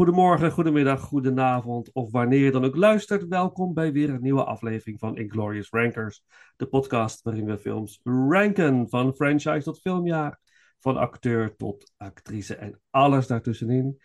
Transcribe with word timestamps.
goedemorgen, 0.00 0.50
goedemiddag, 0.50 1.00
goedenavond 1.00 1.92
of 1.92 2.10
wanneer 2.10 2.44
je 2.44 2.50
dan 2.50 2.64
ook 2.64 2.76
luistert. 2.76 3.26
Welkom 3.28 3.74
bij 3.74 3.92
weer 3.92 4.10
een 4.10 4.22
nieuwe 4.22 4.44
aflevering 4.44 4.98
van 4.98 5.16
Inglorious 5.16 5.70
Rankers. 5.70 6.22
De 6.56 6.66
podcast 6.66 7.22
waarin 7.22 7.44
we 7.44 7.58
films 7.58 8.00
ranken. 8.02 8.88
Van 8.88 9.14
franchise 9.14 9.62
tot 9.62 9.80
filmjaar, 9.80 10.40
van 10.78 10.96
acteur 10.96 11.56
tot 11.56 11.92
actrice 11.96 12.54
en 12.54 12.80
alles 12.90 13.26
daartussenin. 13.26 14.00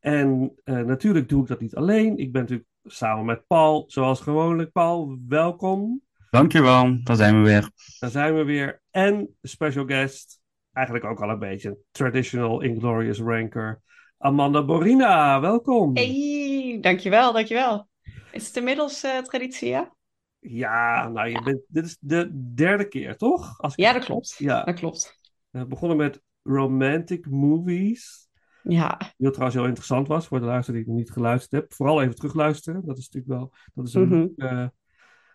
En 0.00 0.52
uh, 0.64 0.80
natuurlijk 0.80 1.28
doe 1.28 1.42
ik 1.42 1.48
dat 1.48 1.60
niet 1.60 1.76
alleen. 1.76 2.16
Ik 2.16 2.32
ben 2.32 2.40
natuurlijk 2.40 2.68
samen 2.84 3.24
met 3.24 3.46
Paul, 3.46 3.84
zoals 3.86 4.20
gewoonlijk. 4.20 4.72
Paul, 4.72 5.18
welkom. 5.28 6.02
Dankjewel, 6.30 6.98
daar 7.02 7.16
zijn 7.16 7.42
we 7.42 7.48
weer. 7.48 7.70
Daar 7.98 8.10
zijn 8.10 8.34
we 8.34 8.44
weer. 8.44 8.82
En 8.90 9.36
special 9.42 9.84
guest, 9.84 10.40
eigenlijk 10.72 11.06
ook 11.06 11.20
al 11.20 11.30
een 11.30 11.38
beetje 11.38 11.78
traditional 11.90 12.60
Inglorious 12.60 13.20
Ranker... 13.20 13.84
Amanda 14.18 14.64
Borina, 14.64 15.40
welkom. 15.40 15.96
Hey, 15.96 16.78
dankjewel, 16.80 17.32
dankjewel. 17.32 17.88
Is 18.32 18.46
het 18.46 18.56
inmiddels 18.56 19.04
uh, 19.04 19.18
traditie, 19.18 19.68
ja? 19.68 19.94
Ja, 20.38 21.08
nou, 21.08 21.26
je 21.28 21.32
ja. 21.32 21.42
Bent, 21.42 21.60
dit 21.68 21.84
is 21.84 21.96
de 22.00 22.52
derde 22.54 22.88
keer, 22.88 23.16
toch? 23.16 23.60
Als 23.60 23.74
ja, 23.74 23.92
dat 23.92 24.04
klopt. 24.04 24.34
Ja. 24.38 24.64
Dat 24.64 24.74
klopt. 24.74 25.18
We 25.50 25.66
begonnen 25.66 25.96
met 25.96 26.22
romantic 26.42 27.26
movies. 27.30 28.28
Ja. 28.62 28.98
Die 29.16 29.30
trouwens 29.30 29.54
heel 29.56 29.66
interessant 29.66 30.08
was 30.08 30.26
voor 30.26 30.40
de 30.40 30.46
luisteraar 30.46 30.76
die 30.80 30.86
ik 30.86 30.92
nog 30.92 31.00
niet 31.04 31.12
geluisterd 31.12 31.52
heb. 31.52 31.72
Vooral 31.72 32.02
even 32.02 32.14
terugluisteren. 32.14 32.86
Dat 32.86 32.98
is 32.98 33.08
natuurlijk 33.10 33.40
wel 33.40 33.52
dat 33.74 33.86
is 33.86 33.94
een 33.94 34.08
mm 34.08 34.32
-hmm. 34.36 34.58
uh, 34.58 34.66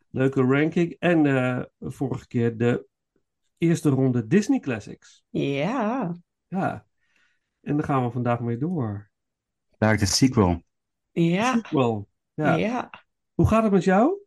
leuke 0.10 0.42
ranking. 0.42 0.96
En 1.00 1.26
uh, 1.26 1.62
vorige 1.80 2.28
keer 2.28 2.58
de 2.58 2.86
eerste 3.58 3.90
ronde 3.90 4.28
Disney 4.28 4.60
Classics. 4.60 5.24
Ja. 5.30 6.16
Ja. 6.48 6.86
En 7.62 7.78
daar 7.78 7.86
gaan 7.86 8.04
we 8.04 8.12
vandaag 8.12 8.40
mee 8.40 8.58
door. 8.58 9.10
Daar 9.78 9.98
de 9.98 10.06
sequel. 10.06 10.64
Ja. 11.12 11.54
Sequel. 11.54 12.08
Ja. 12.34 12.56
ja. 12.56 12.90
Hoe 13.34 13.48
gaat 13.48 13.64
het 13.64 13.72
met 13.72 13.84
jou? 13.84 14.20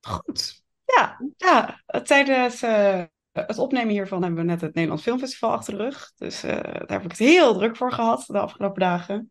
Goed. 0.00 0.62
Ja, 0.84 1.20
ja. 1.36 1.82
tijdens 2.02 2.62
uh, 2.62 3.02
het 3.32 3.58
opnemen 3.58 3.92
hiervan 3.92 4.22
hebben 4.22 4.40
we 4.40 4.50
net 4.50 4.60
het 4.60 4.74
Nederlands 4.74 5.02
Filmfestival 5.04 5.50
achter 5.50 5.76
de 5.76 5.82
rug. 5.82 6.12
Dus 6.16 6.44
uh, 6.44 6.50
daar 6.50 6.84
heb 6.86 7.04
ik 7.04 7.10
het 7.10 7.18
heel 7.18 7.54
druk 7.54 7.76
voor 7.76 7.92
gehad 7.92 8.24
de 8.26 8.38
afgelopen 8.38 8.80
dagen. 8.80 9.30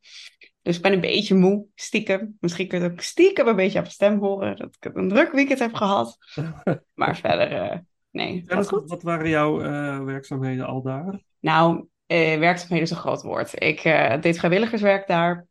Dus 0.61 0.75
ik 0.75 0.81
ben 0.81 0.93
een 0.93 1.01
beetje 1.01 1.35
moe, 1.35 1.65
stiekem. 1.75 2.37
Misschien 2.39 2.67
kun 2.67 2.77
je 2.77 2.83
het 2.83 2.93
ook 2.93 3.01
stiekem 3.01 3.47
een 3.47 3.55
beetje 3.55 3.79
op 3.79 3.85
de 3.85 3.91
stem 3.91 4.19
horen 4.19 4.57
dat 4.57 4.77
ik 4.79 4.95
een 4.95 5.09
druk 5.09 5.31
weekend 5.31 5.59
heb 5.59 5.73
gehad. 5.73 6.17
maar 6.93 7.17
verder, 7.17 7.71
uh, 7.71 7.77
nee. 8.11 8.43
Ja, 8.47 8.55
wat, 8.55 8.89
wat 8.89 9.03
waren 9.03 9.29
jouw 9.29 9.57
werkzaamheden 10.05 10.65
al 10.65 10.81
daar? 10.81 11.23
Nou, 11.39 11.87
uh, 12.11 12.39
werkzaamheden 12.39 12.85
is 12.85 12.91
een 12.91 12.97
groot 12.97 13.21
woord. 13.21 13.63
Ik 13.63 13.83
uh, 13.83 14.21
deed 14.21 14.37
vrijwilligerswerk 14.37 15.07
daar. 15.07 15.47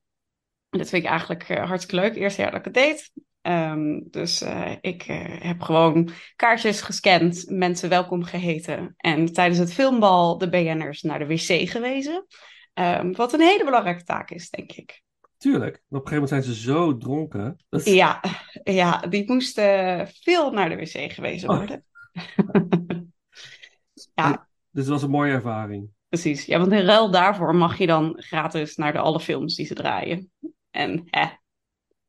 Dat 0.71 0.89
vind 0.89 1.03
ik 1.03 1.09
eigenlijk 1.09 1.49
uh, 1.49 1.67
hartstikke 1.67 2.05
leuk. 2.05 2.15
Eerste 2.17 2.41
jaar 2.43 2.51
dat 2.51 2.59
ik 2.59 2.65
het 2.65 2.75
deed. 2.75 3.11
Ehm, 3.49 4.01
dus 4.11 4.41
eh, 4.43 4.73
ik 4.81 5.03
eh, 5.03 5.43
heb 5.43 5.61
gewoon 5.61 6.11
kaartjes 6.37 6.81
gescand, 6.81 7.45
mensen 7.49 7.89
welkom 7.89 8.23
geheten. 8.25 8.95
En 8.97 9.33
tijdens 9.33 9.59
het 9.59 9.73
filmbal 9.73 10.39
de 10.39 10.49
BN'ers 10.49 11.03
naar 11.03 11.19
de 11.19 11.27
wc 11.27 11.69
gewezen. 11.71 12.27
Ehm, 12.75 13.13
wat 13.13 13.33
een 13.33 13.41
hele 13.41 13.65
belangrijke 13.65 14.05
taak 14.05 14.31
is, 14.31 14.51
denk 14.51 14.73
ik. 14.73 15.03
Tuurlijk. 15.37 15.75
Op 15.75 15.83
een 15.89 16.09
gegeven 16.09 16.13
moment 16.13 16.29
zijn 16.29 16.43
ze 16.43 16.55
zo 16.55 16.97
dronken. 16.97 17.57
Dat 17.69 17.85
Ja, 17.85 18.21
ja 18.65 18.99
die 18.99 19.33
moesten 19.33 20.09
veel 20.23 20.51
naar 20.51 20.69
de 20.69 20.77
wc 20.77 21.13
gewezen 21.13 21.49
Oh. 21.49 21.57
worden. 21.57 21.85
ja, 24.15 24.49
Dus 24.71 24.83
het 24.83 24.93
was 24.93 25.03
een 25.03 25.11
mooie 25.11 25.33
ervaring. 25.33 25.91
Precies. 26.09 26.45
Ja, 26.45 26.59
want 26.59 26.73
in 26.73 26.85
ruil 26.85 27.11
daarvoor 27.11 27.55
mag 27.55 27.79
je 27.79 27.87
dan 27.87 28.15
gratis 28.17 28.77
naar 28.77 28.93
de 28.93 28.99
alle 28.99 29.21
films 29.21 29.55
die 29.55 29.67
ze 29.67 29.75
draaien. 29.75 30.31
En 30.71 31.03
hè, 31.07 31.27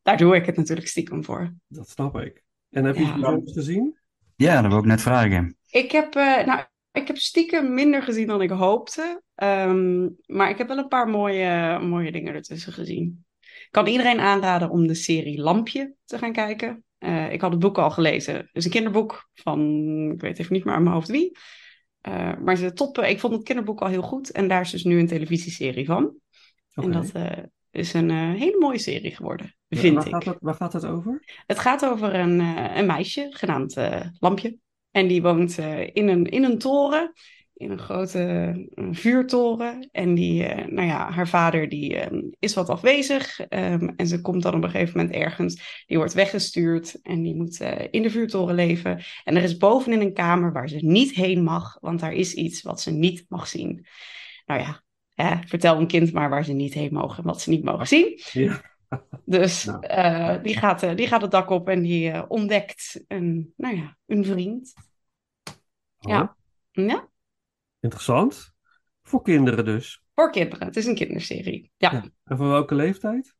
daar 0.01 0.17
doe 0.17 0.35
ik 0.35 0.45
het 0.45 0.55
natuurlijk 0.55 0.87
stiekem 0.87 1.23
voor. 1.23 1.53
Dat 1.67 1.89
snap 1.89 2.19
ik. 2.19 2.43
En 2.69 2.83
heb 2.83 2.95
je 2.95 3.01
Ja. 3.01 3.07
iets 3.07 3.19
bijzonders 3.19 3.53
gezien? 3.53 3.97
Ja, 4.35 4.61
dat 4.61 4.71
wil 4.71 4.79
ik 4.79 4.85
net 4.85 5.01
vragen. 5.01 5.57
Ik 5.69 5.91
heb, 5.91 6.15
eh, 6.15 6.45
nou, 6.45 6.63
ik 6.91 7.07
heb 7.07 7.17
stiekem 7.17 7.73
minder 7.73 8.03
gezien 8.03 8.27
dan 8.27 8.41
ik 8.41 8.49
hoopte. 8.49 9.21
Ehm, 9.35 10.07
maar 10.25 10.49
ik 10.49 10.57
heb 10.57 10.67
wel 10.67 10.77
een 10.77 10.87
paar 10.87 11.07
mooie, 11.07 11.79
mooie 11.79 12.11
dingen 12.11 12.33
ertussen 12.33 12.73
gezien. 12.73 13.25
Ik 13.39 13.67
kan 13.71 13.87
iedereen 13.87 14.19
aanraden 14.19 14.69
om 14.69 14.87
de 14.87 14.93
serie 14.93 15.41
Lampje 15.41 15.93
te 16.05 16.17
gaan 16.17 16.33
kijken. 16.33 16.83
Eh, 16.97 17.31
ik 17.31 17.41
had 17.41 17.51
het 17.51 17.59
boek 17.59 17.77
al 17.77 17.91
gelezen. 17.91 18.35
Het 18.35 18.49
is 18.53 18.65
een 18.65 18.71
kinderboek 18.71 19.29
van, 19.33 19.59
ik 20.13 20.21
weet 20.21 20.39
even 20.39 20.53
niet 20.53 20.63
meer 20.63 20.73
uit 20.73 20.83
mijn 20.83 20.95
hoofd 20.95 21.07
wie. 21.09 21.37
Eh, 22.01 22.37
maar 22.37 22.55
ze 22.55 22.73
toppen. 22.73 23.09
Ik 23.09 23.19
vond 23.19 23.33
het 23.33 23.43
kinderboek 23.43 23.81
al 23.81 23.87
heel 23.87 24.01
goed. 24.01 24.31
En 24.31 24.47
daar 24.47 24.61
is 24.61 24.71
dus 24.71 24.83
nu 24.83 24.99
een 24.99 25.07
televisieserie 25.07 25.85
van. 25.85 26.15
En 26.73 26.91
dat 26.91 27.11
eh, 27.11 27.43
is 27.71 27.93
een 27.93 28.09
eh, 28.09 28.33
hele 28.33 28.57
mooie 28.59 28.77
serie 28.77 29.15
geworden, 29.15 29.55
Ja, 29.67 29.79
vind 29.79 29.95
waar 29.95 30.05
ik. 30.05 30.13
Gaat 30.13 30.25
het, 30.25 30.37
waar 30.39 30.55
gaat 30.55 30.73
het 30.73 30.85
over? 30.85 31.23
Het 31.45 31.59
gaat 31.59 31.85
over 31.85 32.15
een, 32.15 32.39
een 32.77 32.85
meisje 32.85 33.27
genaamd 33.29 33.75
Lampje. 34.19 34.57
En 34.91 35.07
die 35.07 35.21
woont 35.21 35.57
in, 35.93 36.07
een, 36.07 36.25
in 36.25 36.43
een 36.43 36.57
toren, 36.57 37.13
in 37.59 37.71
een 37.71 37.79
grote 37.79 38.53
vuurtoren. 38.91 39.89
En 39.91 40.13
die, 40.13 40.45
eh, 40.45 40.67
nou 40.67 40.87
ja, 40.87 41.11
haar 41.11 41.27
vader 41.27 41.69
die, 41.69 41.97
eh, 41.97 42.17
is 42.39 42.53
wat 42.53 42.69
afwezig. 42.69 43.39
ehm, 43.39 43.89
en 43.95 44.07
ze 44.07 44.21
komt 44.21 44.43
dan 44.43 44.53
op 44.55 44.63
een 44.63 44.69
gegeven 44.69 44.97
moment 44.97 45.15
ergens. 45.15 45.83
Die 45.87 45.97
wordt 45.97 46.13
weggestuurd 46.13 46.99
en 47.01 47.21
die 47.21 47.35
moet 47.35 47.59
eh, 47.61 47.87
in 47.91 48.01
de 48.01 48.09
vuurtoren 48.09 48.55
leven. 48.55 49.03
En 49.23 49.35
er 49.35 49.43
is 49.43 49.57
bovenin 49.57 50.01
een 50.01 50.13
kamer 50.13 50.51
waar 50.53 50.69
ze 50.69 50.77
niet 50.81 51.11
heen 51.15 51.43
mag, 51.43 51.77
want 51.81 51.99
daar 51.99 52.13
is 52.13 52.33
iets 52.33 52.61
wat 52.61 52.81
ze 52.81 52.91
niet 52.91 53.25
mag 53.29 53.47
zien. 53.47 53.85
Nou 54.45 54.59
ja, 54.61 54.81
hè, 55.13 55.35
vertel 55.47 55.77
een 55.79 55.87
kind 55.87 56.13
maar 56.13 56.29
waar 56.29 56.45
ze 56.45 56.53
niet 56.53 56.73
heen 56.73 56.93
mogen 56.93 57.17
en 57.17 57.23
wat 57.23 57.41
ze 57.41 57.49
niet 57.49 57.63
mogen 57.63 57.87
zien. 57.87 58.19
Ja. 58.31 58.61
Dus 59.25 59.65
Nou. 59.65 59.85
eh, 59.85 60.35
die, 60.43 60.57
gaat, 60.57 60.97
die 60.97 61.07
gaat 61.07 61.21
het 61.21 61.31
dak 61.31 61.49
op 61.49 61.69
en 61.69 61.81
die 61.81 62.29
ontdekt 62.29 63.03
een, 63.07 63.53
nou 63.57 63.75
ja, 63.75 63.97
een 64.05 64.25
vriend. 64.25 64.73
Ja. 65.99 66.21
Oh, 66.21 66.85
Ja, 66.85 67.08
Interessant. 67.79 68.53
Voor 69.03 69.21
kinderen 69.21 69.65
dus. 69.65 70.03
voor 70.15 70.31
kinderen. 70.31 70.67
Het 70.67 70.75
is 70.75 70.85
een 70.85 70.95
kinderserie. 70.95 71.71
Ja. 71.77 71.91
Ja. 71.91 72.03
En 72.23 72.37
van 72.37 72.49
welke 72.49 72.75
leeftijd? 72.75 73.35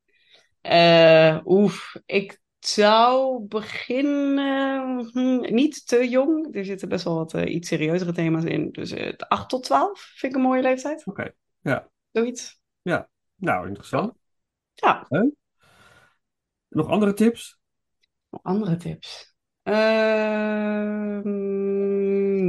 Eh, 0.62 1.40
oef, 1.46 1.96
ik 2.06 2.42
zou 2.60 3.46
beginnen... 3.48 5.10
hm, 5.12 5.54
niet 5.54 5.88
te 5.88 6.10
jong. 6.10 6.56
Er 6.56 6.66
zitten 6.66 6.90
best 6.90 7.04
wel 7.04 7.16
wat 7.16 7.34
eh, 7.34 7.54
iets 7.54 7.68
serieuzere 7.68 8.12
thema's 8.12 8.44
in. 8.44 8.72
Dus 8.72 8.92
eh 8.92 9.14
8 9.18 9.50
tot 9.50 9.64
12 9.64 10.00
vind 10.16 10.34
ik 10.34 10.38
een 10.40 10.46
mooie 10.46 10.62
leeftijd. 10.62 11.06
Oké. 11.06 11.32
Ja. 11.62 11.90
Zoiets. 12.12 12.58
Nou, 13.36 13.68
interessant. 13.68 14.14
Ja, 14.74 15.08
Nog 16.68 16.88
andere 16.88 17.14
tips? 17.14 17.60
andere 18.42 18.76
tips. 18.76 19.36
Ehm, 19.64 21.22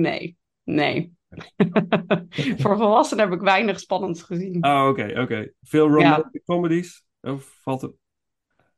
nee, 0.00 0.38
nee. 0.62 1.18
Voor 2.62 2.76
volwassenen 2.76 3.24
heb 3.24 3.34
ik 3.34 3.40
weinig 3.44 3.80
spannends 3.80 4.22
gezien. 4.22 4.64
Oh, 4.64 4.86
oké, 4.88 5.20
oké. 5.20 5.52
Veel 5.62 5.88
romantic 5.88 6.42
comedies? 6.44 7.04
Of 7.20 7.58
valt 7.62 7.80
het... 7.82 7.92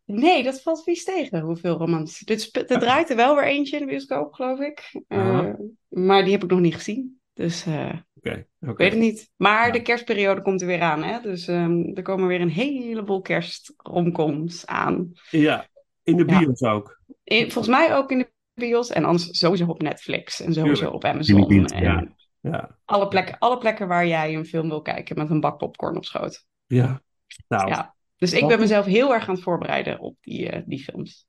Nee, 0.04 0.42
dat 0.42 0.62
valt 0.62 0.82
vies 0.82 1.04
tegen, 1.04 1.40
hoeveel 1.40 1.76
romans. 1.76 2.22
Er 2.26 2.78
draait 2.78 3.10
er 3.10 3.16
wel 3.16 3.34
weer 3.34 3.44
eentje 3.44 3.76
in 3.78 3.82
de 3.86 3.90
bioscoop, 3.90 4.32
geloof 4.32 4.58
ik. 4.60 5.02
Eh, 5.08 5.48
maar 5.88 6.22
die 6.22 6.32
heb 6.32 6.42
ik 6.44 6.50
nog 6.50 6.60
niet 6.60 6.74
gezien. 6.74 7.20
Dus 7.32 7.66
eh, 7.66 7.92
Oké, 8.16 8.46
oké. 8.60 8.70
ik 8.72 8.76
weet 8.76 8.90
het 8.90 9.00
niet. 9.00 9.30
Maar 9.36 9.66
Ja. 9.66 9.72
de 9.72 9.82
kerstperiode 9.82 10.42
komt 10.42 10.60
er 10.60 10.66
weer 10.66 10.80
aan, 10.80 11.02
hè? 11.02 11.20
Dus 11.20 11.46
ehm, 11.48 11.82
er 11.94 12.02
komen 12.02 12.26
weer 12.26 12.40
een 12.40 12.48
heleboel 12.50 13.20
kerstromcoms 13.20 14.66
aan. 14.66 15.12
Ja, 15.30 15.66
in 16.02 16.16
de 16.16 16.24
Ja. 16.26 16.38
bios 16.38 16.62
ook. 16.62 17.00
In- 17.24 17.50
volgens 17.50 17.76
mij 17.76 17.94
ook 17.96 18.10
in 18.10 18.18
de 18.18 18.32
bios 18.54 18.90
en 18.90 19.04
anders 19.04 19.38
sowieso 19.38 19.66
op 19.66 19.82
Netflix 19.82 20.40
en 20.40 20.52
sowieso 20.52 20.74
Tuurlijk. 20.74 20.94
op 20.94 21.04
Amazon. 21.04 21.50
En 21.72 22.16
ja. 22.42 22.50
Ja, 22.50 22.78
alle, 22.84 23.08
plekken, 23.08 23.38
alle 23.38 23.58
plekken 23.58 23.88
waar 23.88 24.06
jij 24.06 24.34
een 24.34 24.46
film 24.46 24.68
wil 24.68 24.82
kijken 24.82 25.18
met 25.18 25.30
een 25.30 25.40
bak 25.40 25.58
popcorn 25.58 25.96
op 25.96 26.04
schoot. 26.04 26.46
ja. 26.66 27.02
Nou, 27.48 27.68
ja. 27.68 27.74
Ja. 27.76 27.94
Dus 28.16 28.32
ik 28.32 28.46
ben 28.46 28.58
mezelf 28.58 28.84
heel 28.86 29.14
erg 29.14 29.28
aan 29.28 29.34
het 29.34 29.42
voorbereiden 29.42 29.98
op 29.98 30.16
die, 30.20 30.48
eh, 30.50 30.62
die 30.66 30.78
films. 30.82 31.26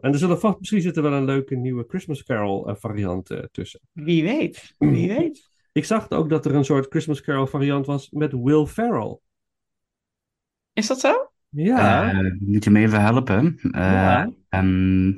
en 0.00 0.12
er 0.12 0.18
zullen 0.18 0.40
vast, 0.40 0.58
misschien 0.58 0.80
zit 0.80 0.96
er 0.96 1.02
wel 1.02 1.12
een 1.12 1.24
leuke 1.24 1.54
nieuwe 1.54 1.84
Christmas 1.88 2.24
Carol 2.24 2.68
eh, 2.68 2.74
variant 2.78 3.30
eh, 3.30 3.38
tussen. 3.52 3.80
Wie 3.92 4.22
weet, 4.22 4.74
wie 4.78 5.08
weet. 5.18 5.50
Ik 5.72 5.84
zag 5.84 6.10
ook 6.10 6.28
dat 6.28 6.44
er 6.44 6.54
een 6.54 6.64
soort 6.64 6.86
Christmas 6.88 7.20
Carol 7.20 7.46
variant 7.46 7.86
was 7.86 8.10
met 8.10 8.32
Will 8.32 8.66
Ferrell. 8.66 9.18
Is 10.72 10.86
dat 10.86 11.00
zo? 11.00 11.30
Ja, 11.48 12.12
Eh, 12.12 12.32
moet 12.40 12.64
je 12.64 12.70
me 12.70 12.80
even 12.80 13.00
helpen? 13.00 13.58
Eh, 13.62 13.80
Ja. 13.80 14.30
ehm, 14.48 15.12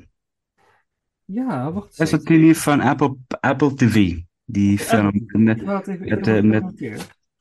ja, 1.25 1.73
wacht 1.73 2.01
is 2.01 2.11
dat 2.11 2.25
die 2.25 2.39
niet 2.39 2.59
van 2.59 2.81
Apple, 2.81 3.17
Apple 3.41 3.75
TV? 3.75 4.19
Die 4.51 4.79
film 4.79 5.05
met, 5.05 5.61
ik 5.61 5.99
met, 5.99 6.27
eh, 6.27 6.43
met- 6.43 6.81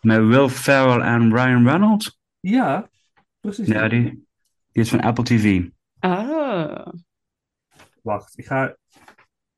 met 0.02 0.26
Will 0.26 0.50
Ferrell 0.50 1.00
en 1.02 1.32
Ryan 1.34 1.64
Reynolds? 1.68 2.20
Ja, 2.40 2.90
precies. 3.40 3.68
Ja, 3.68 3.88
die, 3.88 4.02
die 4.72 4.84
is 4.84 4.90
van 4.90 5.00
Apple 5.02 5.24
TV. 5.24 5.66
Ah. 6.00 6.88
Wacht, 8.02 8.38
ik 8.38 8.46
ga, 8.46 8.78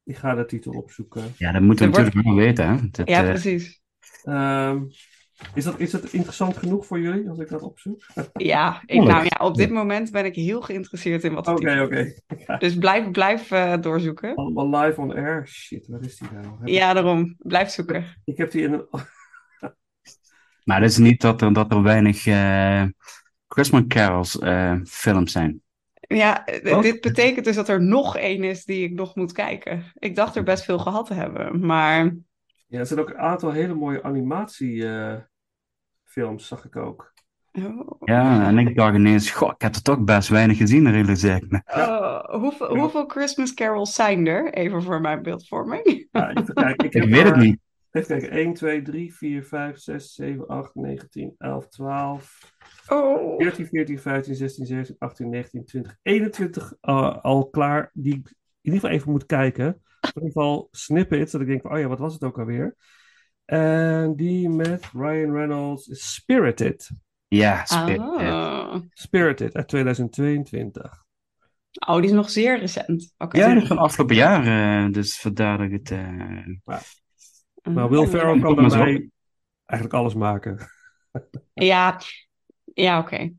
ik 0.03 0.17
ga 0.17 0.35
de 0.35 0.45
titel 0.45 0.71
opzoeken. 0.73 1.23
Ja, 1.37 1.51
dat 1.51 1.61
moeten 1.61 1.85
we 1.85 1.91
wordt- 1.91 2.05
natuurlijk 2.15 2.35
wel 2.35 2.45
weten. 2.45 2.67
Hè? 2.67 2.89
Dat, 2.89 3.07
Ja, 3.09 3.23
eh, 3.23 3.29
precies. 3.29 3.81
Ehm, 4.23 4.83
is, 5.53 5.63
dat, 5.63 5.79
is 5.79 5.91
dat 5.91 6.11
interessant 6.13 6.57
genoeg 6.57 6.85
voor 6.85 6.99
jullie 6.99 7.29
als 7.29 7.39
ik 7.39 7.49
dat 7.49 7.61
opzoek? 7.61 8.01
Ja, 8.33 8.81
ik, 8.85 9.01
nou 9.03 9.23
ja, 9.23 9.45
op 9.45 9.55
dit 9.55 9.69
moment 9.69 10.11
ben 10.11 10.25
ik 10.25 10.35
heel 10.35 10.61
geïnteresseerd 10.61 11.23
in 11.23 11.33
wat 11.33 11.47
Oké, 11.47 11.81
oké. 11.81 11.99
is. 11.99 12.21
Dus 12.59 12.77
blijf, 12.77 13.11
blijf 13.11 13.51
eh, 13.51 13.73
doorzoeken. 13.81 14.35
Allemaal 14.35 14.69
live 14.81 15.01
on 15.01 15.13
air. 15.15 15.47
Shit, 15.47 15.87
waar 15.87 16.01
is 16.01 16.17
die 16.17 16.27
nou? 16.33 16.45
Heb 16.45 16.67
ik- 16.67 16.73
Ja, 16.73 16.93
daarom. 16.93 17.35
Blijf 17.37 17.69
zoeken. 17.69 18.05
Ik 18.25 18.37
heb 18.37 18.51
die 18.51 18.61
in 18.63 18.73
een... 18.73 18.85
Maar 20.63 20.81
het 20.81 20.89
is 20.91 20.97
niet 20.97 21.21
dat 21.21 21.41
er, 21.41 21.53
dat 21.53 21.71
er 21.71 21.83
weinig 21.83 22.25
eh, 22.27 22.83
Christmas 23.47 23.83
carols 23.87 24.39
eh, 24.39 24.75
films 24.85 25.31
zijn. 25.31 25.61
Ja, 25.99 26.45
Oh. 26.63 26.81
dit 26.81 27.01
betekent 27.01 27.45
dus 27.45 27.55
dat 27.55 27.69
er 27.69 27.81
nog 27.83 28.17
één 28.17 28.43
is 28.43 28.65
die 28.65 28.83
ik 28.83 28.93
nog 28.93 29.15
moet 29.15 29.31
kijken. 29.31 29.83
Ik 29.93 30.15
dacht 30.15 30.35
er 30.35 30.43
best 30.43 30.63
veel 30.63 30.79
gehad 30.79 31.05
te 31.05 31.13
hebben, 31.13 31.65
maar 31.65 32.15
Ja, 32.67 32.79
er 32.79 32.85
zijn 32.85 32.99
ook 32.99 33.09
een 33.09 33.17
aantal 33.17 33.51
hele 33.51 33.73
mooie 33.73 34.03
animatiefilms, 36.09 36.47
zag 36.47 36.65
ik 36.65 36.75
ook. 36.75 37.13
oh. 37.51 37.97
Ja, 37.99 38.47
en 38.47 38.57
ik 38.57 38.75
dacht 38.75 38.95
ineens, 38.95 39.31
goh, 39.31 39.51
ik 39.55 39.61
heb 39.61 39.75
er 39.75 39.81
toch 39.81 40.03
best 40.03 40.29
weinig 40.29 40.57
gezien, 40.57 40.91
realiseer 40.91 41.35
ik 41.35 41.49
me. 41.49 41.61
Oh, 41.65 42.23
hoeveel, 42.41 42.73
Ja. 42.75 42.79
hoeveel 42.79 43.05
Christmas 43.07 43.53
carols 43.53 43.93
zijn 43.93 44.27
er? 44.27 44.53
Even 44.53 44.83
voor 44.83 45.01
mijn 45.01 45.21
beeldvorming. 45.21 46.07
Ja, 46.11 46.29
even 46.29 46.53
kijken. 46.53 46.91
Ik, 46.91 47.09
weet 47.15 47.23
het 47.23 47.35
niet. 47.35 47.59
Even 47.91 48.07
kijken. 48.19 48.29
1, 48.37 48.53
2, 48.53 48.81
3, 48.81 49.13
4, 49.15 49.43
5, 49.43 49.77
6, 49.77 50.13
7, 50.13 50.47
8, 50.47 50.75
9, 50.75 51.09
10, 51.09 51.35
11, 51.37 51.67
12, 51.67 52.53
Oh. 52.87 53.35
14, 53.41 53.65
14, 53.65 53.99
15, 53.99 54.35
16, 54.35 54.65
17, 54.65 54.95
18, 54.99 55.29
19, 55.29 55.65
20, 55.65 55.97
21 56.01 56.73
uh, 56.81 57.17
al 57.21 57.49
klaar. 57.49 57.89
Die 57.93 58.13
ik 58.13 58.27
in 58.27 58.35
ieder 58.61 58.79
geval 58.79 58.95
even 58.95 59.11
moet 59.11 59.25
kijken. 59.25 59.65
In 59.65 60.09
ieder 60.13 60.23
geval 60.31 60.67
snippets. 60.71 61.31
Dat 61.31 61.41
ik 61.41 61.47
denk 61.47 61.61
van, 61.61 61.71
oh 61.71 61.79
ja, 61.79 61.87
wat 61.87 61.99
was 61.99 62.13
het 62.13 62.23
ook 62.23 62.39
alweer? 62.39 62.75
En 63.49 64.15
die 64.15 64.49
met 64.49 64.89
Ryan 64.93 65.33
Reynolds 65.33 65.87
is 65.87 66.13
Spirited. 66.13 66.91
Ja. 67.27 67.63
Ah. 67.67 68.75
Spirited 68.93 69.55
uit 69.55 69.67
2022. 69.67 71.03
Oh, 71.87 71.95
die 71.95 72.05
is 72.05 72.11
nog 72.11 72.29
zeer 72.29 72.59
recent. 72.59 73.13
Oké. 73.17 73.37
Ja, 73.37 73.53
dat 73.53 73.61
is 73.61 73.67
van 73.67 73.77
afgelopen 73.77 74.15
jaar, 74.15 74.45
eh, 74.85 74.91
dus 74.91 75.19
vandaar 75.19 75.57
dat 75.57 75.67
ik 75.67 75.71
het... 75.71 75.91
eh, 75.91 76.83
Maar 77.73 77.89
Will 77.89 78.07
Ferrell 78.07 78.39
kan 78.39 78.55
mij 78.55 79.09
eigenlijk 79.65 79.99
alles 79.99 80.13
maken. 80.13 80.57
Ja, 81.53 81.99
ja 82.73 82.99
oké. 82.99 83.33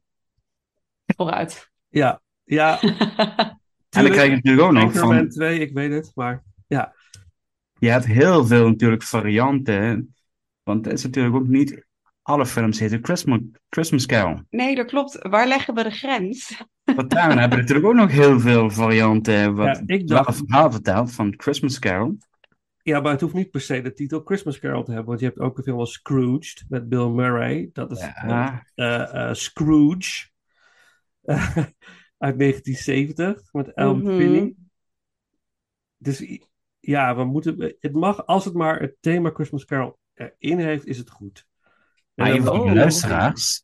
Vooruit. 1.06 1.70
Ja, 1.88 2.20
ja. 2.44 2.78
En 3.90 4.02
dan 4.02 4.12
krijg 4.12 4.28
je 4.28 4.34
natuurlijk 4.34 4.66
ook 4.66 4.72
nog 4.72 4.82
Anchorman 4.82 5.16
van... 5.16 5.28
2, 5.28 5.58
ik 5.58 5.72
weet 5.72 5.92
het, 5.92 6.12
maar 6.14 6.44
Je 7.80 7.88
hebt 7.90 8.06
heel 8.06 8.46
veel 8.46 8.68
natuurlijk 8.68 9.02
varianten. 9.02 10.14
Want 10.62 10.84
het 10.84 10.94
is 10.94 11.02
natuurlijk 11.04 11.34
ook 11.34 11.46
niet 11.48 11.86
alle 12.22 12.46
films 12.46 12.78
heten 12.78 12.98
Christmas, 13.04 13.38
Christmas 13.68 14.06
Carol. 14.06 14.40
Nee, 14.50 14.74
dat 14.74 14.86
klopt. 14.86 15.18
Waar 15.28 15.46
leggen 15.46 15.74
we 15.74 15.82
de 15.82 15.90
grens? 15.90 16.62
Want 16.84 17.10
daarin 17.10 17.38
hebben 17.38 17.56
we 17.58 17.62
natuurlijk 17.64 17.88
ook 17.88 17.94
nog 18.00 18.10
heel 18.10 18.40
veel 18.40 18.70
varianten 18.70 19.54
wat 19.54 19.66
Ja, 19.76 19.82
ik 19.94 20.08
wel 20.08 20.16
dacht- 20.24 20.28
een 20.40 20.46
verhaal 20.46 20.72
vertelt 20.72 21.12
van 21.12 21.34
Christmas 21.36 21.78
Carol. 21.78 22.16
Ja, 22.82 23.00
maar 23.00 23.12
het 23.12 23.20
hoeft 23.20 23.34
niet 23.34 23.50
per 23.50 23.60
se 23.60 23.80
de 23.82 23.92
titel 23.92 24.20
Christmas 24.24 24.58
Carol 24.58 24.82
te 24.82 24.90
hebben. 24.90 25.08
Want 25.08 25.20
je 25.20 25.26
hebt 25.26 25.38
ook 25.38 25.58
een 25.58 25.64
film 25.64 25.78
als 25.78 25.92
Scrooged 25.92 26.64
met 26.68 26.88
Bill 26.88 27.08
Murray. 27.08 27.70
Dat 27.72 27.90
is 27.90 28.00
Ja, 28.00 28.66
eh, 28.74 29.28
eh, 29.28 29.34
Scrooge 29.34 30.28
eh, 31.22 31.56
uit 32.26 32.38
1970 32.38 33.52
met 33.52 33.72
Elm 33.74 34.02
Mhm. 34.02 34.16
Finney. 34.16 34.54
Dus 35.96 36.40
ja, 36.80 37.16
we 37.16 37.24
moeten, 37.24 37.74
het 37.80 37.92
mag, 37.92 38.26
als 38.26 38.44
het 38.44 38.54
maar 38.54 38.80
het 38.80 38.94
thema 39.00 39.30
Christmas 39.30 39.64
Carol 39.64 39.98
erin 40.14 40.58
heeft, 40.58 40.86
is 40.86 40.98
het 40.98 41.10
goed. 41.10 41.46
En 42.14 42.24
maar 42.24 42.32
even 42.32 42.44
voor 42.44 42.66
de 42.66 42.74
luisteraars. 42.74 43.62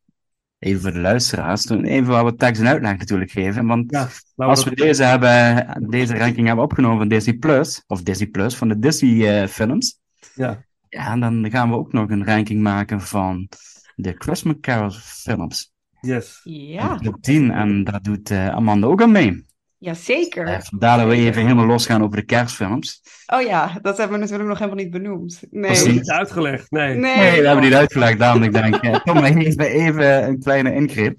Even 0.58 0.80
voor 0.80 0.92
de 0.92 0.98
luisteraars. 0.98 1.64
Toen 1.64 1.84
even 1.84 2.06
wat 2.06 2.24
we 2.24 2.34
tekst 2.34 2.60
en 2.60 2.68
uitleg 2.68 2.98
natuurlijk 2.98 3.30
geven. 3.30 3.66
Want 3.66 3.90
Ja, 3.92 4.08
we 4.34 4.44
als 4.44 4.64
we 4.64 4.74
deze, 4.74 5.04
hebben, 5.04 5.90
deze 5.90 6.18
ranking 6.18 6.46
hebben 6.46 6.64
opgenomen 6.64 6.98
van 6.98 7.08
Disney 7.08 7.34
Plus, 7.34 7.84
of 7.86 8.02
Disney 8.02 8.28
Plus, 8.28 8.56
van 8.56 8.68
de 8.68 8.78
Disney 8.78 9.42
eh, 9.42 9.48
films. 9.48 10.00
Ja, 10.34 10.64
Ja, 10.88 11.16
dan 11.16 11.50
gaan 11.50 11.70
we 11.70 11.76
ook 11.76 11.92
nog 11.92 12.10
een 12.10 12.24
ranking 12.24 12.62
maken 12.62 13.00
van 13.00 13.48
de 13.94 14.14
Christmas 14.18 14.56
Carol 14.60 14.90
films. 14.90 15.72
yes. 16.00 16.40
Ja, 16.44 16.96
Top 16.98 17.22
10. 17.22 17.50
En 17.50 17.84
daar 17.84 18.02
doet 18.02 18.30
eh, 18.30 18.48
Amanda 18.48 18.86
ook 18.86 19.02
aan 19.02 19.12
mee. 19.12 19.45
Jazeker. 19.78 20.46
Eh, 20.46 20.60
vandaar 20.60 20.98
dat 20.98 21.06
we 21.06 21.14
even 21.14 21.42
helemaal 21.42 21.66
losgaan 21.66 22.02
over 22.02 22.16
de 22.16 22.24
kerstfilms. 22.24 23.02
Oh 23.26 23.42
ja, 23.42 23.78
dat 23.82 23.96
hebben 23.96 24.16
we 24.16 24.22
natuurlijk 24.22 24.48
nog 24.48 24.58
helemaal 24.58 24.84
niet 24.84 24.90
benoemd. 24.90 25.42
Nee. 25.50 25.62
Dat 25.62 25.76
is 25.76 25.86
niet 25.86 26.10
uitgelegd, 26.10 26.70
nee. 26.70 26.94
Nee. 26.94 27.16
Nee, 27.16 27.36
dat 27.36 27.44
hebben 27.44 27.56
we 27.56 27.68
niet 27.68 27.74
uitgelegd. 27.74 28.18
Daarom 28.18 28.42
ik 28.42 28.52
denk, 28.52 28.74
eh, 28.74 29.00
kom 29.04 29.14
maar 29.14 29.34
even, 29.36 29.66
even 29.66 30.24
een 30.24 30.38
kleine 30.38 30.74
ingreep. 30.74 31.18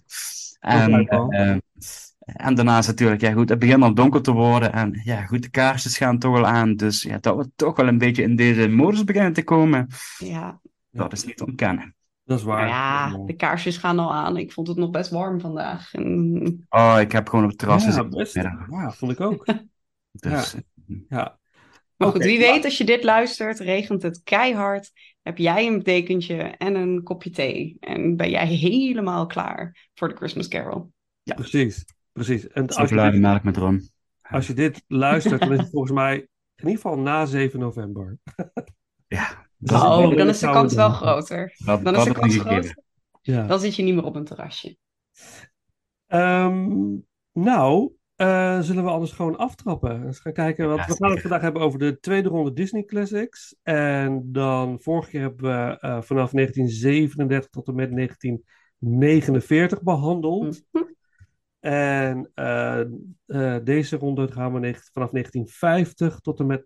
En, 0.59 1.07
eh, 1.07 1.55
en 2.25 2.55
daarnaast 2.55 2.87
natuurlijk, 2.87 3.21
ja 3.21 3.31
goed, 3.31 3.49
het 3.49 3.59
begint 3.59 3.83
al 3.83 3.93
donker 3.93 4.21
te 4.21 4.31
worden. 4.31 4.73
En 4.73 5.01
ja 5.03 5.25
goed, 5.25 5.41
de 5.41 5.49
kaarsjes 5.49 5.97
gaan 5.97 6.19
toch 6.19 6.35
al 6.35 6.45
aan. 6.45 6.75
Dus 6.75 7.01
ja, 7.01 7.17
dat 7.17 7.37
we 7.37 7.51
toch 7.55 7.75
wel 7.75 7.87
een 7.87 7.97
beetje 7.97 8.23
in 8.23 8.35
deze 8.35 8.67
modus 8.67 9.03
beginnen 9.03 9.33
te 9.33 9.43
komen, 9.43 9.87
Ja, 10.17 10.59
dat 10.91 11.13
is 11.13 11.25
niet 11.25 11.37
te 11.37 11.45
ontkennen. 11.45 11.95
Dat 12.27 12.37
is 12.37 12.43
waar. 12.43 12.57
maar 12.57 12.67
ja, 12.67 13.25
de 13.25 13.35
kaarsjes 13.35 13.77
gaan 13.77 13.99
al 13.99 14.13
aan. 14.13 14.37
Ik 14.37 14.51
vond 14.51 14.67
het 14.67 14.77
nog 14.77 14.89
best 14.89 15.09
warm 15.09 15.39
vandaag. 15.39 15.93
En... 15.93 16.65
Oh, 16.69 16.97
ik 16.99 17.11
heb 17.11 17.29
gewoon 17.29 17.43
op 17.43 17.49
het 17.49 17.59
terras 17.59 17.85
ja, 17.95 18.03
best. 18.03 18.33
Ja, 18.33 18.91
vond 18.91 19.11
ik 19.11 19.19
ook. 19.19 19.45
Dus, 20.11 20.55
Ja. 21.09 21.39
Maar 21.95 22.07
Oké, 22.07 22.17
goed, 22.17 22.25
wie 22.25 22.37
weet, 22.37 22.65
als 22.65 22.77
je 22.77 22.83
dit 22.83 23.03
luistert, 23.03 23.59
regent 23.59 24.01
het 24.01 24.23
keihard. 24.23 24.91
Heb 25.21 25.37
jij 25.37 25.67
een 25.67 25.83
dekentje 25.83 26.37
en 26.37 26.75
een 26.75 27.03
kopje 27.03 27.29
thee. 27.29 27.77
En 27.79 28.15
ben 28.15 28.29
jij 28.29 28.47
helemaal 28.47 29.25
klaar 29.25 29.89
voor 29.93 30.09
de 30.09 30.15
Christmas 30.15 30.47
Carol. 30.47 30.91
Precies, 31.23 31.85
precies. 32.11 32.47
En 32.47 32.67
als 32.67 32.89
je, 32.89 33.11
dit, 33.11 33.43
met 33.43 33.57
rum. 33.57 33.89
als 34.21 34.47
je 34.47 34.53
dit 34.53 34.83
luistert, 34.87 35.39
dan 35.39 35.53
is 35.53 35.59
het 35.59 35.69
volgens 35.69 35.91
mij 35.91 36.15
in 36.55 36.67
ieder 36.67 36.75
geval 36.75 36.97
na 36.97 37.25
7 37.25 37.59
november. 37.59 38.17
Ja, 39.07 39.27
Dat 39.57 39.81
oh, 39.81 40.17
dan 40.17 40.27
is 40.27 40.39
de 40.39 40.45
kans 40.45 40.73
wel 40.73 40.89
groter. 40.89 41.55
dat, 41.65 41.83
Dan 41.83 41.95
is 41.95 42.03
de 42.03 42.11
kans 42.11 42.37
groter. 42.37 42.77
Ja. 43.21 43.47
Dan 43.47 43.59
zit 43.59 43.75
je 43.75 43.83
niet 43.83 43.95
meer 43.95 44.03
op 44.03 44.15
een 44.15 44.25
terrasje. 44.25 44.77
Ehm, 46.07 46.95
nou, 47.31 47.91
eh, 48.15 48.59
zullen 48.61 48.83
we 48.83 48.89
anders 48.89 49.11
gewoon 49.11 49.37
aftrappen? 49.37 50.05
Eens 50.05 50.19
gaan 50.19 50.33
kijken. 50.33 50.67
Want 50.67 50.79
Ja, 50.79 50.85
we 50.87 50.95
gaan 50.95 51.11
het 51.11 51.21
vandaag 51.21 51.41
hebben 51.41 51.61
over 51.61 51.79
de 51.79 51.99
tweede 51.99 52.29
ronde 52.29 52.53
Disney 52.53 52.83
Classics. 52.83 53.55
En 53.63 54.31
dan 54.31 54.79
vorige 54.79 55.09
keer 55.09 55.21
hebben 55.21 55.45
we 55.45 55.79
eh, 55.79 56.01
vanaf 56.01 56.31
1937 56.31 57.49
tot 57.49 57.67
en 57.67 57.75
met 57.75 57.91
1949 57.91 59.81
behandeld. 59.81 60.63
Mhm. 60.71 60.83
En 61.59 62.31
eh, 62.33 62.79
eh, 63.25 63.63
deze 63.63 63.97
ronde 63.97 64.31
gaan 64.31 64.53
we 64.53 64.73
vanaf 64.93 65.11
1950 65.11 66.19
tot 66.19 66.39
en 66.39 66.45
met 66.45 66.65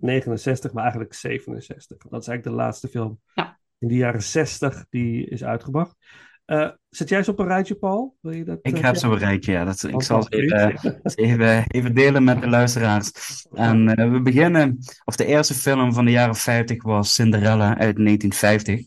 1969, 0.00 0.72
maar 0.72 0.82
eigenlijk 0.82 1.14
67. 1.14 1.98
Dat 1.98 2.20
is 2.20 2.28
eigenlijk 2.28 2.56
de 2.56 2.62
laatste 2.62 2.88
film 2.88 3.20
Ja. 3.34 3.58
in 3.78 3.88
de 3.88 3.94
jaren 3.94 4.22
60 4.22 4.86
die 4.90 5.26
is 5.26 5.44
uitgebracht. 5.44 5.96
Eh, 6.44 6.68
zet 6.88 7.08
jij 7.08 7.18
eens 7.18 7.28
op 7.28 7.38
een 7.38 7.46
rijtje, 7.46 7.74
Paul? 7.74 8.16
Wil 8.20 8.32
je 8.32 8.44
dat, 8.44 8.58
Ik 8.62 8.76
eh, 8.76 8.82
heb 8.82 8.96
zo'n 8.96 9.18
rijtje, 9.18 9.52
ja. 9.52 9.64
Dat, 9.64 9.82
ik 9.82 10.02
zal 10.02 10.18
het 10.18 10.26
oké. 10.26 10.36
even, 10.36 11.00
even, 11.14 11.64
even 11.66 11.94
delen 11.94 12.24
met 12.24 12.40
de 12.40 12.48
luisteraars. 12.48 13.12
En 13.52 13.94
eh, 13.94 14.10
we 14.10 14.22
beginnen, 14.22 14.78
of 15.04 15.16
de 15.16 15.24
eerste 15.24 15.54
film 15.54 15.92
van 15.92 16.04
de 16.04 16.10
jaren 16.10 16.34
50 16.34 16.82
was 16.82 17.14
Cinderella 17.14 17.68
uit 17.78 17.96
1950. 17.96 18.86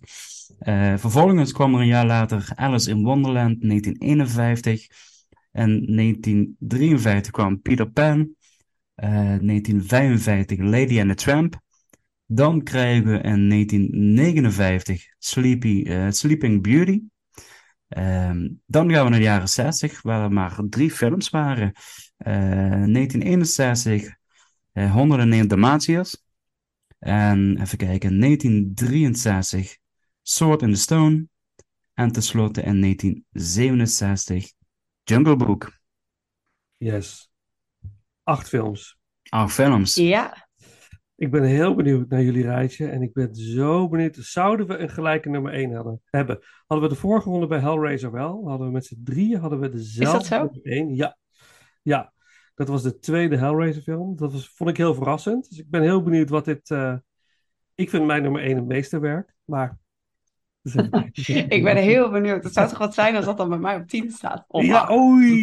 Eh, 0.59 0.93
vervolgens 0.97 1.51
kwam 1.51 1.73
er 1.75 1.81
een 1.81 1.87
jaar 1.87 2.05
later 2.05 2.51
Alice 2.55 2.89
in 2.89 3.03
Wonderland, 3.03 3.61
1951. 3.61 4.87
En 5.51 5.95
1953 5.95 7.31
kwam 7.31 7.61
Peter 7.61 7.89
Pan. 7.89 8.35
Eh 8.95 9.09
1955 9.09 10.59
Lady 10.59 10.99
and 10.99 11.09
the 11.09 11.15
Tramp. 11.15 11.61
Dan 12.25 12.63
krijgen 12.63 13.05
we 13.05 13.17
in 13.17 13.47
1959 13.47 15.05
Sleepy, 15.17 15.83
eh, 15.83 16.09
Sleeping 16.09 16.63
Beauty. 16.63 17.01
Ehm, 17.87 18.49
dan 18.65 18.91
gaan 18.91 19.03
we 19.03 19.09
naar 19.09 19.19
de 19.19 19.25
jaren 19.25 19.47
60, 19.47 20.01
waar 20.01 20.23
er 20.23 20.31
maar 20.31 20.59
drie 20.69 20.91
films 20.91 21.29
waren. 21.29 21.71
Eh 22.17 22.83
1961, 22.83 24.15
eh 24.71 24.91
101 24.91 25.47
Dalmatiërs. 25.47 26.23
En 26.99 27.61
even 27.61 27.77
kijken, 27.77 28.19
1963, 28.19 29.77
Sword 30.21 30.61
in 30.61 30.73
the 30.73 30.79
Stone. 30.79 31.27
En 31.93 32.11
tenslotte 32.11 32.61
in 32.61 32.79
1967, 32.79 34.51
Jungle 35.03 35.35
Book. 35.35 35.79
Yes. 36.77 37.32
Acht 38.23 38.49
films. 38.49 38.97
Acht 39.29 39.53
films. 39.53 39.95
Ja, 39.95 40.47
Ik 41.15 41.31
ben 41.31 41.43
heel 41.43 41.75
benieuwd 41.75 42.09
naar 42.09 42.21
jullie 42.21 42.43
rijtje. 42.43 42.87
En 42.87 43.01
ik 43.01 43.13
ben 43.13 43.35
zo 43.35 43.89
benieuwd. 43.89 44.15
Zouden 44.15 44.67
we 44.67 44.77
een 44.77 44.89
gelijke 44.89 45.29
nummer 45.29 45.53
1 45.53 45.73
hadden, 45.73 46.01
hebben? 46.05 46.39
Hadden 46.67 46.87
we 46.89 46.93
de 46.95 46.99
vorige 46.99 47.29
ronde 47.29 47.47
bij 47.47 47.59
Hellraiser 47.59 48.11
wel? 48.11 48.47
Hadden 48.47 48.67
we 48.67 48.73
met 48.73 48.85
z'n 48.85 49.01
drieën 49.03 49.39
hadden 49.39 49.59
we 49.59 49.69
dezelfde 49.69 50.25
zo? 50.25 50.37
nummer 50.43 50.61
1? 50.63 50.95
Ja. 50.95 51.17
Ja. 51.81 52.11
Dat 52.55 52.67
was 52.67 52.83
de 52.83 52.99
tweede 52.99 53.37
Hellraiser 53.37 53.81
film. 53.81 54.15
Dat 54.15 54.31
was, 54.31 54.49
vond 54.49 54.69
ik 54.69 54.77
heel 54.77 54.93
verrassend. 54.93 55.49
Dus 55.49 55.59
ik 55.59 55.69
ben 55.69 55.81
heel 55.81 56.03
benieuwd 56.03 56.29
wat 56.29 56.45
dit... 56.45 56.69
eh, 56.69 56.95
Ik 57.75 57.89
vind 57.89 58.05
mijn 58.05 58.21
nummer 58.21 58.41
1 58.41 58.57
een 58.57 58.67
meesterwerk. 58.67 59.33
Maar... 59.45 59.77
ik 61.47 61.63
ben 61.63 61.77
heel 61.77 62.09
benieuwd. 62.09 62.43
Het 62.43 62.53
zou 62.53 62.69
toch 62.69 62.77
wat 62.77 62.93
zijn 62.93 63.15
als 63.15 63.25
dat 63.25 63.37
dan 63.37 63.49
bij 63.49 63.57
mij 63.57 63.75
op 63.75 63.87
10 63.87 64.11
staat? 64.11 64.45
Of 64.47 64.63
Ja, 64.63 64.89
oei! 64.91 65.41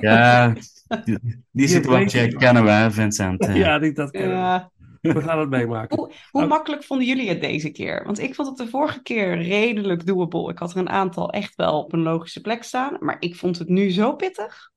Ja, 0.00 0.54
die, 1.04 1.18
die 1.50 1.68
situatie 1.68 2.36
kennen 2.36 2.64
we, 2.64 2.70
hè, 2.70 2.90
Vincent. 2.90 3.46
Ja, 3.52 3.78
die- 3.78 3.92
dat 3.92 4.10
kennen 4.10 4.30
we. 4.30 4.36
Ja. 4.36 4.70
We 5.00 5.20
gaan 5.22 5.38
het 5.38 5.48
meemaken. 5.50 5.96
Hoe, 5.98 6.12
hoe 6.30 6.46
makkelijk 6.46 6.84
vonden 6.84 7.06
jullie 7.06 7.28
het 7.28 7.40
deze 7.40 7.70
keer? 7.70 8.04
Want 8.04 8.18
ik 8.20 8.34
vond 8.34 8.48
het 8.48 8.56
de 8.56 8.68
vorige 8.68 9.02
keer 9.02 9.42
redelijk 9.42 10.06
doable. 10.06 10.50
Ik 10.50 10.58
had 10.58 10.70
er 10.72 10.76
een 10.78 10.88
aantal 10.88 11.30
echt 11.30 11.54
wel 11.54 11.82
op 11.82 11.92
een 11.92 12.02
logische 12.02 12.40
plek 12.40 12.62
staan. 12.62 12.96
Maar 13.00 13.16
ik 13.18 13.36
vond 13.36 13.58
het 13.58 13.68
nu 13.68 13.90
zo 13.90 14.14
pittig. 14.16 14.70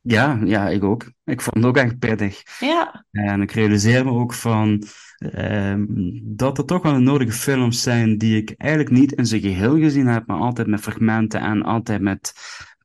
Ja, 0.00 0.40
ja, 0.44 0.68
ik 0.68 0.84
ook. 0.84 1.10
Ik 1.24 1.40
vond 1.40 1.56
het 1.56 1.64
ook 1.64 1.76
echt 1.76 1.98
pittig. 1.98 2.42
Ja, 2.60 3.04
En 3.10 3.42
ik 3.42 3.50
realiseer 3.52 4.04
me 4.04 4.10
ook 4.10 4.34
van 4.34 4.82
ehm, 5.18 5.84
dat 6.22 6.58
er 6.58 6.64
toch 6.64 6.82
wel 6.82 6.98
nodige 6.98 7.32
films 7.32 7.82
zijn 7.82 8.18
die 8.18 8.36
ik 8.36 8.54
eigenlijk 8.56 8.90
niet 8.90 9.12
in 9.12 9.26
zijn 9.26 9.40
geheel 9.40 9.78
gezien 9.78 10.06
heb, 10.06 10.26
maar 10.26 10.38
altijd 10.38 10.66
met 10.66 10.80
fragmenten 10.80 11.40
en 11.40 11.62
altijd 11.62 12.00
met 12.00 12.32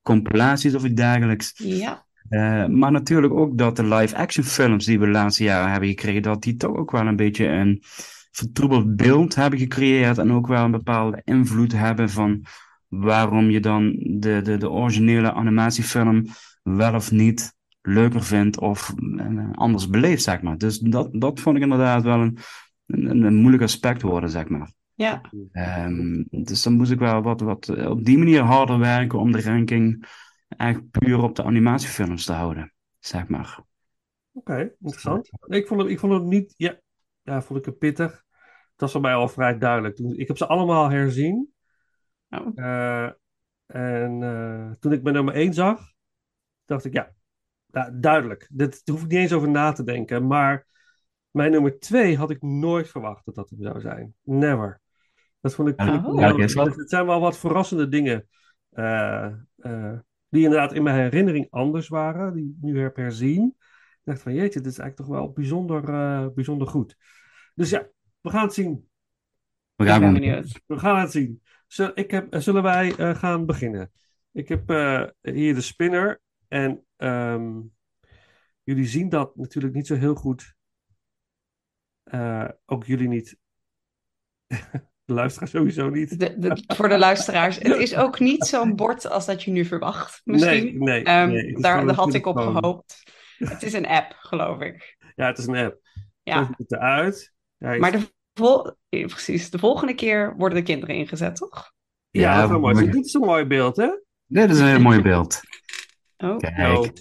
compilaties 0.01 0.75
of 0.75 0.83
iets 0.86 0.93
dergelijks. 0.95 1.51
ja. 1.55 2.07
Eh, 2.29 2.65
maar 2.65 2.91
natuurlijk 2.91 3.33
ook 3.33 3.57
dat 3.57 3.75
de 3.75 3.83
live-action 3.83 4.45
films 4.45 4.86
die 4.86 5.00
we 5.00 5.05
de 5.05 5.12
laatste 5.12 5.43
jaren 5.43 5.71
hebben 5.71 5.89
gekregen, 5.89 6.21
dat 6.21 6.41
die 6.41 6.55
toch 6.55 6.75
ook 6.75 6.91
wel 6.91 7.07
een 7.07 7.15
beetje 7.15 7.48
een 7.48 7.83
vertroebeld 8.31 8.95
beeld 8.95 9.36
hebben 9.36 9.59
gecreëerd 9.59 10.17
en 10.17 10.31
ook 10.31 10.48
wel 10.48 10.63
een 10.63 10.71
bepaalde 10.71 11.21
invloed 11.24 11.71
hebben 11.71 12.09
van 12.09 12.45
waarom 12.88 13.50
je 13.50 13.59
dan 13.59 13.95
de, 14.00 14.41
de, 14.41 14.57
de 14.57 14.69
originele 14.69 15.33
animatiefilm 15.33 16.25
wel 16.63 16.93
of 16.93 17.12
niet 17.12 17.53
leuker 17.81 18.24
vindt 18.24 18.59
of 18.59 18.93
eh, 19.17 19.50
anders 19.51 19.89
beleeft, 19.89 20.24
zeg 20.24 20.41
maar. 20.41 20.57
Dus 20.57 20.79
dat, 20.79 21.09
dat 21.12 21.39
vond 21.39 21.55
ik 21.55 21.63
inderdaad 21.63 22.03
wel 22.03 22.19
een, 22.19 22.38
een, 22.86 23.24
een 23.24 23.36
moeilijk 23.36 23.63
aspect 23.63 24.01
worden, 24.01 24.29
zeg 24.29 24.48
maar. 24.48 24.71
Ja, 24.93 25.21
Ehm, 25.51 26.24
dus 26.29 26.63
dan 26.63 26.74
moest 26.74 26.91
ik 26.91 27.00
wel 27.00 27.21
wat, 27.21 27.41
wat 27.41 27.88
op 27.88 28.05
die 28.05 28.17
manier 28.17 28.41
harder 28.41 28.79
werken 28.79 29.19
om 29.19 29.31
de 29.31 29.41
ranking 29.41 30.05
echt 30.58 30.89
puur 30.89 31.24
op 31.24 31.36
de 31.36 31.44
animatiefilms 31.44 32.25
te 32.25 32.34
houden, 32.34 32.74
zeg 33.00 33.27
maar. 33.27 33.63
Oké, 34.32 34.60
interessant. 34.79 35.29
Nee, 35.48 35.60
ik 35.62 35.68
vond 35.68 35.82
het, 35.82 35.89
ik 35.89 36.00
vond 36.00 36.13
het 36.13 36.24
niet, 36.24 36.53
ja, 36.58 36.79
ja, 37.22 37.41
vond 37.41 37.60
ik 37.60 37.65
het 37.65 37.77
pittig. 37.77 38.12
Het 38.72 38.82
was 38.82 38.91
voor 38.91 39.01
mij 39.01 39.13
al 39.13 39.27
vrij 39.27 39.58
duidelijk. 39.58 39.96
Toen, 39.96 40.18
ik 40.18 40.27
heb 40.27 40.38
ze 40.38 40.48
allemaal 40.48 40.89
herzien. 40.89 41.53
Oh. 42.29 42.48
Eh, 42.56 43.10
en 43.65 44.24
eh, 44.24 44.72
toen 44.79 44.91
ik 44.91 45.03
mijn 45.03 45.15
nummer 45.15 45.34
1 45.34 45.53
zag, 45.53 45.94
dacht 46.65 46.86
ik, 46.86 46.94
ja, 46.94 47.13
ja, 47.65 47.89
duidelijk. 47.89 48.48
Dit 48.51 48.86
daar 48.86 48.96
hoef 48.96 49.03
ik 49.06 49.12
niet 49.12 49.20
eens 49.20 49.34
over 49.34 49.50
na 49.50 49.72
te 49.72 49.84
denken. 49.84 50.27
Maar 50.27 50.68
mijn 51.32 51.51
nummer 51.51 51.79
2 51.79 52.18
had 52.18 52.29
ik 52.29 52.41
nooit 52.41 52.89
verwacht 52.89 53.25
dat 53.25 53.36
dat 53.36 53.50
hem 53.50 53.62
zou 53.62 53.79
zijn. 53.79 54.15
Never. 54.24 54.82
Dat 55.41 55.56
vond 55.56 55.70
ik, 55.70 55.79
Ja, 55.79 56.01
vond 56.01 56.20
ik 56.20 56.56
oh. 56.58 56.65
dat? 56.65 56.89
zijn 56.89 57.06
wel 57.06 57.20
wat 57.20 57.38
verrassende 57.38 57.88
dingen. 57.88 58.27
eh, 58.70 59.25
eh, 59.56 59.98
die 60.29 60.43
inderdaad 60.43 60.74
in 60.74 60.83
mijn 60.83 60.95
herinnering 61.00 61.48
anders 61.50 61.88
waren. 61.88 62.33
Die 62.33 62.45
ik 62.45 62.55
nu 62.62 62.79
heb 62.81 62.95
herzien. 62.95 63.55
Ik 63.57 64.01
dacht 64.03 64.21
van 64.21 64.33
jeetje, 64.33 64.62
dit 64.62 64.71
is 64.71 64.77
eigenlijk 64.77 64.95
toch 65.09 65.19
wel 65.19 65.31
bijzonder, 65.31 65.89
eh, 65.89 66.27
bijzonder 66.33 66.67
goed. 66.67 66.95
Dus 67.55 67.69
ja, 67.69 67.88
we 68.21 68.29
gaan 68.29 68.43
het 68.43 68.53
zien. 68.53 68.89
We 69.75 69.86
gaan 69.86 70.13
benieuwd. 70.13 70.62
We 70.65 70.79
gaan 70.79 71.00
het 71.00 71.12
zien. 71.12 71.41
Zul- 71.67 71.91
ik 71.93 72.12
heb, 72.12 72.33
eh, 72.33 72.39
zullen 72.39 72.63
wij 72.63 72.95
eh, 72.95 73.15
gaan 73.15 73.45
beginnen? 73.45 73.91
Ik 74.31 74.48
heb 74.48 74.69
eh, 74.69 75.03
hier 75.21 75.53
de 75.55 75.62
spinner. 75.62 76.21
En 76.48 76.86
ehm, 76.95 77.62
jullie 78.63 78.86
zien 78.86 79.09
dat 79.09 79.36
natuurlijk 79.36 79.74
niet 79.74 79.88
zo 79.88 79.95
heel 79.95 80.15
goed. 80.15 80.55
Eh, 82.03 82.50
ook 82.65 82.86
jullie 82.86 83.07
niet. 83.07 83.38
De 85.09 85.15
luisteraar 85.15 85.47
sowieso 85.49 85.89
niet. 85.89 86.19
De, 86.19 86.35
de- 86.39 86.63
voor 86.75 86.89
de 86.89 86.97
luisteraars, 86.97 87.55
het 87.55 87.75
is 87.77 87.95
ook 87.95 88.19
niet 88.19 88.45
zo'n 88.45 88.75
bord 88.75 89.09
als 89.09 89.25
dat 89.25 89.43
je 89.43 89.51
nu 89.51 89.65
verwacht, 89.65 90.21
misschien. 90.23 90.63
Nee, 90.63 90.73
nee, 90.79 91.03
Ehm, 91.03 91.29
nee. 91.29 91.53
Daar, 91.61 91.89
had 91.93 92.13
ik 92.13 92.25
op 92.25 92.37
gehoopt. 92.37 93.03
Het 93.37 93.63
is 93.63 93.73
een 93.73 93.87
app, 93.87 94.15
geloof 94.19 94.61
ik. 94.61 94.97
Ja, 95.15 95.25
het 95.27 95.37
is 95.37 95.45
een 95.47 95.55
app. 95.55 95.77
Ja, 96.23 96.45
ziet 96.45 96.57
het 96.57 96.71
eruit. 96.71 97.33
Ja, 97.57 97.71
je- 97.71 97.79
maar 97.79 97.91
de, 97.91 98.11
vol- 98.33 98.75
eh, 98.89 99.05
precies, 99.07 99.49
de 99.49 99.59
volgende 99.59 99.93
keer 99.93 100.35
worden 100.37 100.57
de 100.57 100.63
kinderen 100.63 100.95
ingezet, 100.95 101.35
toch? 101.35 101.73
ja, 102.09 102.21
Ja, 102.21 102.41
dat 102.41 102.49
is 102.51 102.57
mooi. 102.57 102.91
Dit 102.91 103.05
is 103.05 103.13
een 103.13 103.21
mooi 103.21 103.45
beeld, 103.45 103.75
hè? 103.77 103.89
Dit 104.25 104.50
is 104.50 104.59
een 104.59 104.67
heel 104.67 104.79
mooi 104.79 105.01
beeld. 105.01 105.39
Oh, 106.17 106.37
Kijk. 106.37 106.91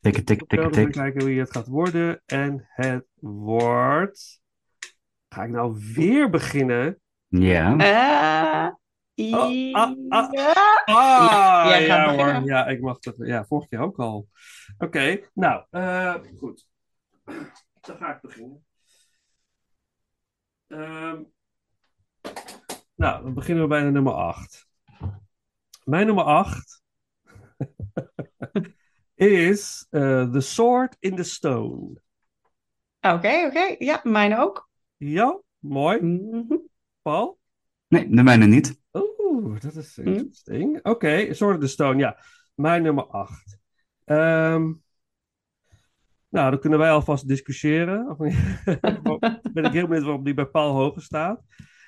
Tikken, 0.00 0.24
tikken, 0.24 0.46
tikken, 0.46 0.68
Even 0.70 0.82
tik. 0.84 0.92
kijken 0.92 1.24
wie 1.24 1.40
het 1.40 1.50
gaat 1.52 1.66
worden. 1.66 2.22
En 2.26 2.68
het 2.68 3.04
wordt. 3.20 4.39
Ga 5.34 5.44
ik 5.44 5.50
nou 5.50 5.92
weer 5.94 6.30
beginnen? 6.30 7.00
Ja. 7.28 7.76
Eh, 7.76 8.78
Oh, 9.20 9.72
ah, 9.72 9.94
ah. 10.08 10.32
ja. 10.32 10.82
Ah, 10.84 11.86
ja 11.86 12.14
hoor. 12.14 12.44
Ja, 12.44 12.66
ik 12.66 12.80
mag 12.80 12.98
dat. 12.98 13.14
Ja, 13.16 13.44
vorig 13.44 13.70
jaar 13.70 13.82
ook 13.82 13.98
al. 13.98 14.28
Oké, 14.78 15.20
nou, 15.34 15.64
eh, 15.70 16.14
goed. 16.36 16.66
Dan 17.80 17.96
ga 17.96 18.14
ik 18.14 18.20
beginnen. 18.20 18.64
Ehm, 20.66 21.22
nou, 22.94 23.22
dan 23.22 23.34
beginnen 23.34 23.62
we 23.62 23.68
bij 23.68 23.82
de 23.82 23.90
nummer 23.90 24.12
8. 24.12 24.68
Mijn 25.84 26.06
nummer 26.06 26.24
8 26.24 26.82
is 29.14 29.86
eh, 29.90 30.30
The 30.30 30.40
Sword 30.40 30.96
in 30.98 31.16
the 31.16 31.22
Stone. 31.22 32.00
Oké, 33.00 33.44
oké. 33.46 33.74
Ja, 33.78 34.00
mijn 34.02 34.36
ook. 34.36 34.69
Ja, 35.02 35.40
mooi. 35.58 36.00
Mhm. 36.02 36.56
Paul? 37.02 37.38
Nee, 37.88 38.08
de 38.08 38.22
mijne 38.22 38.46
niet. 38.46 38.80
Oeh, 38.92 39.60
dat 39.60 39.74
is 39.74 39.96
Hm? 39.96 40.08
interesting. 40.08 40.78
Oké, 40.82 41.34
Sword 41.34 41.54
in 41.54 41.60
the 41.60 41.66
Stone, 41.66 41.98
ja. 41.98 42.18
Mijn 42.54 42.82
nummer 42.82 43.04
8. 43.04 43.58
Ehm, 44.04 44.72
nou, 46.28 46.50
dan 46.50 46.58
kunnen 46.58 46.78
wij 46.78 46.90
alvast 46.90 47.28
discussiëren. 47.28 48.08
Of 48.08 48.16
ben 49.52 49.64
ik 49.64 49.72
heel 49.72 49.86
benieuwd 49.86 50.04
waarom 50.04 50.24
die 50.24 50.34
bij 50.34 50.46
Paul 50.46 50.74
hoger 50.74 51.02
staat. 51.02 51.42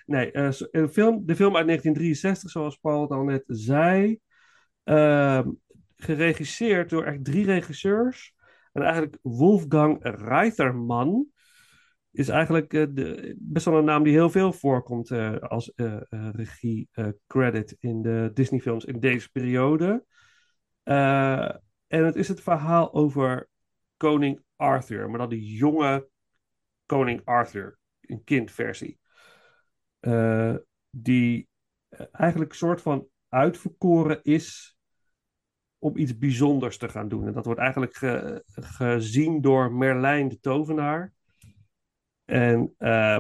Nee, 0.07 0.31
eh, 0.33 0.51
een 0.70 0.88
film, 0.88 1.27
de 1.27 1.37
film 1.37 1.57
uit 1.57 1.66
1963, 1.66 2.51
zoals 2.51 2.77
Paul 2.77 3.01
het 3.03 3.11
al 3.11 3.25
net 3.25 3.44
zei. 3.46 4.18
Ehm, 4.85 5.48
geregisseerd 5.96 6.90
door 6.90 7.05
echt 7.05 7.25
drie 7.25 7.44
regisseurs. 7.44 8.35
En 8.72 8.83
eigenlijk 8.83 9.18
Wolfgang 9.22 9.98
Reitherman 10.01 11.27
is 12.12 12.29
eigenlijk 12.29 12.75
eh, 12.75 12.87
de, 12.90 13.35
best 13.38 13.64
wel 13.64 13.79
een 13.79 13.85
naam 13.85 14.03
die 14.03 14.12
heel 14.12 14.31
veel 14.31 14.53
voorkomt 14.53 15.11
eh, 15.11 15.37
als 15.38 15.75
eh, 15.75 15.94
eh, 15.94 16.29
regie 16.33 16.88
eh, 16.92 17.09
credit 17.27 17.77
in 17.79 18.03
de 18.03 18.31
Disney-films 18.35 18.85
in 18.85 19.01
deze 19.01 19.31
periode. 19.31 20.05
En 20.83 22.05
het 22.05 22.16
is 22.16 22.29
het 22.29 22.40
verhaal 22.40 22.92
over 22.94 23.48
koning 23.96 24.42
Arthur, 24.57 25.11
maar 25.11 25.18
dan 25.18 25.29
de 25.29 25.55
jonge 25.55 26.09
koning 26.87 27.20
Arthur, 27.25 27.79
een 28.01 28.25
kindversie. 28.25 28.98
Die 30.90 31.48
eigenlijk 32.12 32.51
een 32.51 32.57
soort 32.57 32.83
van 32.83 33.07
uitverkoren 33.29 34.22
is 34.22 34.77
om 35.79 35.96
iets 35.96 36.18
bijzonders 36.18 36.79
te 36.79 36.88
gaan 36.88 37.09
doen. 37.09 37.27
En 37.27 37.33
dat 37.33 37.44
wordt 37.44 37.61
eigenlijk 37.61 37.94
ge- 37.96 38.42
gezien 38.46 39.40
door 39.40 39.72
Merlijn 39.72 40.29
de 40.29 40.40
tovenaar. 40.40 41.12
En 42.33 42.75
eh, 42.79 43.18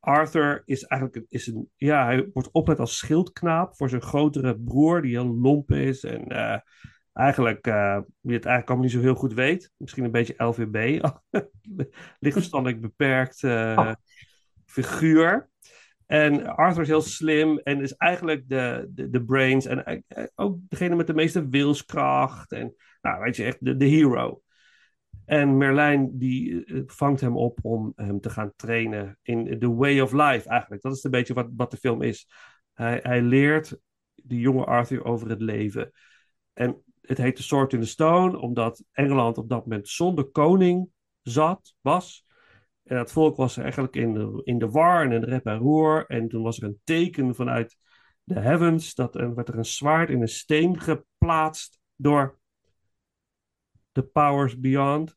Arthur 0.00 0.62
is 0.64 0.82
eigenlijk 0.82 1.24
is 1.28 1.46
een, 1.46 1.70
ja, 1.76 2.04
hij 2.04 2.30
wordt 2.32 2.50
opgeleid 2.52 2.80
als 2.80 2.96
schildknaap 2.96 3.76
voor 3.76 3.88
zijn 3.88 4.02
grotere 4.02 4.58
broer, 4.58 5.02
die 5.02 5.10
heel 5.10 5.34
lomp 5.34 5.72
is 5.72 6.04
en 6.04 6.26
eh, 6.26 6.58
eigenlijk, 7.12 7.66
eh, 7.66 7.98
wie 8.20 8.34
het 8.34 8.44
eigenlijk 8.44 8.68
allemaal 8.68 8.84
niet 8.84 8.94
zo 8.94 9.00
heel 9.00 9.14
goed 9.14 9.34
weet. 9.34 9.72
Misschien 9.76 10.04
een 10.04 10.10
beetje 10.10 10.44
LVB, 10.44 11.02
lichtverstandelijk 12.18 12.80
beperkt 12.80 13.42
eh, 13.42 13.92
figuur. 14.66 15.48
En 16.06 16.46
Arthur 16.46 16.82
is 16.82 16.88
heel 16.88 17.00
slim 17.00 17.58
en 17.58 17.80
is 17.80 17.96
eigenlijk 17.96 18.48
de, 18.48 18.86
de, 18.90 19.10
de 19.10 19.24
brains 19.24 19.66
en 19.66 20.04
ook 20.34 20.58
degene 20.68 20.96
met 20.96 21.06
de 21.06 21.14
meeste 21.14 21.48
wilskracht. 21.48 22.52
En 22.52 22.74
nou, 23.00 23.22
weet 23.22 23.36
je, 23.36 23.44
echt 23.44 23.64
de, 23.64 23.76
de 23.76 23.86
hero. 23.86 24.42
En 25.28 25.56
Merlijn 25.56 26.18
die 26.18 26.64
eh, 26.64 26.82
vangt 26.86 27.20
hem 27.20 27.36
op 27.36 27.58
om 27.62 27.92
hem 27.96 28.20
te 28.20 28.30
gaan 28.30 28.52
trainen 28.56 29.18
in 29.22 29.58
the 29.58 29.74
way 29.74 30.00
of 30.00 30.12
life 30.12 30.48
eigenlijk. 30.48 30.82
Dat 30.82 30.96
is 30.96 31.04
een 31.04 31.10
beetje 31.10 31.34
wat, 31.34 31.48
wat 31.56 31.70
de 31.70 31.76
film 31.76 32.02
is. 32.02 32.28
Hij, 32.72 33.00
hij 33.02 33.22
leert 33.22 33.78
de 34.14 34.38
jonge 34.38 34.64
Arthur 34.64 35.04
over 35.04 35.28
het 35.28 35.40
leven. 35.40 35.90
En 36.52 36.82
het 37.00 37.18
heet 37.18 37.36
The 37.36 37.42
Sword 37.42 37.72
in 37.72 37.80
the 37.80 37.86
Stone, 37.86 38.38
omdat 38.38 38.84
Engeland 38.92 39.38
op 39.38 39.48
dat 39.48 39.66
moment 39.66 39.88
zonder 39.88 40.24
koning 40.24 40.90
zat, 41.22 41.74
was. 41.80 42.26
En 42.84 42.96
dat 42.96 43.12
volk 43.12 43.36
was 43.36 43.56
eigenlijk 43.56 43.96
in 43.96 44.14
de, 44.14 44.40
in 44.44 44.58
de 44.58 44.68
war 44.68 45.04
en 45.04 45.12
in 45.12 45.20
de 45.20 45.26
rep 45.26 45.46
en 45.46 45.58
roer. 45.58 46.06
En 46.06 46.28
toen 46.28 46.42
was 46.42 46.58
er 46.58 46.64
een 46.64 46.80
teken 46.84 47.34
vanuit 47.34 47.76
de 48.24 48.40
heavens. 48.40 48.94
Dat 48.94 49.14
er 49.14 49.34
werd 49.34 49.48
er 49.48 49.58
een 49.58 49.64
zwaard 49.64 50.10
in 50.10 50.20
een 50.20 50.28
steen 50.28 50.80
geplaatst 50.80 51.78
door 51.96 52.37
de 53.98 54.04
powers 54.04 54.58
beyond. 54.58 55.16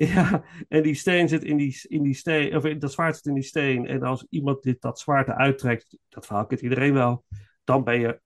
Ja, 0.00 0.44
en 0.68 0.82
die 0.82 0.94
steen 0.94 1.28
zit 1.28 1.44
in 1.44 1.56
die, 1.56 1.80
in 1.88 2.02
die 2.02 2.14
steen, 2.14 2.56
of 2.56 2.62
dat 2.62 2.92
zwaard 2.92 3.14
zit 3.14 3.26
in 3.26 3.34
die 3.34 3.42
steen. 3.42 3.86
En 3.86 4.02
als 4.02 4.26
iemand 4.30 4.62
dit, 4.62 4.80
dat 4.80 4.98
zwaard 4.98 5.28
eruit 5.28 5.58
trekt, 5.58 5.98
dat 6.08 6.26
verhaal 6.26 6.46
kent 6.46 6.60
iedereen 6.60 6.92
wel, 6.92 7.24
dan 7.64 7.84
ben 7.84 8.00
je 8.00 8.20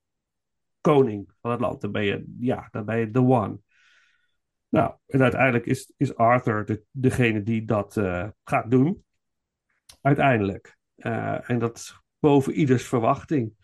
koning 0.80 1.32
van 1.40 1.50
het 1.50 1.60
land. 1.60 1.80
Dan 1.80 1.92
ben 1.92 2.04
je, 2.04 2.34
ja, 2.38 2.68
dan 2.70 2.84
ben 2.84 2.98
je 2.98 3.10
the 3.10 3.20
one. 3.20 3.58
Nou, 4.68 4.94
en 5.06 5.22
uiteindelijk 5.22 5.66
is, 5.66 5.92
is 5.96 6.14
Arthur 6.14 6.64
de, 6.64 6.82
degene 6.90 7.42
die 7.42 7.64
dat 7.64 7.96
eh, 7.96 8.28
gaat 8.44 8.70
doen. 8.70 9.04
Uiteindelijk. 10.00 10.76
Eh, 10.94 11.50
en 11.50 11.58
dat 11.58 11.76
is 11.76 12.00
boven 12.18 12.52
ieders 12.52 12.86
verwachting. 12.86 13.54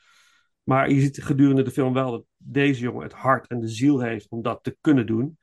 Maar 0.62 0.90
je 0.90 1.00
ziet 1.00 1.22
gedurende 1.22 1.62
de 1.62 1.70
film 1.70 1.92
wel 1.92 2.10
dat 2.10 2.24
deze 2.36 2.80
jongen 2.80 3.02
het 3.02 3.12
hart 3.12 3.46
en 3.46 3.60
de 3.60 3.68
ziel 3.68 4.00
heeft 4.00 4.28
om 4.28 4.42
dat 4.42 4.62
te 4.62 4.76
kunnen 4.80 5.06
doen. 5.06 5.38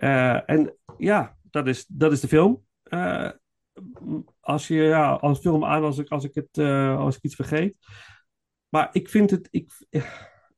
Eh, 0.00 0.50
en 0.50 0.76
ja, 0.98 1.36
dat 1.50 1.66
is, 1.66 1.86
dat 1.86 2.12
is 2.12 2.20
de 2.20 2.28
film. 2.28 2.64
Eh, 2.82 3.30
als 4.40 4.68
je 4.68 4.74
ja, 4.74 5.12
als 5.12 5.38
film 5.38 5.64
aan 5.64 5.82
als 5.82 5.98
ik, 5.98 6.08
als 6.08 6.24
ik, 6.24 6.34
het, 6.34 6.58
eh, 6.58 6.98
als 6.98 7.16
ik 7.16 7.22
iets 7.22 7.34
vergeet. 7.34 7.76
Maar 8.68 8.88
ik 8.92 9.08
vind 9.08 9.30
het. 9.30 9.48
Ik, 9.50 9.72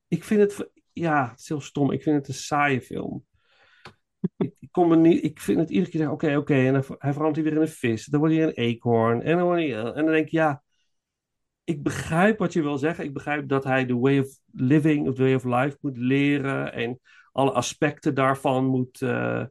ik 0.09 0.25
vind 0.25 0.41
het. 0.41 0.71
Ja, 0.93 1.31
het 1.31 1.41
is 1.41 1.49
heel 1.49 1.61
stom. 1.61 1.91
Ik 1.91 2.03
vind 2.03 2.17
het 2.17 2.29
een 2.29 2.35
saaie 2.35 2.81
film. 2.81 3.25
ik, 4.37 4.55
ik, 4.59 4.69
kom 4.71 4.91
er 4.91 4.99
niet, 4.99 5.25
ik 5.25 5.41
vind 5.41 5.59
het 5.59 5.71
iedere 5.71 5.91
keer 5.91 6.01
zeggen: 6.01 6.17
oké, 6.17 6.37
oké. 6.37 6.55
en 6.55 6.73
dan, 6.73 6.85
hij 6.99 7.13
verandert 7.13 7.37
hij 7.37 7.45
weer 7.45 7.55
in 7.55 7.61
een 7.61 7.69
vis. 7.69 8.07
Dan 8.07 8.21
wordt 8.21 8.35
hij 8.35 8.45
een 8.45 8.53
eekhoorn. 8.53 9.23
En 9.23 9.39
dan, 9.39 9.51
hij, 9.51 9.77
en 9.77 9.95
dan 9.95 10.07
denk 10.07 10.27
ik: 10.27 10.33
ja. 10.33 10.63
Ik 11.65 11.83
begrijp 11.83 12.39
wat 12.39 12.53
je 12.53 12.63
wil 12.63 12.79
zeggen. 12.79 13.05
Ik 13.05 13.13
begrijp 13.13 13.49
dat 13.49 13.65
hij 13.65 13.87
de 13.87 13.97
way 13.97 14.19
of 14.19 14.39
living, 14.53 15.09
of 15.09 15.15
the 15.15 15.23
way 15.23 15.35
of 15.35 15.45
life 15.45 15.77
moet 15.81 15.97
leren. 15.97 16.73
En 16.73 17.01
alle 17.33 17.53
aspecten 17.53 18.15
daarvan 18.15 18.65
moet 18.65 19.01
uh, 19.01 19.45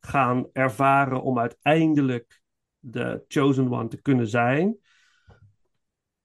gaan 0.00 0.48
ervaren 0.52 1.22
om 1.22 1.38
uiteindelijk 1.38 2.42
de 2.78 3.24
chosen 3.28 3.72
one 3.72 3.88
te 3.88 4.02
kunnen 4.02 4.28
zijn. 4.28 4.76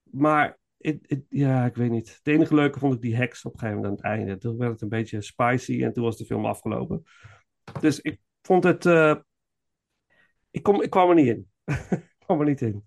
Maar 0.04 0.60
ja, 1.30 1.65
ik 1.65 1.76
weet 1.76 1.89
niet. 1.89 2.15
Het 2.15 2.28
enige 2.28 2.56
leuke 2.56 2.80
vond 2.80 2.93
ik 2.93 3.02
die 3.02 3.15
heks 3.15 3.46
op 3.46 3.54
een 3.54 3.60
gegeven 3.60 3.82
moment 3.82 4.02
aan 4.02 4.12
het 4.12 4.20
einde. 4.20 4.38
Toen 4.38 4.58
werd 4.58 4.72
het 4.72 4.82
een 4.82 4.89
beetje 4.89 5.22
spicy 5.22 5.84
en 5.84 5.93
toen 5.93 6.04
was 6.04 6.17
de 6.17 6.26
film 6.26 6.46
afgelopen. 6.46 7.04
Dus 7.80 8.00
ik 8.00 8.20
vond 8.41 8.63
het. 8.63 8.86
Uh, 8.86 9.15
ik, 10.52 10.63
kom, 10.63 10.82
ik 10.82 10.89
kwam 10.89 11.10
er 11.10 11.15
niet 11.15 11.28
in. 11.28 11.52
ik 11.89 12.15
kwam 12.26 12.39
er 12.39 12.46
niet 12.46 12.62
in. 12.62 12.86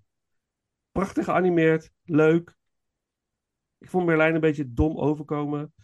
Prachtig 0.93 1.25
geanimeerd, 1.25 1.93
leuk. 2.05 2.57
Ik 3.79 3.91
vond 3.91 4.07
Merlijn 4.07 4.35
een 4.35 4.41
beetje 4.41 4.73
dom 4.73 4.99
overkomen. 4.99 5.75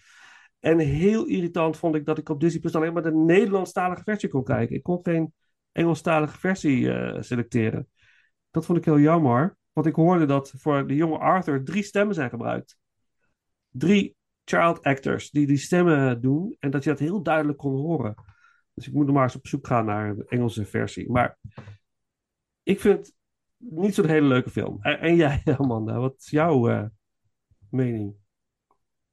En 0.66 0.78
heel 0.78 1.26
irritant 1.26 1.76
vond 1.76 1.94
ik 1.94 2.04
dat 2.04 2.18
ik 2.18 2.28
op 2.28 2.40
Disney 2.40 2.60
Plus 2.60 2.74
alleen 2.74 2.92
maar 2.92 3.02
de 3.02 3.14
Nederlandstalige 3.14 4.02
versie 4.02 4.28
kon 4.28 4.44
kijken. 4.44 4.76
Ik 4.76 4.82
kon 4.82 4.98
geen 5.02 5.34
Engelstalige 5.72 6.38
versie 6.38 6.80
uh, 6.80 7.20
selecteren. 7.20 7.88
Dat 8.50 8.64
vond 8.64 8.78
ik 8.78 8.84
heel 8.84 8.98
jammer. 8.98 9.56
Want 9.72 9.86
ik 9.86 9.94
hoorde 9.94 10.26
dat 10.26 10.52
voor 10.56 10.86
de 10.86 10.94
jonge 10.94 11.18
Arthur 11.18 11.64
drie 11.64 11.82
stemmen 11.82 12.14
zijn 12.14 12.30
gebruikt. 12.30 12.78
Drie 13.68 14.16
child 14.44 14.82
actors 14.82 15.30
die 15.30 15.46
die 15.46 15.56
stemmen 15.56 16.20
doen. 16.20 16.56
En 16.58 16.70
dat 16.70 16.84
je 16.84 16.90
dat 16.90 16.98
heel 16.98 17.22
duidelijk 17.22 17.58
kon 17.58 17.76
horen. 17.76 18.14
Dus 18.74 18.86
ik 18.86 18.92
moet 18.92 19.06
nog 19.06 19.14
maar 19.14 19.24
eens 19.24 19.36
op 19.36 19.46
zoek 19.46 19.66
gaan 19.66 19.84
naar 19.84 20.08
een 20.08 20.26
Engelse 20.26 20.64
versie. 20.64 21.10
Maar 21.10 21.38
ik 22.62 22.80
vind 22.80 22.98
het 22.98 23.14
niet 23.56 23.94
zo'n 23.94 24.08
hele 24.08 24.26
leuke 24.26 24.50
film. 24.50 24.82
En, 24.82 25.16
jij, 25.16 25.42
Amanda, 25.58 25.98
wat 25.98 26.14
is 26.18 26.30
jouw 26.30 26.70
uh, 26.70 26.84
mening? 27.70 28.24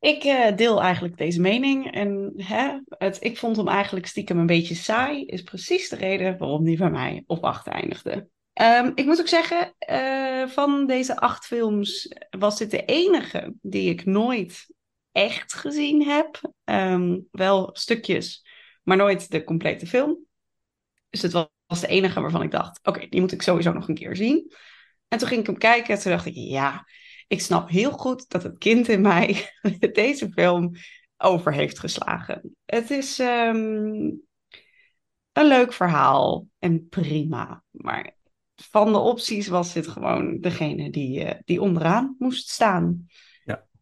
Ik 0.03 0.23
uh, 0.23 0.55
deel 0.55 0.81
eigenlijk 0.81 1.17
deze 1.17 1.41
mening. 1.41 1.91
En 1.91 2.33
hè, 2.37 2.79
het, 2.87 3.17
ik 3.23 3.37
vond 3.37 3.57
hem 3.57 3.67
eigenlijk 3.67 4.05
stiekem 4.05 4.39
een 4.39 4.45
beetje 4.45 4.75
saai. 4.75 5.25
Is 5.25 5.41
precies 5.41 5.89
de 5.89 5.95
reden 5.95 6.37
waarom 6.37 6.63
die 6.63 6.77
bij 6.77 6.89
mij 6.89 7.23
op 7.27 7.43
acht 7.43 7.67
eindigde. 7.67 8.27
Um, 8.61 8.91
ik 8.95 9.05
moet 9.05 9.19
ook 9.19 9.27
zeggen, 9.27 9.73
uh, 9.89 10.47
van 10.47 10.87
deze 10.87 11.19
acht 11.19 11.45
films 11.45 12.15
was 12.29 12.57
dit 12.57 12.71
de 12.71 12.85
enige 12.85 13.53
die 13.61 13.89
ik 13.89 14.05
nooit 14.05 14.73
echt 15.11 15.53
gezien 15.53 16.07
heb. 16.07 16.53
Um, 16.63 17.27
wel 17.31 17.69
stukjes, 17.73 18.45
maar 18.83 18.97
nooit 18.97 19.31
de 19.31 19.43
complete 19.43 19.87
film. 19.87 20.25
Dus 21.09 21.21
het 21.21 21.31
was, 21.31 21.81
de 21.81 21.87
enige 21.87 22.21
waarvan 22.21 22.41
ik 22.41 22.51
dacht, 22.51 22.79
oké, 22.83 23.07
die 23.09 23.19
moet 23.19 23.31
ik 23.31 23.41
sowieso 23.41 23.73
nog 23.73 23.87
een 23.87 23.95
keer 23.95 24.15
zien. 24.15 24.53
En 25.07 25.17
toen 25.17 25.27
ging 25.27 25.39
ik 25.39 25.47
hem 25.47 25.57
kijken 25.57 25.95
en 25.95 26.01
toen 26.01 26.11
dacht 26.11 26.25
ik, 26.25 26.35
ja, 26.35 26.85
ik 27.27 27.41
snap 27.41 27.69
heel 27.69 27.91
goed 27.91 28.29
dat 28.29 28.43
het 28.43 28.57
kind 28.57 28.87
in 28.87 29.01
mij 29.01 29.49
deze 29.91 30.29
film 30.29 30.71
over 31.17 31.53
heeft 31.53 31.79
geslagen. 31.79 32.55
Het 32.65 32.89
is 32.89 33.19
um, 33.19 34.21
een 35.31 35.47
leuk 35.47 35.73
verhaal 35.73 36.47
en 36.59 36.87
prima. 36.87 37.63
Maar 37.71 38.15
van 38.55 38.91
de 38.91 38.97
opties 38.97 39.47
was 39.47 39.73
dit 39.73 39.87
gewoon 39.87 40.39
degene 40.39 40.89
die, 40.89 41.25
uh, 41.25 41.31
die 41.45 41.61
onderaan 41.61 42.15
moest 42.19 42.49
staan. 42.49 43.05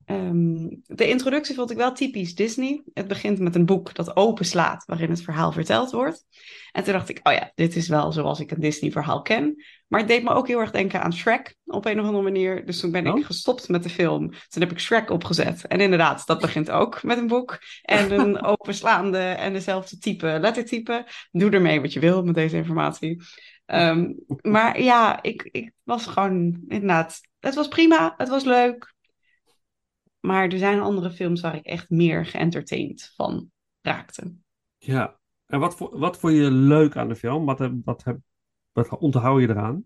Um, 0.05 0.81
de 0.85 1.07
introductie 1.07 1.55
vond 1.55 1.71
ik 1.71 1.77
wel 1.77 1.93
typisch 1.93 2.35
Disney. 2.35 2.83
Het 2.93 3.07
begint 3.07 3.39
met 3.39 3.55
een 3.55 3.65
boek 3.65 3.93
dat 3.93 4.15
openslaat, 4.15 4.83
waarin 4.85 5.09
het 5.09 5.21
verhaal 5.21 5.51
verteld 5.51 5.91
wordt. 5.91 6.25
En 6.71 6.83
toen 6.83 6.93
dacht 6.93 7.09
ik, 7.09 7.19
oh 7.23 7.33
ja, 7.33 7.51
dit 7.55 7.75
is 7.75 7.87
wel 7.87 8.11
zoals 8.11 8.39
ik 8.39 8.51
een 8.51 8.59
Disney-verhaal 8.59 9.21
ken. 9.21 9.63
Maar 9.87 9.99
het 9.99 10.09
deed 10.09 10.23
me 10.23 10.29
ook 10.29 10.47
heel 10.47 10.59
erg 10.59 10.71
denken 10.71 11.01
aan 11.01 11.13
Shrek 11.13 11.55
op 11.65 11.85
een 11.85 11.99
of 11.99 12.05
andere 12.05 12.23
manier. 12.23 12.65
Dus 12.65 12.79
toen 12.79 12.91
ben 12.91 13.05
ik 13.05 13.15
oh. 13.15 13.25
gestopt 13.25 13.69
met 13.69 13.83
de 13.83 13.89
film. 13.89 14.29
Toen 14.29 14.61
heb 14.61 14.71
ik 14.71 14.79
Shrek 14.79 15.09
opgezet. 15.09 15.67
En 15.67 15.79
inderdaad, 15.79 16.27
dat 16.27 16.39
begint 16.39 16.69
ook 16.69 17.03
met 17.03 17.17
een 17.17 17.27
boek. 17.27 17.59
En 17.81 18.11
een 18.11 18.43
openslaande 18.53 19.17
en 19.17 19.53
dezelfde 19.53 19.97
type 19.97 20.37
lettertype. 20.41 21.05
Doe 21.31 21.51
ermee 21.51 21.81
wat 21.81 21.93
je 21.93 21.99
wil 21.99 22.23
met 22.23 22.35
deze 22.35 22.57
informatie. 22.57 23.21
Um, 23.65 24.15
maar 24.41 24.81
ja, 24.81 25.23
ik, 25.23 25.49
ik 25.51 25.71
was 25.83 26.07
gewoon 26.07 26.63
inderdaad. 26.67 27.21
Het 27.39 27.55
was 27.55 27.67
prima, 27.67 28.13
het 28.17 28.29
was 28.29 28.43
leuk. 28.43 28.93
Maar 30.21 30.47
er 30.47 30.57
zijn 30.57 30.79
andere 30.79 31.11
films 31.11 31.41
waar 31.41 31.55
ik 31.55 31.65
echt 31.65 31.89
meer 31.89 32.25
geëntertained 32.25 33.11
van 33.15 33.51
raakte. 33.81 34.33
Ja, 34.77 35.19
en 35.45 35.59
wat, 35.59 35.77
wat 35.91 36.17
vond 36.17 36.33
je 36.33 36.51
leuk 36.51 36.95
aan 36.95 37.07
de 37.07 37.15
film? 37.15 37.45
Wat, 37.45 37.69
wat, 37.83 38.03
wat 38.71 38.97
onthoud 38.97 39.41
je 39.41 39.49
eraan? 39.49 39.83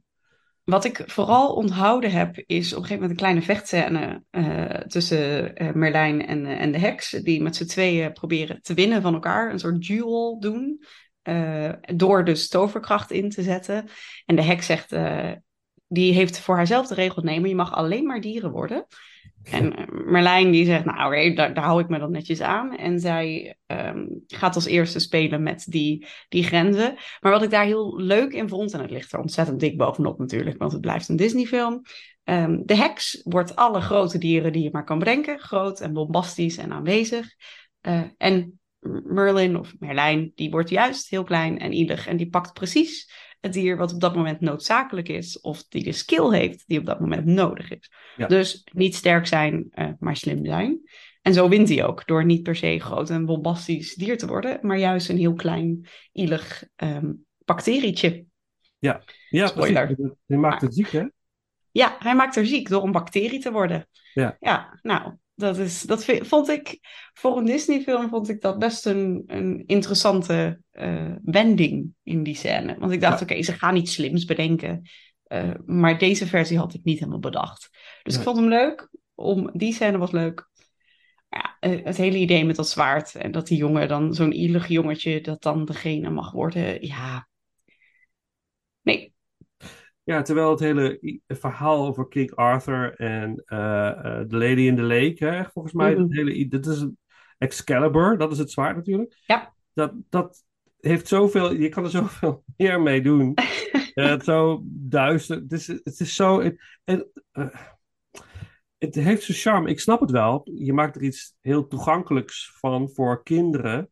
Wat 0.63 0.85
ik 0.85 1.03
vooral 1.05 1.53
onthouden 1.53 2.11
heb, 2.11 2.43
is 2.45 2.73
op 2.73 2.77
een 2.79 2.85
gegeven 2.85 2.93
moment 2.93 3.11
een 3.11 3.25
kleine 3.25 3.41
vechtscène 3.41 4.23
uh, 4.31 4.69
tussen 4.69 5.61
uh, 5.63 5.71
Merlijn 5.73 6.25
en, 6.25 6.45
uh, 6.45 6.61
en 6.61 6.71
de 6.71 6.79
heks. 6.79 7.09
Die 7.09 7.41
met 7.41 7.55
z'n 7.55 7.65
tweeën 7.65 8.13
proberen 8.13 8.61
te 8.61 8.73
winnen 8.73 9.01
van 9.01 9.13
elkaar. 9.13 9.51
Een 9.51 9.59
soort 9.59 9.87
duel 9.87 10.39
doen. 10.39 10.83
door 11.95 12.25
dus 12.25 12.49
toverkracht 12.49 13.11
in 13.11 13.29
te 13.29 13.43
zetten. 13.43 13.87
En 14.25 14.35
de 14.35 14.41
heks 14.41 14.65
zegt, 14.65 14.95
die 15.87 16.13
heeft 16.13 16.39
voor 16.39 16.55
haarzelf 16.55 16.87
de 16.87 16.95
regel 16.95 17.21
nemen. 17.21 17.49
Je 17.49 17.55
mag 17.55 17.73
alleen 17.73 18.05
maar 18.05 18.21
dieren 18.21 18.51
worden. 18.51 18.85
En 19.51 19.75
eh, 19.75 19.85
Merlijn 20.05 20.51
die 20.51 20.65
zegt, 20.65 20.85
nou 20.85 21.33
daar, 21.33 21.53
daar, 21.53 21.63
hou 21.63 21.81
ik 21.81 21.89
me 21.89 21.99
dan 21.99 22.11
netjes 22.11 22.41
aan. 22.41 22.77
En 22.77 22.99
zij 22.99 23.55
um, 23.67 24.23
gaat 24.27 24.55
als 24.55 24.65
eerste 24.65 24.99
spelen 24.99 25.43
met 25.43 25.65
die, 25.69 26.07
die 26.29 26.43
grenzen. 26.43 26.95
Maar 27.19 27.31
wat 27.31 27.43
ik 27.43 27.49
daar 27.49 27.65
heel 27.65 27.99
leuk 28.01 28.33
in 28.33 28.49
vond, 28.49 28.73
en 28.73 28.81
het 28.81 28.91
ligt 28.91 29.13
er 29.13 29.19
ontzettend 29.19 29.59
dik 29.59 29.77
bovenop 29.77 30.19
natuurlijk, 30.19 30.57
want 30.57 30.71
het 30.71 30.81
blijft 30.81 31.09
een 31.09 31.15
Disney 31.15 31.45
film. 31.45 31.81
Um, 32.23 32.61
de 32.65 32.75
heks 32.75 33.21
wordt 33.23 33.55
alle 33.55 33.81
grote 33.81 34.17
dieren 34.17 34.51
die 34.51 34.63
je 34.63 34.69
maar 34.71 34.83
kan 34.83 34.99
bedenken. 34.99 35.39
Groot 35.39 35.79
en 35.79 35.93
bombastisch 35.93 36.57
en 36.57 36.71
aanwezig. 36.71 37.35
Uh, 37.81 38.01
en 38.17 38.59
Merlin 39.03 39.57
of 39.57 39.73
Merlijn, 39.79 40.31
die 40.35 40.49
wordt 40.49 40.69
juist 40.69 41.09
heel 41.09 41.23
klein 41.23 41.59
en 41.59 41.73
ielig. 41.73 42.07
En 42.07 42.17
die 42.17 42.29
pakt 42.29 42.53
precies 42.53 43.11
het 43.41 43.53
dier 43.53 43.77
wat 43.77 43.93
op 43.93 43.99
dat 43.99 44.15
moment 44.15 44.39
noodzakelijk 44.39 45.09
is, 45.09 45.41
of 45.41 45.63
die 45.63 45.83
de 45.83 45.91
skill 45.91 46.31
heeft 46.31 46.63
die 46.67 46.79
op 46.79 46.85
dat 46.85 46.99
moment 46.99 47.25
nodig 47.25 47.71
is. 47.71 47.91
Ja. 48.17 48.27
Dus 48.27 48.67
niet 48.71 48.95
sterk 48.95 49.27
zijn, 49.27 49.67
uh, 49.73 49.89
maar 49.99 50.15
slim 50.15 50.45
zijn. 50.45 50.81
En 51.21 51.33
zo 51.33 51.49
wint 51.49 51.69
hij 51.69 51.85
ook, 51.85 52.07
door 52.07 52.25
niet 52.25 52.43
per 52.43 52.55
se 52.55 52.79
groot 52.79 53.09
en 53.09 53.25
bombastisch 53.25 53.95
dier 53.95 54.17
te 54.17 54.27
worden, 54.27 54.59
maar 54.61 54.77
juist 54.77 55.09
een 55.09 55.17
heel 55.17 55.33
klein, 55.33 55.87
ielig 56.11 56.63
um, 56.75 57.25
bacterietje. 57.37 58.25
Ja, 58.79 59.03
ja 59.29 59.51
precies. 59.51 59.97
Hij 60.25 60.37
maakt 60.37 60.61
het 60.61 60.73
ziek, 60.73 60.89
hè? 60.89 61.03
Ja, 61.71 61.95
hij 61.99 62.15
maakt 62.15 62.35
er 62.35 62.45
ziek 62.45 62.69
door 62.69 62.83
een 62.83 62.91
bacterie 62.91 63.39
te 63.39 63.51
worden. 63.51 63.87
Ja, 64.13 64.37
ja 64.39 64.79
nou, 64.81 65.13
dat, 65.35 65.57
is, 65.57 65.81
dat 65.81 66.05
vond 66.05 66.49
ik, 66.49 66.79
voor 67.13 67.37
een 67.37 67.45
Disney-film 67.45 68.09
vond 68.09 68.29
ik 68.29 68.41
dat 68.41 68.59
best 68.59 68.85
een, 68.85 69.23
een 69.27 69.63
interessante 69.65 70.59
uh, 70.73 71.15
wending 71.23 71.93
in 72.03 72.23
die 72.23 72.35
scène. 72.35 72.75
Want 72.79 72.91
ik 72.91 73.01
dacht, 73.01 73.19
ja. 73.19 73.25
oké, 73.25 73.43
ze 73.43 73.53
gaan 73.53 73.75
iets 73.75 73.93
slims 73.93 74.25
bedenken. 74.25 74.89
Uh, 75.27 75.51
maar 75.65 75.97
deze 75.97 76.27
versie 76.27 76.57
had 76.57 76.73
ik 76.73 76.83
niet 76.83 76.99
helemaal 76.99 77.19
bedacht. 77.19 77.69
Dus 78.03 78.15
ik 78.15 78.21
vond 78.21 78.37
hem 78.37 78.47
leuk. 78.47 78.89
Om, 79.15 79.49
die 79.53 79.73
scène 79.73 79.97
was 79.97 80.11
leuk. 80.11 80.49
Ja, 81.29 81.57
eh, 81.59 81.83
het 81.83 81.97
hele 81.97 82.17
idee 82.17 82.45
met 82.45 82.55
dat 82.55 82.69
zwaard 82.69 83.15
en 83.15 83.31
dat 83.31 83.47
die 83.47 83.57
jongen 83.57 83.87
dan, 83.87 84.13
zo'n 84.13 84.31
ielig 84.31 84.67
jongetje, 84.67 85.21
dat 85.21 85.41
dan 85.41 85.65
degene 85.65 86.09
mag 86.09 86.31
worden. 86.31 86.87
Ja. 86.87 87.27
Nee, 88.81 89.14
ja, 90.05 90.21
terwijl 90.21 90.49
het 90.49 90.59
hele 90.59 91.21
verhaal 91.27 91.85
over 91.85 92.07
King 92.07 92.35
Arthur 92.35 92.95
en 92.95 93.43
uh, 93.47 93.59
uh, 93.59 94.19
The 94.19 94.37
Lady 94.37 94.61
in 94.61 94.75
the 94.75 94.81
Lake, 94.81 95.25
hè, 95.25 95.43
volgens 95.43 95.73
mij, 95.73 95.89
mm 95.89 95.95
-hmm. 95.95 96.03
het 96.03 96.13
hele, 96.13 96.47
dat 96.47 96.65
is 96.65 96.87
Excalibur, 97.37 98.17
dat 98.17 98.31
is 98.31 98.37
het 98.37 98.51
zwaard 98.51 98.75
natuurlijk. 98.75 99.23
Ja. 99.25 99.53
Dat, 99.73 99.93
dat 100.09 100.43
heeft 100.79 101.07
zoveel, 101.07 101.53
je 101.53 101.69
kan 101.69 101.83
er 101.83 101.89
zoveel 101.89 102.43
meer 102.57 102.81
mee 102.81 103.01
doen. 103.01 103.33
uh, 103.95 104.09
het 104.15 104.23
zo 104.23 104.61
duister, 104.65 105.37
het 105.37 105.51
is, 105.51 105.67
het 105.67 105.99
is 105.99 106.15
zo, 106.15 106.41
het, 106.41 106.61
het, 106.83 107.07
het 108.77 108.95
heeft 108.95 109.23
zijn 109.23 109.37
charme, 109.37 109.69
ik 109.69 109.79
snap 109.79 109.99
het 109.99 110.11
wel. 110.11 110.47
Je 110.55 110.73
maakt 110.73 110.95
er 110.95 111.03
iets 111.03 111.35
heel 111.41 111.67
toegankelijks 111.67 112.51
van 112.57 112.89
voor 112.89 113.23
kinderen. 113.23 113.89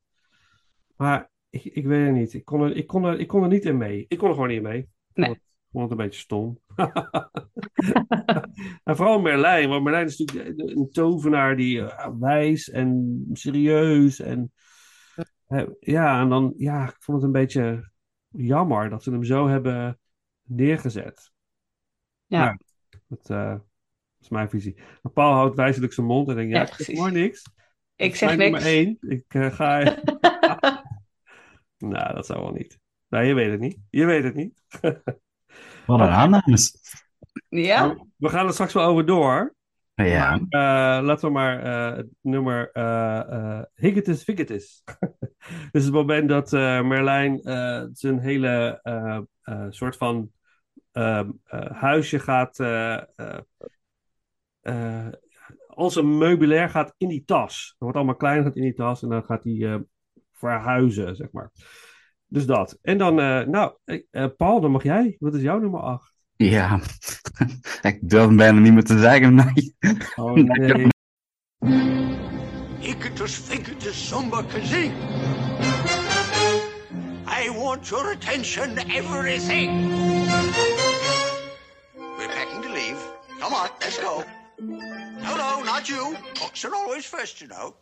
Maar 0.95 1.30
ik, 1.49 1.63
ik 1.63 1.86
weet 1.86 2.06
het 2.06 2.15
niet, 2.15 2.34
ik 2.34 2.45
kon, 2.45 2.62
er, 2.62 2.76
ik, 2.76 2.88
kon 2.88 3.04
er, 3.04 3.19
ik 3.19 3.28
kon 3.28 3.43
er 3.43 3.49
niet 3.49 3.65
in 3.65 3.78
mee. 3.78 4.06
Ik 4.08 4.17
kon 4.17 4.28
er 4.28 4.34
gewoon 4.34 4.49
niet 4.49 4.58
in 4.58 4.63
mee. 4.63 4.89
Nee 5.13 5.41
vond 5.73 5.89
het 5.89 5.99
een 5.99 6.05
beetje 6.05 6.19
stom. 6.19 6.59
en 8.83 8.95
vooral 8.95 9.21
Merlijn, 9.21 9.69
want 9.69 9.83
Merlijn 9.83 10.05
is 10.05 10.17
natuurlijk 10.17 10.59
een 10.59 10.89
tovenaar 10.91 11.55
die 11.55 11.77
uh, 11.77 12.07
wijs 12.19 12.69
en 12.69 13.25
serieus. 13.31 14.19
En 14.19 14.51
uh, 15.47 15.67
ja, 15.79 16.21
en 16.21 16.29
dan, 16.29 16.53
ja, 16.57 16.88
ik 16.88 16.95
vond 16.99 17.17
het 17.17 17.25
een 17.25 17.41
beetje 17.41 17.91
jammer 18.29 18.89
dat 18.89 19.03
ze 19.03 19.12
hem 19.12 19.23
zo 19.23 19.47
hebben 19.47 19.99
neergezet. 20.43 21.31
Ja. 22.25 22.43
Nou, 22.43 22.57
dat, 23.07 23.29
uh, 23.29 23.49
dat, 23.51 23.62
is 24.19 24.29
mijn 24.29 24.49
visie. 24.49 24.75
Maar 25.01 25.12
Paul 25.12 25.33
houdt 25.33 25.55
wijzelijk 25.55 25.93
zijn 25.93 26.07
mond 26.07 26.29
en 26.29 26.36
denkt, 26.36 26.51
ja, 26.51 26.59
ja 26.77 27.05
ik 27.07 27.13
niks. 27.13 27.43
Ik 27.95 28.15
zeg 28.15 28.29
niks. 28.29 28.41
nummer 28.41 28.62
één. 28.62 28.97
Ik 29.01 29.25
ga... 29.27 29.79
nou, 31.77 32.13
dat 32.13 32.25
zou 32.25 32.41
wel 32.41 32.51
niet. 32.51 32.79
Nou, 33.07 33.25
je 33.25 33.33
weet 33.33 33.51
het 33.51 33.59
niet. 33.59 33.79
Je 33.89 34.05
weet 34.05 34.23
het 34.23 34.36
niet. 34.36 34.62
Wat 35.86 36.00
een 36.00 36.08
aannames. 36.08 36.76
Ja? 37.50 37.98
We 38.17 38.30
gaan 38.30 38.48
er 38.48 38.54
straks 38.54 38.74
wel 38.74 38.86
over 38.86 39.06
door. 39.06 39.56
Ja. 39.96 40.30
Maar, 40.50 41.00
uh, 41.00 41.06
laten 41.06 41.28
we 41.28 41.34
maar 41.34 41.65
uh, 41.65 41.98
het 41.98 42.08
nummer 42.22 42.69
uh, 42.74 43.62
Higgitus 43.76 44.24
Viggitus. 44.24 44.84
dus 45.72 45.84
het 45.86 45.93
moment 45.93 46.30
dat 46.30 46.52
Merlijn 46.52 47.39
zijn 47.93 48.19
hele 48.19 48.82
soort 49.69 49.98
van 49.98 50.32
ehm, 50.91 51.30
huisje 51.74 52.19
gaat... 52.19 52.60
al 55.67 55.89
zijn 55.89 56.17
meubilair 56.17 56.69
gaat 56.69 56.93
in 56.98 57.08
die 57.08 57.24
tas. 57.26 57.69
Er 57.69 57.76
wordt 57.78 57.98
allemaal 57.98 58.15
kleiner 58.15 58.43
gaat 58.43 58.56
in 58.56 58.62
die 58.63 58.74
tas 58.74 59.04
en 59.04 59.10
dan 59.10 59.24
gaat 59.24 59.43
hij 59.43 59.84
verhuizen, 60.32 61.15
zeg 61.15 61.32
maar. 61.32 61.52
Dus 62.34 62.46
dat. 62.46 62.78
En 62.82 62.98
dan, 62.98 63.19
uh, 63.19 63.39
nou, 63.39 63.74
uh, 63.86 64.26
Paul, 64.38 64.62
dan 64.62 64.72
mag 64.72 64.84
jij. 64.84 65.15
Wat 65.19 65.36
is 65.36 65.41
jouw 65.41 65.60
nummer 65.60 65.80
8? 65.80 66.12
Ja, 66.36 66.80
ik 67.82 68.00
durf 68.02 68.36
bijna 68.36 68.60
niet 68.60 68.74
meer 68.74 68.84
te 68.84 69.00
zeggen. 69.00 69.36
Nee. 69.36 69.76
Oh 70.15 70.34
nee. 70.34 70.88
Icatus 72.80 73.34
ficatus 73.36 74.08
somba 74.08 74.43
kazing. 74.43 74.93
I 77.43 77.52
want 77.58 77.88
your 77.88 78.12
attention, 78.12 78.78
everything. 78.78 79.91
We're 82.17 82.28
packing 82.28 82.62
to 82.62 82.69
leave. 82.69 83.13
start. 83.63 83.72
Let's 83.82 83.98
go. 83.98 84.24
No, 84.60 85.38
no, 85.38 85.63
not 85.63 85.89
you. 85.89 86.17
Books 86.39 86.65
are 86.65 86.76
always 86.76 87.06
first, 87.06 87.41
you 87.41 87.48
know. 87.48 87.76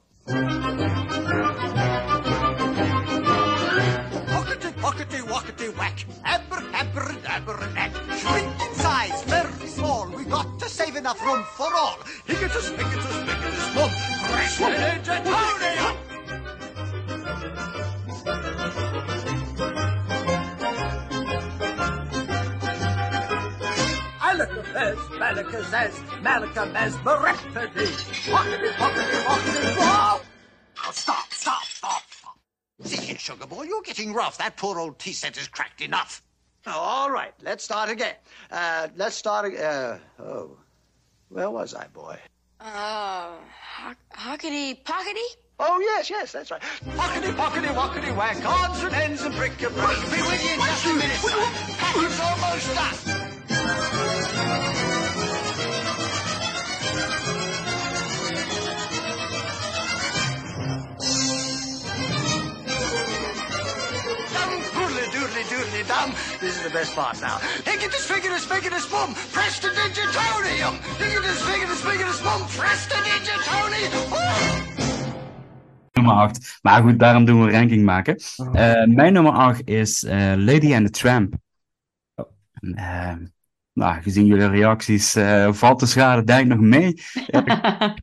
Hockety 5.01 5.21
walkety 5.25 5.75
whack. 5.77 6.05
Abracadabra 6.23 7.73
and 7.75 7.93
Shrink 8.19 8.61
in 8.61 8.75
size, 8.75 9.23
very 9.23 9.67
small. 9.67 10.07
We 10.15 10.25
got 10.25 10.59
to 10.59 10.69
save 10.69 10.95
enough 10.95 11.19
room 11.25 11.43
for 11.55 11.73
all. 11.73 11.97
Hicketus, 12.25 12.69
picketus, 12.69 13.23
picketus, 13.25 13.73
boom. 13.73 13.89
Crash, 14.29 14.57
Tony, 14.59 14.77
Malakazaz, 24.31 24.97
Malakazaz, 25.19 25.93
Malakamaz, 26.21 26.93
Berepity. 27.03 27.87
Walkity, 28.29 28.69
walkity, 28.77 29.17
walkity, 29.25 29.75
whoa! 29.77 30.21
Now 30.77 30.91
stop 30.91 31.20
sugar 33.21 33.45
boy, 33.45 33.63
you're 33.63 33.83
getting 33.83 34.13
rough. 34.13 34.37
That 34.39 34.57
poor 34.57 34.79
old 34.79 34.97
tea 34.99 35.13
set 35.13 35.37
is 35.37 35.47
cracked 35.47 35.81
enough. 35.81 36.23
Oh, 36.65 36.71
all 36.71 37.11
right, 37.11 37.33
let's 37.41 37.63
start 37.63 37.89
again. 37.89 38.15
Uh, 38.51 38.87
let's 38.95 39.15
start 39.15 39.45
again. 39.45 39.63
Uh, 39.63 39.99
oh, 40.19 40.57
where 41.29 41.49
was 41.49 41.73
I, 41.73 41.87
boy? 41.87 42.17
Uh, 42.59 43.31
ho- 43.77 43.93
hockety 44.13 44.83
pockety? 44.83 45.27
Oh, 45.59 45.79
yes, 45.79 46.09
yes, 46.09 46.31
that's 46.31 46.49
right. 46.49 46.61
Pockety, 46.61 47.31
pockety, 47.33 47.67
walkety, 47.75 48.15
whack, 48.15 48.43
odds 48.43 48.83
and 48.83 48.93
ends 48.95 49.21
and 49.21 49.35
brick 49.35 49.61
and 49.61 49.73
break. 49.75 49.97
Be 50.11 50.21
with 50.21 50.43
you 50.43 50.53
in 50.53 50.59
just 50.59 50.85
a 50.85 50.93
minute, 50.93 51.17
son. 51.17 51.53
Packing's 51.77 52.19
almost 52.19 52.75
done. 53.05 53.10
This 66.41 66.55
is 66.55 66.63
the 66.63 66.69
best 66.71 66.95
part 66.95 67.21
now. 67.21 67.37
Hickitus, 67.69 68.05
figgitus, 68.11 68.45
figgitus, 68.51 68.85
bum. 68.89 69.13
Prestidigitonium. 69.31 70.73
Hickitus, 70.97 71.41
figgitus, 71.47 71.81
figgitus, 71.87 72.19
bum. 72.25 72.41
Prestidigitonium. 72.57 73.91
Oh! 74.11 74.61
Nummer 75.93 76.13
8. 76.13 76.59
Maar 76.61 76.81
goed, 76.81 76.99
daarom 76.99 77.25
doen 77.25 77.41
we 77.41 77.47
een 77.51 77.59
ranking 77.59 77.83
maken. 77.85 78.15
Eh, 78.53 78.85
mijn 78.85 79.13
nummer 79.13 79.31
8 79.31 79.61
is 79.67 80.03
eh, 80.03 80.33
Lady 80.35 80.75
and 80.75 80.85
the 80.85 80.91
Tramp. 80.91 81.33
Eh, 82.75 83.13
nou, 83.73 84.01
gezien 84.01 84.25
jullie 84.25 84.47
reacties, 84.47 85.15
eh, 85.15 85.53
valt 85.53 85.79
de 85.79 85.85
schade 85.85 86.23
denk 86.23 86.41
ik 86.41 86.47
nog 86.47 86.59
mee. 86.59 86.93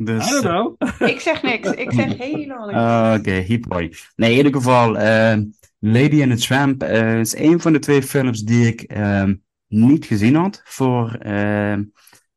Dus, 0.00 0.26
I 0.26 0.30
don't 0.30 0.76
know. 0.78 1.08
ik 1.10 1.20
zeg 1.20 1.42
niks. 1.42 1.70
Ik 1.70 1.92
zeg 1.92 2.16
helemaal 2.16 2.66
niks. 2.66 2.78
Ah, 2.82 3.14
Oké, 3.18 3.30
okay, 3.30 3.60
boy. 3.60 3.94
Nee, 4.16 4.30
in 4.30 4.36
ieder 4.36 4.52
geval, 4.52 4.98
eh, 4.98 5.36
Lady 5.78 6.22
and 6.22 6.30
the 6.30 6.46
Tramp 6.46 6.82
eh, 6.82 7.18
is 7.18 7.36
een 7.36 7.60
van 7.60 7.72
de 7.72 7.78
twee 7.78 8.02
films 8.02 8.42
die 8.42 8.66
ik 8.66 8.82
eh, 8.82 9.30
niet 9.68 10.04
gezien 10.04 10.34
had 10.34 10.60
voor, 10.64 11.14
eh, 11.14 11.78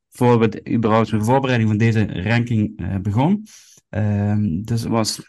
voor 0.10 0.40
we 0.40 0.70
überhaupt 0.70 1.10
de 1.10 1.24
voorbereiding 1.24 1.70
van 1.70 1.78
deze 1.78 2.24
ranking 2.24 2.80
eh, 2.80 2.96
begon. 2.98 3.46
Ehm, 3.90 4.62
dus 4.62 4.82
het 4.82 4.90
was 4.90 5.22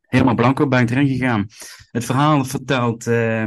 helemaal 0.00 0.34
blanco 0.34 0.68
ben 0.68 0.80
ik 0.80 0.90
erin 0.90 1.08
gegaan. 1.08 1.46
Het 1.90 2.04
verhaal 2.04 2.44
vertelt 2.44 3.06
eh, 3.06 3.46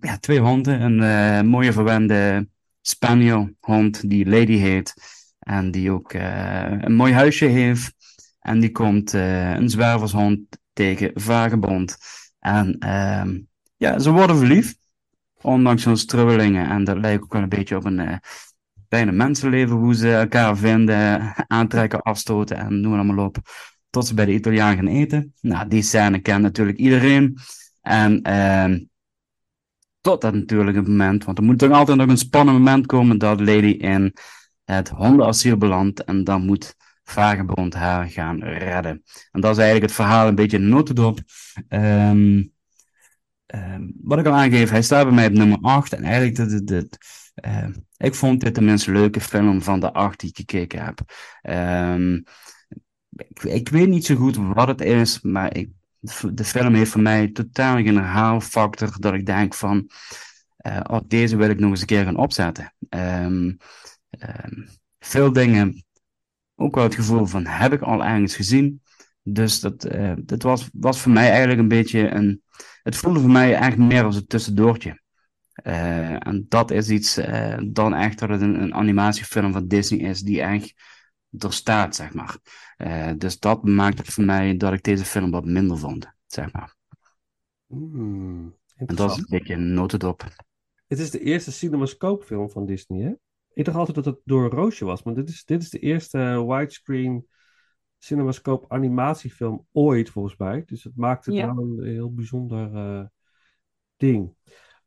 ja, 0.00 0.18
twee 0.20 0.40
honden. 0.40 0.80
Een 0.80 1.46
mooie 1.46 1.72
verwende 1.72 2.48
spaniel 2.80 3.50
hond 3.60 4.10
die 4.10 4.26
Lady 4.26 4.56
heet. 4.56 4.94
En 5.38 5.70
die 5.70 5.90
ook 5.90 6.12
een 6.12 6.94
mooi 6.94 7.12
huisje 7.12 7.44
heeft. 7.44 7.94
En 8.40 8.60
die 8.60 8.70
komt 8.70 9.12
een 9.12 9.70
zwervershond 9.70 10.58
tegen 10.72 11.10
Vagebond. 11.14 11.96
En 12.44 12.78
ehm, 12.78 13.40
ja, 13.76 13.98
ze 13.98 14.10
worden 14.10 14.36
verliefd. 14.36 14.78
Ondanks 15.40 15.84
hun 15.84 15.96
strubbelingen. 15.96 16.68
En 16.68 16.84
dat 16.84 16.96
lijkt 16.96 17.22
ook 17.22 17.32
wel 17.32 17.42
een 17.42 17.48
beetje 17.48 17.76
op 17.76 17.84
een 17.84 17.98
eh 17.98 18.16
kleine 18.88 19.12
mensenleven. 19.12 19.76
Hoe 19.76 19.94
ze 19.94 20.14
elkaar 20.14 20.56
vinden, 20.56 21.32
aantrekken, 21.46 22.02
afstoten 22.02 22.56
en 22.56 22.80
noem 22.80 22.90
maar 22.90 23.00
allemaal 23.00 23.24
op. 23.24 23.36
Tot 23.90 24.06
ze 24.06 24.14
bij 24.14 24.24
de 24.24 24.34
Italiaan 24.34 24.76
gaan 24.76 24.86
eten. 24.86 25.34
Nou, 25.40 25.68
die 25.68 25.82
scène 25.82 26.18
kent 26.18 26.42
natuurlijk 26.42 26.78
iedereen. 26.78 27.38
En 27.80 28.22
ehm 28.22 28.78
tot 30.00 30.20
dat 30.20 30.34
natuurlijk 30.34 30.76
het 30.76 30.88
moment, 30.88 31.24
want 31.24 31.38
er 31.38 31.44
moet 31.44 31.58
toch 31.58 31.70
altijd 31.70 31.98
nog 31.98 32.08
een 32.08 32.18
spannend 32.18 32.58
moment 32.58 32.86
komen 32.86 33.18
dat 33.18 33.40
Lady 33.40 33.66
in 33.66 34.12
het 34.64 34.88
hondenasiel 34.88 35.56
belandt 35.56 36.04
en 36.04 36.24
dan 36.24 36.44
moet 36.44 36.76
Vagebond 37.04 37.74
haar 37.74 38.10
gaan 38.10 38.42
redden. 38.42 39.02
En 39.32 39.40
dat 39.40 39.50
is 39.50 39.62
eigenlijk 39.62 39.86
het 39.86 39.94
verhaal 39.94 40.28
een 40.28 40.34
beetje 40.34 40.58
notendop. 40.58 41.18
Ehm, 41.68 42.42
ehm, 43.46 43.90
wat 44.02 44.18
ik 44.18 44.26
al 44.26 44.32
aangeef, 44.32 44.70
hij 44.70 44.82
staat 44.82 45.04
bij 45.04 45.14
mij 45.14 45.26
op 45.26 45.32
nummer 45.32 45.58
8 45.60 45.92
en 45.92 46.02
eigenlijk 46.02 46.66
dit, 46.66 46.98
ehm, 47.34 47.72
ik 47.96 48.14
vond 48.14 48.40
dit 48.40 48.54
de 48.54 48.60
minst 48.60 48.86
leuke 48.86 49.20
film 49.20 49.62
van 49.62 49.80
de 49.80 49.92
acht 49.92 50.20
die 50.20 50.28
ik 50.28 50.36
gekeken 50.36 50.84
heb. 50.84 51.00
Ik, 53.42 53.68
weet 53.68 53.88
niet 53.88 54.06
zo 54.06 54.14
goed 54.14 54.36
wat 54.36 54.68
het 54.68 54.80
is, 54.80 55.20
maar 55.20 55.56
ik, 55.56 55.70
de 56.32 56.44
film 56.44 56.74
heeft 56.74 56.90
voor 56.90 57.00
mij 57.00 57.28
totaal 57.28 57.76
geen 57.76 57.96
herhaalfactor 57.96 59.00
dat 59.00 59.14
ik 59.14 59.26
denk 59.26 59.54
van, 59.54 59.90
eh, 60.56 60.80
oh, 60.90 61.00
deze 61.06 61.36
wil 61.36 61.50
ik 61.50 61.58
nog 61.58 61.70
eens 61.70 61.80
een 61.80 61.86
keer 61.86 62.04
gaan 62.04 62.16
opzetten. 62.16 62.74
Veel 64.98 65.32
dingen, 65.32 65.84
ook 66.54 66.74
wel 66.74 66.84
het 66.84 66.94
gevoel 66.94 67.26
van, 67.26 67.46
heb 67.46 67.72
ik 67.72 67.82
al 67.82 68.04
ergens 68.04 68.36
gezien? 68.36 68.82
Dus 69.22 69.60
dat, 69.60 69.84
eh, 69.84 70.12
dat 70.18 70.42
was, 70.42 70.68
was 70.72 71.00
voor 71.00 71.12
mij 71.12 71.28
eigenlijk 71.28 71.60
een 71.60 71.68
beetje 71.68 72.08
een, 72.08 72.42
het 72.82 72.96
voelde 72.96 73.20
voor 73.20 73.30
mij 73.30 73.54
echt 73.54 73.76
meer 73.76 74.04
als 74.04 74.16
een 74.16 74.26
tussendoortje. 74.26 75.02
Eh, 75.52 76.26
en 76.26 76.46
dat 76.48 76.70
is 76.70 76.88
iets 76.88 77.16
eh, 77.16 77.58
dan 77.66 77.94
echt 77.94 78.18
dat 78.18 78.28
het 78.28 78.40
een, 78.40 78.62
een 78.62 78.74
animatiefilm 78.74 79.52
van 79.52 79.68
Disney 79.68 80.08
is 80.08 80.20
die 80.20 80.42
echt 80.42 80.74
er 81.38 81.52
staat, 81.52 81.96
zeg 81.96 82.14
maar. 82.14 82.36
Dus 83.16 83.38
dat 83.38 83.64
maakt 83.64 83.98
het 83.98 84.08
voor 84.08 84.24
mij 84.24 84.56
dat 84.56 84.72
ik 84.72 84.82
deze 84.82 85.04
film 85.04 85.30
wat 85.30 85.44
minder 85.44 85.78
vond, 85.78 86.12
zeg 86.26 86.52
maar. 86.52 86.76
Hmm, 87.66 88.56
En 88.76 88.94
dat 88.94 89.10
is 89.10 89.16
een 89.16 89.26
beetje 89.28 89.54
een 89.54 89.74
notendop. 89.74 90.24
Het 90.86 90.98
is 90.98 91.10
de 91.10 91.20
eerste 91.20 91.52
cinemascope 91.52 92.24
film 92.24 92.50
van 92.50 92.66
Disney, 92.66 93.02
hè? 93.02 93.12
Ik 93.54 93.64
dacht 93.64 93.76
altijd 93.76 93.96
dat 93.96 94.04
het 94.04 94.18
door 94.24 94.44
een 94.44 94.50
roosje 94.50 94.84
was, 94.84 95.02
maar 95.02 95.14
dit 95.14 95.28
is, 95.28 95.44
dit 95.44 95.62
is 95.62 95.70
de 95.70 95.78
eerste 95.78 96.18
eh, 96.18 96.46
widescreen 96.46 97.26
cinemascope 97.98 98.68
animatiefilm 98.68 99.66
ooit, 99.72 100.10
volgens 100.10 100.36
mij. 100.36 100.62
Dus 100.66 100.84
het 100.84 100.96
maakt 100.96 101.24
het 101.26 101.34
Ja. 101.34 101.54
wel 101.54 101.64
een 101.64 101.84
heel 101.84 102.12
bijzonder 102.12 102.74
eh, 102.74 103.04
ding. 103.96 104.34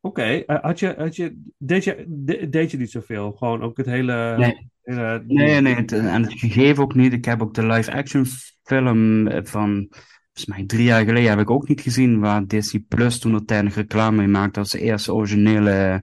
Oké, 0.01 0.21
eh, 0.23 0.63
had 0.63 0.79
je, 0.79 0.93
had 0.97 1.15
je, 1.15 1.41
deed, 1.57 1.83
je, 1.83 2.05
de- 2.07 2.49
deed 2.49 2.71
je 2.71 2.77
niet 2.77 2.91
zoveel? 2.91 3.31
Gewoon 3.31 3.61
ook 3.61 3.77
het 3.77 3.85
hele... 3.85 4.35
Nee. 4.37 4.69
hele 4.81 5.23
Nee, 5.27 5.61
nee, 5.61 5.75
het, 5.75 5.91
en 5.91 6.23
het 6.23 6.33
gegeven 6.33 6.83
ook 6.83 6.95
niet. 6.95 7.13
Ik 7.13 7.25
heb 7.25 7.41
ook 7.41 7.53
de 7.53 7.65
live-action 7.65 8.25
film 8.63 9.25
van, 9.45 9.87
volgens 10.33 10.45
mij 10.45 10.65
drie 10.65 10.83
jaar 10.83 11.05
geleden, 11.05 11.29
heb 11.29 11.39
ik 11.39 11.49
ook 11.49 11.67
niet 11.67 11.81
gezien, 11.81 12.19
waar 12.19 12.47
Disney 12.47 12.83
Plus 12.87 13.19
toen 13.19 13.31
uiteindelijk 13.31 13.77
reclame 13.77 14.17
mee 14.17 14.27
maakte 14.27 14.59
als 14.59 14.71
de 14.71 14.79
eerste 14.79 15.13
originele 15.13 16.01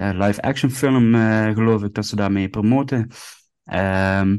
live-action 0.00 0.70
film, 0.70 1.14
eh, 1.14 1.50
geloof 1.54 1.82
ik, 1.82 1.94
dat 1.94 2.06
ze 2.06 2.16
daarmee 2.16 2.48
promoten. 2.48 3.08
Ehm, 3.64 4.38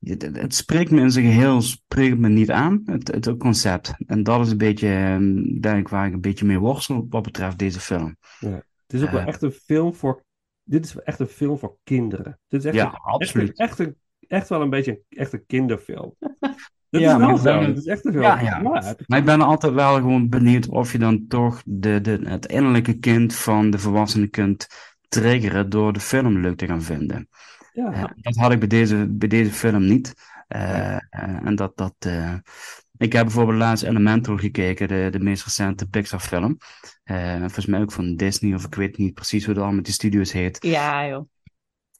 het, 0.00 0.54
spreekt 0.54 0.90
me 0.90 1.00
in 1.00 1.10
zijn 1.10 1.24
geheel, 1.24 1.62
spreekt 1.62 2.18
me 2.18 2.28
niet 2.28 2.50
aan, 2.50 2.82
het, 2.86 3.08
het 3.08 3.36
concept. 3.36 3.92
En 4.06 4.22
dat 4.22 4.40
is 4.46 4.50
een 4.50 4.58
beetje, 4.58 4.88
ehm, 4.88 5.60
denk 5.60 5.78
ik, 5.78 5.88
waar 5.88 6.06
ik 6.06 6.12
een 6.12 6.20
beetje 6.20 6.44
mee 6.44 6.58
worstel 6.58 7.06
wat 7.10 7.22
betreft 7.22 7.58
deze 7.58 7.80
film. 7.80 8.16
Het 8.38 8.62
is 8.86 9.02
ook 9.02 9.10
wel 9.10 9.20
Eh. 9.20 9.26
echt 9.26 9.42
een 9.42 9.50
film 9.52 9.94
voor... 9.94 10.24
Dit 10.62 10.84
is 10.84 10.96
echt 10.96 11.18
een 11.20 11.26
film 11.26 11.58
voor 11.58 11.76
kinderen. 11.82 12.38
Dit 12.48 12.60
is 12.60 12.66
echt 12.66 12.74
Ja, 12.76 12.86
een, 12.86 12.98
absoluut. 13.12 13.58
echt, 13.58 13.78
een, 13.78 13.96
echt 14.28 14.48
wel 14.48 14.62
een 14.62 14.70
beetje 14.70 14.90
een, 14.92 15.18
echt 15.18 15.32
een 15.32 15.46
kinderfilm. 15.46 16.14
Dit 16.90 17.02
Ja, 17.02 17.12
is 17.12 17.18
wel 17.18 17.28
maar 17.28 17.38
zo. 17.38 17.60
is 17.72 17.86
echt 17.86 18.04
een 18.04 18.12
film. 18.12 18.24
Ja, 18.24 18.40
ja. 18.40 18.60
Ja, 18.62 18.94
Maar 19.06 19.18
ik 19.18 19.24
ben 19.24 19.40
altijd 19.40 19.72
wel 19.72 19.94
gewoon 19.94 20.28
benieuwd 20.28 20.68
of 20.68 20.92
je 20.92 20.98
dan 20.98 21.26
toch 21.28 21.62
de, 21.64 22.00
de, 22.00 22.20
het 22.24 22.46
innerlijke 22.46 22.98
kind 22.98 23.34
van 23.34 23.70
de 23.70 23.78
volwassenen 23.78 24.30
kunt 24.30 24.66
triggeren 25.20 25.70
door 25.70 25.92
de 25.92 26.00
film 26.00 26.38
leuk 26.40 26.56
te 26.56 26.66
gaan 26.66 26.82
vinden. 26.82 27.28
ja. 27.72 27.92
Eh, 27.92 28.04
dat 28.14 28.34
had 28.36 28.52
ik 28.52 28.58
bij 28.58 28.68
deze, 28.68 29.06
bij 29.10 29.28
deze 29.28 29.50
film 29.50 29.84
niet. 29.84 30.14
Eh, 30.48 30.94
eh, 30.94 31.00
en 31.44 31.54
dat, 31.54 31.76
dat, 31.76 31.94
ik 32.96 33.12
heb 33.12 33.24
bijvoorbeeld 33.24 33.58
laatst 33.58 33.84
Elemental 33.84 34.36
gekeken, 34.36 34.88
de, 34.88 35.08
de 35.10 35.18
meest 35.18 35.44
recente 35.44 35.86
Pixar 35.88 36.20
film. 36.20 36.58
Eh, 37.04 37.38
volgens 37.38 37.66
mij 37.66 37.80
ook 37.80 37.92
van 37.92 38.16
Disney, 38.16 38.54
of 38.54 38.64
ik 38.64 38.74
weet 38.74 38.98
niet 38.98 39.14
precies 39.14 39.44
hoe 39.44 39.54
dat 39.54 39.56
allemaal 39.62 39.76
met 39.76 39.84
die 39.84 39.94
studios 39.94 40.32
heet. 40.32 40.56
Ja, 40.60 41.06
joh. 41.06 41.24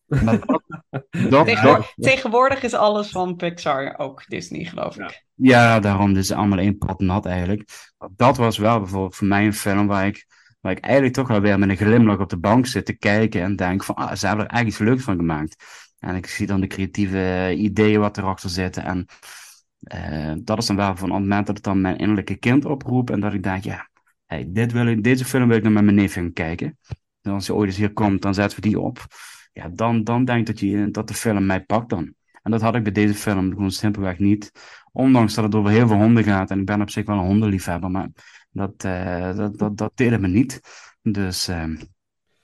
Maar 0.07 0.39
dat, 0.47 0.63
dat, 1.31 1.47
Tegen- 1.47 1.65
dat- 1.65 1.93
Tegenwoordig 1.97 2.63
is 2.63 2.75
alles 2.75 3.11
van 3.11 3.37
Pixar 3.37 3.99
ook 3.99 4.25
Disney, 4.29 4.65
geloof 4.65 4.97
ik. 4.97 5.25
Ja, 5.35 5.81
daarom 5.81 6.13
dus 6.15 6.33
allemaal 6.33 6.59
één 6.59 6.79
pot 6.79 7.01
nat 7.01 7.27
eigenlijk. 7.27 7.69
Dat 8.17 8.37
was 8.37 8.59
wel 8.59 8.79
bijvoorbeeld 8.79 9.17
voor 9.17 9.27
mij 9.27 9.45
een 9.47 9.55
film 9.55 9.87
waar 9.87 10.07
ik 10.07 10.27
waar 10.65 10.73
ik 10.73 10.85
eigenlijk 10.85 11.15
toch 11.15 11.29
wel 11.29 11.41
weer 11.41 11.59
met 11.59 11.69
een 11.69 11.77
glimlach 11.77 12.19
op 12.19 12.29
de 12.29 12.39
bank 12.39 12.67
zit 12.67 12.87
te 12.87 12.93
kijken 12.93 13.43
en 13.43 13.57
denk 13.57 13.85
van, 13.85 13.95
ah, 13.95 14.15
ze 14.15 14.27
hebben 14.27 14.45
er 14.45 14.51
eigenlijk 14.51 14.67
iets 14.67 14.91
leuks 14.91 15.05
van 15.05 15.17
gemaakt. 15.17 15.65
En 15.99 16.15
ik 16.15 16.27
zie 16.27 16.47
dan 16.47 16.61
de 16.61 16.67
creatieve 16.67 17.55
ideeën 17.57 18.01
wat 18.01 18.19
erachter 18.19 18.51
zitten. 18.51 18.85
En 18.85 19.07
eh, 19.81 20.33
dat 20.39 20.59
is 20.59 20.67
dan 20.67 20.77
wel 20.77 20.97
van 20.97 21.11
het 21.11 21.21
moment 21.21 21.47
dat 21.47 21.57
het 21.57 21.65
dan 21.65 21.81
mijn 21.81 21.97
innerlijke 21.97 22.37
kind 22.37 22.65
oproept. 22.65 23.11
En 23.11 23.21
dat 23.21 23.33
ik 23.33 23.43
denk, 23.43 23.65
ja, 23.65 23.89
hey, 24.27 24.47
dit 24.49 24.73
wil 24.73 24.87
ik, 24.87 25.05
deze 25.05 25.25
film 25.25 25.49
wil 25.49 25.57
ik 25.57 25.63
dan 25.63 25.73
met 25.73 25.85
mijn 25.85 25.97
neef 25.97 26.13
gaan 26.13 26.33
kijken. 26.33 26.79
En 27.23 27.33
als 27.33 27.47
hij 27.47 27.57
ooit 27.57 27.69
eens 27.69 27.79
hier 27.79 27.93
komt, 27.93 28.23
dan 28.23 28.35
zetten 28.35 28.61
we 28.61 28.69
die 28.69 28.81
op. 28.81 29.07
Ja, 29.53 29.69
dan, 29.69 30.05
dan 30.05 30.25
denk 30.25 30.41
ik 30.41 30.47
dat, 30.47 30.61
je, 30.61 30.91
dat 30.91 31.09
de 31.09 31.15
film 31.15 31.47
mij 31.47 31.65
pakt 31.65 31.89
dan. 31.89 32.15
En 32.43 32.51
dat 32.51 32.61
had 32.61 32.75
ik 32.75 32.83
bij 32.83 32.93
deze 32.93 33.15
film 33.15 33.51
gewoon 33.51 33.71
simpelweg 33.71 34.19
niet. 34.19 34.53
Ondanks 34.93 35.35
dat 35.35 35.45
het 35.45 35.55
over 35.55 35.71
heel 35.71 35.89
veel 35.89 35.97
honden 35.97 36.25
gaat. 36.25 36.51
En 36.51 36.61
ik 36.61 36.67
ben 36.67 36.81
op 36.81 36.91
zich 36.91 37.07
wel 37.07 37.19
een 37.19 37.25
hondenliefhebber. 37.25 37.91
Maar 37.91 38.09
dat, 38.55 38.85
uh, 38.85 39.37
dat, 39.37 39.59
dat, 39.59 39.77
dat 39.77 39.93
deed 39.95 40.21
me 40.21 40.29
niet. 40.29 40.61
Dus 41.03 41.49
uh, 41.49 41.81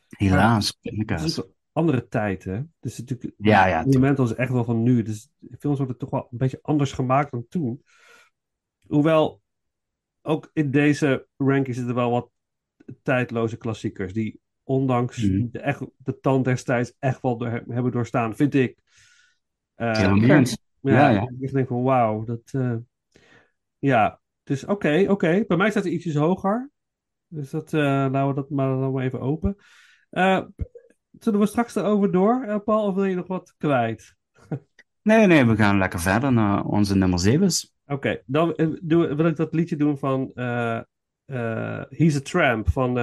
helaas. 0.09 0.77
Het 0.81 1.23
is 1.23 1.37
een 1.37 1.55
andere 1.73 2.09
tijd, 2.09 2.45
hè? 2.45 2.61
Dus 2.81 2.99
natuurlijk, 2.99 3.35
Ja, 3.37 3.67
ja, 3.67 3.79
het 3.85 3.95
moment 3.95 4.19
was 4.19 4.35
echt 4.35 4.53
wel 4.53 4.65
van 4.65 4.83
nu. 4.83 5.03
Dus 5.03 5.29
films 5.59 5.79
worden 5.79 5.97
toch 5.99 6.11
wel 6.11 6.29
een 6.31 6.39
beetje 6.39 6.59
anders 6.63 6.93
gemaakt 6.93 7.31
dan 7.31 7.47
toen. 7.49 7.83
Hoewel, 8.87 9.43
ook 10.23 10.51
in 10.53 10.71
deze 10.71 11.27
ranking 11.37 11.77
zitten 11.77 11.95
wel 11.95 12.11
wat 12.11 12.31
tijdloze 13.03 13.57
klassiekers. 13.57 14.13
Die 14.13 14.41
ondanks 14.63 15.23
Mhm. 15.23 15.47
de, 15.51 15.59
echt, 15.59 15.83
de 15.97 16.21
tand 16.21 16.45
destijds 16.45 16.93
echt 16.99 17.23
wel 17.23 17.37
door, 17.37 17.63
hebben 17.69 17.93
doorstaan, 17.93 18.37
vind 18.37 18.55
ik. 18.55 18.79
Eh, 19.75 20.13
eens. 20.23 20.59
ja, 20.81 20.93
Ja, 20.93 21.09
ja. 21.09 21.33
Ik 21.41 21.53
denk 21.53 21.69
van 21.69 21.83
wauw, 21.83 22.25
dat... 22.25 22.41
eh, 22.53 22.77
ja, 23.79 24.20
dus 24.51 24.65
oké, 24.65 25.05
oké. 25.09 25.45
Bij 25.47 25.57
mij 25.57 25.71
staat 25.71 25.83
hij 25.83 25.93
ietsjes 25.93 26.15
hoger. 26.15 26.71
Dus 27.27 27.51
dat, 27.51 27.73
eh, 27.73 27.81
laten 27.81 28.29
we 28.29 28.35
dat 28.35 28.51
maar, 28.51 28.69
dan 28.69 28.93
maar 28.93 29.05
even 29.05 29.21
open. 29.21 29.57
Eh, 30.11 30.41
zullen 31.19 31.41
we 31.41 31.47
straks 31.47 31.75
erover 31.75 32.13
door, 32.13 32.43
eh, 32.43 32.59
Paul? 32.65 32.87
Of 32.87 32.95
wil 32.95 33.05
je 33.05 33.15
nog 33.15 33.27
wat 33.27 33.55
kwijt? 33.59 34.15
Nee, 35.03 35.27
nee, 35.27 35.45
we 35.45 35.57
gaan 35.57 35.79
lekker 35.79 36.01
verder 36.01 36.33
naar 36.33 36.65
onze 36.65 36.97
nummer 36.97 37.19
7. 37.19 37.51
Oké, 37.87 38.23
dan 38.27 38.79
doe, 38.83 39.15
wil 39.15 39.27
ik 39.27 39.37
dat 39.37 39.55
liedje 39.55 39.77
doen 39.77 39.99
van 39.99 40.31
He's 41.89 42.17
a 42.17 42.21
Tramp. 42.23 42.71
Van 42.71 42.95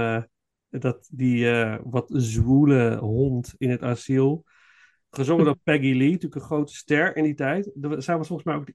dat, 0.69 1.07
die 1.11 1.49
wat 1.83 2.05
zwoele 2.13 2.95
hond 2.95 3.53
in 3.57 3.69
het 3.69 3.81
asiel. 3.81 4.43
Gezongen 5.09 5.45
door 5.45 5.57
Peggy 5.63 5.93
Lee, 5.93 6.11
natuurlijk 6.11 6.35
een 6.35 6.41
grote 6.41 6.75
ster 6.75 7.15
in 7.15 7.23
die 7.23 7.33
tijd. 7.33 7.71
Zij 7.97 8.17
was 8.17 8.27
volgens 8.27 8.43
mij 8.43 8.55
ook, 8.55 8.71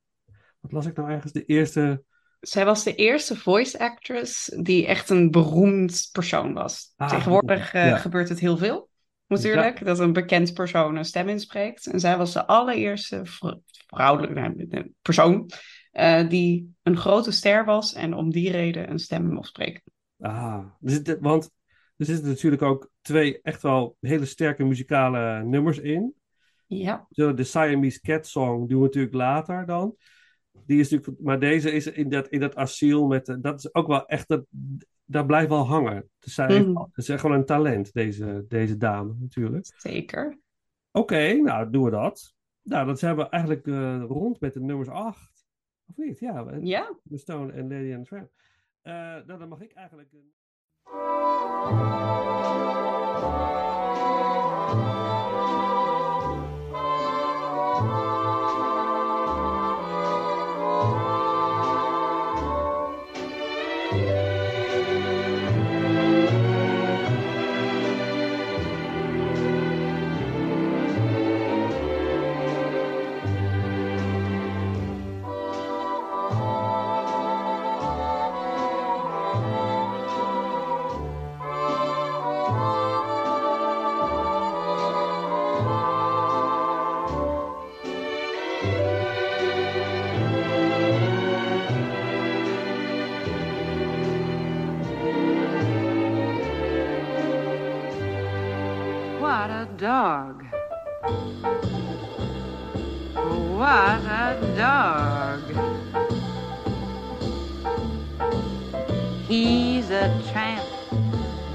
wat 0.61 0.73
las 0.73 0.87
ik 0.87 0.97
nou 0.97 1.11
ergens, 1.11 1.33
de 1.33 1.45
eerste... 1.45 2.05
Zij 2.43 2.65
was 2.65 2.85
de 2.85 2.95
eerste 2.95 3.37
voice 3.37 3.79
actress 3.79 4.57
die 4.63 4.87
echt 4.87 5.11
een 5.11 5.31
beroemd 5.31 6.09
persoon 6.13 6.53
was. 6.53 6.93
Ah, 6.97 7.09
Tegenwoordig 7.09 7.73
eh, 7.73 7.87
ja. 7.87 7.97
gebeurt 7.97 8.29
het 8.29 8.39
heel 8.41 8.57
veel, 8.57 8.89
natuurlijk. 9.27 9.85
Dat 9.85 9.99
een 9.99 10.13
bekend 10.13 10.55
persoon 10.55 10.97
een 10.97 11.05
stem 11.05 11.29
inspreekt. 11.29 11.87
En 11.87 12.01
zij 12.01 12.17
was 12.17 12.33
de 12.33 12.47
allereerste 12.47 13.21
vrou- 13.25 13.61
vrouwelijke 13.87 14.67
nee, 14.67 14.95
persoon 15.03 15.51
eh, 15.91 16.29
die 16.29 16.75
een 16.83 16.97
grote 16.97 17.31
ster 17.31 17.65
was 17.65 17.95
en 17.95 18.15
om 18.15 18.31
die 18.31 18.51
reden 18.51 18.91
een 18.91 18.99
stem 18.99 19.33
mocht 19.33 19.49
spreken. 19.49 19.83
Ah, 20.21 20.65
zit, 20.81 21.17
want 21.21 21.51
er 21.97 22.07
zitten 22.07 22.29
natuurlijk 22.29 22.63
ook 22.63 22.91
twee 23.01 23.41
echt 23.43 23.63
wel 23.63 23.97
hele 24.01 24.25
sterke 24.25 24.65
muzikale 24.65 25.45
nummers 25.45 25.79
in. 25.79 26.15
Ja, 26.67 27.07
Zo, 27.11 27.35
de 27.35 27.45
Siamese 27.45 28.01
Cat 28.01 28.27
Song 28.27 28.69
doen 28.69 28.79
we 28.79 28.85
natuurlijk 28.85 29.15
later 29.15 29.67
dan. 29.67 29.97
Die 30.67 30.81
is 30.81 30.91
natuurlijk, 30.91 31.21
maar 31.21 31.39
deze 31.41 31.71
is 31.73 31.87
in 31.87 32.09
dat, 32.09 32.29
in 32.29 32.41
dat 32.41 32.57
asiel 32.57 33.07
met, 33.07 33.29
eh, 33.29 33.37
dat 33.41 33.59
is 33.59 33.75
ook 33.75 33.87
wel 33.87 34.07
echt, 34.07 34.29
dat, 34.29 34.45
dat 35.05 35.27
blijft 35.27 35.49
wel 35.49 35.67
hangen. 35.67 36.11
Dus 36.19 36.35
zij 36.35 36.47
heeft- 36.47 36.67
Mhm. 36.67 36.85
ze 36.85 37.01
is 37.01 37.09
echt 37.09 37.21
gewoon 37.21 37.37
een 37.37 37.45
talent, 37.47 37.93
deze, 37.93 38.45
deze 38.49 38.77
dame 38.77 39.15
natuurlijk. 39.19 39.73
zeker. 39.77 40.39
Oké, 40.91 41.33
nou 41.33 41.71
doen 41.71 41.85
we 41.85 41.91
dat. 41.91 42.35
Nou, 42.63 42.87
dan 42.87 42.97
zijn 42.97 43.17
we 43.17 43.29
eigenlijk 43.29 43.67
eh, 43.67 44.03
rond 44.07 44.41
met 44.41 44.53
de 44.55 44.61
nummers 44.61 44.89
8. 44.89 45.47
Of 45.87 45.97
niet? 45.97 46.19
Ja, 46.19 46.45
The 47.09 47.17
Stone 47.19 47.53
en 47.53 47.69
Lady 47.69 47.95
and 47.95 48.05
the 48.05 48.15
Tramp. 48.15 48.31
Eh, 48.83 48.93
nou, 49.27 49.39
dan 49.39 49.49
mag 49.49 49.61
ik 49.61 49.73
eigenlijk... 49.73 50.09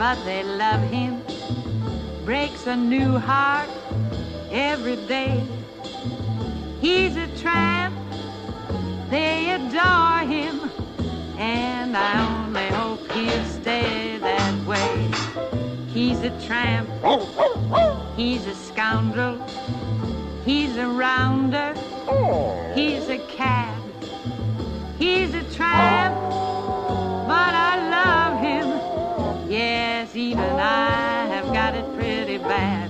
but 0.07 0.23
they 0.23 0.41
love 0.41 0.81
him. 0.83 1.21
Breaks 2.23 2.65
a 2.65 2.77
new 2.77 3.17
heart 3.17 3.69
every 4.49 4.95
day. 5.05 5.43
He's 6.79 7.17
a 7.17 7.27
tramp, 7.35 7.93
they 9.09 9.49
adore 9.57 10.19
him. 10.35 10.71
And 11.37 11.97
I 11.97 12.13
only 12.25 12.67
hope 12.79 13.11
he'll 13.11 13.45
stay 13.61 14.17
that 14.19 14.55
way. 14.65 15.11
He's 15.93 16.21
a 16.21 16.33
tramp. 16.47 16.87
He's 18.15 18.45
a 18.47 18.55
scoundrel. 18.55 19.35
He's 20.45 20.77
a 20.77 20.87
rounder. 20.87 21.73
He's 22.73 23.09
a 23.09 23.19
cad. 23.27 23.77
He's 24.97 25.33
a 25.33 25.43
tramp. 25.53 25.96
Even 30.17 30.39
I 30.39 31.27
have 31.27 31.53
got 31.53 31.75
it 31.75 31.85
pretty 31.95 32.39
bad. 32.39 32.89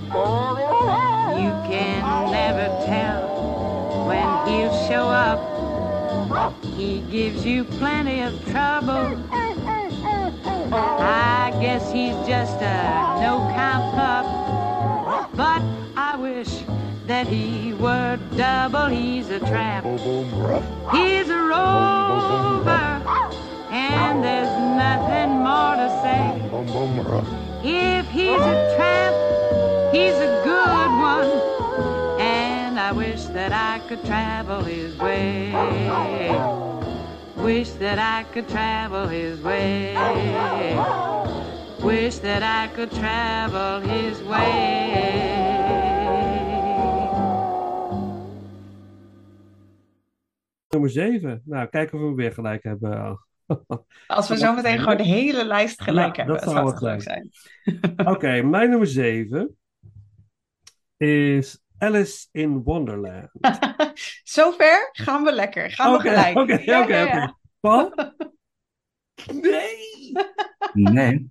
You 1.38 1.50
can 1.68 2.32
never 2.32 2.68
tell 2.86 4.06
when 4.06 4.48
he'll 4.48 4.88
show 4.88 5.08
up. 5.08 6.64
He 6.64 7.00
gives 7.10 7.44
you 7.44 7.64
plenty 7.64 8.22
of 8.22 8.32
trouble. 8.46 9.22
I 10.72 11.52
guess 11.60 11.92
he's 11.92 12.16
just 12.26 12.62
a 12.62 13.20
no 13.20 13.46
count 13.54 13.94
pup. 13.94 15.30
But 15.36 15.62
I 15.96 16.16
wish 16.16 16.64
that 17.06 17.26
he 17.26 17.74
were 17.74 18.18
double. 18.38 18.86
He's 18.86 19.28
a 19.28 19.40
tramp. 19.40 19.84
He's 20.92 21.28
a 21.28 21.38
rover. 21.38 23.07
And 24.04 24.22
there's 24.24 24.54
nothing 24.84 25.30
more 25.48 25.74
to 25.82 25.88
say. 26.02 26.22
If 27.64 28.06
he's 28.10 28.42
a 28.54 28.56
tramp, 28.76 29.16
he's 29.94 30.18
a 30.28 30.32
good 30.44 30.90
one. 31.12 31.30
And 32.20 32.78
I 32.78 32.92
wish 32.92 33.24
that 33.36 33.52
I 33.52 33.80
could 33.88 34.04
travel 34.04 34.62
his 34.62 34.96
way. 34.98 35.52
Wish 37.36 37.70
that 37.78 37.98
I 37.98 38.24
could 38.32 38.48
travel 38.48 39.06
his 39.08 39.40
way. 39.40 39.94
Wish 41.82 42.18
that 42.18 42.42
I 42.42 42.68
could 42.74 42.90
travel 42.90 43.80
his 43.80 44.22
way. 44.22 45.48
Nummer 50.70 50.88
7. 50.90 51.42
Nou, 51.44 51.68
kijken 51.68 51.98
of 51.98 52.04
we 52.08 52.14
weer 52.14 52.32
gelijk 52.32 52.62
hebben. 52.62 53.26
Als 54.06 54.28
we 54.28 54.36
zo 54.38 54.54
meteen 54.54 54.78
gewoon 54.78 54.96
de 54.96 55.02
hele 55.04 55.44
lijst 55.44 55.82
gelijk 55.82 56.16
Ja, 56.16 56.24
hebben, 56.24 56.34
dat 56.34 56.44
dat 56.44 56.54
zou 56.54 56.70
het 56.70 56.80
leuk 56.80 57.02
zijn. 57.02 57.30
Oké, 58.14 58.42
mijn 58.42 58.70
nummer 58.70 58.86
7 58.86 59.58
is 60.96 61.60
Alice 61.78 62.26
in 62.32 62.62
Wonderland. 62.62 63.30
Zover 64.24 64.88
gaan 64.92 65.24
we 65.24 65.32
lekker. 65.32 65.70
Gaan 65.70 65.92
we 65.92 66.00
gelijk. 66.00 66.36
oké, 66.38 66.52
Ja, 66.52 66.82
oké, 66.82 66.96
ja, 66.96 67.04
oké. 67.06 67.16
ja. 67.16 67.38
Paul? 67.60 67.92
Nee! 69.32 70.12
Nee. 70.72 71.30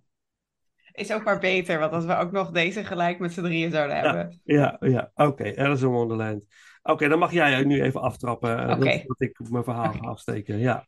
is 0.91 1.11
ook 1.11 1.23
maar 1.23 1.39
beter, 1.39 1.79
want 1.79 1.91
als 1.91 2.05
we 2.05 2.15
ook 2.15 2.31
nog 2.31 2.51
deze 2.51 2.83
gelijk 2.83 3.19
met 3.19 3.33
z'n 3.33 3.41
drieën 3.41 3.71
zouden 3.71 3.97
hebben. 3.97 4.41
Ja, 4.43 4.77
ja. 4.79 5.11
Oké, 5.15 5.53
Alice 5.57 5.85
in 5.85 5.91
Wonderland. 5.91 6.43
Oké, 6.83 7.07
dan 7.07 7.19
mag 7.19 7.31
jij 7.31 7.63
nu 7.63 7.81
even 7.81 8.01
aftrappen. 8.01 8.59
eh. 8.59 8.67
Dat, 8.67 8.79
dat 9.07 9.21
ik 9.21 9.39
mijn 9.49 9.63
verhaal 9.63 9.91
ga 9.93 9.99
afsteken. 9.99 10.57
Ja. 10.59 10.85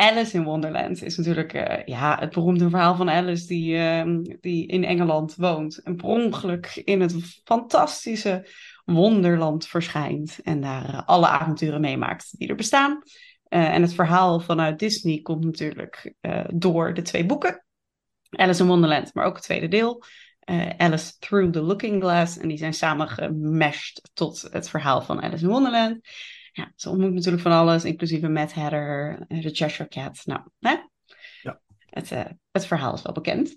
Alice 0.00 0.36
in 0.36 0.44
Wonderland 0.44 1.02
is 1.02 1.16
natuurlijk 1.16 1.52
eh, 1.52 1.84
ja, 1.84 2.16
het 2.20 2.30
beroemde 2.30 2.70
verhaal 2.70 2.96
van 2.96 3.10
Alice 3.10 3.46
die, 3.46 3.76
ehm, 3.76 4.22
die 4.40 4.66
in 4.66 4.84
Engeland 4.84 5.34
woont. 5.34 5.78
En 5.78 5.96
per 5.96 6.06
ongeluk 6.06 6.82
in 6.84 7.00
het 7.00 7.40
fantastische 7.44 8.48
wonderland 8.84 9.66
verschijnt. 9.66 10.38
En 10.42 10.60
daar 10.60 10.88
eh, 10.88 11.06
alle 11.06 11.28
avonturen 11.28 11.80
meemaakt 11.80 12.38
die 12.38 12.48
er 12.48 12.54
bestaan. 12.54 13.02
Eh, 13.44 13.74
en 13.74 13.82
het 13.82 13.94
verhaal 13.94 14.40
vanuit 14.40 14.78
Disney 14.78 15.20
komt 15.22 15.44
natuurlijk 15.44 16.14
door 16.52 16.94
de 16.94 17.02
twee 17.02 17.26
boeken. 17.26 17.64
Alice 18.30 18.62
in 18.62 18.68
Wonderland, 18.68 19.14
maar 19.14 19.24
ook 19.24 19.34
het 19.34 19.44
tweede 19.44 19.68
deel. 19.68 20.02
Alice 20.76 21.18
Through 21.18 21.52
the 21.52 21.62
Looking 21.62 22.02
Glass. 22.02 22.38
En 22.38 22.48
die 22.48 22.58
zijn 22.58 22.74
samen 22.74 23.08
tot 24.14 24.48
het 24.50 24.68
verhaal 24.68 25.02
van 25.02 25.22
Alice 25.22 25.44
in 25.44 25.50
Wonderland. 25.50 26.00
Ja, 26.58 26.72
ze 26.76 26.88
ontmoet 26.88 27.12
natuurlijk 27.12 27.42
van 27.42 27.52
alles, 27.52 27.84
inclusive 27.84 28.26
een 28.26 28.32
Mad 28.32 28.52
Hatter, 28.52 29.18
de 29.28 29.50
Cheshire 29.50 29.88
Cat. 29.88 30.22
Nou, 30.24 30.40
hè? 30.58 30.76
Ja. 31.42 31.60
Het, 31.86 32.12
eh, 32.12 32.24
het 32.50 32.66
verhaal 32.66 32.94
is 32.94 33.02
wel 33.02 33.12
bekend. 33.12 33.54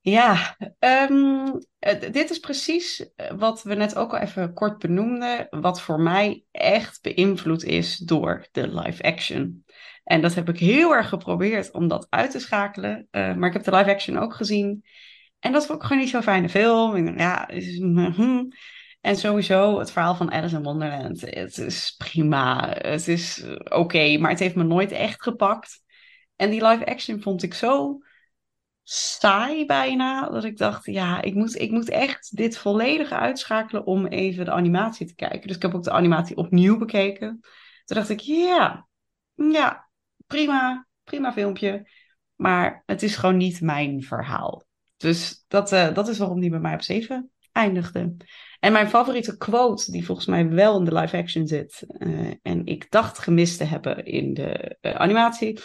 Ja, 0.00 0.56
ehm, 0.78 1.46
eh, 1.78 2.00
dit 2.12 2.30
is 2.30 2.38
precies 2.38 3.12
eh, 3.16 3.32
wat 3.36 3.62
we 3.62 3.74
net 3.74 3.96
ook 3.96 4.12
al 4.12 4.18
even 4.18 4.52
kort 4.52 4.78
benoemden, 4.78 5.46
wat 5.50 5.80
voor 5.80 6.00
mij 6.00 6.44
echt 6.50 7.02
beïnvloed 7.02 7.64
is 7.64 7.96
door 7.96 8.46
de 8.52 8.68
live 8.68 9.02
action. 9.02 9.64
En 10.04 10.20
dat 10.20 10.34
heb 10.34 10.48
ik 10.48 10.58
heel 10.58 10.94
erg 10.94 11.08
geprobeerd 11.08 11.70
om 11.70 11.88
dat 11.88 12.06
uit 12.10 12.30
te 12.30 12.40
schakelen, 12.40 13.08
eh, 13.10 13.34
maar 13.34 13.48
ik 13.48 13.52
heb 13.54 13.64
de 13.64 13.76
live 13.76 13.90
action 13.90 14.18
ook 14.18 14.34
gezien. 14.34 14.84
En 15.38 15.52
dat 15.52 15.66
vond 15.66 15.78
ik 15.78 15.86
gewoon 15.86 16.02
niet 16.02 16.10
zo'n 16.10 16.22
fijne 16.22 16.48
film. 16.48 17.18
Ja, 17.18 17.48
is, 17.48 17.78
hm. 17.78 18.44
En 19.06 19.16
sowieso 19.16 19.78
het 19.78 19.92
verhaal 19.92 20.14
van 20.14 20.32
Alice 20.32 20.56
in 20.56 20.62
Wonderland. 20.62 21.20
Het 21.20 21.58
is 21.58 21.94
prima. 21.96 22.68
Het 22.78 23.08
is 23.08 23.42
eh, 23.42 23.78
oké, 23.78 24.18
maar 24.18 24.30
het 24.30 24.38
heeft 24.38 24.54
me 24.54 24.62
nooit 24.62 24.92
echt 24.92 25.22
gepakt. 25.22 25.82
En 26.36 26.50
die 26.50 26.66
live 26.66 26.86
action 26.86 27.20
vond 27.20 27.42
ik 27.42 27.54
zo 27.54 27.98
saai 28.82 29.66
bijna. 29.66 30.28
Dat 30.28 30.44
ik 30.44 30.56
dacht, 30.56 30.86
ja, 30.86 31.22
ik 31.22 31.34
moet, 31.34 31.60
ik 31.60 31.70
moet 31.70 31.88
echt 31.88 32.36
dit 32.36 32.58
volledig 32.58 33.10
uitschakelen 33.10 33.86
om 33.86 34.06
even 34.06 34.44
de 34.44 34.50
animatie 34.50 35.06
te 35.06 35.14
kijken. 35.14 35.46
Dus 35.46 35.56
ik 35.56 35.62
heb 35.62 35.74
ook 35.74 35.84
de 35.84 35.90
animatie 35.90 36.36
opnieuw 36.36 36.78
bekeken. 36.78 37.40
Toen 37.84 37.96
dacht 37.96 38.08
ik, 38.08 38.20
ja, 38.20 38.88
ja, 39.34 39.88
prima, 40.26 40.86
prima 41.04 41.32
filmpje. 41.32 41.90
Maar 42.34 42.82
het 42.86 43.02
is 43.02 43.16
gewoon 43.16 43.36
niet 43.36 43.60
mijn 43.60 44.02
verhaal. 44.02 44.64
Dus 44.96 45.44
dat, 45.48 45.72
eh, 45.72 45.94
dat 45.94 46.08
is 46.08 46.18
waarom 46.18 46.40
die 46.40 46.50
bij 46.50 46.60
mij 46.60 46.74
op 46.74 46.82
7 46.82 47.30
eindigde. 47.52 48.16
En 48.60 48.72
mijn 48.72 48.88
favoriete 48.88 49.36
quote, 49.36 49.90
die 49.90 50.04
volgens 50.04 50.26
mij 50.26 50.48
wel 50.48 50.78
in 50.78 50.84
de 50.84 50.94
live 50.94 51.16
action 51.16 51.46
zit, 51.46 51.84
eh, 51.86 52.30
en 52.42 52.66
ik 52.66 52.90
dacht 52.90 53.18
gemist 53.18 53.58
te 53.58 53.64
hebben 53.64 54.04
in 54.04 54.34
de 54.34 54.76
eh, 54.80 54.94
animatie, 54.94 55.60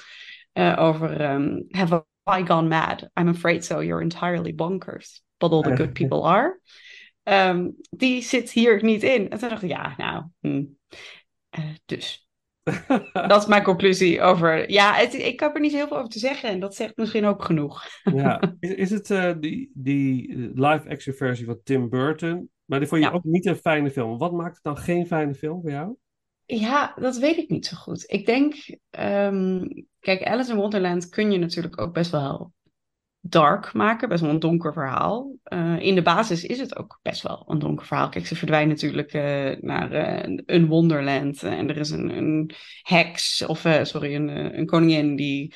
eh, 0.51 0.75
over 0.79 1.21
ehm, 1.21 1.61
Have 1.69 2.05
I 2.39 2.45
gone 2.45 2.67
mad? 2.67 3.09
I'm 3.19 3.27
afraid 3.27 3.65
so. 3.65 3.83
You're 3.83 4.01
entirely 4.01 4.55
bonkers. 4.55 5.21
But 5.37 5.51
all 5.51 5.61
the 5.61 5.75
good 5.75 5.93
people 5.99 6.21
are. 6.21 6.59
Ehm, 7.23 7.69
die 7.89 8.21
zit 8.21 8.51
hier 8.51 8.83
niet 8.83 9.03
in. 9.03 9.29
En 9.29 9.39
toen 9.39 9.49
dacht 9.49 9.63
ik, 9.63 9.69
ja, 9.69 9.93
nou, 9.97 10.23
hm. 10.39 10.63
Dus. 11.85 12.29
Dat 13.13 13.41
is 13.41 13.45
mijn 13.45 13.63
conclusie 13.63 14.21
over. 14.21 14.71
Ja, 14.71 14.93
het, 14.93 15.13
ik 15.13 15.39
heb 15.39 15.55
er 15.55 15.61
niet 15.61 15.71
heel 15.71 15.87
veel 15.87 15.97
over 15.97 16.09
te 16.09 16.19
zeggen. 16.19 16.49
En 16.49 16.59
dat 16.59 16.75
zegt 16.75 16.97
misschien 16.97 17.25
ook 17.25 17.43
genoeg. 17.43 17.85
ja. 18.03 18.41
Is, 18.59 18.73
is 18.73 18.89
het 18.89 19.41
die, 19.41 19.71
die 19.73 20.35
live-action 20.53 21.15
versie 21.15 21.45
van 21.45 21.59
Tim 21.63 21.89
Burton? 21.89 22.49
Maar 22.71 22.79
die 22.79 22.89
vond 22.89 23.01
je 23.01 23.07
Ja. 23.07 23.13
ook 23.13 23.23
niet 23.23 23.45
een 23.45 23.55
fijne 23.55 23.91
film. 23.91 24.17
Wat 24.17 24.31
maakt 24.31 24.53
het 24.53 24.63
dan 24.63 24.77
geen 24.77 25.07
fijne 25.07 25.33
film 25.33 25.61
voor 25.61 25.71
jou? 25.71 25.95
Ja, 26.45 26.93
dat 26.95 27.17
weet 27.17 27.37
ik 27.37 27.49
niet 27.49 27.65
zo 27.65 27.77
goed. 27.77 28.03
Ik 28.07 28.25
denk, 28.25 28.53
ehm, 28.89 29.65
kijk, 29.99 30.23
Alice 30.23 30.51
in 30.51 30.57
Wonderland 30.57 31.09
kun 31.09 31.31
je 31.31 31.37
natuurlijk 31.37 31.81
ook 31.81 31.93
best 31.93 32.11
wel 32.11 32.53
dark 33.19 33.73
maken, 33.73 34.09
best 34.09 34.21
wel 34.21 34.29
een 34.29 34.39
donker 34.39 34.73
verhaal. 34.73 35.35
Eh, 35.43 35.79
in 35.79 35.95
de 35.95 36.01
basis 36.01 36.43
is 36.43 36.59
het 36.59 36.77
ook 36.77 36.99
best 37.01 37.21
wel 37.21 37.43
een 37.47 37.59
donker 37.59 37.85
verhaal. 37.85 38.09
Kijk, 38.09 38.27
ze 38.27 38.35
verdwijnen 38.35 38.69
natuurlijk 38.69 39.13
eh, 39.13 39.61
naar 39.61 39.91
eh, 39.91 40.37
een 40.45 40.67
wonderland 40.67 41.43
en 41.43 41.69
er 41.69 41.77
is 41.77 41.89
een, 41.89 42.17
een 42.17 42.51
heks, 42.81 43.45
of 43.45 43.59
sorry, 43.81 44.15
een, 44.15 44.57
een 44.57 44.65
koningin 44.65 45.15
die, 45.15 45.53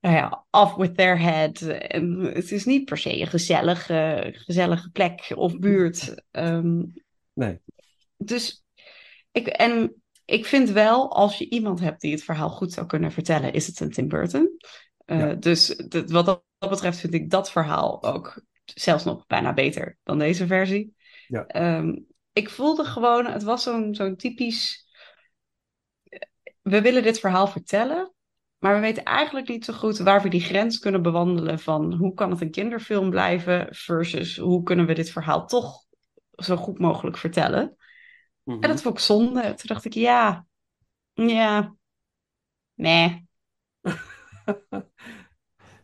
nou 0.00 0.14
ja, 0.14 0.46
off 0.50 0.74
with 0.74 0.96
their 0.96 1.18
head. 1.20 1.60
En 1.62 2.18
het 2.20 2.50
is 2.50 2.64
niet 2.64 2.84
per 2.84 2.98
se 2.98 3.20
een 3.20 3.26
gezellige, 3.26 4.28
gezellige 4.36 4.90
plek 4.90 5.32
of 5.34 5.58
buurt. 5.58 6.14
Ehm, 6.30 6.82
Nee. 7.32 7.60
dus 8.16 8.64
ik, 9.32 9.46
en 9.46 10.02
ik 10.24 10.46
vind 10.46 10.70
wel, 10.70 11.10
als 11.12 11.38
je 11.38 11.48
iemand 11.48 11.80
hebt 11.80 12.00
die 12.00 12.12
het 12.12 12.22
verhaal 12.24 12.50
goed 12.50 12.72
zou 12.72 12.86
kunnen 12.86 13.12
vertellen, 13.12 13.52
is 13.52 13.66
het 13.66 13.80
een 13.80 13.90
Tim 13.90 14.08
Burton. 14.08 14.56
Eh, 15.04 15.18
Ja. 15.18 15.34
Dus 15.34 15.66
dat- 15.66 16.10
wat 16.10 16.26
dat 16.58 16.70
betreft 16.70 16.98
vind 16.98 17.14
ik 17.14 17.30
dat 17.30 17.50
verhaal 17.50 18.02
ook 18.02 18.42
zelfs 18.64 19.04
nog 19.04 19.26
bijna 19.26 19.52
beter 19.52 19.98
dan 20.02 20.18
deze 20.18 20.46
versie. 20.46 20.94
Ja. 21.26 21.46
Ehm, 21.46 21.96
ik 22.32 22.50
voelde 22.50 22.84
gewoon, 22.84 23.26
het 23.26 23.42
was 23.42 23.62
zo'n 23.62 23.94
zo'n 23.94 24.16
typisch. 24.16 24.88
We 26.62 26.80
willen 26.80 27.02
dit 27.02 27.20
verhaal 27.20 27.46
vertellen, 27.46 28.12
maar 28.60 28.74
we 28.74 28.80
weten 28.80 29.04
eigenlijk 29.04 29.48
niet 29.48 29.64
zo 29.64 29.72
goed 29.72 29.98
waar 29.98 30.22
we 30.22 30.28
die 30.28 30.40
grens 30.40 30.78
kunnen 30.78 31.02
bewandelen 31.02 31.58
van 31.58 31.92
hoe 31.92 32.14
kan 32.14 32.30
het 32.30 32.40
een 32.40 32.50
kinderfilm 32.50 33.10
blijven 33.10 33.68
versus 33.70 34.36
hoe 34.36 34.62
kunnen 34.62 34.86
we 34.86 34.94
dit 34.94 35.10
verhaal 35.10 35.46
toch 35.46 35.84
zo 36.32 36.56
goed 36.56 36.78
mogelijk 36.78 37.16
vertellen. 37.16 37.76
Mhm. 38.42 38.62
En 38.62 38.68
dat 38.68 38.82
vond 38.82 38.94
ik 38.94 39.04
zonde. 39.04 39.42
Toen 39.42 39.56
dacht 39.66 39.84
ik, 39.84 39.94
ja, 39.94 40.46
ja, 41.12 41.74
nee. 42.74 43.28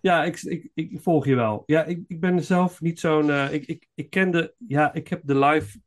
Ja, 0.01 0.25
ik, 0.25 0.41
ik, 0.43 0.71
ik 0.75 1.01
volg 1.01 1.27
je 1.27 1.35
wel. 1.35 1.63
Ja, 1.67 1.85
ik, 1.85 2.05
ik 2.07 2.21
ben 2.21 2.45
zelf 2.45 2.81
niet 2.81 3.01
zo'n. 3.01 3.31
eh, 3.31 3.53
ik, 3.53 3.67
ik, 3.67 3.87
ik 3.95 4.11
ken 4.11 4.31
de. 4.31 4.55
Ja, 4.69 4.93
ik 4.93 5.09
heb 5.09 5.21
de 5.25 5.39
live 5.39 5.79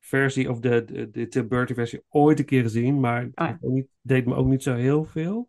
versie 0.00 0.50
of 0.50 0.60
de, 0.60 0.84
de, 0.84 1.10
de 1.10 1.28
Tim 1.28 1.48
Burton 1.48 1.76
versie 1.76 2.02
ooit 2.08 2.38
een 2.38 2.44
keer 2.44 2.62
gezien, 2.62 3.00
maar 3.00 3.22
het 3.22 3.32
ja. 3.34 3.58
niet, 3.60 3.86
deed 4.00 4.26
me 4.26 4.34
ook 4.34 4.46
niet 4.46 4.62
zo 4.62 4.74
heel 4.74 5.04
veel. 5.04 5.48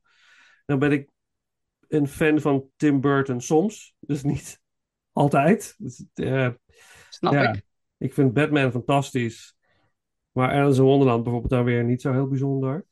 Dan 0.65 0.79
ben 0.79 0.91
ik 0.91 1.09
een 1.87 2.07
fan 2.07 2.39
van 2.41 2.69
Tim 2.75 3.01
Burton 3.01 3.41
soms, 3.41 3.95
dus 3.99 4.23
niet 4.23 4.61
altijd. 5.11 5.75
Dus, 5.77 6.05
eh, 6.13 6.49
Snap 7.09 7.33
ja, 7.33 7.51
ik. 7.53 7.61
ik 7.97 8.13
vind 8.13 8.33
Batman 8.33 8.71
fantastisch, 8.71 9.55
maar 10.31 10.51
Alice 10.51 10.79
in 10.79 10.85
Wonderland 10.85 11.23
bijvoorbeeld 11.23 11.53
dan 11.53 11.63
weer 11.63 11.83
niet 11.83 12.01
zo 12.01 12.11
heel 12.11 12.27
bijzonder. 12.27 12.85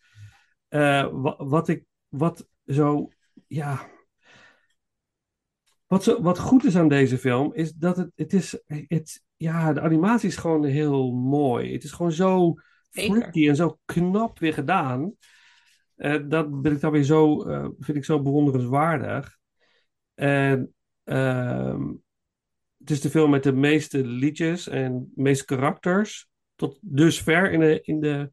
Eh, 0.68 1.08
wa- 1.12 1.46
wat 1.46 1.68
ik, 1.68 1.86
wat 2.08 2.48
zo, 2.66 3.10
ja. 3.48 3.92
Wat, 5.88 6.04
zo, 6.04 6.22
wat 6.22 6.40
goed 6.40 6.64
is 6.64 6.76
aan 6.76 6.88
deze 6.88 7.18
film, 7.18 7.54
is 7.54 7.74
dat 7.74 7.98
het, 7.98 8.12
het 8.16 8.34
is, 8.34 8.60
het, 8.68 9.24
ja, 9.38 9.74
de 9.74 9.82
animatie 9.82 10.30
is 10.30 10.36
gewoon 10.36 10.64
heel 10.64 11.12
mooi. 11.12 11.74
Het 11.74 11.84
is 11.84 11.92
gewoon 11.92 12.12
zo 12.12 12.54
freaky 12.90 13.50
en 13.50 13.56
zo 13.56 13.80
knap 13.86 14.40
weer 14.40 14.54
gedaan. 14.54 15.14
Eh, 15.96 16.20
dat 16.26 16.62
ben 16.62 16.72
ik 16.72 16.80
dan 16.80 16.92
weer 16.92 17.04
zo, 17.04 17.44
eh, 17.44 17.68
vind 17.80 17.98
ik 17.98 18.06
zo 18.06 18.22
bewonderenswaardig. 18.22 19.38
En 20.14 20.74
ehm, 21.04 21.88
het 22.78 22.90
is 22.90 23.02
de 23.02 23.10
film 23.10 23.30
met 23.30 23.44
de 23.44 23.54
meeste 23.54 24.06
liedjes 24.06 24.68
en 24.68 25.12
meeste 25.16 25.46
karakters. 25.46 26.28
Tot 26.56 26.80
dusver 26.82 27.52
in 27.52 27.60
de, 27.60 27.82
in 27.82 28.00
de, 28.00 28.32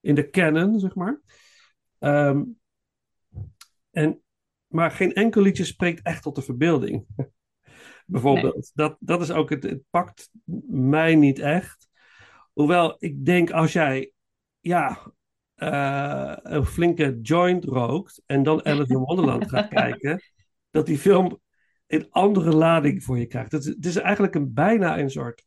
in 0.00 0.14
de 0.14 0.30
canon, 0.30 0.80
zeg 0.80 0.94
maar. 0.94 1.20
Ehm, 1.98 2.42
en, 3.90 4.22
maar 4.66 4.90
geen 4.90 5.12
enkel 5.12 5.42
liedje 5.42 5.64
spreekt 5.64 6.02
echt 6.02 6.22
tot 6.22 6.34
de 6.34 6.42
verbeelding. 6.42 7.06
Bijvoorbeeld. 8.06 8.70
Dat, 8.74 8.96
dat 9.00 9.20
is 9.20 9.30
ook 9.30 9.50
het, 9.50 9.62
het 9.62 9.82
pakt 9.90 10.30
mij 10.70 11.14
niet 11.14 11.38
echt. 11.38 11.88
Hoewel 12.52 12.96
ik 12.98 13.24
denk 13.24 13.50
als 13.50 13.72
jij 13.72 14.12
ja, 14.60 15.12
eh, 15.60 16.36
een 16.42 16.66
flinke 16.66 17.18
joint 17.22 17.64
rookt 17.64 18.22
en 18.26 18.42
dan 18.42 18.64
Alice 18.66 18.92
in 18.92 18.98
Wonderland 18.98 19.48
gaat 19.48 19.68
kijken, 19.68 20.22
dat 20.70 20.86
die 20.86 20.98
film 20.98 21.40
een 21.86 22.06
andere 22.10 22.54
lading 22.54 23.04
voor 23.04 23.18
je 23.18 23.26
krijgt. 23.26 23.52
Het 23.52 23.64
is, 23.64 23.74
het 23.74 23.86
is 23.86 23.96
eigenlijk 23.96 24.34
een, 24.34 24.52
bijna 24.52 24.98
een 24.98 25.10
soort 25.10 25.44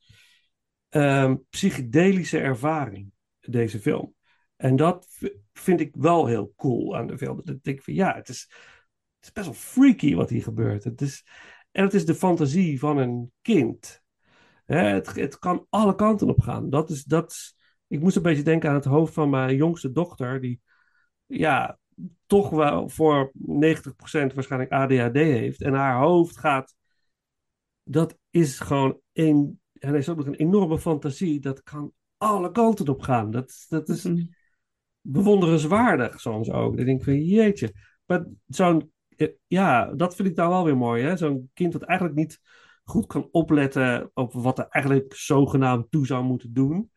ehm, 0.89 1.35
psychedelische 1.49 2.39
ervaring, 2.39 3.11
deze 3.39 3.79
film. 3.79 4.15
En 4.55 4.75
dat 4.75 5.07
vind 5.53 5.79
ik 5.79 5.95
wel 5.95 6.25
heel 6.25 6.53
cool 6.55 6.95
aan 6.97 7.07
de 7.07 7.17
film. 7.17 7.41
Dat 7.43 7.55
ik 7.55 7.63
denk 7.63 7.81
van 7.81 7.93
ja, 7.93 8.15
het 8.15 8.29
is, 8.29 8.47
het 9.15 9.23
is 9.23 9.31
best 9.31 9.45
wel 9.45 9.55
freaky 9.55 10.15
wat 10.15 10.29
hier 10.29 10.43
gebeurt. 10.43 10.83
Het 10.83 11.01
is, 11.01 11.25
en 11.71 11.83
het 11.83 11.93
is 11.93 12.05
de 12.05 12.15
fantasie 12.15 12.79
van 12.79 12.97
een 12.97 13.31
kind. 13.41 14.01
Hè, 14.65 14.77
het, 14.77 15.15
het 15.15 15.39
kan 15.39 15.65
alle 15.69 15.95
kanten 15.95 16.29
op 16.29 16.39
gaan. 16.39 16.69
Dat 16.69 16.89
is, 16.89 17.03
dat 17.03 17.31
is, 17.31 17.55
ik 17.93 18.01
moest 18.01 18.15
een 18.15 18.21
beetje 18.21 18.43
denken 18.43 18.69
aan 18.69 18.75
het 18.75 18.85
hoofd 18.85 19.13
van 19.13 19.29
mijn 19.29 19.55
jongste 19.55 19.91
dochter, 19.91 20.41
die 20.41 20.61
ja, 21.25 21.79
toch 22.25 22.49
wel 22.49 22.89
voor 22.89 23.31
90% 23.33 24.33
waarschijnlijk 24.33 24.71
ADHD 24.71 25.15
heeft. 25.15 25.61
En 25.61 25.73
haar 25.73 25.99
hoofd 26.01 26.37
gaat 26.37 26.75
dat 27.83 28.17
is 28.29 28.59
gewoon 28.59 28.99
een. 29.13 29.59
En 29.73 29.89
hij 29.89 29.97
is 29.97 30.09
ook 30.09 30.17
nog 30.17 30.25
een 30.25 30.35
enorme 30.35 30.79
fantasie. 30.79 31.39
Dat 31.39 31.63
kan 31.63 31.93
alle 32.17 32.51
kanten 32.51 32.87
op 32.87 33.01
gaan. 33.01 33.31
Dat, 33.31 33.65
dat 33.69 33.89
is 33.89 34.03
Mhm. 34.03 34.23
bewonderenswaardig 35.01 36.19
soms 36.19 36.51
ook. 36.51 36.75
Dan 36.77 36.85
denk 36.85 36.97
ik 36.97 37.03
van 37.03 37.23
jeetje. 37.23 37.73
Maar 38.05 38.25
zo'n. 38.47 38.91
eh, 39.15 39.27
Ja, 39.47 39.85
dat 39.93 40.15
vind 40.15 40.27
ik 40.27 40.35
dan 40.35 40.49
wel 40.49 40.63
weer 40.63 40.77
mooi. 40.77 41.03
hè 41.03 41.17
Zo'n 41.17 41.49
kind 41.53 41.71
dat 41.73 41.81
eigenlijk 41.81 42.17
niet 42.19 42.39
goed 42.83 43.05
kan 43.05 43.27
opletten 43.31 44.11
op 44.13 44.33
wat 44.33 44.59
er 44.59 44.67
eigenlijk 44.69 45.13
zogenaamd 45.15 45.91
toe 45.91 46.05
zou 46.05 46.23
moeten 46.23 46.53
doen. 46.53 46.91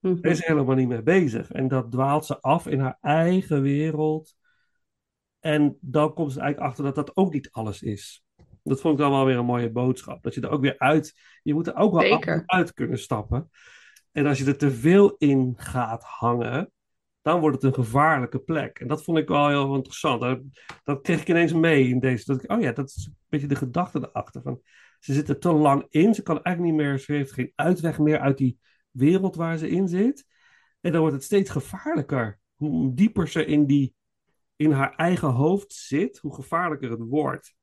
Mhm. 0.00 0.20
Daar 0.20 0.32
is 0.32 0.40
er 0.40 0.48
helemaal 0.48 0.76
niet 0.76 0.88
mee 0.88 1.02
bezig. 1.02 1.50
En 1.50 1.68
dat 1.68 1.90
dwaalt 1.90 2.26
ze 2.26 2.40
af 2.40 2.66
in 2.66 2.80
haar 2.80 2.98
eigen 3.00 3.62
wereld. 3.62 4.34
En 5.40 5.78
dan 5.80 6.14
komt 6.14 6.32
ze 6.32 6.40
eigenlijk 6.40 6.70
achter 6.70 6.84
dat 6.84 6.94
dat 6.94 7.16
ook 7.16 7.32
niet 7.32 7.50
alles 7.50 7.82
is. 7.82 8.24
Dat 8.62 8.80
vond 8.80 8.94
ik 8.94 9.00
dan 9.00 9.10
wel 9.10 9.24
weer 9.24 9.36
een 9.36 9.44
mooie 9.44 9.70
boodschap. 9.70 10.22
Dat 10.22 10.34
je 10.34 10.40
er 10.40 10.50
ook 10.50 10.60
weer 10.60 10.78
uit... 10.78 11.20
Je 11.42 11.54
moet 11.54 11.66
er 11.66 11.76
ook 11.76 11.92
wel 11.92 12.00
Zeker. 12.00 12.42
uit 12.46 12.74
kunnen 12.74 12.98
stappen. 12.98 13.50
En 14.12 14.26
als 14.26 14.38
je 14.38 14.44
er 14.44 14.58
te 14.58 14.70
veel 14.70 15.14
in 15.18 15.52
gaat 15.56 16.02
hangen... 16.02 16.72
dan 17.22 17.40
wordt 17.40 17.56
het 17.56 17.64
een 17.64 17.84
gevaarlijke 17.84 18.38
plek. 18.38 18.78
En 18.78 18.88
dat 18.88 19.04
vond 19.04 19.18
ik 19.18 19.28
wel 19.28 19.48
heel 19.48 19.74
interessant. 19.74 20.20
Dat, 20.20 20.40
dat 20.84 21.00
kreeg 21.00 21.20
ik 21.20 21.28
ineens 21.28 21.52
mee 21.52 21.88
in 21.88 22.00
deze... 22.00 22.24
Dat 22.24 22.42
ik, 22.42 22.50
oh 22.50 22.60
ja, 22.60 22.72
dat 22.72 22.88
is 22.88 23.06
een 23.06 23.16
beetje 23.28 23.46
de 23.46 23.54
gedachte 23.54 23.98
erachter. 23.98 24.42
Van, 24.42 24.60
ze 24.98 25.12
zit 25.12 25.28
er 25.28 25.38
te 25.38 25.52
lang 25.52 25.86
in. 25.88 26.14
Ze 26.14 26.22
kan 26.22 26.42
eigenlijk 26.42 26.76
niet 26.76 26.86
meer... 26.86 26.98
Ze 26.98 27.12
heeft 27.12 27.32
geen 27.32 27.52
uitweg 27.54 27.98
meer 27.98 28.18
uit 28.18 28.38
die 28.38 28.58
wereld 28.90 29.36
waar 29.36 29.58
ze 29.58 29.68
in 29.68 29.88
zit. 29.88 30.26
En 30.80 30.92
dan 30.92 31.00
wordt 31.00 31.16
het 31.16 31.24
steeds 31.24 31.50
gevaarlijker. 31.50 32.38
Hoe 32.54 32.94
dieper 32.94 33.28
ze 33.28 33.44
in, 33.44 33.66
die, 33.66 33.94
in 34.56 34.70
haar 34.70 34.94
eigen 34.94 35.28
hoofd 35.28 35.72
zit, 35.72 36.18
hoe 36.18 36.34
gevaarlijker 36.34 36.90
het 36.90 37.00
wordt. 37.00 37.54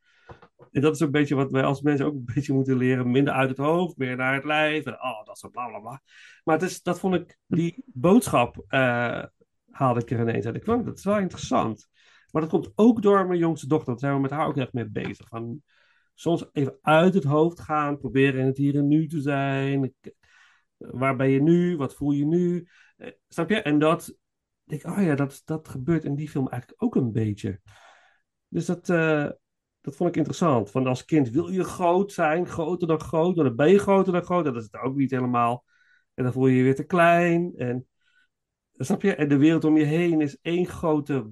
En 0.71 0.81
dat 0.81 0.93
is 0.93 0.99
een 0.99 1.11
beetje 1.11 1.35
wat 1.35 1.51
wij 1.51 1.63
als 1.63 1.81
mensen 1.81 2.05
ook 2.05 2.13
een 2.13 2.31
beetje 2.33 2.53
moeten 2.53 2.77
leren. 2.77 3.11
Minder 3.11 3.33
uit 3.33 3.49
het 3.49 3.57
hoofd, 3.57 3.97
meer 3.97 4.15
naar 4.15 4.33
het 4.33 4.43
lijf. 4.43 4.85
En 4.85 4.93
oh, 4.93 5.25
dat 5.25 5.37
soort 5.37 5.51
bla 5.51 5.67
bla 5.67 5.79
bla. 5.79 6.01
Maar 6.43 6.55
het 6.55 6.69
is, 6.69 6.81
dat 6.81 6.99
vond 6.99 7.15
ik, 7.15 7.37
die 7.47 7.83
boodschap 7.85 8.65
eh, 8.67 9.23
haalde 9.69 9.99
ik 9.99 10.11
er 10.11 10.19
ineens 10.19 10.45
uit. 10.45 10.55
Ik 10.55 10.63
vond 10.63 10.85
dat 10.85 10.97
is 10.97 11.03
wel 11.03 11.19
interessant. 11.19 11.89
Maar 12.31 12.41
dat 12.41 12.51
komt 12.51 12.71
ook 12.75 13.01
door 13.01 13.27
mijn 13.27 13.39
jongste 13.39 13.67
dochter. 13.67 13.87
Daar 13.91 13.99
zijn 13.99 14.13
we 14.13 14.19
met 14.19 14.31
haar 14.31 14.47
ook 14.47 14.57
echt 14.57 14.73
mee 14.73 14.89
bezig. 14.89 15.27
Van 15.27 15.61
soms 16.13 16.45
even 16.51 16.77
uit 16.81 17.13
het 17.13 17.23
hoofd 17.23 17.59
gaan. 17.59 17.97
Proberen 17.97 18.39
in 18.39 18.45
het 18.45 18.57
hier 18.57 18.75
en 18.75 18.87
nu 18.87 19.07
te 19.07 19.21
zijn. 19.21 19.93
Waar 20.77 21.15
ben 21.15 21.29
je 21.29 21.41
nu? 21.41 21.77
Wat 21.77 21.95
voel 21.95 22.11
je 22.11 22.25
nu? 22.25 22.67
Eh, 22.97 23.11
snap 23.27 23.49
je? 23.49 23.61
En 23.61 23.79
dat, 23.79 24.17
denk 24.63 24.83
ik, 24.83 24.89
oh 24.89 25.03
ja, 25.03 25.15
dat, 25.15 25.41
dat 25.45 25.67
gebeurt 25.67 26.03
in 26.03 26.15
die 26.15 26.29
film 26.29 26.47
eigenlijk 26.47 26.83
ook 26.83 26.95
een 26.95 27.11
beetje. 27.11 27.61
Dus 28.47 28.65
dat, 28.65 28.89
eh, 28.89 29.29
dat 29.81 29.95
vond 29.95 30.09
ik 30.09 30.15
interessant. 30.15 30.71
Van 30.71 30.87
als 30.87 31.05
kind 31.05 31.29
wil 31.29 31.49
je 31.49 31.63
groot 31.63 32.11
zijn, 32.11 32.47
groter 32.47 32.87
dan 32.87 32.99
groot, 32.99 33.35
maar 33.35 33.45
dan 33.45 33.55
ben 33.55 33.69
je 33.69 33.79
groter 33.79 34.13
dan 34.13 34.23
groot. 34.23 34.45
Dat 34.45 34.55
is 34.55 34.63
het 34.63 34.81
ook 34.81 34.95
niet 34.95 35.11
helemaal. 35.11 35.65
En 36.13 36.23
dan 36.23 36.33
voel 36.33 36.47
je 36.47 36.55
je 36.55 36.63
weer 36.63 36.75
te 36.75 36.85
klein. 36.85 37.53
En, 37.55 37.87
snap 38.71 39.01
je? 39.01 39.15
En 39.15 39.27
de 39.29 39.37
wereld 39.37 39.63
om 39.63 39.77
je 39.77 39.83
heen 39.83 40.21
is 40.21 40.37
één 40.41 40.65
grote 40.65 41.31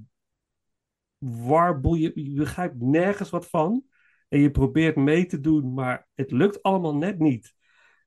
warboel. 1.18 1.96
Je, 1.96 2.12
je 2.14 2.40
begrijpt 2.40 2.82
nergens 2.82 3.30
wat 3.30 3.50
van. 3.50 3.84
En 4.28 4.40
je 4.40 4.52
probeert 4.52 4.96
mee 4.96 5.26
te 5.26 5.40
doen, 5.40 5.74
maar 5.74 6.08
het 6.14 6.32
lukt 6.32 6.64
allemaal 6.64 6.96
net 6.96 7.20
niet. 7.20 7.54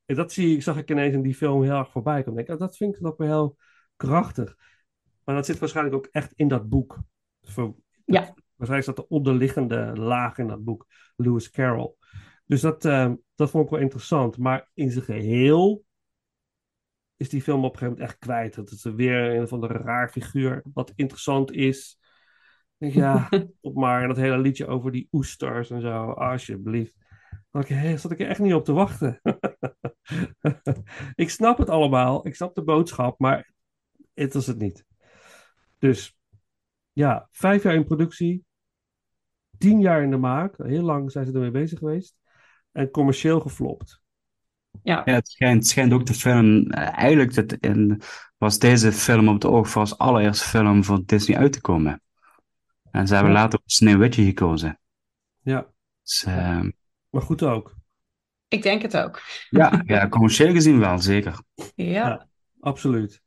En 0.09 0.15
dat 0.17 0.33
zie 0.33 0.55
ik, 0.55 0.63
zag 0.63 0.77
ik 0.77 0.91
ineens 0.91 1.15
in 1.15 1.23
die 1.23 1.35
film 1.35 1.63
heel 1.63 1.79
erg 1.79 1.91
voorbij 1.91 2.23
komen. 2.23 2.41
Ik 2.41 2.47
denk, 2.47 2.61
oh, 2.61 2.67
dat 2.67 2.77
vind 2.77 2.97
ik 2.97 3.07
ook 3.07 3.19
weer 3.19 3.29
heel 3.29 3.57
krachtig. 3.97 4.57
Maar 5.25 5.35
dat 5.35 5.47
zit 5.47 5.59
waarschijnlijk 5.59 5.97
ook 5.97 6.09
echt 6.11 6.33
in 6.33 6.49
dat 6.49 6.69
boek. 6.69 6.99
Voor, 7.43 7.75
Ja. 8.05 8.21
dat- 8.21 8.35
waarschijnlijk 8.57 8.79
is 8.79 8.95
dat 8.95 8.97
de 8.97 9.09
onderliggende 9.15 9.93
laag 9.97 10.39
in 10.39 10.47
dat 10.47 10.65
boek, 10.65 10.87
Lewis 11.17 11.51
Carroll. 11.51 11.95
Dus 12.45 12.61
dat, 12.61 12.85
eh, 12.85 13.13
dat 13.35 13.51
vond 13.51 13.65
ik 13.65 13.71
wel 13.71 13.81
interessant. 13.81 14.39
Maar 14.39 14.71
in 14.75 14.91
zijn 14.91 15.05
geheel 15.05 15.85
is 17.17 17.29
die 17.29 17.43
film 17.43 17.65
op 17.65 17.73
een 17.73 17.79
gegeven 17.79 17.93
moment 17.93 18.11
echt 18.11 18.19
kwijt. 18.19 18.55
Dat 18.55 18.71
is 18.71 18.83
weer 18.83 19.37
een 19.37 19.49
van 19.49 19.61
de 19.61 19.67
raar 19.67 20.09
figuur. 20.09 20.63
Wat 20.73 20.93
interessant 20.97 21.53
is. 21.53 21.99
Ja, 22.79 23.29
op 23.61 23.75
maar. 23.75 24.03
En 24.03 24.09
dat 24.09 24.17
hele 24.17 24.39
liedje 24.39 24.67
over 24.67 24.93
die 24.93 25.09
oesters 25.13 25.71
en 25.71 25.81
zo. 25.81 26.11
Alsjeblieft. 26.11 26.95
Hé, 27.67 27.97
zat 27.97 28.11
ik 28.11 28.21
er 28.21 28.29
echt 28.29 28.41
niet 28.41 28.55
op 28.55 28.65
te 28.65 28.73
wachten. 28.73 29.21
ik 31.15 31.31
snap 31.31 31.59
het 31.59 31.71
allemaal. 31.71 32.27
Ik 32.27 32.35
snap 32.35 32.55
de 32.55 32.63
boodschap. 32.63 33.19
Maar 33.19 33.53
het 34.15 34.35
was 34.35 34.47
het 34.47 34.59
niet. 34.59 34.85
Dus 35.79 36.19
ja, 36.93 37.29
vijf 37.33 37.63
jaar 37.63 37.75
in 37.75 37.85
productie. 37.85 38.45
Tien 39.59 39.81
jaar 39.81 40.03
in 40.03 40.11
de 40.11 40.17
maak. 40.17 40.55
Heel 40.59 40.83
lang 40.83 41.13
zijn 41.13 41.27
ze 41.27 41.33
ermee 41.33 41.51
bezig 41.51 41.79
geweest. 41.79 42.17
En 42.73 42.91
commercieel 42.91 43.41
geflopt. 43.41 44.01
Ja, 44.83 45.03
Ja, 45.05 45.15
het 45.15 45.29
schijnt, 45.29 45.59
het 45.59 45.67
schijnt 45.69 45.93
ook 45.93 46.07
de 46.07 46.15
film, 46.15 46.71
eh, 46.71 46.99
eigenlijk 46.99 47.35
dat 47.35 47.53
in, 47.53 48.01
was 48.37 48.59
deze 48.59 48.93
film 48.93 49.29
op 49.29 49.35
het 49.35 49.45
oog 49.45 49.69
voor 49.69 49.81
als 49.81 49.99
allereerste 49.99 50.45
film 50.45 50.85
van 50.85 51.03
Disney 51.07 51.39
uit 51.39 51.53
te 51.53 51.61
komen. 51.61 52.03
En 52.91 53.07
ze 53.07 53.15
hebben 53.15 53.33
Ja. 53.33 53.39
later 53.39 53.59
op 53.59 53.71
Sneeuwwitje 53.71 54.25
gekozen. 54.25 54.81
Ja, 55.41 55.67
Dus, 56.03 56.25
eh, 56.25 56.61
maar 57.11 57.23
goed 57.23 57.43
ook. 57.43 57.75
ik 58.49 58.63
denk 58.63 58.83
het 58.83 58.97
ook. 58.97 59.21
ja, 59.51 59.83
ja, 59.87 60.09
commercieel 60.09 60.53
gezien 60.53 60.79
wel, 60.79 60.99
zeker. 60.99 61.41
Ja, 61.55 61.65
Ja. 61.75 62.29
Absoluut. 62.61 63.23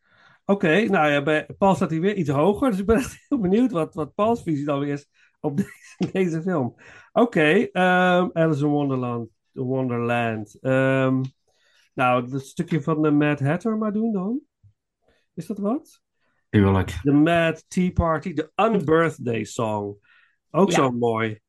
Oké, 0.46 0.84
nou 0.86 1.12
ja, 1.12 1.24
bij 1.24 1.50
Paul 1.58 1.76
staat 1.76 1.90
hij 1.90 2.00
weer 2.00 2.16
iets 2.16 2.30
hoger. 2.30 2.70
Dus 2.70 2.80
ik 2.80 2.86
ben 2.86 2.96
echt 3.04 3.26
heel 3.30 3.40
benieuwd 3.40 3.72
wat, 3.72 3.94
wat 3.94 4.16
Paul's 4.16 4.44
visie 4.44 4.66
dan 4.66 4.80
weer 4.80 4.94
is 4.94 5.08
op 5.40 5.58
deze, 5.58 6.12
deze 6.12 6.42
film. 6.42 6.76
Oké, 7.12 7.42
ehm, 7.72 8.30
Alice 8.34 8.64
in 8.64 8.70
Wonderland. 8.70 9.30
Wonderland. 9.52 10.58
Ehm, 10.62 11.22
nou, 11.94 12.30
dat 12.30 12.42
stukje 12.46 12.82
van 12.82 13.02
de 13.02 13.12
Mad 13.12 13.40
Hatter 13.40 13.78
maar 13.78 13.94
doen 13.94 14.14
dan. 14.14 14.40
Is 15.34 15.46
dat 15.46 15.58
wat? 15.58 16.02
Tuurlijk. 16.50 17.00
De 17.04 17.12
Mad 17.12 17.66
Tea 17.68 17.92
Party, 17.92 18.34
de 18.34 18.52
Unbirthday 18.56 19.44
Song. 19.44 19.96
Ook 20.50 20.70
Ja. 20.70 20.76
zo 20.76 20.92
mooi. 20.92 21.40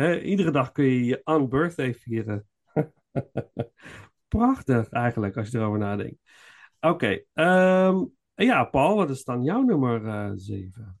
Iedere 0.00 0.50
dag 0.50 0.72
kun 0.72 0.84
je 0.84 1.04
je 1.04 1.20
Unbirthday 1.24 1.94
vieren. 1.94 2.46
Prachtig 4.28 4.88
eigenlijk, 4.88 5.36
als 5.36 5.50
je 5.50 5.58
erover 5.58 5.78
nadenkt. 5.78 6.18
Oké, 6.80 7.24
ehm, 7.32 8.04
ja, 8.34 8.64
Paul, 8.64 8.96
wat 8.96 9.10
is 9.10 9.24
dan 9.24 9.42
jouw 9.42 9.62
nummer 9.62 10.06
eh 10.06 10.30
7? 10.34 11.00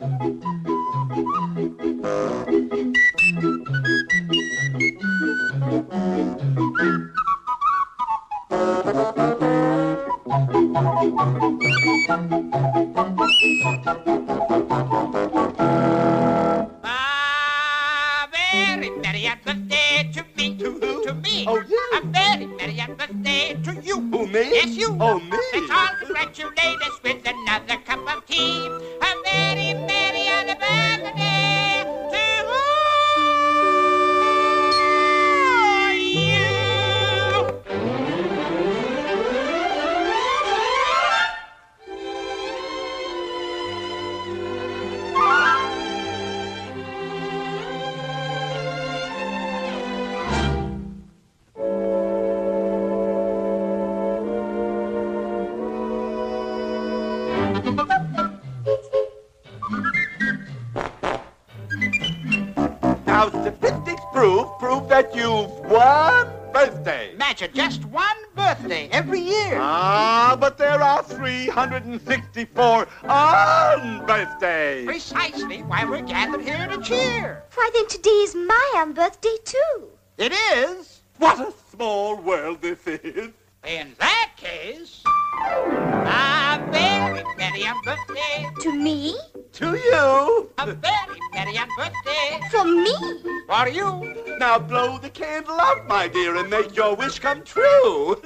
Yes, 0.00 0.08
you. 0.12 0.40
Happy 18.10 18.32
birthday 18.32 19.00
to 19.04 19.18
you 19.18 19.28
Happy 19.28 19.44
birthday 19.44 20.54
to 20.54 20.64
you 20.64 21.04
To 21.04 21.14
me 21.14 21.44
Oh, 21.46 21.62
yeah 21.68 21.76
Happy 21.92 22.46
birthday 22.94 23.54
to 23.62 23.72
you 23.82 24.10
oh, 24.14 24.26
To 24.26 24.68
you 24.70 24.96
Oh 24.98 25.20
me? 25.20 25.38
Let's 25.52 25.70
all 25.70 25.94
congratulate 25.98 26.80
us 26.82 27.02
with 27.02 27.26
another 27.26 27.76
cup 27.84 28.16
of 28.16 28.26
tea. 28.26 28.89
A 29.70 29.74
very 29.86 29.99
364 71.68 72.88
on-birthdays. 73.04 74.86
Precisely 74.86 75.58
why 75.64 75.84
we're 75.84 76.00
gathered 76.00 76.40
here 76.40 76.66
to 76.66 76.80
cheer. 76.80 77.42
Why, 77.54 77.70
then 77.74 77.86
today's 77.86 78.34
my 78.34 78.74
um, 78.78 78.94
birthday, 78.94 79.36
too. 79.44 79.90
It 80.16 80.32
is. 80.32 81.02
What 81.18 81.38
a 81.38 81.52
small 81.70 82.16
world 82.16 82.62
this 82.62 82.86
is. 82.86 83.28
In 83.66 83.92
that 83.98 84.30
case, 84.38 85.02
a 85.44 86.66
very 86.72 87.22
merry 87.36 87.66
on 87.66 87.82
birthday. 87.84 88.48
To 88.62 88.72
me? 88.72 89.18
To 89.52 89.76
you. 89.76 90.50
A 90.56 90.72
very 90.72 91.18
merry 91.34 91.58
on 91.58 91.68
birthday. 91.76 92.40
From 92.50 92.82
me? 92.82 92.94
For 93.46 93.68
you. 93.68 94.36
Now 94.38 94.58
blow 94.58 94.96
the 94.96 95.10
candle 95.10 95.60
out, 95.60 95.86
my 95.86 96.08
dear, 96.08 96.36
and 96.36 96.48
make 96.48 96.74
your 96.74 96.96
wish 96.96 97.18
come 97.18 97.42
true. 97.44 98.16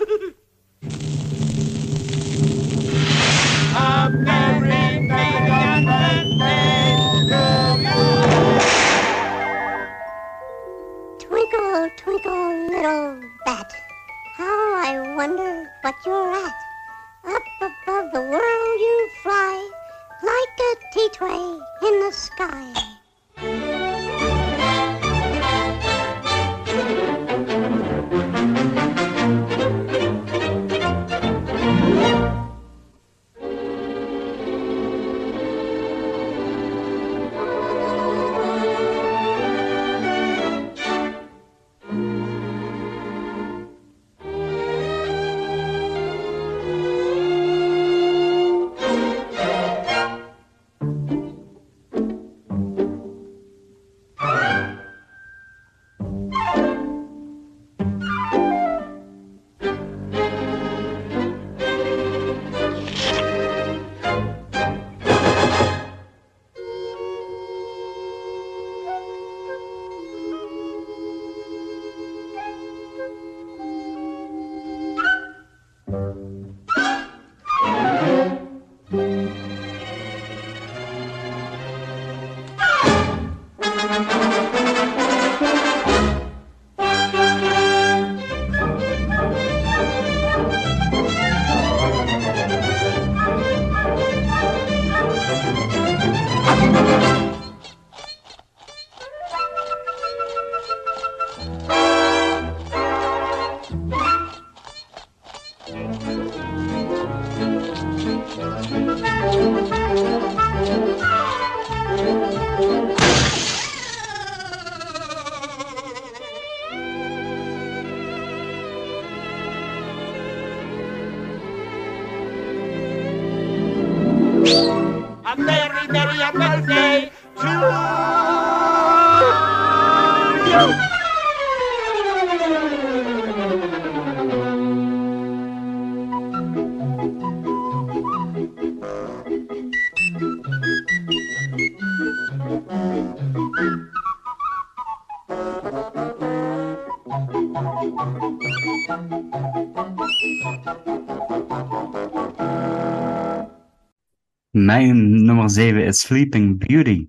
7 155.55 155.85
is 155.85 156.01
Sleeping 156.01 156.67
Beauty. 156.67 157.09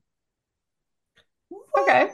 Oké. 1.71 2.07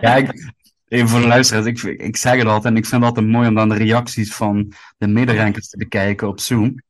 Ja, 0.00 0.16
ik, 0.16 0.52
even 0.88 1.08
voor 1.08 1.20
de 1.20 1.26
luisteraars, 1.26 1.66
ik, 1.66 1.82
ik 1.82 2.16
zeg 2.16 2.36
het 2.36 2.46
altijd 2.46 2.64
en 2.64 2.76
ik 2.76 2.86
vind 2.86 3.02
het 3.02 3.10
altijd 3.10 3.32
mooi 3.32 3.48
om 3.48 3.54
dan 3.54 3.68
de 3.68 3.74
reacties 3.74 4.34
van 4.34 4.72
de 4.98 5.06
mederankers 5.06 5.68
te 5.68 5.76
bekijken 5.76 6.28
op 6.28 6.40
Zoom. 6.40 6.82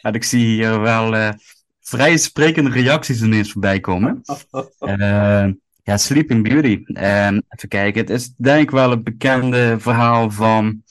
En 0.00 0.14
ik 0.14 0.24
zie 0.24 0.44
hier 0.44 0.80
wel 0.80 1.16
eh, 1.16 1.32
vrij 1.80 2.16
sprekende 2.16 2.70
reacties 2.70 3.22
ineens 3.22 3.52
voorbij 3.52 3.80
komen. 3.80 4.20
Eh, 4.78 5.46
ja, 5.82 5.96
Sleeping 5.96 6.42
Beauty. 6.42 6.82
Eh, 6.84 7.26
even 7.26 7.68
kijken, 7.68 8.00
het 8.00 8.10
is 8.10 8.34
denk 8.36 8.62
ik 8.62 8.70
wel 8.70 8.90
het 8.90 9.04
bekende 9.04 9.76
verhaal 9.78 10.30
van, 10.30 10.82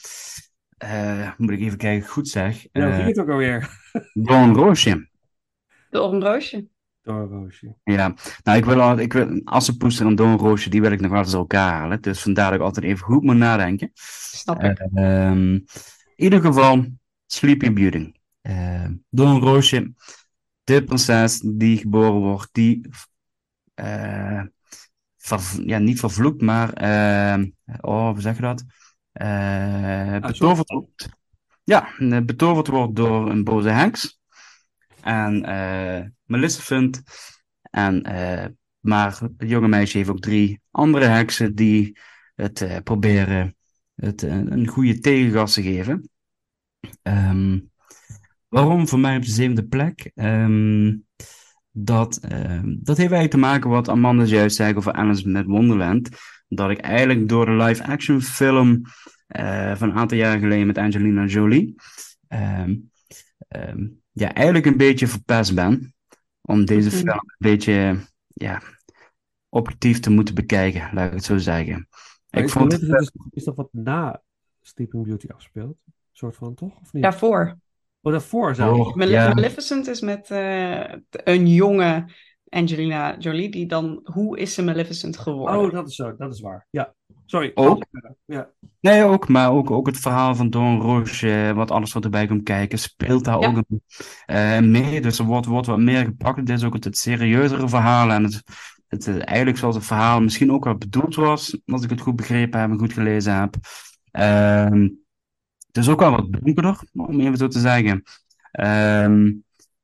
eh, 0.77 1.31
moet 1.37 1.49
ik 1.49 1.59
even 1.59 1.77
kijken, 1.77 2.07
goed 2.07 2.27
zeg, 2.27 2.65
Ja, 2.71 2.85
hoe 2.85 2.93
ging 2.93 3.07
het 3.07 3.19
ook 3.19 3.29
alweer? 3.29 3.69
Don 4.13 4.55
Roosje. 4.55 5.09
De 5.93 6.01
oranroosje. 6.01 6.67
Doorroosje. 7.01 7.75
Ja, 7.83 8.13
nou, 8.43 8.57
ik 8.57 8.65
wil, 8.65 8.81
al, 8.81 8.97
ik 8.97 9.13
wil 9.13 9.41
Assenpoester 9.43 10.05
en 10.05 10.15
Doornroosje, 10.15 10.69
die 10.69 10.81
wil 10.81 10.91
ik 10.91 10.99
nog 11.01 11.11
wel 11.11 11.19
eens 11.19 11.33
elkaar 11.33 11.71
halen. 11.73 12.01
Dus 12.01 12.21
vandaar 12.21 12.45
dat 12.49 12.59
ik 12.59 12.65
altijd 12.65 12.85
even 12.85 13.05
goed 13.05 13.23
moet 13.23 13.35
nadenken. 13.35 13.91
Snap 13.93 14.63
ik. 14.63 14.79
Ehm, 14.93 15.53
in 15.53 15.65
ieder 16.15 16.41
geval, 16.41 16.85
Sleeping 17.25 17.75
Beauty. 17.75 18.11
Uh, 18.41 18.85
Doornroosje, 19.09 19.93
de 20.63 20.83
prinses 20.83 21.39
die 21.39 21.77
geboren 21.77 22.19
wordt, 22.19 22.49
die, 22.51 22.89
eh, 23.73 24.41
ver- 25.17 25.65
ja, 25.65 25.77
niet 25.77 25.99
vervloekt, 25.99 26.41
maar, 26.41 26.73
eh, 26.73 27.43
oh, 27.81 28.09
hoe 28.11 28.21
zeg 28.21 28.35
je 28.35 28.41
dat? 28.41 28.63
Eh, 29.11 30.17
betoverd 30.19 30.71
wordt. 30.71 31.09
Ja, 31.63 31.87
eh, 31.97 32.19
betoverd 32.25 32.67
wordt 32.67 32.95
door 32.95 33.29
een 33.29 33.43
boze 33.43 33.69
heks. 33.69 34.21
En 35.03 35.45
eh 35.45 36.05
Maleficent. 36.33 37.01
En, 37.61 38.03
eh, 38.03 38.45
maar 38.79 39.19
het 39.37 39.49
jonge 39.49 39.67
meisje 39.67 39.97
heeft 39.97 40.09
ook 40.09 40.19
drie 40.19 40.61
andere 40.71 41.05
heksen 41.05 41.55
die 41.55 41.97
het 42.35 42.61
eh, 42.61 42.77
proberen 42.83 43.55
het, 43.95 44.21
een 44.21 44.67
goede 44.67 44.99
tegengas 44.99 45.53
te 45.53 45.61
geven. 45.61 46.09
Ehm, 47.01 47.59
waarom 48.47 48.87
voor 48.87 48.99
mij 48.99 49.15
op 49.15 49.23
de 49.23 49.31
zevende 49.31 49.67
plek? 49.67 50.11
Ehm, 50.15 50.97
dat, 51.71 52.17
ehm, 52.17 52.65
dat 52.65 52.97
heeft 52.97 53.11
eigenlijk 53.11 53.31
te 53.31 53.37
maken 53.37 53.69
wat 53.69 53.89
Amanda 53.89 54.23
juist 54.23 54.55
zei 54.55 54.75
over 54.75 54.93
Alice 54.93 55.29
met 55.29 55.45
Wonderland. 55.45 56.09
Dat 56.47 56.69
ik 56.69 56.79
eigenlijk 56.79 57.29
door 57.29 57.45
de 57.45 57.51
live-action 57.51 58.21
film 58.21 58.81
van 59.75 59.89
een 59.89 59.93
aantal 59.93 60.17
jaar 60.17 60.39
geleden 60.39 60.67
met 60.67 60.77
Angelina 60.77 61.25
Jolie. 61.25 61.75
Ehm, 63.53 63.87
ja, 64.11 64.33
eigenlijk 64.33 64.65
een 64.65 64.77
beetje 64.77 65.07
verpest 65.07 65.55
ben. 65.55 65.95
Om 66.41 66.65
deze 66.65 66.87
Mhm. 66.87 66.97
film 66.97 67.09
een 67.09 67.35
beetje 67.37 67.95
ja, 68.27 68.61
objectief 69.49 69.99
te 69.99 70.09
moeten 70.09 70.35
bekijken, 70.35 70.89
laat 70.93 71.07
ik 71.07 71.13
het 71.13 71.23
zo 71.23 71.37
zeggen. 71.37 71.87
Maar 72.29 72.41
Ik 72.41 72.47
is, 72.47 72.51
vond 72.53 72.79
dus- 72.79 73.11
is 73.29 73.43
dat 73.43 73.55
wat 73.55 73.69
na 73.71 74.21
Sleeping 74.61 75.03
Beauty 75.03 75.27
afspeelt? 75.33 75.77
Een 75.85 75.93
soort 76.11 76.35
van, 76.35 76.53
toch? 76.53 76.79
Of 76.81 76.93
niet? 76.93 77.03
Daarvoor. 77.03 77.57
Oh, 78.01 78.11
daarvoor 78.11 78.55
zou 78.55 78.79
Oh. 78.79 78.95
Maleficent 78.95 79.87
is 79.87 80.01
met 80.01 80.29
eh, 80.31 80.93
een 81.09 81.47
jonge 81.47 82.05
Angelina 82.49 83.17
Jolie, 83.17 83.49
die 83.49 83.65
dan, 83.65 83.99
hoe 84.03 84.37
is 84.39 84.53
ze 84.53 84.63
Maleficent 84.63 85.17
geworden? 85.17 85.59
Oh, 85.59 85.71
dat 85.71 85.87
is 85.87 85.95
zo, 85.95 86.15
dat 86.15 86.33
is 86.33 86.39
waar. 86.41 86.67
Ja. 86.69 86.93
Sorry. 87.25 87.51
Ook. 87.55 87.85
Ja. 88.25 88.49
Nee, 88.79 89.03
ook, 89.03 89.27
maar 89.27 89.51
ook, 89.51 89.71
ook 89.71 89.85
het 89.87 89.97
verhaal 89.97 90.35
van 90.35 90.49
Don 90.49 90.79
Roche, 90.81 91.51
wat 91.55 91.71
alles 91.71 91.93
wat 91.93 92.03
erbij 92.03 92.27
komt 92.27 92.43
kijken, 92.43 92.77
speelt 92.79 93.23
daar 93.25 93.39
Ja. 93.39 93.47
ook 93.47 93.55
een, 93.67 93.81
eh, 94.25 94.59
mee. 94.59 95.01
Dus 95.01 95.19
er 95.19 95.25
wordt, 95.25 95.45
wordt 95.45 95.67
wat 95.67 95.79
meer 95.79 96.05
gepakt. 96.05 96.37
Het 96.39 96.49
is 96.49 96.63
ook 96.63 96.73
het, 96.73 96.83
het 96.83 96.97
serieuzere 96.97 97.69
verhaal 97.69 98.11
en 98.11 98.23
het, 98.23 98.43
het, 98.87 99.07
eh, 99.07 99.13
eigenlijk 99.27 99.57
zoals 99.57 99.75
het 99.75 99.85
verhaal 99.85 100.21
misschien 100.21 100.51
ook 100.51 100.63
wel 100.63 100.77
bedoeld 100.77 101.15
was, 101.15 101.57
als 101.65 101.83
ik 101.83 101.89
het 101.89 102.01
goed 102.01 102.15
begrepen 102.15 102.59
heb 102.59 102.69
en 102.69 102.77
goed 102.79 102.93
gelezen 102.93 103.39
heb. 103.39 103.55
Ehm, 104.11 104.81
het 105.67 105.77
is 105.77 105.89
ook 105.89 105.99
wel 105.99 106.11
wat 106.11 106.31
donkerder, 106.31 106.79
om 106.93 107.19
even 107.19 107.37
zo 107.37 107.47
te 107.47 107.59
zeggen. 107.59 108.03
Ehm, 108.51 109.31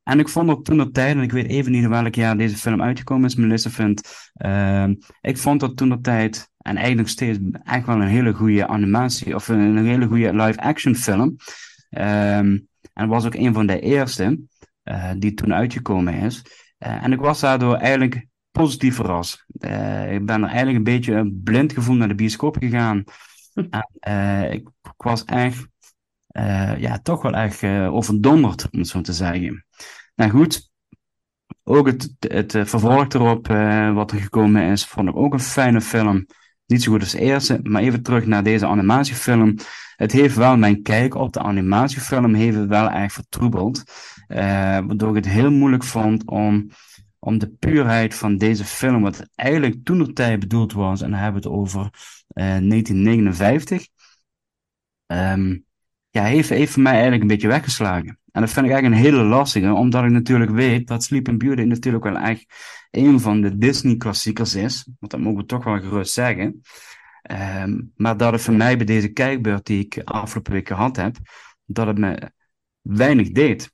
en 0.10 0.20
ik 0.20 0.30
vond 0.30 0.48
dat 0.48 0.66
toen 0.66 0.78
de 0.78 0.92
tijd, 0.92 1.16
en 1.16 1.22
ik 1.22 1.32
weet 1.32 1.48
even 1.48 1.72
niet 1.72 1.84
in 1.84 1.90
welk 1.90 2.16
jaar 2.16 2.38
deze 2.38 2.58
film 2.58 2.82
uitgekomen 2.82 3.26
is, 3.26 3.36
Melissa 3.36 3.70
vindt, 3.70 4.32
ehm, 4.34 4.96
ik 5.22 5.38
vond 5.38 5.60
dat 5.60 5.78
toen 5.78 5.90
de 5.90 6.02
tijd, 6.02 6.50
en 6.58 6.76
eigenlijk 6.76 7.00
nog 7.00 7.10
steeds, 7.10 7.40
echt 7.64 7.86
wel 7.86 8.02
een 8.02 8.08
hele 8.08 8.34
goede 8.34 8.68
animatie, 8.68 9.36
of 9.36 9.48
een, 9.48 9.60
een 9.60 9.86
hele 9.86 10.08
goede 10.08 10.34
live-action 10.34 10.96
film. 10.96 11.36
Ehm, 11.90 12.58
en 12.94 13.08
was 13.08 13.26
ook 13.26 13.36
een 13.36 13.54
van 13.54 13.66
de 13.66 13.80
eerste 13.80 14.40
eh, 14.84 15.12
die 15.18 15.34
toen 15.34 15.54
uitgekomen 15.54 16.14
is. 16.14 16.46
Eh, 16.78 17.04
en 17.04 17.12
ik 17.12 17.20
was 17.20 17.40
daardoor 17.40 17.76
eigenlijk 17.76 18.28
positief 18.52 18.96
verrast. 18.96 19.46
Eh, 19.60 20.14
ik 20.14 20.26
ben 20.26 20.42
er 20.42 20.48
eigenlijk 20.48 20.78
een 20.78 20.84
beetje 20.84 21.32
blind 21.44 21.74
gevoel 21.74 21.96
naar 21.96 22.08
de 22.08 22.16
bioscoop 22.16 22.58
gegaan. 22.60 23.04
En, 24.00 24.52
ik, 24.52 24.70
ik 24.82 24.94
was 24.98 25.24
echt, 25.24 25.68
ja, 26.78 27.00
toch 27.00 27.22
wel 27.22 27.34
echt 27.34 27.64
overdonderd, 27.64 28.70
om 28.72 28.80
het 28.80 28.88
zo 28.88 29.02
te 29.02 29.14
zeggen. 29.14 29.66
Nou 30.20 30.32
goed, 30.32 30.70
ook 31.64 31.88
het, 31.88 32.16
het 32.20 32.56
eh, 32.56 32.66
vervolg 32.66 33.08
erop, 33.14 33.50
eh, 33.50 33.94
wat 33.94 34.12
er 34.12 34.20
gekomen 34.20 34.72
is, 34.72 34.86
vond 34.86 35.10
ik 35.10 35.16
ook 35.16 35.34
een 35.34 35.40
fijne 35.40 35.82
film. 35.82 36.26
Niet 36.66 36.84
zo 36.84 36.92
goed 36.92 37.02
als 37.02 37.12
de 37.12 37.20
eerste, 37.20 37.60
maar 37.64 37.82
even 37.82 38.04
terug 38.04 38.26
naar 38.26 38.44
deze 38.44 38.66
animatiefilm. 38.68 39.56
Het 39.96 40.12
heeft 40.12 40.36
wel 40.36 40.58
mijn 40.58 40.82
kijk 40.82 41.16
op 41.16 41.34
de 41.34 41.40
animatiefilm 41.40 42.34
heeft 42.34 42.66
wel 42.66 42.90
erg 42.90 43.14
vertroebeld. 43.14 43.84
eh, 44.28 44.40
waardoor 44.86 45.10
ik 45.10 45.16
het 45.16 45.34
heel 45.34 45.52
moeilijk 45.52 45.84
vond 45.84 46.26
om, 46.26 46.70
om 47.20 47.38
de 47.38 47.50
puurheid 47.50 48.16
van 48.16 48.38
deze 48.38 48.66
film, 48.66 49.02
wat 49.02 49.30
eigenlijk 49.36 49.76
toen 49.84 50.00
de 50.00 50.14
tijd 50.14 50.40
bedoeld 50.40 50.74
was, 50.74 51.02
en 51.02 51.12
dan 51.12 51.20
hebben 51.20 51.42
we 51.42 51.48
het 51.48 51.58
over 51.58 51.82
eh, 52.28 52.46
1959, 52.46 53.88
ehm, 55.06 55.58
ja, 56.10 56.24
heeft, 56.24 56.50
heeft 56.50 56.72
voor 56.72 56.82
mij 56.82 56.92
eigenlijk 56.92 57.22
een 57.22 57.28
beetje 57.28 57.48
weggeslagen. 57.48 58.19
En 58.32 58.42
dat 58.42 58.50
vind 58.50 58.66
ik 58.66 58.72
eigenlijk 58.72 59.02
een 59.02 59.12
hele 59.12 59.24
lastige, 59.24 59.74
omdat 59.74 60.04
ik 60.04 60.10
natuurlijk 60.10 60.52
weet 60.52 60.88
dat 60.88 61.04
Sleeping 61.04 61.40
Beauty 61.40 61.62
natuurlijk 61.62 62.04
wel 62.04 62.18
echt 62.18 62.46
een 62.92 63.20
van 63.20 63.42
de 63.42 63.58
Disney-klassiekers 63.58 64.56
is. 64.56 64.90
Want 65.00 65.12
dat 65.12 65.22
mogen 65.22 65.40
we 65.40 65.46
toch 65.46 65.64
wel 65.64 65.80
gerust 65.80 66.14
zeggen. 66.14 66.62
Ehm, 67.22 67.82
maar 67.96 68.18
dat 68.18 68.32
het 68.32 68.42
voor 68.42 68.54
mij 68.54 68.78
bij 68.78 68.86
deze 68.86 69.08
kijkbeurt 69.08 69.66
die 69.66 69.86
ik 69.86 70.02
afgelopen 70.04 70.52
week 70.54 70.68
gehad 70.68 70.96
heb, 70.96 71.18
dat 71.66 71.88
het 71.88 71.98
me 71.98 72.32
weinig 72.82 73.32
deed. 73.32 73.72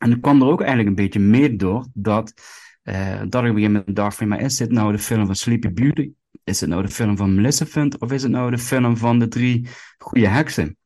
En 0.00 0.12
ik 0.12 0.20
kwam 0.20 0.42
er 0.42 0.48
ook 0.48 0.60
eigenlijk 0.60 0.88
een 0.88 1.04
beetje 1.04 1.20
mee 1.20 1.56
door 1.56 1.86
dat, 1.94 2.34
eh, 2.82 3.22
dat 3.28 3.44
ik 3.44 3.50
op 3.50 3.56
een 3.56 3.62
gegeven 3.62 3.84
moment 3.86 4.14
van, 4.14 4.28
maar 4.28 4.40
is 4.40 4.56
dit 4.56 4.70
nou 4.70 4.92
de 4.92 4.98
film 4.98 5.26
van 5.26 5.34
Sleepy 5.34 5.72
Beauty? 5.72 6.12
Is 6.44 6.60
het 6.60 6.68
nou 6.68 6.82
de 6.82 6.88
film 6.88 7.16
van 7.16 7.34
Maleficent? 7.34 7.98
Of 7.98 8.12
is 8.12 8.22
het 8.22 8.30
nou 8.30 8.50
de 8.50 8.58
film 8.58 8.96
van 8.96 9.18
de 9.18 9.28
drie 9.28 9.68
goede 9.98 10.28
heksen? 10.28 10.78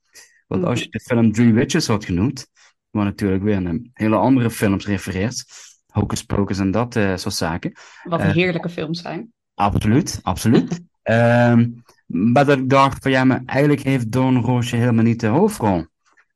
Want 0.47 0.65
als 0.65 0.83
je 0.83 0.89
de 0.89 1.01
film 1.01 1.33
Three 1.33 1.53
Witches 1.53 1.87
had 1.87 2.05
genoemd, 2.05 2.47
wat 2.91 3.05
natuurlijk 3.05 3.43
weer 3.43 3.63
naar 3.63 3.79
hele 3.93 4.17
andere 4.17 4.51
films 4.51 4.87
refereert, 4.87 5.45
Hocus 5.87 6.23
Pocus 6.23 6.59
en 6.59 6.71
dat 6.71 6.97
eh, 6.97 7.17
soort 7.17 7.35
zaken. 7.35 7.73
Wat 8.03 8.21
Eh, 8.21 8.31
heerlijke 8.31 8.69
films 8.69 9.01
zijn. 9.01 9.33
Absoluut, 9.55 10.21
absoluut. 10.23 10.81
Ehm, 11.03 11.71
maar 12.07 12.45
dat 12.45 12.59
ik 12.59 12.71
dacht 12.71 13.03
van 13.03 13.11
ja, 13.11 13.25
maar 13.25 13.43
eigenlijk 13.47 13.83
heeft 13.83 14.13
Don 14.13 14.41
Roosje 14.41 14.77
helemaal 14.77 15.05
niet 15.05 15.21
de 15.21 15.27
hoofdrol. 15.27 15.87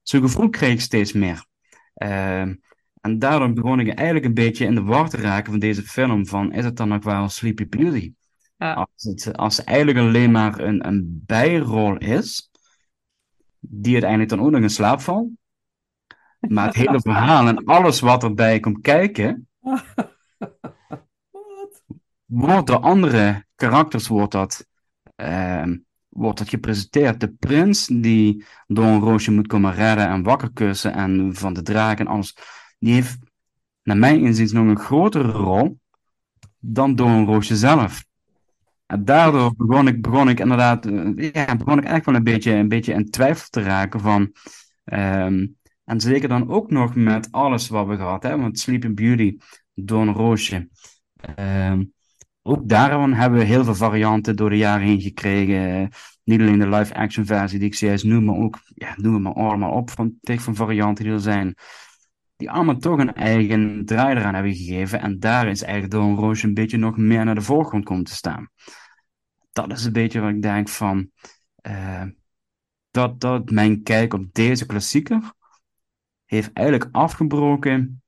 Zo'n 0.03 0.21
gevoel 0.21 0.49
kreeg 0.49 0.73
ik 0.73 0.81
steeds 0.81 1.13
meer. 1.13 1.45
Ehm, 1.95 2.55
en 3.01 3.19
daarom 3.19 3.55
begon 3.55 3.81
ik 3.81 3.89
eigenlijk 3.89 4.27
een 4.27 4.35
beetje 4.35 4.65
in 4.65 4.75
de 4.75 4.83
war 4.83 5.09
te 5.09 5.17
raken 5.17 5.51
van 5.51 5.61
deze 5.61 5.83
film. 5.83 6.27
Van 6.27 6.53
is 6.53 6.65
het 6.65 6.77
dan 6.77 6.95
ook 6.95 7.03
wel 7.03 7.29
Sleepy 7.29 7.69
Beauty? 7.69 8.13
Ja. 8.57 8.73
Als 8.73 9.03
het 9.03 9.37
als 9.37 9.57
het 9.57 9.67
eigenlijk 9.67 9.99
alleen 9.99 10.31
maar 10.31 10.59
een, 10.61 10.87
een 10.87 11.23
bijrol 11.27 11.97
is, 11.97 12.51
die 13.71 13.93
uiteindelijk 13.93 14.31
dan 14.31 14.41
ook 14.41 14.51
nog 14.51 14.61
in 14.61 14.71
slaap 14.71 15.01
valt. 15.01 15.29
Maar 16.39 16.67
het 16.67 16.75
hele 16.75 17.01
verhaal 17.01 17.49
en 17.49 17.65
alles 17.65 18.01
wat 18.01 18.23
erbij 18.23 18.61
komt 18.61 18.81
kijken, 18.81 19.49
wordt 22.25 22.67
door 22.67 22.79
andere 22.79 23.47
karakters 23.55 24.09
wordt 24.09 24.33
dat, 24.33 24.67
ehm, 25.15 25.77
wordt 26.09 26.39
dat 26.39 26.49
gepresenteerd. 26.49 27.21
De 27.21 27.33
prins 27.33 27.87
die 27.87 28.45
Don 28.67 29.01
Roosje 29.01 29.31
moet 29.31 29.47
komen 29.47 29.75
redden 29.75 30.09
en 30.09 30.23
wakker 30.23 30.53
kussen 30.53 30.93
en 30.93 31.35
van 31.35 31.53
de 31.53 31.63
draak 31.63 31.99
en 31.99 32.07
alles, 32.07 32.37
die 32.79 32.93
heeft 32.93 33.19
naar 33.83 33.97
mijn 33.97 34.21
inziens 34.21 34.53
nog 34.53 34.67
een 34.67 34.79
grotere 34.79 35.31
rol 35.31 35.79
dan 36.59 36.95
Don 36.95 37.25
Roosje 37.25 37.57
zelf. 37.57 38.07
En 38.89 39.05
daardoor 39.05 39.55
begon 39.57 39.89
ik, 39.89 40.03
begon 40.03 40.29
ik 40.29 40.41
inderdaad, 40.41 40.87
eh, 40.87 41.33
ja, 41.33 41.57
begon 41.57 41.79
ik 41.79 41.85
echt 41.85 42.05
wel 42.05 42.15
een 42.15 42.25
beetje, 42.25 42.53
een 42.53 42.69
beetje 42.69 42.93
in 42.93 43.11
twijfel 43.11 43.47
te 43.51 43.63
raken 43.63 44.01
van, 44.01 44.33
ehm, 44.85 45.47
en 45.85 46.01
zeker 46.01 46.29
dan 46.29 46.51
ook 46.51 46.71
nog 46.71 46.95
met 46.95 47.33
alles 47.33 47.69
wat 47.69 47.87
we 47.87 47.97
gehad 47.97 48.23
hebben, 48.23 48.41
want 48.41 48.59
Sleeping 48.59 48.97
Beauty, 48.97 49.37
Don 49.75 50.13
Roosje, 50.13 50.69
ehm, 51.15 51.85
ook 52.43 52.69
daarvan 52.69 53.13
hebben 53.13 53.39
we 53.39 53.45
heel 53.45 53.65
veel 53.65 53.75
varianten 53.75 54.37
door 54.37 54.51
de 54.51 54.57
jaren 54.57 54.87
heen 54.87 55.01
gekregen. 55.01 55.91
Niet 56.25 56.41
alleen 56.41 56.59
de 56.59 56.69
live-action 56.69 57.27
versie 57.27 57.59
die 57.59 57.69
ik 57.69 57.75
zojuist 57.75 58.05
noem, 58.05 58.25
maar 58.25 58.37
ook, 58.37 58.59
ja, 58.75 58.95
noem 58.97 59.23
maar 59.23 59.33
allemaal 59.33 59.73
op, 59.73 59.91
van 59.91 60.15
tig 60.21 60.43
van 60.43 60.55
varianten 60.55 61.05
die 61.05 61.13
er 61.13 61.21
zijn. 61.21 61.55
Die 62.37 62.51
allemaal 62.51 62.77
toch 62.79 62.99
een 62.99 63.15
eigen 63.15 63.85
draai 63.85 64.17
eraan 64.17 64.35
hebben 64.35 64.55
gegeven. 64.55 65.01
En 65.01 65.19
daar 65.19 65.49
is 65.49 65.63
eigenlijk 65.63 65.93
Don 65.93 66.17
Roosje 66.17 66.47
een 66.47 66.55
beetje 66.55 66.77
nog 66.77 66.97
meer 66.97 67.25
naar 67.25 67.35
de 67.35 67.41
voorgrond 67.41 67.85
komen 67.85 68.05
te 68.05 68.15
staan. 68.15 68.49
Dat 69.67 69.79
is 69.79 69.85
een 69.85 69.93
beetje 69.93 70.21
wat 70.21 70.31
ik 70.31 70.43
denk 70.43 70.69
van, 70.69 71.11
eh, 71.57 72.05
dat, 72.91 73.21
dat 73.21 73.51
mijn 73.51 73.83
kijk 73.83 74.15
op 74.15 74.25
deze 74.33 74.67
klassieker 74.67 75.33
heeft 76.25 76.53
eigenlijk 76.53 76.89
afgebroken 76.93 78.03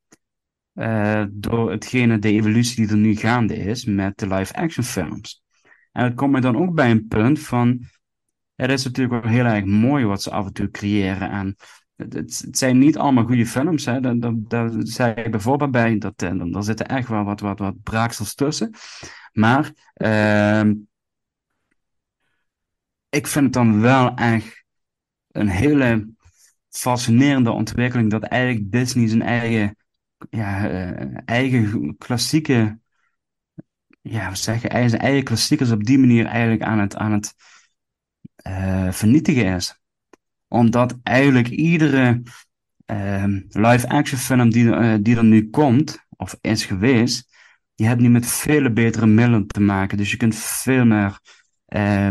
eh, 0.72 1.24
door 1.30 1.70
hetgene, 1.70 2.18
de 2.18 2.30
evolutie 2.30 2.76
die 2.76 2.94
er 2.94 3.00
nu 3.00 3.16
gaande 3.16 3.56
is 3.56 3.84
met 3.84 4.18
de 4.18 4.26
live-action 4.26 4.84
films. 4.84 5.42
En 5.92 6.04
het 6.04 6.14
komt 6.14 6.32
me 6.32 6.40
dan 6.40 6.56
ook 6.56 6.74
bij 6.74 6.90
een 6.90 7.06
punt 7.06 7.40
van, 7.40 7.84
het 8.54 8.70
is 8.70 8.84
natuurlijk 8.84 9.22
wel 9.22 9.32
heel 9.32 9.44
erg 9.44 9.64
mooi 9.64 10.04
wat 10.04 10.22
ze 10.22 10.30
af 10.30 10.46
en 10.46 10.52
toe 10.52 10.70
creëren. 10.70 11.30
En 11.30 11.56
het, 11.96 12.12
het, 12.14 12.58
zijn 12.58 12.78
niet 12.78 12.98
allemaal 12.98 13.24
goede 13.24 13.46
films, 13.46 13.84
hè. 13.84 14.00
Daar, 14.00 14.18
daar, 14.18 14.34
daar 14.36 14.70
zei 14.78 15.12
ik 15.14 15.30
bijvoorbeeld 15.30 15.70
bij, 15.70 15.98
dat, 15.98 16.22
eh, 16.22 16.52
daar 16.52 16.62
zitten 16.62 16.88
echt 16.88 17.08
wel 17.08 17.24
wat, 17.24 17.40
wat, 17.40 17.58
wat 17.58 17.82
braaksels 17.82 18.34
tussen. 18.34 18.74
Maar 19.32 19.72
ehm, 19.94 20.74
ik 23.10 23.26
vind 23.26 23.44
het 23.44 23.54
dan 23.54 23.80
wel 23.80 24.14
echt 24.14 24.64
een 25.30 25.48
hele 25.48 26.08
fascinerende 26.68 27.50
ontwikkeling 27.50 28.10
dat 28.10 28.22
eigenlijk 28.22 28.72
Disney 28.72 29.08
zijn 29.08 29.22
eigen, 29.22 29.76
ja, 30.30 30.68
eh, 30.68 31.16
eigen 31.24 31.96
klassieke, 31.98 32.78
ja, 34.00 34.28
wat 34.28 34.38
zeg 34.38 34.62
je, 34.62 34.88
zijn 34.88 35.02
eigen 35.02 35.24
klassiekers 35.24 35.70
op 35.70 35.84
die 35.84 35.98
manier 35.98 36.26
eigenlijk 36.26 36.62
aan 36.62 36.78
het, 36.78 36.96
aan 36.96 37.12
het 37.12 37.34
eh, 38.36 38.92
vernietigen 38.92 39.54
is. 39.54 39.80
Omdat 40.48 40.98
eigenlijk 41.02 41.48
iedere 41.48 42.22
ehm, 42.84 43.40
live-action 43.48 44.18
film 44.18 44.50
die, 44.50 44.74
eh, 44.74 44.94
die 45.00 45.16
er 45.16 45.24
nu 45.24 45.50
komt, 45.50 46.06
of 46.08 46.38
is 46.40 46.64
geweest, 46.64 47.36
die 47.74 47.86
heeft 47.86 48.00
nu 48.00 48.08
met 48.08 48.26
vele 48.26 48.72
betere 48.72 49.06
middelen 49.06 49.46
te 49.46 49.60
maken. 49.60 49.96
Dus 49.96 50.10
je 50.10 50.16
kunt 50.16 50.36
veel 50.36 50.84
meer 50.84 51.20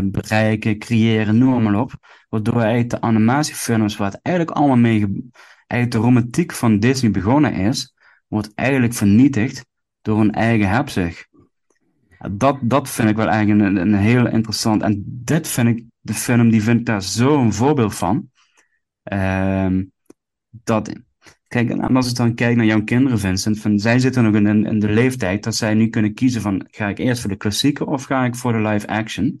bereiken, 0.04 0.78
creëren, 0.78 1.38
noem 1.38 1.62
maar 1.62 1.80
op. 1.80 1.92
Waardoor 2.28 2.60
eigenlijk 2.60 2.90
de 2.90 3.00
animatiefilms, 3.00 3.96
waar 3.96 4.10
het 4.10 4.20
eigenlijk 4.22 4.56
allemaal 4.56 4.76
mee, 4.76 5.00
ge- 5.00 5.28
eigenlijk 5.66 5.90
de 5.90 6.08
romantiek 6.08 6.52
van 6.52 6.78
Disney 6.78 7.10
begonnen 7.10 7.52
is, 7.52 7.94
wordt 8.28 8.54
eigenlijk 8.54 8.94
vernietigd 8.94 9.66
door 10.02 10.20
een 10.20 10.32
eigen 10.32 10.68
hebzucht. 10.68 11.28
Dat, 12.30 12.58
dat 12.62 12.90
vind 12.90 13.08
ik 13.10 13.16
wel 13.16 13.28
eigenlijk 13.28 13.68
een, 13.68 13.76
een 13.76 13.94
heel 13.94 14.26
interessant. 14.28 14.82
En 14.82 15.02
dit 15.06 15.48
vind 15.48 15.68
ik, 15.68 15.84
de 16.00 16.14
film, 16.14 16.50
die 16.50 16.62
vind 16.62 16.80
ik 16.80 16.86
daar 16.86 17.02
zo'n 17.02 17.52
voorbeeld 17.52 17.94
van. 17.94 18.30
Ehm, 19.02 19.84
dat, 20.50 20.92
kijk, 21.50 21.70
en 21.70 21.96
als 21.96 22.10
ik 22.10 22.16
dan 22.16 22.34
kijk 22.34 22.56
naar 22.56 22.66
jouw 22.66 22.84
kinderen, 22.84 23.18
Vincent, 23.18 23.60
van, 23.60 23.78
zij 23.78 23.98
zitten 23.98 24.22
nog 24.22 24.34
in, 24.34 24.66
in, 24.66 24.78
de 24.78 24.88
leeftijd 24.88 25.44
dat 25.44 25.54
zij 25.54 25.74
nu 25.74 25.88
kunnen 25.88 26.14
kiezen 26.14 26.40
van, 26.40 26.66
ga 26.70 26.88
ik 26.88 26.98
eerst 26.98 27.20
voor 27.20 27.30
de 27.30 27.36
klassieke 27.36 27.86
of 27.86 28.04
ga 28.04 28.24
ik 28.24 28.34
voor 28.34 28.52
de 28.52 28.68
live 28.68 28.86
action? 28.86 29.40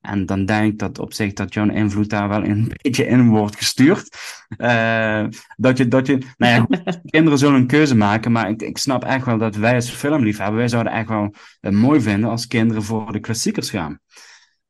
En 0.00 0.26
dan 0.26 0.44
denk 0.44 0.72
ik 0.72 0.78
dat 0.78 0.98
op 0.98 1.12
zich 1.12 1.32
dat 1.32 1.54
jouw 1.54 1.68
invloed 1.68 2.10
daar 2.10 2.28
wel 2.28 2.44
een 2.44 2.72
beetje 2.82 3.06
in 3.06 3.28
wordt 3.28 3.56
gestuurd. 3.56 4.16
Eh, 4.48 5.24
dat 5.56 5.78
je, 5.78 5.88
dat 5.88 6.06
je, 6.06 6.18
nou 6.36 6.66
ja, 6.68 6.80
kinderen 7.10 7.38
zullen 7.38 7.60
een 7.60 7.66
keuze 7.66 7.96
maken, 7.96 8.32
maar 8.32 8.48
ik, 8.48 8.62
ik 8.62 8.78
snap 8.78 9.04
echt 9.04 9.24
wel 9.24 9.38
dat 9.38 9.56
wij 9.56 9.74
als 9.74 9.90
filmliefhebber, 9.90 10.56
wij 10.56 10.68
zouden 10.68 10.92
echt 10.92 11.08
wel 11.08 11.34
mooi 11.60 12.00
vinden 12.00 12.30
als 12.30 12.46
kinderen 12.46 12.82
voor 12.82 13.12
de 13.12 13.20
klassiekers 13.20 13.70
gaan. 13.70 14.00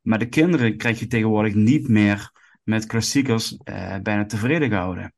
Maar 0.01 0.18
de 0.18 0.28
kinderen 0.28 0.76
krijg 0.76 0.99
je 0.99 1.07
tegenwoordig 1.07 1.55
niet 1.55 1.89
meer 1.89 2.31
met 2.62 2.87
klassiekers 2.87 3.57
eh, 3.57 3.97
bijna 4.03 4.24
tevreden 4.26 4.68
gehouden. 4.68 5.14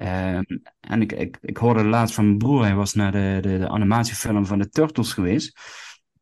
Ehm, 0.00 0.42
en 0.80 1.02
ik, 1.02 1.12
ik, 1.12 1.38
ik 1.40 1.56
hoorde 1.56 1.84
laatst 1.84 2.14
van 2.14 2.24
mijn 2.24 2.38
broer, 2.38 2.62
hij 2.62 2.74
was 2.74 2.94
naar 2.94 3.12
de, 3.12 3.38
de, 3.40 3.58
de 3.58 3.68
animatiefilm 3.68 4.46
van 4.46 4.58
de 4.58 4.68
Turtles 4.68 5.12
geweest. 5.12 5.60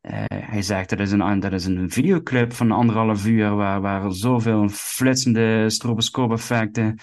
Eh, 0.01 0.25
hij 0.29 0.63
zegt 0.63 0.91
dat 0.91 1.01
is, 1.01 1.13
een, 1.13 1.41
dat 1.41 1.53
is 1.53 1.65
een 1.65 1.91
videoclip 1.91 2.53
van 2.53 2.73
anderhalf 2.73 3.27
uur 3.27 3.55
waar, 3.55 3.81
waar 3.81 4.13
zoveel 4.13 4.69
flitsende 4.69 5.71
stroboscoop-effecten. 5.71 6.99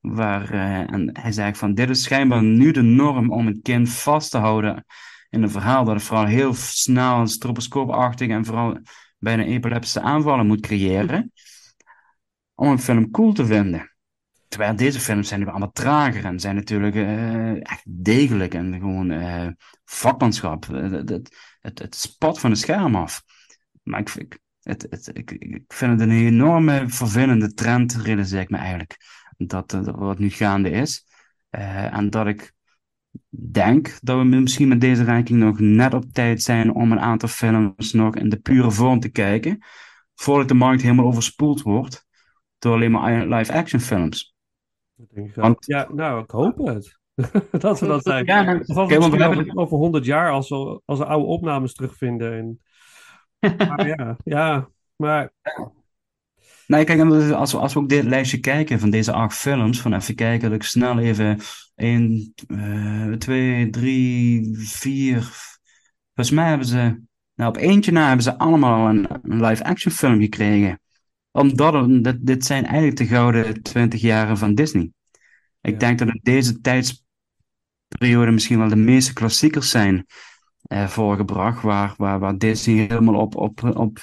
Waar, 0.00 0.50
eh, 0.50 0.92
en 0.92 1.10
hij 1.20 1.32
zegt 1.32 1.58
van 1.58 1.74
dit 1.74 1.90
is 1.90 2.02
schijnbaar 2.02 2.42
nu 2.42 2.70
de 2.70 2.82
norm 2.82 3.32
om 3.32 3.46
een 3.46 3.62
kind 3.62 3.90
vast 3.92 4.30
te 4.30 4.38
houden 4.38 4.84
in 5.30 5.42
een 5.42 5.50
verhaal 5.50 5.84
dat 5.84 5.94
het 5.94 6.02
vooral 6.04 6.26
heel 6.26 6.54
snel 6.54 7.20
en 7.20 7.28
stroboscoopachtig 7.28 8.28
en 8.28 8.44
vooral 8.44 8.78
bijna 9.18 9.42
epileptische 9.42 10.00
aanvallen 10.00 10.46
moet 10.46 10.60
creëren. 10.60 11.32
Om 12.54 12.68
een 12.68 12.78
film 12.78 13.10
cool 13.10 13.32
te 13.32 13.46
vinden. 13.46 13.95
Terwijl 14.48 14.76
deze 14.76 15.00
films 15.00 15.28
zijn 15.28 15.48
allemaal 15.48 15.72
trager 15.72 16.24
en 16.24 16.40
zijn 16.40 16.54
natuurlijk 16.54 16.94
eh, 16.94 17.70
echt 17.70 17.82
degelijk 17.84 18.54
en 18.54 18.74
gewoon 18.74 19.10
eh, 19.10 19.48
vakmanschap. 19.84 20.68
Eh, 20.68 20.90
Het, 20.90 21.08
het, 21.08 21.36
het, 21.60 21.78
het 21.78 21.94
spat 21.94 22.40
van 22.40 22.50
het 22.50 22.58
scherm 22.58 22.96
af. 22.96 23.22
Maar 23.82 24.00
ik, 24.00 24.38
het, 24.60 24.86
het, 24.90 25.10
ik, 25.12 25.30
ik 25.30 25.64
vind 25.68 25.92
het 25.92 26.00
een 26.00 26.16
enorme 26.26 26.88
vervelende 26.88 27.54
trend, 27.54 27.94
realiseer 27.94 28.40
ik 28.40 28.50
me 28.50 28.56
eigenlijk. 28.56 28.96
Dat, 29.36 29.72
eh, 29.72 29.80
wat 29.82 30.18
nu 30.18 30.30
gaande 30.30 30.70
is. 30.70 31.06
Eh, 31.50 31.94
en 31.94 32.10
dat 32.10 32.26
ik 32.26 32.52
denk 33.28 33.98
dat 34.02 34.18
we 34.18 34.24
misschien 34.24 34.68
met 34.68 34.80
deze 34.80 35.04
ranking 35.04 35.38
nog 35.38 35.58
net 35.58 35.94
op 35.94 36.12
tijd 36.12 36.42
zijn 36.42 36.72
om 36.72 36.92
een 36.92 37.00
aantal 37.00 37.28
films 37.28 37.92
nog 37.92 38.16
in 38.16 38.28
de 38.28 38.36
pure 38.40 38.70
vorm 38.70 39.00
te 39.00 39.08
kijken. 39.08 39.64
Voordat 40.14 40.48
de 40.48 40.54
markt 40.54 40.82
helemaal 40.82 41.06
overspoeld 41.06 41.62
wordt 41.62 42.06
door 42.58 42.74
alleen 42.74 42.90
maar 42.90 43.26
live-action 43.26 43.80
films. 43.80 44.35
Ik. 45.16 45.34
Want- 45.34 45.66
Ja, 45.66 45.88
nou, 45.92 46.22
ik 46.22 46.30
hoop 46.30 46.58
het. 46.58 46.98
dat 47.62 47.80
we 47.80 47.86
dat 47.86 48.02
zijn. 48.02 48.24
Ja, 48.24 48.42
nou, 48.42 48.58
we 48.66 48.74
want 48.74 48.90
hebben- 48.90 49.38
over, 49.38 49.56
over 49.56 49.76
100 49.76 50.04
jaar, 50.04 50.30
als 50.30 50.48
we, 50.48 50.80
als 50.84 50.98
we 50.98 51.04
oude 51.06 51.26
opnames 51.26 51.74
terugvinden. 51.74 52.32
En... 52.32 52.60
Maar 53.68 53.86
ja, 53.86 54.16
ja, 54.24 54.68
maar 54.96 55.32
Nee, 56.66 56.84
kijk, 56.84 57.00
als 57.32 57.52
we, 57.52 57.58
als 57.58 57.74
we 57.74 57.78
ook 57.80 57.88
dit 57.88 58.04
lijstje 58.04 58.40
kijken 58.40 58.78
van 58.80 58.90
deze 58.90 59.12
acht 59.12 59.36
films, 59.36 59.80
van 59.80 59.92
even 59.94 60.14
kijken 60.14 60.48
dat 60.50 60.58
ik 60.58 60.62
snel 60.66 60.98
even 60.98 61.38
1, 61.74 62.34
2, 63.18 63.70
3, 63.70 64.58
4. 64.58 65.22
Volgens 66.14 66.36
mij 66.36 66.48
hebben 66.48 66.66
ze, 66.66 67.00
nou 67.34 67.48
op 67.50 67.56
eentje 67.56 67.92
na 67.92 68.06
hebben 68.06 68.24
ze 68.24 68.38
allemaal 68.38 68.88
een, 68.88 69.06
een 69.22 69.44
live-action 69.44 69.92
film 69.92 70.20
gekregen. 70.20 70.80
Omdat 71.30 71.72
het- 71.72 72.04
dit, 72.04 72.26
dit 72.26 72.44
zijn 72.44 72.64
eigenlijk 72.64 72.96
de 72.96 73.06
gouden 73.06 73.62
20 73.62 74.00
jaren 74.00 74.38
van 74.38 74.54
Disney. 74.54 74.90
Ik 75.66 75.72
Ja. 75.72 75.78
denk 75.78 75.98
dat 75.98 76.08
in 76.08 76.20
deze 76.22 76.60
tijdsperiode 76.60 78.30
misschien 78.30 78.58
wel 78.58 78.68
de 78.68 78.76
meeste 78.76 79.12
klassiekers 79.12 79.70
zijn 79.70 80.06
eh, 80.62 80.88
voorgebracht, 80.88 81.62
waar, 81.62 81.94
waar, 81.96 82.18
waar 82.18 82.38
Disney 82.38 82.74
helemaal 82.74 83.20
op, 83.20 83.36
op, 83.36 83.62
op 83.76 83.98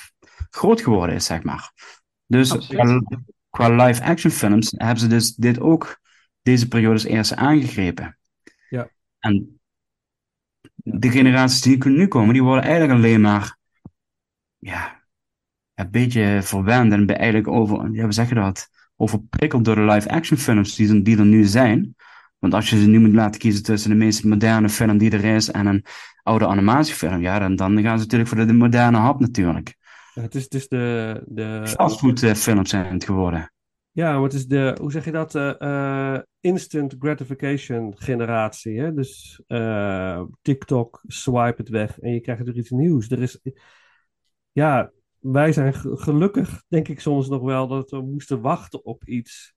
groot 0.49 0.82
geworden 0.82 1.16
is, 1.16 1.26
zeg 1.26 1.43
maar. 1.43 1.72
Dus 2.26 2.68
qua, 2.68 3.01
qua 3.49 3.86
live-action 3.86 4.32
films 4.32 4.74
hebben 4.78 4.97
ze 4.99 5.07
dus 5.07 5.36
dit 5.36 5.59
ook 5.59 5.99
deze 6.41 6.68
periode 6.68 6.93
als 6.93 7.03
eerste 7.03 7.36
aangegrepen. 7.36 8.18
Ja. 8.70 8.89
En 9.20 9.59
de 10.76 11.11
generaties 11.11 11.61
die 11.61 11.88
nu 11.88 12.07
komen, 12.07 12.34
die 12.34 12.43
worden 12.43 12.64
eigenlijk 12.64 12.93
alleen 12.93 13.22
maar 13.22 13.57
ja, 14.57 15.03
een 15.74 15.91
beetje 15.91 16.39
verwend 16.43 16.91
en 16.91 17.07
eigenlijk 17.07 17.47
over, 17.47 17.91
ja, 17.91 18.03
hoe 18.03 18.11
zeg 18.11 18.30
je 18.30 18.36
dat, 18.36 18.70
overprikkeld 19.04 19.66
door 19.66 19.76
de 19.76 19.82
live-action 19.82 20.38
films 20.38 20.76
die, 20.76 20.89
er- 20.89 21.04
die 21.04 21.18
er 21.18 21.26
nu 21.26 21.43
zijn. 21.43 21.95
Want 22.39 22.54
als 22.54 22.70
je 22.70 22.82
ze 22.82 22.88
nu 22.88 22.99
moet 22.99 23.14
laten 23.14 23.39
kiezen 23.39 23.64
tussen 23.64 23.89
de 23.89 23.95
meest 23.95 24.24
moderne 24.24 24.70
film 24.70 24.97
die 24.97 25.12
er 25.12 25.26
is 25.26 25.51
en 25.51 25.66
een 25.66 25.86
oude 26.24 26.47
animatiefilm, 26.47 27.22
ja, 27.22 27.39
dan, 27.39 27.56
dan 27.56 27.82
gaan 27.82 27.97
ze 27.97 28.04
natuurlijk 28.04 28.30
voor 28.30 28.39
de, 28.39 28.45
de 28.45 28.54
moderne 28.54 28.97
hap 28.97 29.20
natuurlijk. 29.20 29.76
het 30.14 30.36
is, 30.36 30.43
het 30.43 30.54
is 30.54 30.68
de, 30.68 31.22
de, 31.28 31.62
Fastfoodfilms 31.68 32.70
zijn 32.70 32.93
het 32.93 33.06
geworden. 33.06 33.54
Ja, 33.91 34.22
het 34.24 34.34
is 34.34 34.47
de, 34.47 34.78
hoe 34.82 34.91
zeg 34.91 35.06
je 35.06 35.12
dat? 35.12 35.36
eh, 35.36 35.62
eh, 36.16 36.22
instant 36.39 36.95
gratification 36.99 37.93
generatie. 37.97 38.80
Hè? 38.80 38.93
Dus 38.93 39.41
eh, 39.47 40.22
TikTok, 40.41 41.01
swipe 41.08 41.56
het 41.58 41.70
weg 41.70 41.99
en 41.99 42.14
je 42.14 42.20
krijgt 42.20 42.47
er 42.47 42.58
iets 42.58 42.70
nieuws. 42.70 43.10
Er 43.10 43.22
is, 43.22 43.39
ja, 44.51 44.91
wij 45.24 45.51
zijn 45.51 45.74
ge- 45.74 45.97
gelukkig, 45.97 46.63
denk 46.67 46.88
ik 46.88 46.99
soms 46.99 47.30
nog 47.30 47.41
wel, 47.41 47.67
dat 47.67 47.91
we 47.91 48.01
moesten 48.01 48.41
wachten 48.41 48.86
op 48.86 49.05
iets. 49.05 49.53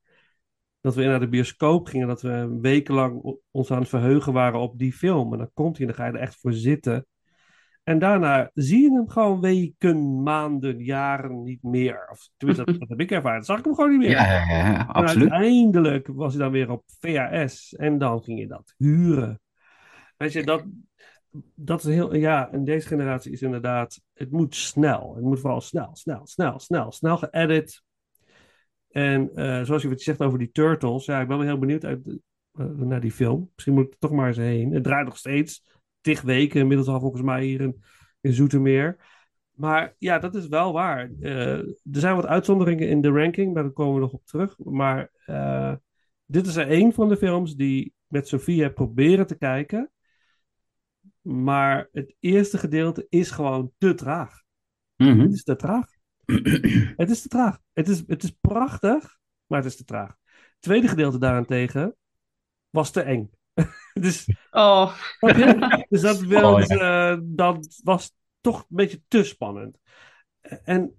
Dat 0.81 0.95
we 0.95 1.05
naar 1.05 1.21
de 1.21 1.29
bioscoop 1.29 1.87
gingen, 1.87 2.09
dat 2.09 2.23
we 2.23 2.59
wekenlang 2.61 3.39
ons 3.51 3.71
aan 3.71 3.79
het 3.81 3.89
verheugen 3.89 4.33
waren 4.33 4.61
op 4.61 4.79
die 4.79 4.93
film. 4.93 5.33
En 5.33 5.39
dan 5.39 5.51
komt 5.55 5.79
hij 5.79 5.87
en 5.87 5.93
dan 5.93 6.03
ga 6.05 6.11
je 6.11 6.17
er 6.17 6.25
echt 6.25 6.41
voor 6.41 6.53
zitten. 6.53 7.07
En 7.83 7.99
daarna 7.99 8.51
zie 8.55 8.83
je 8.83 8.93
hem 8.93 9.09
gewoon 9.09 9.41
weken, 9.41 10.23
maanden, 10.23 10.85
jaren 10.85 11.43
niet 11.43 11.63
meer. 11.63 12.09
Of 12.11 12.29
tenminste, 12.37 12.65
dat, 12.65 12.79
dat 12.79 12.89
heb 12.89 13.01
ik 13.01 13.11
ervaren. 13.11 13.37
Dan 13.37 13.45
zag 13.45 13.59
ik 13.59 13.65
hem 13.65 13.75
gewoon 13.75 13.91
niet 13.91 13.99
meer. 13.99 14.11
Ja, 14.11 14.25
ja, 14.27 14.47
ja, 14.47 14.79
En 14.79 14.87
absoluut. 14.87 15.31
uiteindelijk 15.31 16.07
was 16.07 16.35
hij 16.35 16.43
dan 16.43 16.53
weer 16.53 16.71
op 16.71 16.83
VHS 17.01 17.75
en 17.75 17.99
dan 17.99 18.23
ging 18.23 18.39
je 18.39 18.47
dat 18.47 18.75
huren. 18.77 19.41
Weet 20.17 20.33
je, 20.33 20.45
dat, 20.45 20.65
dat 21.55 21.85
is 21.85 21.95
heel, 21.95 22.15
ja, 22.15 22.53
en 22.53 22.65
deze 22.65 22.89
generatie 22.89 23.33
is 23.33 23.43
inderdaad, 23.43 24.01
het 24.13 24.31
moet 24.31 24.55
snel. 24.55 25.15
Het 25.15 25.25
moet 25.25 25.41
vooral 25.41 25.61
snel, 25.61 25.91
snel, 25.93 26.27
snel, 26.27 26.59
snel, 26.59 26.93
snel 26.93 27.17
geëdit. 27.17 27.83
En 28.89 29.31
eh, 29.35 29.63
zoals 29.63 29.83
je 29.83 29.89
wat 29.89 29.99
je 29.99 30.05
zegt 30.05 30.21
over 30.21 30.39
die 30.39 30.53
Turtles, 30.53 31.05
ja, 31.05 31.21
ik 31.21 31.29
ben 31.29 31.37
wel 31.37 31.47
heel 31.47 31.59
benieuwd 31.59 31.85
uit, 31.85 32.07
eh, 32.53 32.67
naar 32.67 33.01
die 33.01 33.13
film. 33.13 33.51
Misschien 33.55 33.75
moet 33.75 33.87
ik 33.87 33.93
er 33.93 33.99
toch 33.99 34.11
maar 34.11 34.27
eens 34.27 34.37
heen. 34.37 34.73
Het 34.73 34.85
draait 34.85 35.07
nog 35.07 35.17
steeds, 35.17 35.65
tig 36.01 36.23
weken, 36.23 36.61
inmiddels 36.61 36.89
al 36.89 37.01
volgens 37.01 37.23
mij 37.23 37.45
hier 37.45 37.61
in, 37.61 37.83
in 38.21 38.33
Zoetermeer. 38.33 38.97
Maar 39.51 39.95
ja, 39.99 40.19
dat 40.19 40.35
is 40.35 40.49
wel 40.49 40.73
waar. 40.73 41.11
Eh, 41.21 41.59
er 41.59 41.77
zijn 41.83 42.17
wat 42.17 42.27
uitzonderingen 42.27 42.89
in 42.89 43.01
de 43.01 43.11
ranking, 43.11 43.55
maar 43.55 43.63
daar 43.63 43.73
komen 43.73 43.95
we 43.95 44.01
nog 44.01 44.13
op 44.13 44.27
terug. 44.27 44.59
Maar 44.59 45.11
dit 46.27 46.47
is 46.47 46.57
er 46.57 46.69
één 46.69 46.93
van 46.93 47.09
de 47.09 47.17
films 47.17 47.55
die 47.55 47.95
met 48.07 48.29
Sofie 48.29 48.63
heb 48.63 48.75
proberen 48.75 49.27
te 49.27 49.39
kijken. 49.39 49.91
Maar 51.27 51.89
het 51.93 52.15
eerste 52.21 52.59
gedeelte 52.59 53.07
is 53.09 53.31
gewoon 53.31 53.73
te 53.79 53.95
traag. 53.95 54.43
Mhm. 54.97 55.19
Het 55.19 55.33
is 55.33 55.45
te 55.45 55.57
traag. 55.57 55.87
Het 56.97 57.11
is 57.11 57.23
te 57.23 57.29
traag. 57.29 57.59
Het 57.73 57.89
is, 57.89 58.03
het 58.07 58.23
is 58.23 58.31
prachtig, 58.41 59.19
maar 59.47 59.59
het 59.59 59.69
is 59.69 59.77
te 59.77 59.85
traag. 59.85 60.17
Het 60.25 60.61
tweede 60.61 60.89
gedeelte 60.89 61.19
daarentegen 61.19 61.97
was 62.71 62.91
te 62.91 63.01
eng. 63.01 63.31
dus, 63.93 64.37
Oh, 64.51 65.01
dus 65.89 66.01
dat, 66.01 66.23
Oh, 66.23 66.29
ja. 66.29 66.57
dus, 66.57 66.69
eh, 66.69 67.19
dat 67.23 67.81
was 67.85 68.15
toch 68.41 68.59
een 68.61 68.77
beetje 68.77 69.03
te 69.09 69.25
spannend. 69.25 69.79
En 70.65 70.97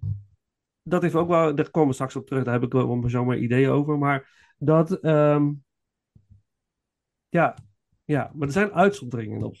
dat 0.82 1.02
heeft 1.02 1.14
ook 1.14 1.28
wel, 1.28 1.54
daar 1.54 1.70
komen 1.70 1.88
we 1.88 1.94
straks 1.94 2.16
op 2.16 2.26
terug, 2.26 2.44
daar 2.44 2.54
heb 2.54 2.62
ik 2.62 2.72
wel 2.72 3.08
zomaar 3.08 3.38
ideeën 3.38 3.70
over. 3.70 3.98
Maar 3.98 4.52
dat, 4.58 5.00
ehm, 5.00 5.52
ja, 7.28 7.56
ja, 8.04 8.30
maar 8.34 8.46
er 8.46 8.52
zijn 8.52 8.72
uitzonderingen 8.72 9.40
nog. 9.40 9.56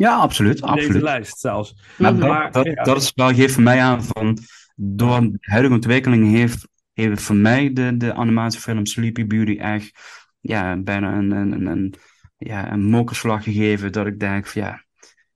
Ja, 0.00 0.16
absoluut, 0.16 0.60
In 0.60 0.66
deze 0.66 0.72
absoluut. 0.72 1.02
lijst 1.02 1.38
zelfs. 1.38 1.76
Maar 1.98 2.16
dat, 2.16 2.28
Maar, 2.28 2.52
dat, 2.52 2.66
ja. 2.66 2.82
dat 2.82 3.02
is 3.02 3.12
wel, 3.14 3.34
geeft 3.34 3.54
voor 3.54 3.62
mij 3.62 3.80
aan 3.80 4.02
van, 4.02 4.38
door 4.76 5.20
de 5.20 5.38
huidige 5.40 5.74
ontwikkeling 5.74 6.30
heeft, 6.30 6.68
heeft 6.92 7.22
voor 7.22 7.36
mij 7.36 7.72
de, 7.72 7.96
de 7.96 8.14
animatiefilm 8.14 8.86
Sleepy 8.86 9.26
Beauty 9.26 9.58
echt, 9.58 9.92
ja, 10.40 10.76
bijna 10.76 11.12
een, 11.16 11.30
een, 11.30 11.52
een, 11.52 11.66
een, 11.66 11.94
ja, 12.36 12.72
een 12.72 12.84
mokerslag 12.84 13.44
gegeven, 13.44 13.92
dat 13.92 14.06
ik 14.06 14.20
denk 14.20 14.46
van, 14.46 14.62
ja, 14.62 14.84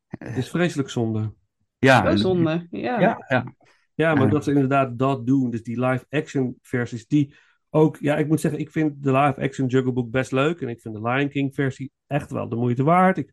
Het 0.09 0.37
is 0.37 0.51
vreselijk 0.51 0.91
zonde. 0.91 1.33
ja, 1.79 2.11
zo 2.11 2.17
zonde. 2.17 2.67
Ja. 2.71 3.01
ja, 3.01 3.25
ja, 3.29 3.55
Ja, 3.95 4.15
maar 4.15 4.29
dat 4.31 4.45
ze 4.45 4.53
inderdaad 4.53 4.99
dat 4.99 5.27
doen. 5.27 5.51
Dus 5.51 5.63
die 5.63 5.81
live-action 5.87 6.59
versies, 6.63 7.07
die 7.07 7.35
ook... 7.71 7.97
Ja, 8.01 8.17
ik 8.17 8.29
moet 8.29 8.41
zeggen, 8.41 8.61
ik 8.61 8.71
vind 8.71 9.03
de 9.03 9.13
live-action 9.13 9.67
Jungle 9.67 9.93
Book 9.93 10.11
best 10.11 10.33
leuk. 10.33 10.61
En 10.61 10.69
ik 10.69 10.81
vind 10.81 10.95
de 10.95 11.03
Lion 11.03 11.29
King 11.29 11.55
versie 11.55 11.93
echt 12.07 12.31
wel 12.31 12.49
de 12.49 12.57
moeite 12.57 12.83
waard. 12.83 13.19
Ik, 13.19 13.31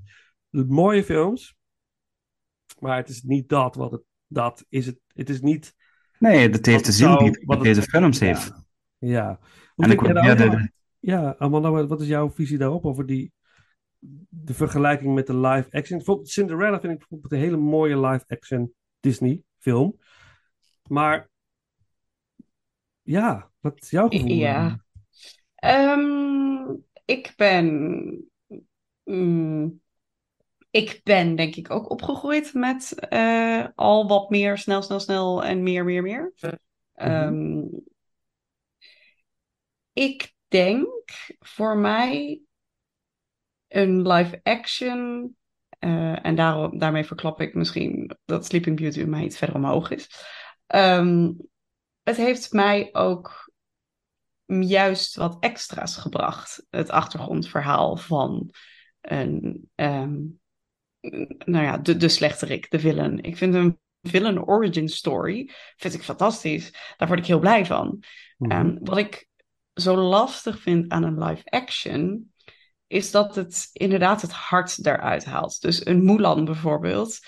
mooie 0.51 1.03
films. 1.03 1.55
Maar 2.79 2.97
het 2.97 3.09
is 3.09 3.21
niet 3.21 3.49
dat 3.49 3.75
wat 3.75 3.91
het... 3.91 4.03
Dat 4.27 4.65
is 4.69 4.85
het. 4.85 4.99
Het 5.07 5.29
is 5.29 5.41
niet... 5.41 5.75
Nee, 6.19 6.49
dat 6.49 6.65
heeft 6.65 6.85
de 6.85 6.91
ziel 6.91 7.07
zou- 7.11 7.23
niet 7.23 7.43
wat 7.45 7.61
deze 7.61 7.81
films 7.81 8.19
Ja. 8.19 8.25
heeft. 8.25 8.51
Ja. 8.97 9.39
Hoe 9.75 9.85
En 9.85 9.91
ik 9.91 10.01
ja, 10.01 10.31
ook 10.31 10.37
de, 10.37 10.71
Ja, 10.99 11.35
Amanda, 11.37 11.69
wat 11.71 11.89
wat 11.89 12.01
is 12.01 12.07
jouw 12.07 12.31
visie 12.31 12.57
daarop? 12.57 12.85
Over 12.85 13.05
die... 13.05 13.31
De 14.29 14.53
vergelijking 14.53 15.13
met 15.13 15.27
de 15.27 15.37
live-action. 15.37 15.97
Bijvoorbeeld 15.97 16.29
Cinderella 16.29 16.79
vind 16.79 16.93
ik 16.93 16.99
bijvoorbeeld 16.99 17.31
een 17.33 17.39
hele 17.39 17.57
mooie 17.57 17.99
live-action 17.99 18.73
Disney 18.99 19.41
film. 19.57 19.99
Maar... 20.87 21.29
Ja, 23.01 23.51
wat 23.59 23.81
is 23.81 23.89
jouw 23.89 24.07
gevoel? 24.09 24.27
Ja. 24.27 24.83
Ehm, 25.55 26.75
ik 27.05 27.33
ben. 27.37 28.31
mm, 29.03 29.81
ik 30.71 30.99
ben 31.03 31.35
denk 31.35 31.55
ik 31.55 31.71
ook 31.71 31.89
opgegroeid 31.89 32.53
met 32.53 32.93
eh, 32.99 33.65
al 33.75 34.07
wat 34.07 34.29
meer 34.29 34.57
snel, 34.57 34.81
snel, 34.81 34.99
snel 34.99 35.43
en 35.43 35.63
meer, 35.63 35.83
meer, 35.83 36.01
meer. 36.01 36.33
Ehm, 36.93 37.63
ik 39.93 40.33
denk 40.47 40.89
voor 41.39 41.77
mij 41.77 42.41
een 43.67 44.07
live 44.07 44.39
action. 44.43 45.35
eh, 45.79 46.25
en 46.25 46.35
daarom, 46.35 46.77
daarmee 46.77 47.03
verklap 47.05 47.41
ik 47.41 47.53
misschien 47.53 48.17
dat 48.25 48.45
Sleeping 48.45 48.79
Beauty 48.79 49.03
mij 49.03 49.23
iets 49.23 49.37
verder 49.37 49.55
omhoog 49.55 49.91
is. 49.91 50.09
Ehm, 50.67 51.31
het 52.03 52.17
heeft 52.17 52.51
mij 52.51 52.89
ook 52.91 53.51
juist 54.45 55.15
wat 55.15 55.37
extra's 55.39 55.95
gebracht. 55.95 56.65
Het 56.69 56.89
achtergrondverhaal 56.89 57.97
van 57.97 58.49
een, 59.01 59.69
ehm, 59.75 60.17
nou 61.45 61.65
ja, 61.65 61.77
de, 61.77 61.97
de 61.97 62.09
slechterik, 62.09 62.69
de 62.69 62.79
villain. 62.79 63.23
Ik 63.23 63.37
vind 63.37 63.53
een 63.53 63.79
villain 64.01 64.43
origin 64.43 64.89
story 64.89 65.49
vind 65.75 65.93
ik 65.93 66.03
fantastisch. 66.03 66.71
Daar 66.97 67.07
word 67.07 67.19
ik 67.19 67.25
heel 67.25 67.39
blij 67.39 67.65
van. 67.65 68.03
Ehm, 68.37 68.77
wat 68.81 68.97
ik 68.97 69.27
zo 69.73 69.95
lastig 69.95 70.61
vind 70.61 70.91
aan 70.91 71.03
een 71.03 71.23
live 71.23 71.43
action, 71.45 72.31
is 72.87 73.11
dat 73.11 73.35
het 73.35 73.69
inderdaad 73.73 74.21
het 74.21 74.31
hart 74.31 74.85
eruit 74.85 75.25
haalt. 75.25 75.61
Dus 75.61 75.85
een 75.85 76.03
Mulan 76.03 76.45
bijvoorbeeld, 76.45 77.19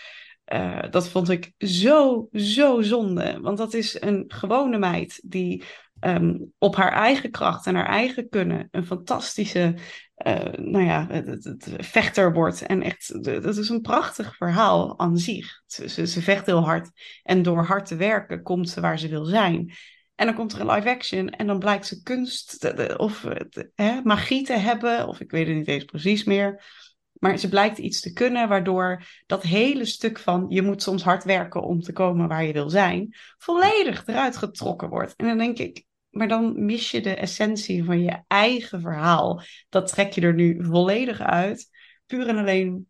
eh, 0.44 0.84
dat 0.90 1.10
vond 1.10 1.30
ik 1.30 1.54
zo, 1.58 2.28
zo 2.32 2.82
zonde. 2.82 3.40
Want 3.42 3.58
dat 3.58 3.74
is 3.74 4.02
een 4.02 4.24
gewone 4.28 4.78
meid 4.78 5.22
die 5.26 5.64
ehm, 6.04 6.38
op 6.58 6.76
haar 6.76 6.92
eigen 6.92 7.32
kracht 7.32 7.66
en 7.66 7.76
haar 7.76 7.86
eigen 7.86 8.30
kunnen 8.30 8.68
een 8.72 8.86
fantastische 8.86 9.76
eh, 10.14 10.54
nou 10.54 10.84
ja, 10.84 11.08
het, 11.10 11.70
vechter 11.78 12.34
wordt. 12.34 12.62
En 12.62 12.82
echt, 12.82 13.24
dat 13.24 13.58
is 13.58 13.70
een 13.70 13.82
prachtig 13.82 14.36
verhaal 14.36 15.00
aan 15.00 15.18
zich. 15.18 15.62
Ze, 15.66 16.08
ze, 16.08 16.22
vecht 16.22 16.46
heel 16.46 16.64
hard. 16.64 16.90
En 17.24 17.42
door 17.42 17.64
hard 17.64 17.86
te 17.86 17.96
werken 17.96 18.44
komt 18.44 18.70
ze 18.70 18.82
waar 18.82 19.00
ze 19.00 19.08
wil 19.08 19.26
zijn. 19.26 19.74
En 20.16 20.26
dan 20.26 20.36
komt 20.36 20.54
er 20.54 20.60
een 20.60 20.72
live 20.72 20.90
action 20.90 21.30
en 21.30 21.48
dan 21.48 21.60
blijkt 21.60 21.88
ze 21.88 22.04
kunst 22.04 22.74
of 22.98 23.28
hè, 23.76 24.02
magie 24.04 24.46
te 24.46 24.54
hebben. 24.54 25.08
Of 25.08 25.20
ik 25.20 25.32
weet 25.32 25.48
het 25.48 25.56
niet 25.56 25.68
eens 25.68 25.86
precies 25.86 26.24
meer. 26.24 26.64
Maar 27.14 27.38
ze 27.38 27.50
blijkt 27.50 27.78
iets 27.78 28.00
te 28.00 28.14
kunnen 28.14 28.48
waardoor 28.48 29.04
dat 29.26 29.44
hele 29.44 29.86
stuk 29.86 30.20
van 30.20 30.46
je 30.50 30.62
moet 30.62 30.82
soms 30.82 31.04
hard 31.04 31.24
werken 31.24 31.62
om 31.62 31.82
te 31.82 31.94
komen 31.94 32.28
waar 32.28 32.44
je 32.44 32.54
wil 32.54 32.70
zijn, 32.70 33.16
volledig 33.38 34.08
eruit 34.08 34.38
getrokken 34.38 34.90
wordt. 34.90 35.16
En 35.16 35.28
dan 35.28 35.38
denk 35.38 35.58
ik, 35.58 35.86
maar 36.14 36.28
dan 36.28 36.66
mis 36.66 36.92
je 36.92 37.02
de 37.02 37.16
essentie 37.16 37.84
van 37.84 38.02
je 38.02 38.24
eigen 38.28 38.82
verhaal. 38.82 39.42
Dat 39.70 39.88
trek 39.88 40.14
je 40.14 40.22
er 40.22 40.34
nu 40.34 40.66
volledig 40.66 41.22
uit, 41.22 41.70
puur 42.06 42.28
en 42.28 42.38
alleen 42.38 42.88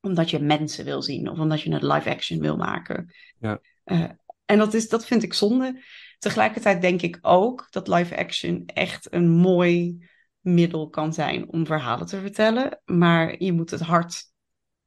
omdat 0.00 0.30
je 0.30 0.38
mensen 0.38 0.84
wil 0.84 1.02
zien 1.02 1.28
of 1.28 1.38
omdat 1.38 1.60
je 1.60 1.70
een 1.70 1.86
live 1.86 2.10
action 2.10 2.40
wil 2.40 2.56
maken. 2.56 3.14
Ja. 3.38 3.60
Eh, 3.84 4.10
en 4.44 4.58
dat, 4.58 4.74
is, 4.74 4.88
dat 4.88 5.06
vind 5.06 5.22
ik 5.22 5.34
zonde. 5.34 5.82
Tegelijkertijd 6.18 6.80
denk 6.80 7.02
ik 7.02 7.18
ook 7.20 7.66
dat 7.70 7.88
live 7.88 8.16
action 8.16 8.62
echt 8.66 9.12
een 9.12 9.30
mooi 9.30 10.06
middel 10.40 10.88
kan 10.88 11.12
zijn 11.12 11.48
om 11.48 11.66
verhalen 11.66 12.06
te 12.06 12.20
vertellen. 12.20 12.80
Maar 12.84 13.42
je 13.42 13.52
moet 13.52 13.70
het 13.70 13.80
hart 13.80 14.31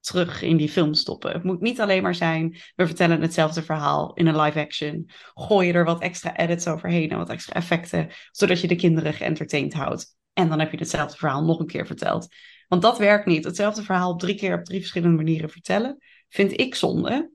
terug 0.06 0.42
in 0.42 0.58
die 0.58 0.70
film 0.70 0.94
stoppen. 0.94 1.32
Het 1.32 1.44
moet 1.44 1.62
niet 1.62 1.82
alleen 1.82 2.04
maar 2.04 2.16
zijn, 2.16 2.58
we 2.76 2.86
vertellen 2.86 3.22
hetzelfde 3.22 3.64
verhaal 3.64 4.14
in 4.14 4.28
een 4.28 4.40
live 4.40 4.60
action. 4.60 5.10
Gooi 5.34 5.68
je 5.68 5.74
er 5.74 5.86
wat 5.86 6.02
extra 6.02 6.38
edits 6.38 6.68
overheen 6.68 7.10
en 7.10 7.18
wat 7.18 7.30
extra 7.30 7.54
effecten, 7.54 8.10
zodat 8.32 8.62
je 8.62 8.68
de 8.68 8.76
kinderen 8.76 9.14
geëntertained 9.14 9.74
houdt. 9.74 10.18
En 10.34 10.50
dan 10.50 10.60
heb 10.60 10.72
je 10.72 10.78
hetzelfde 10.78 11.18
verhaal 11.18 11.44
nog 11.44 11.60
een 11.60 11.68
keer 11.68 11.86
verteld. 11.86 12.28
Want 12.68 12.82
dat 12.82 12.98
werkt 12.98 13.26
niet. 13.26 13.44
Hetzelfde 13.44 13.84
verhaal 13.84 14.16
drie 14.16 14.36
keer 14.36 14.58
op 14.58 14.66
drie 14.66 14.80
verschillende 14.80 15.24
manieren 15.24 15.50
vertellen, 15.50 15.98
vind 16.30 16.60
ik 16.60 16.76
zonde. 16.76 17.32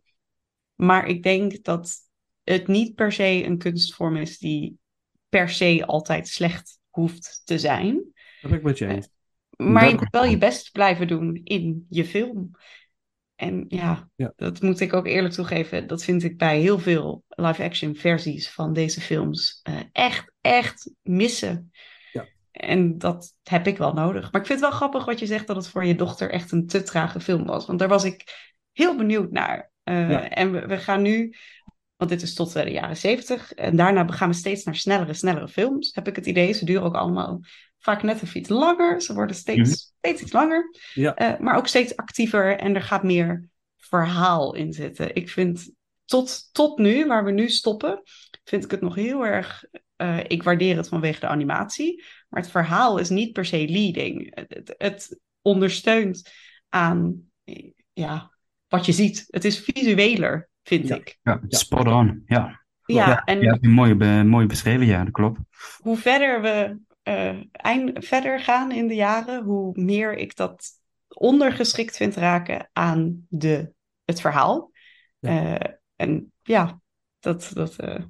Maar 0.74 1.06
ik 1.06 1.22
denk 1.22 1.64
dat 1.64 1.94
het 2.44 2.66
niet 2.66 2.94
per 2.94 3.12
se 3.12 3.44
een 3.44 3.58
kunstvorm 3.58 4.16
is 4.16 4.38
die 4.38 4.78
per 5.28 5.48
se 5.48 5.86
altijd 5.86 6.28
slecht 6.28 6.78
hoeft 6.88 7.42
te 7.44 7.58
zijn. 7.58 7.94
Dat 8.40 8.50
ben 8.50 8.58
ik 8.58 8.62
met 8.62 8.78
je 8.78 8.86
eens. 8.86 9.08
Maar 9.60 9.82
Dat 9.82 9.90
je 9.90 9.96
moet 9.96 10.08
wel 10.10 10.24
je 10.24 10.38
best 10.38 10.72
blijven 10.72 11.06
doen 11.08 11.40
in 11.44 11.86
je 11.88 12.04
film. 12.04 12.50
En 13.34 13.64
ja, 13.68 14.08
Ja. 14.16 14.32
dat 14.36 14.62
moet 14.62 14.80
ik 14.80 14.92
ook 14.92 15.06
eerlijk 15.06 15.34
toegeven. 15.34 15.86
Dat 15.86 16.04
vind 16.04 16.22
ik 16.22 16.38
bij 16.38 16.60
heel 16.60 16.78
veel 16.78 17.24
live-action 17.28 17.94
versies 17.94 18.50
van 18.50 18.72
deze 18.72 19.00
films 19.00 19.60
eh, 19.62 19.74
echt, 19.92 20.32
echt 20.40 20.90
missen. 21.02 21.70
Ja. 22.12 22.26
En 22.52 22.98
dat 22.98 23.34
heb 23.42 23.66
ik 23.66 23.78
wel 23.78 23.92
nodig. 23.92 24.32
Maar 24.32 24.40
ik 24.40 24.46
vind 24.46 24.60
het 24.60 24.68
wel 24.68 24.78
grappig 24.78 25.04
wat 25.04 25.18
je 25.18 25.26
zegt 25.26 25.46
dat 25.46 25.56
het 25.56 25.68
voor 25.68 25.84
je 25.84 25.94
dochter 25.94 26.30
echt 26.30 26.52
een 26.52 26.66
te 26.66 26.82
trage 26.82 27.20
film 27.20 27.44
was. 27.46 27.66
Want 27.66 27.78
daar 27.78 27.88
was 27.88 28.04
ik 28.04 28.48
heel 28.72 28.96
benieuwd 28.96 29.30
naar. 29.30 29.70
Eh, 29.82 30.10
Ja. 30.10 30.28
En 30.28 30.52
we, 30.52 30.66
we 30.66 30.78
gaan 30.78 31.02
nu, 31.02 31.34
want 31.96 32.10
dit 32.10 32.22
is 32.22 32.34
tot 32.34 32.56
eh, 32.56 32.64
de 32.64 32.70
jaren 32.70 32.96
zeventig. 32.96 33.52
En 33.52 33.76
daarna 33.76 34.06
gaan 34.06 34.28
we 34.28 34.34
steeds 34.34 34.64
naar 34.64 34.76
snellere, 34.76 35.14
snellere 35.14 35.48
films. 35.48 35.94
Heb 35.94 36.08
ik 36.08 36.16
het 36.16 36.26
idee. 36.26 36.52
Ze 36.52 36.64
duren 36.64 36.82
ook 36.82 36.94
allemaal 36.96 37.40
vaak 37.80 38.02
net 38.02 38.22
even 38.22 38.38
iets 38.40 38.48
langer. 38.48 39.02
Ze 39.02 39.14
worden 39.14 39.36
steeds, 39.36 39.68
Mhm. 39.68 39.78
steeds 39.98 40.22
iets 40.22 40.32
langer. 40.32 40.70
Ja. 40.94 41.14
Eh, 41.14 41.38
maar 41.38 41.56
ook 41.56 41.66
steeds 41.66 41.96
actiever 41.96 42.58
en 42.58 42.74
er 42.74 42.82
gaat 42.82 43.02
meer 43.02 43.48
verhaal 43.76 44.54
in 44.54 44.72
zitten. 44.72 45.14
Ik 45.14 45.28
vind 45.30 45.70
tot, 46.04 46.48
tot 46.52 46.78
nu, 46.78 47.06
waar 47.06 47.24
we 47.24 47.30
nu 47.30 47.48
stoppen, 47.48 48.00
vind 48.44 48.64
ik 48.64 48.70
het 48.70 48.80
nog 48.80 48.94
heel 48.94 49.26
erg. 49.26 49.64
eh, 49.96 50.18
ik 50.26 50.42
waardeer 50.42 50.76
het 50.76 50.88
vanwege 50.88 51.20
de 51.20 51.26
animatie, 51.26 52.04
maar 52.28 52.40
het 52.42 52.50
verhaal 52.50 52.98
is 52.98 53.08
niet 53.08 53.32
per 53.32 53.44
se 53.44 53.68
leading. 53.68 54.34
Het, 54.34 54.54
het, 54.54 54.74
het 54.78 55.18
ondersteunt 55.42 56.30
aan 56.68 57.30
ja, 57.92 58.30
wat 58.68 58.86
je 58.86 58.92
ziet. 58.92 59.24
Het 59.28 59.44
is 59.44 59.58
visueler, 59.58 60.48
vind 60.62 60.88
Ja. 60.88 60.94
ik. 60.96 61.18
Ja, 61.22 61.40
spot 61.48 61.86
on. 61.86 62.22
Ja, 62.26 62.60
Ja, 62.84 63.08
ja, 63.08 63.24
en 63.24 63.46
het 63.46 63.62
mooi, 63.62 63.94
be- 63.94 64.22
mooi 64.26 64.46
beschreven, 64.46 64.86
ja, 64.86 65.04
dat 65.04 65.12
klopt. 65.12 65.40
hoe 65.78 65.96
verder 65.96 66.42
we 66.42 66.78
eh, 67.10 67.36
eind, 67.52 68.04
verder 68.06 68.40
gaan 68.40 68.72
in 68.72 68.86
de 68.86 68.94
jaren, 68.94 69.42
hoe 69.42 69.70
meer 69.80 70.16
ik 70.16 70.36
dat 70.36 70.68
ondergeschikt 71.08 71.96
vind 71.96 72.16
raken 72.16 72.68
aan 72.72 73.26
de, 73.28 73.72
het 74.04 74.20
verhaal. 74.20 74.70
Ja. 75.18 75.58
Eh, 75.58 75.72
en 75.96 76.32
ja, 76.42 76.80
dat. 77.20 77.50
dat 77.54 77.76
eh, 77.76 78.04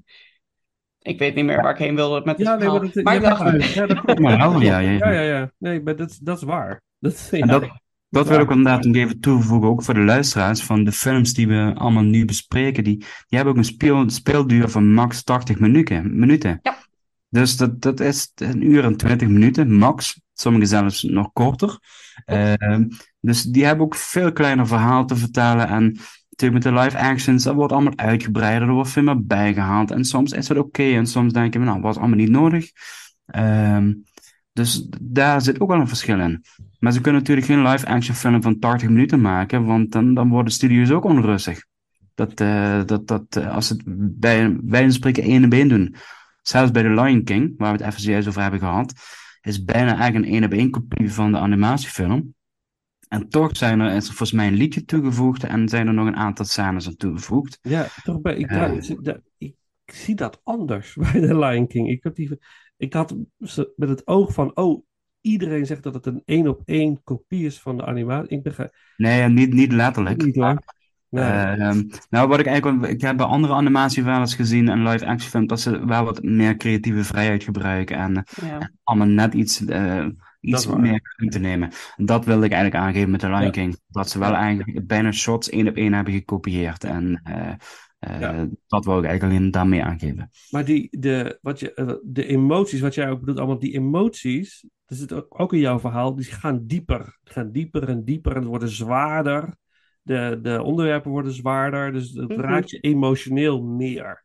ik 0.99 1.19
weet 1.19 1.35
niet 1.35 1.45
meer 1.45 1.63
waar 1.63 1.73
ik 1.73 1.79
heen 1.79 1.95
wilde 1.95 2.23
met 2.25 2.37
het 2.37 2.47
Ja, 2.47 2.55
nee, 2.55 2.69
verhaal. 2.69 2.81
dat, 2.81 3.05
maar. 3.05 3.75
Ja, 3.75 3.87
dat 3.87 4.01
klopt. 4.05 4.21
Maar 4.21 4.39
ja, 4.39 4.79
ja, 4.79 4.79
ja. 4.79 4.91
ja, 4.91 5.11
ja, 5.11 5.21
ja. 5.21 5.53
Nee, 5.59 5.83
maar 5.83 5.97
dat, 5.97 6.19
dat 6.23 6.37
is 6.37 6.43
waar. 6.43 6.83
Dat, 6.99 7.29
ja. 7.31 7.39
En 7.39 7.49
dat, 7.49 7.69
dat 8.09 8.29
wil 8.29 8.41
ik 8.41 8.51
inderdaad 8.51 8.85
nog 8.85 8.97
even 8.97 9.21
toevoegen, 9.21 9.69
ook 9.69 9.83
voor 9.83 9.95
de 9.95 10.01
luisteraars 10.01 10.63
van 10.63 10.85
de 10.85 10.93
films 10.93 11.33
die 11.33 11.49
we 11.49 11.73
allemaal 11.75 12.03
nu 12.03 12.25
bespreken. 12.25 12.85
Die, 12.85 12.97
die 12.99 13.09
hebben 13.29 13.53
ook 13.53 13.59
een 13.59 13.65
speel, 13.65 14.11
speelduur 14.11 14.69
van 14.69 14.93
max 14.93 15.25
80 15.25 15.59
minuten. 15.59 16.19
minuten. 16.19 16.59
Ja. 16.63 16.89
Dus 17.31 17.57
dat, 17.57 17.83
dat 17.83 18.01
is 18.01 18.33
een 18.35 18.71
uur 18.71 18.85
en 18.85 18.97
20 18.97 19.29
minuten, 19.29 19.75
max. 19.75 20.21
Sommige 20.35 20.67
zelfs 20.67 21.03
nog 21.03 21.33
korter. 21.33 21.79
Ehm, 22.25 22.89
dus 23.21 23.43
die 23.43 23.65
hebben 23.65 23.85
ook 23.85 23.95
veel 23.95 24.33
kleiner 24.33 24.67
verhaal 24.67 25.07
te 25.07 25.17
vertellen. 25.17 25.69
En 25.69 25.99
natuurlijk 26.31 26.65
met 26.65 26.75
de 26.75 26.81
live 26.81 26.99
actions, 26.99 27.45
dat 27.45 27.55
wordt 27.55 27.73
allemaal 27.73 27.97
uitgebreider, 27.97 28.69
er 28.69 28.75
wordt 28.75 28.91
veel 28.91 29.03
meer 29.03 29.25
bijgehaald. 29.25 29.91
En 29.91 30.05
soms 30.05 30.33
is 30.33 30.49
het 30.49 30.59
oké 30.59 30.83
en 30.83 31.07
soms 31.07 31.33
denk 31.33 31.53
je, 31.53 31.59
nou, 31.59 31.81
was 31.81 31.97
allemaal 31.97 32.17
niet 32.17 32.31
nodig. 32.31 32.71
Ehm, 33.27 33.93
dus 34.53 34.87
daar 35.01 35.43
zit 35.43 35.61
ook 35.61 35.71
wel 35.71 35.81
een 35.81 35.89
verschil 35.89 36.21
in. 36.21 36.45
Maar 36.79 36.93
ze 36.93 37.01
kunnen 37.01 37.21
natuurlijk 37.21 37.47
geen 37.47 37.63
live-action 37.63 38.15
film 38.15 38.43
van 38.43 38.59
80 38.59 38.89
minuten 38.89 39.21
maken, 39.21 39.65
want 39.65 39.93
dan, 39.93 40.15
dan 40.15 40.29
worden 40.29 40.53
studio's 40.53 40.91
ook 40.91 41.05
onrustig. 41.05 41.65
Dat, 42.15 42.41
eh, 42.41 42.81
dat, 42.87 43.07
dat 43.07 43.37
eh, 43.37 43.55
als 43.55 43.67
ze 43.67 43.73
het 43.73 43.83
bij, 44.21 44.57
bij 44.61 44.85
een 44.85 44.93
spreken 44.93 45.45
op 45.45 45.53
één 45.53 45.69
doen. 45.69 45.95
Zelfs 46.43 46.71
bij 46.71 46.83
The 46.83 46.89
Lion 46.89 47.25
King, 47.25 47.55
waar 47.57 47.73
we 47.73 47.79
het 47.79 47.87
even 47.87 48.03
zojuist 48.03 48.29
over 48.29 48.43
hebben 48.43 48.61
gehad, 48.61 48.93
is 49.41 49.65
bijna 49.65 49.97
eigenlijk 49.97 50.25
een 50.27 50.33
één 50.33 50.45
op 50.45 50.53
één 50.53 50.71
kopie 50.71 51.13
van 51.13 51.33
de 51.33 51.39
animatiefilm. 51.39 52.35
En 53.09 53.29
toch 53.29 53.57
zijn 53.57 53.81
er, 53.81 53.87
is 53.95 54.03
er 54.09 54.15
volgens 54.15 54.33
mij 54.33 54.47
een 54.47 54.55
liedje 54.55 54.85
toegevoegd 54.85 55.45
en 55.45 55.69
zijn 55.69 55.87
er 55.87 55.95
nog 55.95 56.07
een 56.07 56.17
aantal 56.17 56.45
scènes 56.45 56.87
aan 56.87 56.97
toegevoegd. 56.97 57.59
Ja, 57.63 57.87
toch 58.05 58.21
bij, 58.21 58.37
ik, 58.37 58.51
Ja. 58.51 59.21
ik, 59.39 59.55
zie 59.85 60.15
dat 60.15 60.41
anders 60.45 60.95
bij 61.13 61.21
de 61.21 61.39
Lion 61.39 61.67
King. 61.67 61.89
Ik, 61.89 62.03
heb 62.03 62.15
die, 62.15 62.39
ik 62.77 62.93
had 62.93 63.17
ze 63.41 63.73
met 63.77 63.89
het 63.89 64.07
oog 64.07 64.33
van, 64.33 64.57
oh, 64.57 64.85
iedereen 65.21 65.67
zegt 65.67 65.83
dat 65.83 65.95
het 65.95 66.07
een 66.07 66.23
één 66.25 66.49
op 66.49 66.63
één 66.65 67.03
kopie 67.05 67.47
is 67.47 67.61
van 67.61 67.77
de 67.77 67.85
animatie. 67.85 68.37
Ik 68.37 68.43
begrijp 68.43 68.75
Nee, 68.97 69.29
niet, 69.29 69.53
niet 69.53 69.73
letterlijk. 69.73 70.25
niet 70.25 70.37
Ehm, 71.11 71.83
nou, 72.11 72.29
wat 72.29 72.41
ik 72.41 72.47
eigenlijk, 72.47 72.87
ik 72.87 73.01
heb 73.01 73.17
bij 73.17 73.27
andere 73.27 73.53
animatie 73.53 74.03
wel 74.05 74.21
eens 74.21 74.35
gezien 74.35 74.69
en 74.69 74.89
live 74.89 75.07
action 75.07 75.31
films, 75.31 75.47
dat 75.49 75.61
ze 75.61 75.87
wel 75.87 76.05
wat 76.05 76.23
meer 76.23 76.57
creatieve 76.57 77.05
vrijheid 77.05 77.45
gebruiken 77.45 77.97
en 77.97 78.25
allemaal 78.85 79.07
net 79.07 79.35
iets, 79.35 79.65
eh, 79.65 80.07
iets 80.41 80.67
meer 80.67 81.15
in 81.17 81.31
te 81.31 81.39
nemen. 81.39 81.71
Dat 81.97 82.25
wilde 82.25 82.45
ik 82.45 82.53
eigenlijk 82.53 82.85
aangeven 82.85 83.11
met 83.11 83.21
The 83.21 83.27
Lion 83.27 83.43
Ja. 83.43 83.51
King. 83.51 83.79
Dat 83.89 84.11
ze 84.11 84.19
wel 84.19 84.35
eigenlijk 84.35 84.87
bijna 84.87 85.13
shots 85.13 85.49
één 85.49 85.69
op 85.69 85.77
één 85.77 85.93
hebben 85.93 86.13
gekopieerd. 86.13 86.85
En 86.85 87.21
eh, 87.25 87.53
eh, 87.99 88.21
Ja. 88.21 88.49
dat 88.67 88.85
wil 88.85 88.99
ik 88.99 89.05
eigenlijk 89.05 89.35
alleen 89.35 89.51
daarmee 89.51 89.85
aangeven. 89.85 90.31
Maar 90.51 90.65
die, 90.65 90.89
de, 90.91 91.39
wat 91.43 91.61
je, 91.61 92.01
de 92.05 92.27
emoties, 92.27 92.81
wat 92.81 92.95
jij 92.95 93.11
ook 93.11 93.21
bedoelt, 93.21 93.39
allemaal 93.39 93.59
die 93.59 93.75
emoties, 93.75 94.65
dat 94.87 94.99
zit 94.99 95.13
ook, 95.13 95.41
ook 95.41 95.53
in 95.53 95.59
jouw 95.59 95.81
verhaal, 95.81 96.15
die 96.15 96.25
gaan 96.25 96.67
dieper. 96.67 97.19
Die 97.23 97.33
gaan 97.33 97.53
dieper 97.53 97.89
en 97.89 98.05
dieper 98.05 98.37
en 98.37 98.45
worden 98.45 98.69
zwaarder. 98.69 99.55
De, 100.03 100.39
de 100.43 100.63
onderwerpen 100.63 101.11
worden 101.11 101.33
zwaarder, 101.33 101.93
dus 101.93 102.13
het 102.13 102.29
Mhm. 102.29 102.41
raakt 102.41 102.71
je 102.71 102.79
emotioneel 102.81 103.63
meer. 103.63 104.25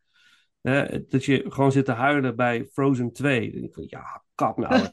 hè, 0.60 1.06
dat 1.06 1.24
je 1.24 1.44
gewoon 1.48 1.72
zit 1.72 1.84
te 1.84 1.92
huilen 1.92 2.36
bij 2.36 2.64
Frozen 2.72 3.12
2. 3.12 3.40
Dan 3.40 3.50
denk 3.60 3.64
ik 3.64 3.74
van, 3.74 3.84
ja, 3.86 4.22
kap 4.34 4.56
nou. 4.58 4.88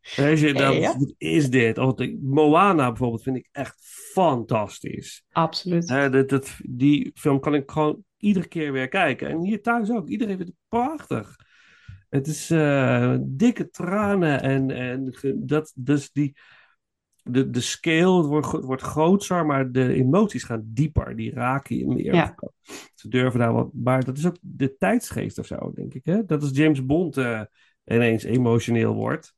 Je, 0.40 0.52
dan, 0.54 0.74
Ja. 0.74 0.98
Wat 0.98 1.14
is 1.18 1.50
dit? 1.50 1.78
Of 1.78 1.94
de, 1.94 2.18
Moana 2.22 2.88
bijvoorbeeld 2.88 3.22
vind 3.22 3.36
ik 3.36 3.48
echt 3.52 3.76
fantastisch. 4.12 5.24
Absoluut. 5.30 5.88
Hè, 5.88 6.10
dat, 6.10 6.28
dat, 6.28 6.56
die 6.62 7.10
film 7.14 7.40
kan 7.40 7.54
ik 7.54 7.70
gewoon 7.70 8.04
iedere 8.16 8.48
keer 8.48 8.72
weer 8.72 8.88
kijken. 8.88 9.28
En 9.28 9.40
hier 9.44 9.62
thuis 9.62 9.90
ook. 9.90 10.08
Iedereen 10.08 10.36
vindt 10.36 10.52
het 10.52 10.60
prachtig. 10.68 11.36
Het 12.08 12.26
is 12.26 12.50
eh, 12.50 13.16
dikke 13.20 13.70
tranen 13.70 14.42
en, 14.42 14.70
en 14.70 15.14
dat, 15.36 15.72
dus 15.76 16.10
die, 16.10 16.36
de, 17.22 17.50
de 17.50 17.60
scale 17.60 18.26
wordt, 18.26 18.50
wordt 18.64 18.82
groter, 18.82 19.46
maar 19.46 19.72
de 19.72 19.92
emoties 19.92 20.44
gaan 20.44 20.62
dieper. 20.64 21.16
Die 21.16 21.34
raken 21.34 21.76
je 21.76 21.86
meer. 21.86 22.14
Ja. 22.14 22.34
Ze 22.94 23.08
durven 23.08 23.40
daar 23.40 23.52
wat, 23.52 23.70
maar 23.72 24.04
dat 24.04 24.18
is 24.18 24.26
ook 24.26 24.36
de 24.40 24.76
tijdsgeest 24.76 25.38
of 25.38 25.46
zo, 25.46 25.72
denk 25.74 25.94
ik. 25.94 26.04
Hè? 26.04 26.24
Dat 26.24 26.42
is 26.42 26.50
James 26.52 26.86
Bond 26.86 27.16
eh, 27.16 27.42
ineens 27.84 28.24
emotioneel 28.24 28.94
wordt. 28.94 29.34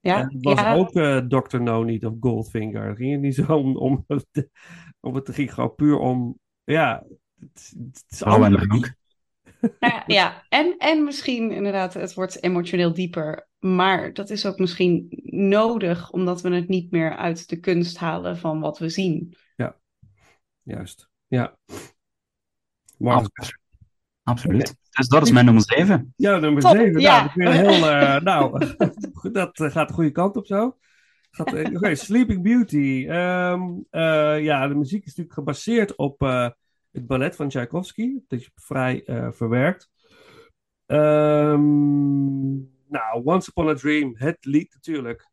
Ja, 0.00 0.20
En 0.20 0.32
het 0.32 0.44
was 0.44 0.60
ja. 0.60 0.74
ook 0.74 0.92
eh 0.92 1.16
Dr. 1.16 1.60
No 1.60 1.82
niet 1.82 2.06
of 2.06 2.14
Goldfinger. 2.20 2.88
Het 2.88 2.96
ging 2.96 3.12
het 3.12 3.20
niet 3.20 3.34
zo 3.34 3.56
om, 3.56 3.76
om, 3.76 4.04
het, 4.06 4.48
om 5.00 5.14
het 5.14 5.34
ging 5.34 5.54
gewoon 5.54 5.74
puur 5.74 5.98
om, 5.98 6.38
ja, 6.64 7.04
het, 7.38 7.74
het 7.78 8.04
is 8.08 8.22
anders. 8.22 8.66
drank. 8.66 8.94
Ja, 9.78 10.02
ja. 10.06 10.44
En, 10.48 10.74
en 10.78 11.04
misschien 11.04 11.50
inderdaad, 11.52 11.94
het 11.94 12.14
wordt 12.14 12.42
emotioneel 12.42 12.92
dieper. 12.92 13.48
Maar 13.74 14.12
dat 14.12 14.30
is 14.30 14.46
ook 14.46 14.58
misschien 14.58 15.22
nodig, 15.30 16.10
omdat 16.10 16.40
we 16.40 16.54
het 16.54 16.68
niet 16.68 16.90
meer 16.90 17.16
uit 17.16 17.48
de 17.48 17.60
kunst 17.60 17.98
halen 17.98 18.38
van 18.38 18.60
wat 18.60 18.78
we 18.78 18.88
zien. 18.88 19.36
Juist, 20.66 21.08
ja. 21.26 21.56
Absoluut. 24.22 24.74
Dus 24.90 25.08
dat 25.08 25.22
is 25.22 25.30
mijn 25.30 25.44
nummer 25.44 25.62
7. 25.62 26.12
ja, 26.16 26.38
nummer 26.38 26.62
Top, 26.62 26.70
7. 26.70 27.00
ja. 27.00 27.32
Nou, 27.34 27.52
dat, 27.52 27.66
heel, 27.66 27.90
eh, 27.90 28.20
nou 28.30 28.58
dat 29.32 29.60
eh, 29.60 29.70
gaat 29.70 29.88
de 29.88 29.94
goede 29.94 30.10
kant 30.10 30.36
op 30.36 30.46
zo. 30.46 30.76
Gaat, 31.30 31.52
eh, 31.52 31.74
Oké, 31.74 31.94
Sleeping 31.94 32.42
Beauty. 32.42 33.06
Ehm, 33.08 33.62
eh, 33.90 34.44
ja, 34.44 34.68
de 34.68 34.74
muziek 34.74 35.00
is 35.00 35.06
natuurlijk 35.06 35.34
gebaseerd 35.34 35.96
op 35.96 36.22
eh, 36.22 36.48
het 36.92 37.06
ballet 37.06 37.36
van 37.36 37.48
Tchaikovsky. 37.48 38.18
Dat 38.28 38.40
is 38.40 38.50
vrij 38.54 39.04
eh, 39.04 39.32
verwerkt. 39.32 39.90
Ehm, 40.86 42.54
nou, 42.88 43.22
Once 43.24 43.50
Upon 43.50 43.68
a 43.68 43.74
Dream, 43.74 44.14
het 44.16 44.44
lied 44.44 44.72
natuurlijk. 44.74 45.30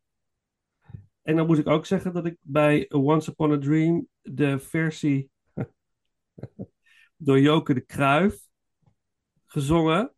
En 1.22 1.36
dan 1.36 1.46
moet 1.46 1.58
ik 1.58 1.68
ook 1.68 1.86
zeggen 1.86 2.12
dat 2.12 2.26
ik 2.26 2.36
bij 2.40 2.90
Once 2.90 3.30
Upon 3.30 3.52
a 3.52 3.58
Dream 3.58 4.08
de 4.22 4.58
versie 4.58 5.30
door 7.16 7.40
Joke 7.40 7.74
de 7.74 7.80
Kruif 7.80 8.38
gezongen, 9.46 10.14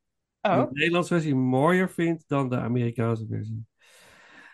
Oh, 0.47 0.65
de 0.65 0.69
Nederlandse 0.73 1.15
versie 1.15 1.35
mooier 1.35 1.91
vind 1.91 2.25
dan 2.27 2.49
de 2.49 2.57
Amerikaanse 2.57 3.27
versie. 3.27 3.67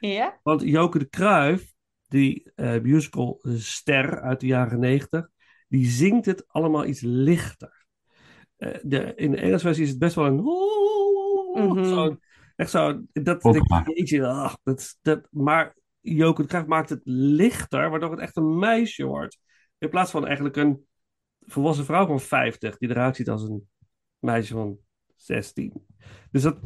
ja? 0.01 0.41
Want 0.43 0.63
Joke 0.63 0.99
de 0.99 1.09
Kruif, 1.09 1.73
die 2.09 2.51
eh, 2.55 2.81
musical 2.81 3.41
ster 3.57 4.21
uit 4.21 4.41
de 4.41 4.47
jaren 4.47 4.79
negentig, 4.81 5.29
die 5.69 5.87
zingt 5.87 6.27
het 6.27 6.49
allemaal 6.49 6.85
iets 6.85 7.01
lichter. 7.01 7.85
Eh, 8.57 8.75
de, 8.83 9.15
in 9.15 9.31
de 9.31 9.37
Engelse 9.37 9.65
versie 9.65 9.85
is 9.85 9.91
het 9.91 9.99
best 9.99 10.15
wel 10.15 10.27
een... 10.27 11.85
Zo, 11.87 12.19
echt 12.63 12.71
zo, 12.71 13.03
dat 13.13 13.45
ik, 13.45 13.87
jeetje, 13.97 14.27
ach, 14.27 14.59
dat, 14.63 14.99
dat, 15.03 15.29
maar 15.31 15.77
Joke 16.01 16.43
de 16.43 16.49
Kruif 16.49 16.67
maakt 16.67 16.89
het 16.89 17.01
lichter, 17.05 17.91
waardoor 17.91 18.11
het 18.11 18.21
echt 18.21 18.37
een 18.37 18.59
meisje 18.59 19.05
wordt. 19.05 19.39
In 19.79 19.89
plaats 19.89 20.11
van 20.11 20.27
eigenlijk 20.27 20.57
een 20.57 20.87
volwassen 21.41 21.85
vrouw 21.85 22.07
van 22.07 22.21
50, 22.21 22.77
die 22.79 22.91
eruit 22.91 23.17
ziet 23.17 23.31
als 23.31 23.43
een 23.43 23.69
meisje 24.19 24.53
van 24.53 24.79
16. 25.17 25.87
Dus 26.31 26.43
dat... 26.43 26.61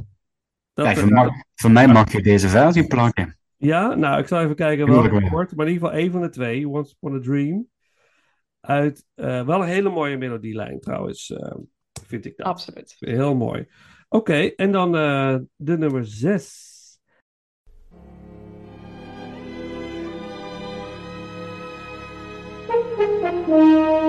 dat 0.73 0.87
Kijk, 0.87 1.11
eh, 1.11 1.29
voor, 1.55 1.71
mij 1.71 1.89
mag 1.89 2.13
je 2.13 2.23
deze 2.23 2.49
versie 2.49 2.87
plakken. 2.87 3.39
ja, 3.57 3.95
nou, 3.95 4.21
ik 4.21 4.27
zal 4.27 4.41
even 4.41 4.57
kijken 4.57 4.87
welke 4.87 5.21
wel. 5.21 5.29
wordt. 5.29 5.57
Maar 5.57 5.67
in 5.67 5.73
ieder 5.73 5.89
geval 5.89 6.03
één 6.03 6.13
van 6.13 6.21
de 6.21 6.29
twee, 6.29 6.69
Once 6.69 6.95
Upon 6.95 7.15
a 7.15 7.21
Dream. 7.21 7.67
Uit, 8.61 9.05
eh, 9.15 9.47
wel 9.47 9.61
een 9.61 9.69
hele 9.69 9.91
mooie 9.91 10.17
melodielijn 10.17 10.81
trouwens, 10.81 11.31
eh, 11.33 11.57
vind 12.07 12.25
ik 12.25 12.37
dat. 12.37 12.47
Absoluut. 12.47 12.97
Heel 12.99 13.35
mooi. 13.35 13.67
Oké, 14.09 14.55
en 14.57 14.73
dan 14.73 14.97
eh, 14.97 15.37
de 15.57 15.79
nummer 15.79 16.05
zes. 16.07 16.75
I 23.49 24.06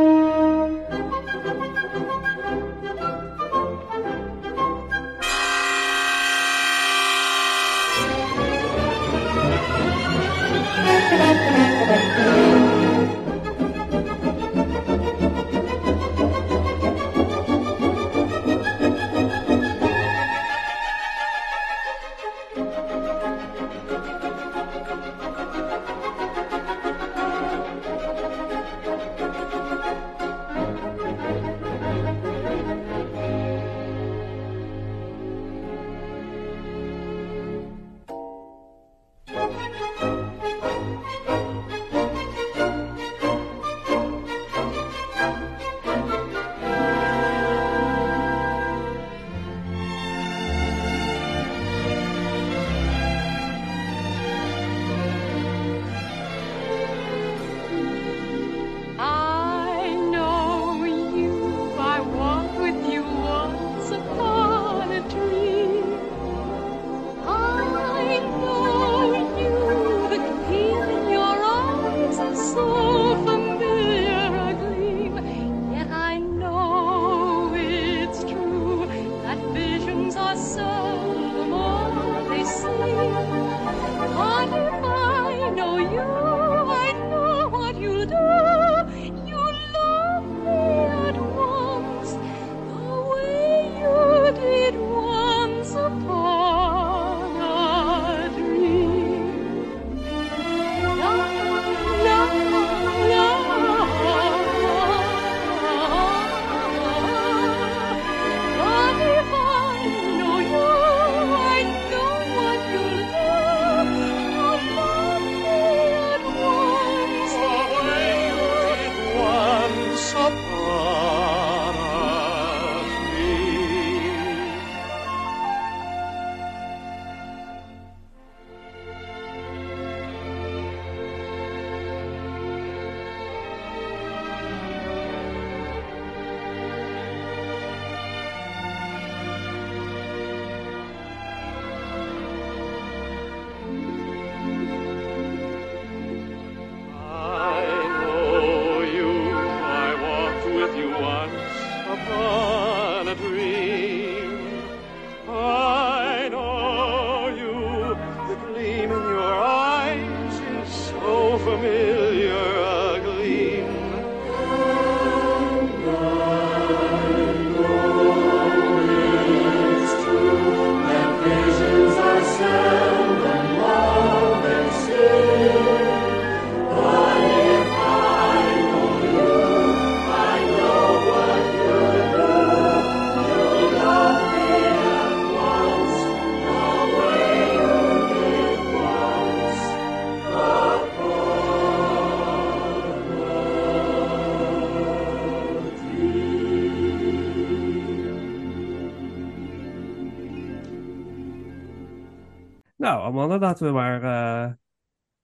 Amanda, 203.18 203.38
laten 203.48 203.66
we 203.68 203.72
maar 203.74 204.04
eh, 204.04 204.52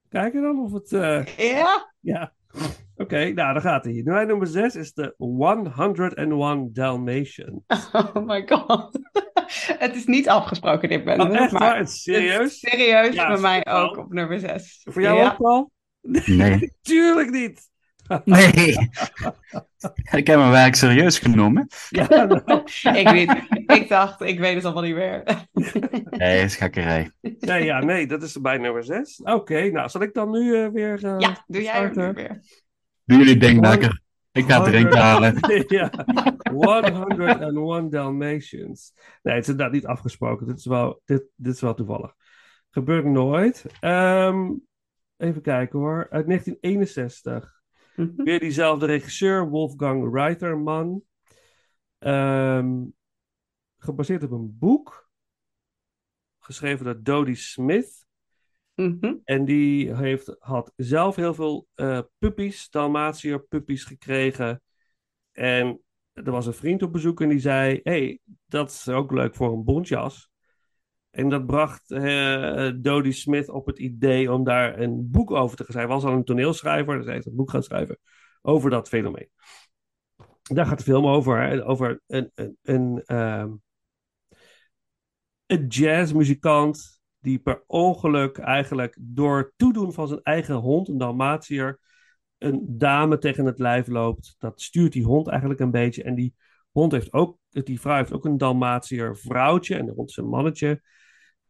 kijken 0.09 0.41
dan 0.41 0.59
of 0.59 0.71
het... 0.71 0.91
eh, 0.91 1.25
Ja? 1.25 1.93
ja. 1.99 2.33
Oké, 2.95 3.17
nou, 3.31 3.53
dan 3.53 3.61
gaat 3.61 3.83
hij. 3.83 4.01
Mijn 4.05 4.27
nummer 4.27 4.47
6 4.47 4.75
is 4.75 4.93
de 4.93 5.13
101 5.17 6.73
Dalmatian. 6.73 7.63
Oh 7.93 8.15
my 8.15 8.47
god. 8.47 8.99
Het 9.77 9.95
is 9.95 10.05
niet 10.05 10.29
afgesproken, 10.29 10.89
dit 10.89 11.03
ben 11.03 11.21
Oh, 11.21 11.35
echt 11.35 11.51
maar 11.51 11.61
waar? 11.61 11.77
Het 11.77 11.87
is 11.89 12.01
serieus? 12.01 12.37
het 12.37 12.51
is 12.51 12.59
serieus 12.59 13.15
Ja, 13.15 13.27
bij 13.27 13.41
mij 13.41 13.67
ook 13.67 13.97
op 13.97 14.13
nummer 14.13 14.39
6. 14.39 14.81
Voor 14.83 15.01
jou 15.01 15.17
ja. 15.17 15.31
ook, 15.31 15.37
Paul? 15.37 15.71
Nee. 16.25 16.73
Tuurlijk 16.81 17.29
niet! 17.29 17.71
Nee. 18.23 18.75
Ik 20.11 20.27
heb 20.27 20.37
mijn 20.37 20.51
werk 20.51 20.75
serieus 20.75 21.19
genomen. 21.19 21.67
Ja, 21.89 22.07
nou, 22.07 22.63
ik, 22.99 23.09
weet, 23.09 23.43
ik 23.79 23.89
dacht, 23.89 24.21
ik 24.21 24.39
weet 24.39 24.55
het 24.55 24.65
allemaal 24.65 24.83
niet 24.83 24.95
meer. 24.95 25.23
Nee, 26.09 26.35
dat 26.35 26.45
is 26.45 26.55
gekkerij. 26.55 27.11
nee, 27.21 27.63
ja, 27.63 27.79
nee, 27.79 28.07
dat 28.07 28.23
is 28.23 28.41
bij 28.41 28.57
nummer 28.57 28.83
6. 28.83 29.21
Oké, 29.23 29.69
nou, 29.69 29.89
zal 29.89 30.01
ik 30.01 30.13
dan 30.13 30.31
nu 30.31 30.55
eh, 30.55 30.69
weer 30.69 31.05
eh, 31.05 31.15
Ja, 31.17 31.43
doe 31.47 31.61
jij 31.61 31.91
hem 31.93 32.13
weer. 32.13 32.39
Doe 33.05 33.17
jullie 33.17 33.37
ding 33.37 33.61
lekker. 33.65 34.01
Ik 34.31 34.45
ga 34.49 34.61
het 34.61 34.71
drinken 34.71 34.97
halen. 34.97 35.35
ja, 35.67 35.91
101 36.51 37.89
Dalmatians. 37.89 38.93
Nee, 39.21 39.33
het 39.35 39.43
is 39.43 39.49
inderdaad 39.49 39.73
niet 39.73 39.85
afgesproken. 39.85 40.47
Dit 40.47 40.57
is 40.57 40.65
wel, 40.65 41.01
dit, 41.05 41.23
dit 41.35 41.53
is 41.53 41.61
wel 41.61 41.73
toevallig. 41.73 42.13
Gebeurt 42.69 43.05
nooit. 43.05 43.65
Ehm, 43.79 44.51
even 45.17 45.41
kijken 45.41 45.79
hoor. 45.79 46.07
Uit 46.09 46.25
1961. 46.27 47.62
Mhm. 47.95 48.23
Weer 48.23 48.39
diezelfde 48.39 48.85
regisseur, 48.85 49.49
Wolfgang 49.49 50.13
Reiterman. 50.13 51.03
Ehm, 51.97 52.83
gebaseerd 53.77 54.23
op 54.23 54.31
een 54.31 54.57
boek. 54.59 55.09
Geschreven 56.39 56.85
door 56.85 57.03
Dodie 57.03 57.35
Smith. 57.35 58.05
Mhm. 58.75 59.15
En 59.23 59.45
die 59.45 59.95
heeft, 59.95 60.35
had 60.39 60.73
zelf 60.75 61.15
heel 61.15 61.33
veel 61.33 61.67
eh 61.73 61.99
puppies, 62.17 62.69
Dalmatiër 62.69 63.39
puppies 63.39 63.83
gekregen. 63.83 64.61
En 65.31 65.81
er 66.13 66.31
was 66.31 66.45
een 66.45 66.53
vriend 66.53 66.83
op 66.83 66.91
bezoek 66.91 67.21
en 67.21 67.29
die 67.29 67.39
zei: 67.39 67.79
hey, 67.83 68.19
dat 68.45 68.69
is 68.69 68.89
ook 68.89 69.11
leuk 69.11 69.35
voor 69.35 69.53
een 69.53 69.63
bontjas. 69.63 70.32
En 71.13 71.29
dat 71.29 71.45
bracht 71.45 71.91
eh 71.91 72.71
Dodie 72.75 73.11
Smith 73.11 73.49
op 73.49 73.65
het 73.65 73.79
idee 73.79 74.31
om 74.31 74.43
daar 74.43 74.79
een 74.79 75.11
boek 75.11 75.31
over 75.31 75.57
te 75.57 75.63
schrijven. 75.63 75.91
Hij 75.91 76.01
was 76.01 76.11
al 76.11 76.17
een 76.17 76.23
toneelschrijver, 76.23 76.95
dus 76.95 77.05
hij 77.05 77.13
heeft 77.13 77.25
een 77.25 77.35
boek 77.35 77.49
gaan 77.49 77.63
schrijven 77.63 77.99
over 78.41 78.69
dat 78.69 78.87
fenomeen. 78.87 79.29
Daar 80.41 80.65
gaat 80.65 80.77
de 80.77 80.83
film 80.83 81.05
over. 81.05 81.41
hè, 81.41 81.65
Over 81.65 82.01
een, 82.07 82.31
een, 82.35 82.57
een, 82.61 83.03
ehm, 83.05 83.51
een 85.45 85.67
jazzmuzikant 85.67 87.01
die 87.19 87.39
per 87.39 87.63
ongeluk 87.67 88.37
eigenlijk 88.37 88.97
door 88.99 89.53
toedoen 89.55 89.93
van 89.93 90.07
zijn 90.07 90.21
eigen 90.21 90.55
hond, 90.55 90.87
een 90.87 90.97
Dalmatiër, 90.97 91.79
een 92.37 92.65
dame 92.67 93.17
tegen 93.17 93.45
het 93.45 93.59
lijf 93.59 93.87
loopt. 93.87 94.35
Dat 94.37 94.61
stuurt 94.61 94.93
die 94.93 95.05
hond 95.05 95.27
eigenlijk 95.27 95.59
een 95.59 95.71
beetje. 95.71 96.03
En 96.03 96.15
die 96.15 96.35
hond 96.71 96.91
heeft 96.91 97.13
ook, 97.13 97.37
die 97.49 97.81
vrouw 97.81 97.97
heeft 97.97 98.13
ook 98.13 98.25
een 98.25 98.37
Dalmatiër 98.37 99.17
vrouwtje 99.17 99.75
en 99.75 99.85
de 99.85 99.91
hond 99.91 100.09
is 100.09 100.17
een 100.17 100.29
mannetje. 100.29 100.81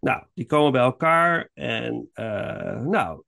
Nou, 0.03 0.23
die 0.33 0.45
komen 0.45 0.71
bij 0.71 0.81
elkaar 0.81 1.49
en 1.53 2.09
eh, 2.13 2.81
nou, 2.85 3.23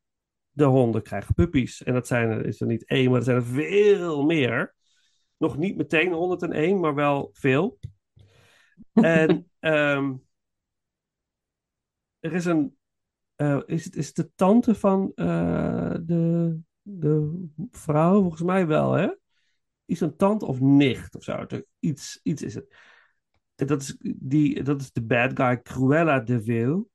de 0.52 0.64
honden 0.64 1.02
krijgen 1.04 1.34
puppies. 1.34 1.84
En 1.84 1.94
dat 1.94 2.08
zijn 2.08 2.30
er, 2.30 2.46
is 2.46 2.62
er 2.62 2.68
niet 2.68 2.86
één, 2.86 3.10
maar 3.10 3.20
er 3.20 3.24
zijn 3.26 3.38
er 3.38 3.46
veel 3.46 4.24
meer. 4.26 4.76
Nog 5.38 5.58
niet 5.58 5.78
meteen 5.78 6.12
101, 6.14 6.80
maar 6.80 6.96
wel 6.96 7.30
veel. 7.34 7.80
En 8.94 9.50
ehm, 9.60 10.14
er 12.20 12.34
is 12.34 12.46
een. 12.46 12.78
eh, 13.36 13.60
is, 13.66 13.86
het, 13.86 13.96
is 13.96 14.08
het 14.08 14.16
de 14.16 14.32
tante 14.36 14.76
van 14.76 15.12
eh, 15.16 15.96
de, 16.02 16.60
de 16.82 17.46
vrouw? 17.72 18.22
Volgens 18.22 18.42
mij 18.42 18.68
wel, 18.68 18.92
hè? 18.94 19.10
Is 19.86 20.00
een 20.02 20.16
tante 20.16 20.46
of 20.46 20.60
nicht 20.60 21.16
of 21.16 21.24
zo? 21.24 21.46
Iets, 21.80 22.20
iets 22.24 22.42
is 22.42 22.56
het. 22.56 22.76
Dat 23.56 23.82
is, 23.82 23.96
die, 24.18 24.64
dat 24.64 24.82
is 24.82 24.92
de 24.92 25.04
bad 25.04 25.32
guy 25.34 25.62
Cruella 25.62 26.20
de 26.20 26.42
Vil. 26.42 26.90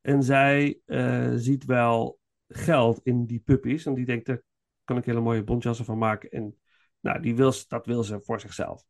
En 0.00 0.22
zij 0.22 0.80
eh, 0.84 1.32
ziet 1.34 1.64
wel 1.64 2.18
geld 2.48 3.00
in 3.02 3.26
die 3.26 3.40
puppies. 3.40 3.86
En 3.86 3.94
die 3.94 4.04
denkt, 4.04 4.26
daar 4.26 4.42
kan 4.84 4.96
ik 4.96 5.04
hele 5.04 5.20
mooie 5.20 5.44
bontjassen 5.44 5.84
van 5.84 5.98
maken. 5.98 6.30
En 6.30 6.58
nou, 7.00 7.20
die 7.20 7.36
wil, 7.36 7.52
dat 7.68 7.86
wil 7.86 8.02
ze 8.02 8.20
voor 8.20 8.40
zichzelf. 8.40 8.84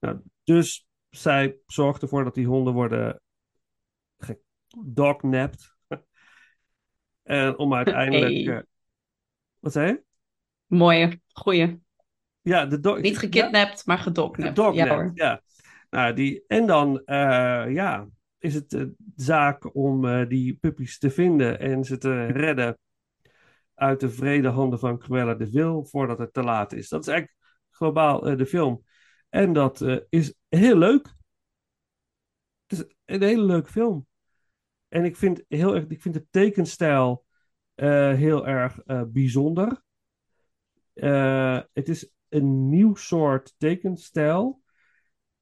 Nou, 0.00 0.20
dus 0.44 0.86
zij 1.10 1.58
zorgt 1.66 2.02
ervoor 2.02 2.24
dat 2.24 2.34
die 2.34 2.46
honden 2.46 2.74
worden 2.74 3.20
gedognapped. 4.18 5.76
en 7.22 7.58
om 7.58 7.74
uiteindelijk... 7.74 8.46
Hey. 8.46 8.56
eh, 8.56 8.62
wat 9.58 9.72
zei 9.72 9.86
je? 9.86 10.02
Mooie, 10.66 11.20
goeie. 11.32 11.80
Ja, 12.40 12.66
de. 12.66 12.98
Niet 13.00 13.18
gekidnapt, 13.18 13.86
maar 13.86 13.98
gedognapt. 13.98 14.56
Ja, 14.56 14.64
Gedognapped, 14.64 14.94
hoor. 14.94 15.10
ja. 15.14 15.42
Nou, 15.90 16.14
die, 16.14 16.44
en 16.46 16.66
dan 16.66 17.04
eh, 17.04 17.72
ja, 17.72 18.08
is 18.38 18.54
het 18.54 18.72
eh, 18.72 18.84
zaak 19.16 19.74
om 19.74 20.04
eh, 20.04 20.28
die 20.28 20.56
puppies 20.56 20.98
te 20.98 21.10
vinden 21.10 21.60
en 21.60 21.84
ze 21.84 21.98
te 21.98 22.26
redden 22.26 22.78
uit 23.74 24.00
de 24.00 24.10
vrede 24.10 24.48
handen 24.48 24.78
van 24.78 24.98
Cruella 24.98 25.34
de 25.34 25.50
Vil 25.50 25.84
voordat 25.84 26.18
het 26.18 26.32
te 26.32 26.42
laat 26.42 26.72
is. 26.72 26.88
Dat 26.88 27.00
is 27.00 27.08
eigenlijk 27.08 27.38
globaal 27.70 28.26
eh, 28.26 28.36
de 28.36 28.46
film. 28.46 28.84
En 29.28 29.52
dat 29.52 29.84
is 30.08 30.34
heel 30.48 30.76
leuk. 30.76 31.14
Het 32.66 32.78
is 32.78 32.84
een 33.04 33.22
hele 33.22 33.44
leuke 33.44 33.70
film. 33.70 34.06
En 34.88 35.04
ik 35.04 35.16
vind, 35.16 35.44
heel 35.48 35.74
erg, 35.74 35.86
ik 35.86 36.02
vind 36.02 36.14
de 36.14 36.26
tekenstijl 36.30 37.24
heel 37.74 38.46
erg 38.46 38.78
bijzonder. 39.08 39.82
Het 41.72 41.88
is 41.88 42.12
een 42.28 42.68
nieuw 42.68 42.94
soort 42.94 43.54
tekenstijl. 43.58 44.62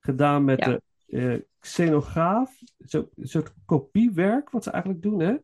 Gedaan 0.06 0.44
met 0.44 0.58
Ja. 0.58 0.66
de 0.66 0.82
eh 1.06 1.40
xenograaf. 1.58 2.58
Zo, 2.78 3.08
een 3.14 3.28
soort 3.28 3.52
kopiewerk, 3.64 4.50
wat 4.50 4.64
ze 4.64 4.70
eigenlijk 4.70 5.02
doen. 5.02 5.20
Hè? 5.20 5.36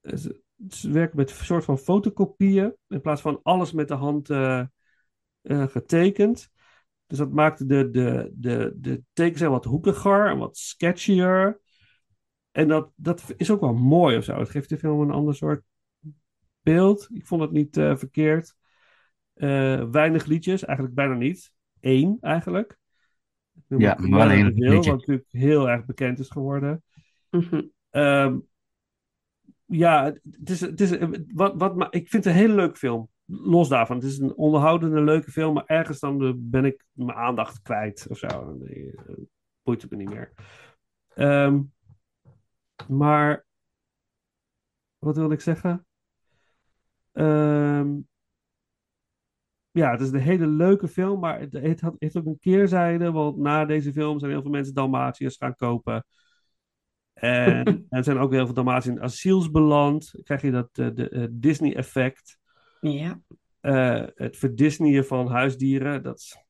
Eh, 0.00 0.16
Ze, 0.16 0.42
ze 0.68 0.90
werken 0.90 1.16
met 1.16 1.30
een 1.30 1.44
soort 1.44 1.64
van 1.64 1.78
fotocopieën. 1.78 2.74
In 2.88 3.00
plaats 3.00 3.20
van 3.20 3.40
alles 3.42 3.72
met 3.72 3.88
de 3.88 3.94
hand 3.94 4.30
eh, 4.30 4.64
getekend. 5.42 6.50
Dus 7.06 7.18
dat 7.18 7.32
maakt 7.32 7.68
de, 7.68 7.90
de, 7.90 8.30
de, 8.34 8.72
de 8.76 9.02
tekenstijl 9.12 9.50
wat 9.50 9.64
hoekiger 9.64 10.26
en 10.26 10.38
wat 10.38 10.56
sketchier. 10.56 11.60
En 12.50 12.68
dat, 12.68 12.92
dat 12.94 13.34
is 13.36 13.50
ook 13.50 13.60
wel 13.60 13.74
mooi 13.74 14.16
of 14.16 14.24
zo. 14.24 14.38
Het 14.38 14.50
geeft 14.50 14.68
de 14.68 14.78
film 14.78 15.00
een 15.00 15.10
ander 15.10 15.34
soort 15.34 15.62
beeld. 16.60 17.08
Ik 17.12 17.26
vond 17.26 17.42
het 17.42 17.50
niet 17.50 17.74
verkeerd. 17.74 18.54
Weinig 19.90 20.24
liedjes, 20.24 20.64
eigenlijk 20.64 20.96
bijna 20.96 21.14
niet. 21.14 21.52
Eén 21.80 22.16
eigenlijk. 22.20 22.78
Ja, 23.68 23.96
Wil, 23.96 24.26
liedje. 24.26 24.74
Wat 24.74 24.86
natuurlijk 24.86 25.26
heel 25.30 25.68
erg 25.68 25.84
bekend 25.84 26.18
is 26.18 26.30
geworden. 26.30 26.82
Mhm. 27.30 27.62
Ehm, 27.90 28.38
ja, 29.64 30.04
het 30.30 30.50
is, 30.50 30.60
het 30.60 30.80
is, 30.80 30.98
wat, 31.34 31.54
wat, 31.56 31.76
maar 31.76 31.92
ik 31.92 32.08
vind 32.08 32.24
het 32.24 32.34
een 32.34 32.40
hele 32.40 32.54
leuke 32.54 32.76
film. 32.76 33.08
Los 33.24 33.68
daarvan. 33.68 33.96
Het 33.96 34.04
is 34.04 34.18
een 34.18 34.34
onderhoudende, 34.34 35.00
leuke 35.00 35.30
film. 35.30 35.54
Maar 35.54 35.66
ergens 35.66 35.98
dan 35.98 36.24
eh, 36.24 36.32
ben 36.36 36.64
ik 36.64 36.84
mijn 36.92 37.18
aandacht 37.18 37.62
kwijt 37.62 38.06
of 38.08 38.18
zo. 38.18 38.56
Nee, 38.58 38.92
eh, 38.96 39.14
boeit 39.62 39.82
het 39.82 39.90
me 39.90 39.96
niet 39.96 40.08
meer. 40.08 40.32
Ehm, 41.14 41.62
maar, 42.88 43.46
wat 44.98 45.16
wilde 45.16 45.34
ik 45.34 45.40
zeggen? 45.40 45.86
Ehm, 47.12 47.98
ja, 49.76 49.90
het 49.90 50.00
is 50.00 50.10
een 50.10 50.20
hele 50.20 50.46
leuke 50.46 50.88
film, 50.88 51.20
maar 51.20 51.40
het, 51.40 51.52
het 51.52 51.80
had, 51.80 51.94
heeft 51.98 52.16
ook 52.16 52.26
een 52.26 52.38
keerzijde. 52.40 53.12
Want 53.12 53.36
na 53.36 53.64
deze 53.64 53.92
film 53.92 54.18
zijn 54.18 54.30
heel 54.30 54.42
veel 54.42 54.50
mensen 54.50 54.74
Dalmatiërs 54.74 55.36
gaan 55.36 55.56
kopen. 55.56 56.06
En 57.14 57.64
er 57.88 58.04
zijn 58.04 58.18
ook 58.18 58.32
heel 58.32 58.44
veel 58.44 58.54
Dalmatiërs 58.54 58.96
in 58.96 59.02
asiels 59.02 59.50
beland. 59.50 60.14
Krijg 60.22 60.42
je 60.42 60.50
dat 60.50 60.68
eh, 60.72 60.88
de, 60.94 61.08
eh, 61.08 61.26
Disney-effect. 61.30 62.38
Ja. 62.80 63.20
Eh, 63.60 64.04
het 64.14 64.36
verdisneyen 64.36 65.06
van 65.06 65.28
huisdieren. 65.28 66.02
Dat 66.02 66.18
is 66.18 66.44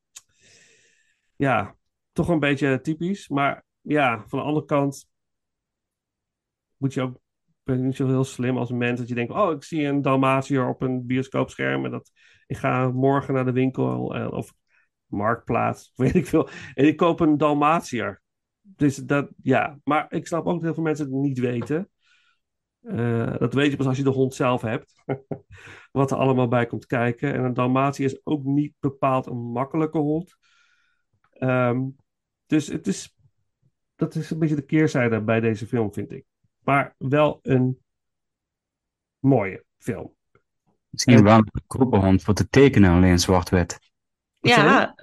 ja, 1.37 1.77
toch 2.13 2.29
een 2.29 2.41
beetje 2.41 2.81
typisch. 2.81 3.29
Maar 3.29 3.65
ja, 3.81 4.25
van 4.27 4.39
de 4.39 4.45
andere 4.45 4.67
kant 4.67 5.09
moet 6.77 6.95
je 6.95 7.03
ook 7.03 7.21
ben 7.67 7.85
niet 7.85 7.97
zo 7.97 8.07
heel 8.07 8.25
slim 8.25 8.57
als 8.57 8.71
mens 8.71 8.99
dat 8.99 9.09
je 9.09 9.15
denkt: 9.15 9.33
oh, 9.33 9.53
ik 9.53 9.65
zie 9.65 9.85
een 9.85 10.03
Dalmatiër 10.03 10.69
op 10.69 10.83
een 10.83 11.07
bioscoopscherm 11.07 11.85
en 11.85 11.91
dat 11.91 12.13
ik 12.47 12.57
ga 12.57 12.89
morgen 12.89 13.35
naar 13.35 13.45
de 13.45 13.53
winkel 13.53 14.15
eh, 14.15 14.33
of 14.33 14.55
marktplaats, 15.07 15.93
weet 15.97 16.15
ik 16.15 16.27
veel, 16.27 16.49
en 16.75 16.87
ik 16.87 16.97
koop 16.97 17.21
een 17.21 17.37
Dalmatiër. 17.39 18.23
Dus 18.61 18.97
dat, 18.97 19.31
ja, 19.43 19.79
maar 19.85 20.07
ik 20.13 20.27
snap 20.27 20.47
ook 20.47 20.55
dat 20.55 20.63
heel 20.63 20.75
veel 20.75 20.83
mensen 20.83 21.05
het 21.05 21.15
niet 21.15 21.39
weten. 21.39 21.91
Eh, 22.81 23.39
dat 23.39 23.55
weet 23.55 23.71
je 23.71 23.77
pas 23.77 23.87
als 23.87 23.97
je 23.97 24.03
de 24.03 24.11
hond 24.11 24.35
zelf 24.35 24.63
hebt. 24.63 24.95
Wat 25.93 26.11
er 26.11 26.17
allemaal 26.17 26.49
bij 26.49 26.67
komt 26.67 26.87
kijken. 26.87 27.35
En 27.35 27.45
een 27.45 27.55
Dalmatiër 27.55 28.07
is 28.11 28.21
ook 28.25 28.45
niet 28.45 28.75
bepaald 28.81 29.27
een 29.27 29.37
makkelijke 29.37 29.99
hond. 29.99 30.37
Ehm, 31.31 31.89
dus 32.47 32.67
het 32.67 32.87
is, 32.87 33.17
dat 33.95 34.15
is 34.15 34.31
een 34.31 34.39
beetje 34.39 34.55
de 34.55 34.65
keerzijde 34.65 35.23
bij 35.23 35.41
deze 35.41 35.67
film, 35.67 35.93
vind 35.93 36.13
ik. 36.13 36.25
Maar 36.67 36.95
wel 36.99 37.39
een 37.43 37.79
mooie 39.19 39.65
film. 39.79 40.15
Misschien 40.91 41.23
wel 41.23 41.37
een 41.37 41.49
goedkope 41.53 42.19
voor 42.21 42.35
te 42.35 42.49
tekenen, 42.49 42.91
alleen 42.91 43.19
zwart-wit. 43.19 43.79
Ja, 44.41 44.95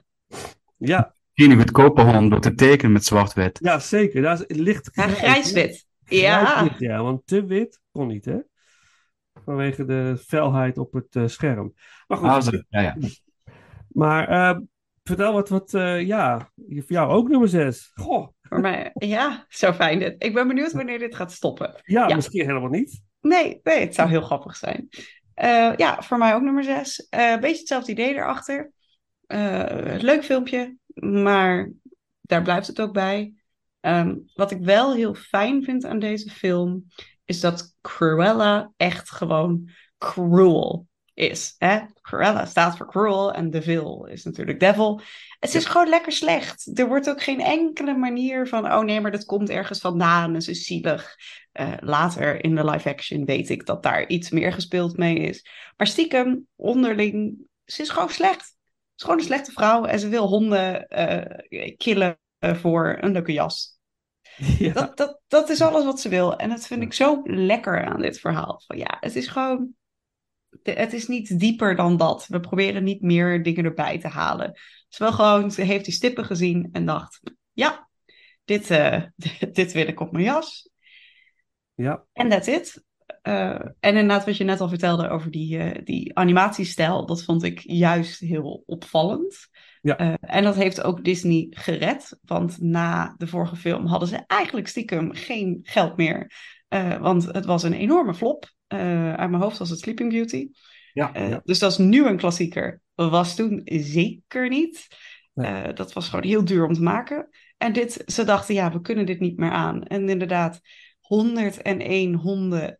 Ja, 0.78 1.16
Misschien 1.28 1.52
een 1.52 1.58
goedkope 1.64 2.02
hond 2.02 2.32
door 2.32 2.40
te 2.40 2.54
tekenen 2.54 2.92
met 2.92 3.06
zwart-wit. 3.06 3.60
ja 3.62 3.80
zeker. 3.80 4.22
Daar 4.22 4.34
is 4.34 4.40
het 4.40 4.56
licht 4.56 4.90
grijs, 4.92 5.18
grijs-wit. 5.18 5.86
Ja, 6.06 6.76
ja, 6.78 7.04
want 7.04 7.28
te 7.28 7.46
wit 7.46 7.82
kon 7.92 8.08
niet, 8.08 8.26
hè? 8.26 8.38
Vanwege 9.46 9.86
de 9.86 10.18
felheid 10.26 10.78
op 10.78 10.94
het 10.94 11.16
eh, 11.16 11.28
scherm. 11.28 11.74
Maar 12.08 12.18
goed, 12.18 12.28
Ah, 12.28 12.42
zo. 12.42 12.62
Ja, 12.70 12.82
ja. 12.82 12.98
maar 13.88 14.28
eh, 14.28 14.60
vertel 15.04 15.34
wat, 15.34 15.50
wat 15.50 15.74
eh, 15.74 16.02
ja, 16.06 16.52
voor 16.56 16.84
jou 16.88 17.12
ook 17.12 17.28
nummer 17.30 17.50
6. 17.50 17.92
Goh, 17.96 18.28
voor 18.54 18.62
mij, 18.62 18.92
ja, 18.94 19.46
zo 19.50 19.74
fijn 19.74 20.00
dit. 20.00 20.16
Ik 20.24 20.34
ben 20.34 20.48
benieuwd 20.48 20.72
wanneer 20.72 21.00
dit 21.00 21.16
gaat 21.16 21.32
stoppen. 21.32 21.82
ja, 21.84 22.08
Ja. 22.08 22.16
misschien 22.16 22.46
helemaal 22.46 22.70
niet. 22.70 23.02
Nee, 23.22 23.60
nee, 23.64 23.80
het 23.80 23.96
zou 23.96 24.10
heel 24.10 24.22
grappig 24.22 24.56
zijn. 24.56 24.90
Eh, 25.34 25.72
ja, 25.76 26.02
voor 26.02 26.18
mij 26.18 26.36
ook 26.36 26.42
nummer 26.42 26.64
zes. 26.64 27.08
Eh, 27.10 27.32
Een 27.32 27.40
beetje 27.40 27.58
hetzelfde 27.60 27.92
idee 27.92 28.14
erachter. 28.14 28.72
Eh, 29.28 29.96
leuk 30.00 30.24
filmpje, 30.24 30.78
maar 30.96 31.72
daar 32.22 32.42
blijft 32.42 32.68
het 32.68 32.82
ook 32.82 32.94
bij. 32.94 33.34
Ehm, 33.80 34.16
wat 34.36 34.52
ik 34.52 34.60
wel 34.62 34.94
heel 34.94 35.14
fijn 35.14 35.64
vind 35.64 35.86
aan 35.86 36.00
deze 36.00 36.30
film, 36.30 36.86
is 37.26 37.40
dat 37.40 37.76
Cruella 37.82 38.72
echt 38.78 39.12
gewoon 39.12 39.70
cruel 39.98 40.88
is. 41.14 41.56
Hè? 41.58 41.80
Cruella 42.02 42.46
staat 42.46 42.78
voor 42.78 42.88
cruel 42.88 43.34
en 43.34 43.50
Devil 43.50 44.06
is 44.06 44.24
natuurlijk 44.24 44.60
devil. 44.60 45.02
Het 45.40 45.56
is 45.56 45.66
gewoon 45.66 45.90
lekker 45.90 46.12
slecht. 46.12 46.80
Er 46.80 46.88
wordt 46.88 47.10
ook 47.10 47.22
geen 47.22 47.42
enkele 47.42 47.98
manier 47.98 48.48
van, 48.48 48.74
oh 48.74 48.84
nee, 48.84 49.02
maar 49.02 49.12
dat 49.12 49.26
komt 49.26 49.50
ergens 49.50 49.80
vandaan 49.80 50.34
en 50.34 50.42
ze 50.42 50.52
is 50.52 50.66
zielig. 50.66 51.16
Eh, 51.52 51.74
later 51.80 52.44
in 52.44 52.56
de 52.56 52.66
live 52.66 52.90
action 52.90 53.26
weet 53.26 53.50
ik 53.50 53.66
dat 53.66 53.84
daar 53.84 54.08
iets 54.08 54.30
meer 54.30 54.54
gespeeld 54.54 54.98
mee 54.98 55.16
is. 55.16 55.46
Maar 55.78 55.88
stiekem, 55.88 56.48
onderling, 56.56 57.38
ze 57.66 57.82
is 57.82 57.90
gewoon 57.90 58.10
slecht. 58.10 58.46
Ze 58.46 58.56
is 58.96 59.04
gewoon 59.04 59.18
een 59.18 59.26
slechte 59.26 59.52
vrouw 59.52 59.86
en 59.86 60.00
ze 60.00 60.08
wil 60.08 60.28
honden 60.28 60.88
eh, 60.88 61.76
killen 61.78 62.20
voor 62.40 62.98
een 63.02 63.12
leuke 63.12 63.34
jas. 63.34 63.72
Ja, 64.60 64.74
Dat, 64.74 64.98
dat, 64.98 65.22
dat 65.28 65.50
is 65.50 65.62
alles 65.62 65.84
wat 65.84 66.00
ze 66.00 66.10
wil. 66.10 66.36
En 66.36 66.50
dat 66.50 66.68
vind 66.68 66.82
ik 66.82 66.94
zo 66.94 67.22
lekker 67.24 67.86
aan 67.86 68.02
dit 68.02 68.20
verhaal. 68.20 68.62
Van 68.66 68.78
ja, 68.78 68.98
het 69.00 69.16
is 69.16 69.28
gewoon. 69.28 69.76
Het 70.64 70.94
is 70.94 71.08
niet 71.08 71.40
dieper 71.40 71.76
dan 71.76 71.98
dat. 71.98 72.28
We 72.28 72.40
proberen 72.40 72.84
niet 72.84 73.02
meer 73.02 73.44
dingen 73.44 73.66
erbij 73.66 74.00
te 74.00 74.08
halen. 74.08 74.60
Ze 74.88 75.04
wil 75.04 75.14
gewoon, 75.14 75.52
ze 75.52 75.62
heeft 75.62 75.86
die 75.86 75.94
stippen 75.94 76.26
gezien 76.26 76.70
en 76.72 76.86
dacht: 76.86 77.22
ja, 77.52 77.90
dit, 78.46 78.70
eh, 78.70 79.02
dit 79.52 79.72
wil 79.72 79.88
ik 79.88 80.00
op 80.00 80.12
mijn 80.12 80.24
jas. 80.24 80.70
ja, 81.74 82.06
En 82.14 82.30
that's 82.30 82.48
it. 82.48 82.84
Eh, 83.22 83.50
en 83.60 83.76
inderdaad, 83.80 84.26
wat 84.26 84.38
je 84.38 84.44
net 84.44 84.62
al 84.62 84.70
vertelde 84.70 85.10
over 85.10 85.32
die, 85.32 85.58
eh, 85.58 85.84
die 85.84 86.18
animatiestijl, 86.18 87.06
dat 87.06 87.24
vond 87.24 87.44
ik 87.44 87.60
juist 87.60 88.20
heel 88.20 88.64
opvallend. 88.66 89.50
Ja. 89.82 90.18
En 90.20 90.44
dat 90.44 90.56
heeft 90.56 90.84
ook 90.84 91.04
Disney 91.04 91.48
gered, 91.50 92.20
want 92.22 92.62
na 92.62 93.16
de 93.18 93.28
vorige 93.28 93.56
film 93.56 93.86
hadden 93.86 94.08
ze 94.08 94.24
eigenlijk 94.28 94.68
stiekem 94.68 95.14
geen 95.14 95.60
geld 95.64 95.98
meer. 95.98 96.32
Want 97.00 97.26
het 97.26 97.46
was 97.46 97.64
een 97.64 97.74
enorme 97.74 98.14
flop. 98.14 98.52
Eh, 98.80 99.14
uit 99.14 99.30
mijn 99.30 99.42
hoofd 99.42 99.58
was 99.58 99.70
het 99.70 99.80
Sleeping 99.80 100.12
Beauty. 100.12 100.50
Ja, 100.94 101.14
Eh, 101.14 101.30
ja. 101.30 101.42
Dus 101.44 101.60
dat 101.60 101.72
is 101.72 101.78
nu 101.78 102.06
een 102.06 102.18
klassieker. 102.18 102.82
Was 102.96 103.36
toen 103.36 103.62
zeker 103.66 104.50
niet. 104.50 104.88
Nee. 105.34 105.64
Eh, 105.64 105.76
dat 105.76 105.94
was 105.94 106.10
gewoon 106.10 106.26
heel 106.26 106.46
duur 106.46 106.66
om 106.66 106.74
te 106.74 106.82
maken. 106.82 107.30
En 107.58 107.74
dit, 107.74 108.04
ze 108.06 108.24
dachten, 108.24 108.54
ja, 108.56 108.72
we 108.72 108.82
kunnen 108.82 109.06
dit 109.06 109.20
niet 109.20 109.38
meer 109.38 109.52
aan. 109.52 109.84
En 109.84 110.10
inderdaad, 110.10 110.60
101 111.00 112.14
honden 112.16 112.80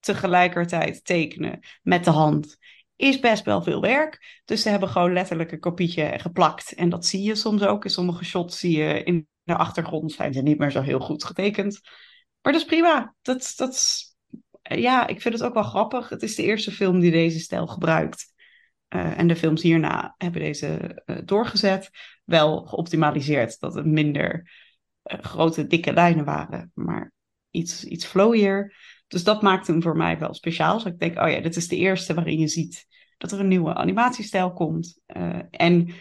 tegelijkertijd 0.00 1.04
tekenen 1.04 1.60
met 1.82 2.04
de 2.04 2.10
hand 2.10 2.56
is 2.96 3.18
best 3.20 3.44
wel 3.44 3.62
veel 3.62 3.80
werk. 3.80 4.40
Dus 4.44 4.62
ze 4.62 4.68
hebben 4.68 4.88
gewoon 4.88 5.12
letterlijk 5.12 5.52
een 5.52 5.60
kopietje 5.60 6.18
geplakt. 6.18 6.72
En 6.72 6.88
dat 6.88 7.06
zie 7.06 7.22
je 7.22 7.34
soms 7.34 7.62
ook. 7.62 7.84
In 7.84 7.90
sommige 7.90 8.24
shots 8.24 8.58
zie 8.58 8.78
je 8.78 9.02
in 9.02 9.26
de 9.42 9.56
achtergrond 9.56 10.12
zijn 10.12 10.32
ze 10.32 10.42
niet 10.42 10.58
meer 10.58 10.70
zo 10.70 10.80
heel 10.80 11.00
goed 11.00 11.24
getekend. 11.24 11.80
Maar 12.42 12.52
dat 12.52 12.62
is 12.62 12.66
prima. 12.68 13.14
Dat, 13.22 13.52
dat 13.56 13.72
is- 13.72 14.09
ja, 14.78 15.06
ik 15.06 15.20
vind 15.20 15.34
het 15.34 15.42
ook 15.42 15.54
wel 15.54 15.62
grappig. 15.62 16.08
Het 16.08 16.22
is 16.22 16.34
de 16.34 16.42
eerste 16.42 16.72
film 16.72 17.00
die 17.00 17.10
deze 17.10 17.38
stijl 17.38 17.66
gebruikt. 17.66 18.32
Eh, 18.88 19.18
en 19.18 19.26
de 19.26 19.36
films 19.36 19.62
hierna 19.62 20.14
hebben 20.18 20.40
deze 20.40 21.02
eh, 21.04 21.16
doorgezet. 21.24 21.90
Wel 22.24 22.66
geoptimaliseerd 22.66 23.60
dat 23.60 23.74
het 23.74 23.86
minder 23.86 24.50
eh, 25.02 25.18
grote, 25.18 25.66
dikke 25.66 25.92
lijnen 25.92 26.24
waren. 26.24 26.70
Maar 26.74 27.12
iets, 27.50 27.84
iets 27.84 28.04
flowier. 28.04 28.76
Dus 29.06 29.24
dat 29.24 29.42
maakt 29.42 29.66
hem 29.66 29.82
voor 29.82 29.96
mij 29.96 30.18
wel 30.18 30.34
speciaal. 30.34 30.74
Dus 30.74 30.84
ik 30.84 30.98
denk, 30.98 31.18
oh 31.18 31.30
ja, 31.30 31.40
dit 31.40 31.56
is 31.56 31.68
de 31.68 31.76
eerste 31.76 32.14
waarin 32.14 32.38
je 32.38 32.48
ziet 32.48 32.86
dat 33.18 33.32
er 33.32 33.40
een 33.40 33.48
nieuwe 33.48 33.74
animatiestijl 33.74 34.52
komt. 34.52 35.00
En 35.50 35.94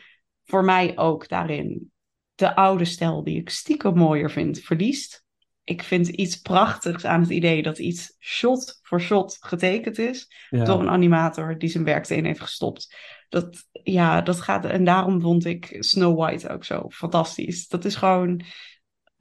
voor 0.46 0.64
mij 0.64 0.98
ook 0.98 1.28
daarin 1.28 1.91
de 2.36 2.56
oude 2.56 2.86
stijl 2.86 3.24
die 3.24 3.40
ik 3.40 3.50
stiekem 3.50 3.96
mooier 3.96 4.32
vind, 4.32 4.60
verliest. 4.60 5.26
Ik 5.70 5.84
vind 5.84 6.08
iets 6.08 6.41
prachtigs 6.41 7.06
aan 7.06 7.22
het 7.22 7.30
idee 7.30 7.62
dat 7.62 7.78
iets 7.78 8.16
shot 8.20 8.80
voor 8.82 9.02
shot 9.02 9.38
getekend 9.40 9.98
is 9.98 10.32
ja. 10.50 10.64
door 10.64 10.80
een 10.80 10.90
animator 10.90 11.58
die 11.58 11.70
zijn 11.70 11.84
werk 11.84 12.10
erin 12.10 12.26
heeft 12.26 12.40
gestopt. 12.40 12.96
Dat, 13.30 13.68
ja, 13.84 14.22
dat 14.22 14.41
gaat. 14.41 14.66
En 14.66 14.84
daarom 14.84 15.22
vond 15.22 15.46
ik 15.46 15.76
Snow 15.80 16.18
White 16.18 16.50
ook 16.50 16.64
zo 16.64 16.90
fantastisch. 16.90 17.68
Dat 17.68 17.86
is 17.86 17.96
gewoon. 17.96 18.41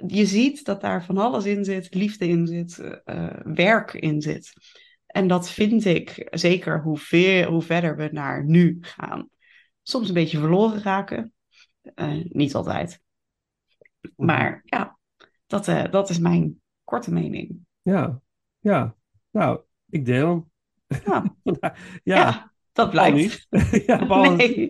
Je 0.06 0.26
ziet 0.26 0.64
dat 0.64 0.80
daar 0.80 1.04
van 1.04 1.18
alles 1.18 1.44
in 1.44 1.64
zit, 1.64 1.94
liefde 1.94 2.28
in 2.28 2.46
zit, 2.46 2.78
eh, 3.04 3.40
werk 3.44 3.92
in 3.92 4.20
zit. 4.22 4.52
En 5.06 5.26
dat 5.26 5.50
vind 5.50 5.84
ik 5.84 6.26
zeker 6.30 6.82
hoe, 6.82 6.98
veel, 6.98 7.50
hoe 7.50 7.62
verder 7.62 7.96
we 7.96 8.08
naar 8.12 8.44
nu 8.44 8.78
gaan. 8.80 9.28
Soms 9.82 10.08
een 10.08 10.14
beetje 10.14 10.38
verloren 10.38 10.82
raken. 10.82 11.32
Eh, 11.94 12.24
niet 12.24 12.54
altijd. 12.54 13.00
Maar 14.16 14.62
ja, 14.64 14.97
dat, 15.48 15.68
eh, 15.68 15.90
dat 15.90 16.10
is 16.10 16.18
mijn 16.18 16.60
korte 16.84 17.12
mening. 17.12 17.58
Ja, 17.82 18.20
ja. 18.58 18.94
Nou, 19.30 19.60
ik 19.90 20.04
deel 20.04 20.28
hem. 20.28 20.50
Ja, 21.04 21.34
ja, 21.60 21.74
ja, 22.02 22.52
dat 22.72 22.90
blijkt. 22.90 23.46
ja, 23.86 24.06
Paul, 24.06 24.36
Nee. 24.36 24.68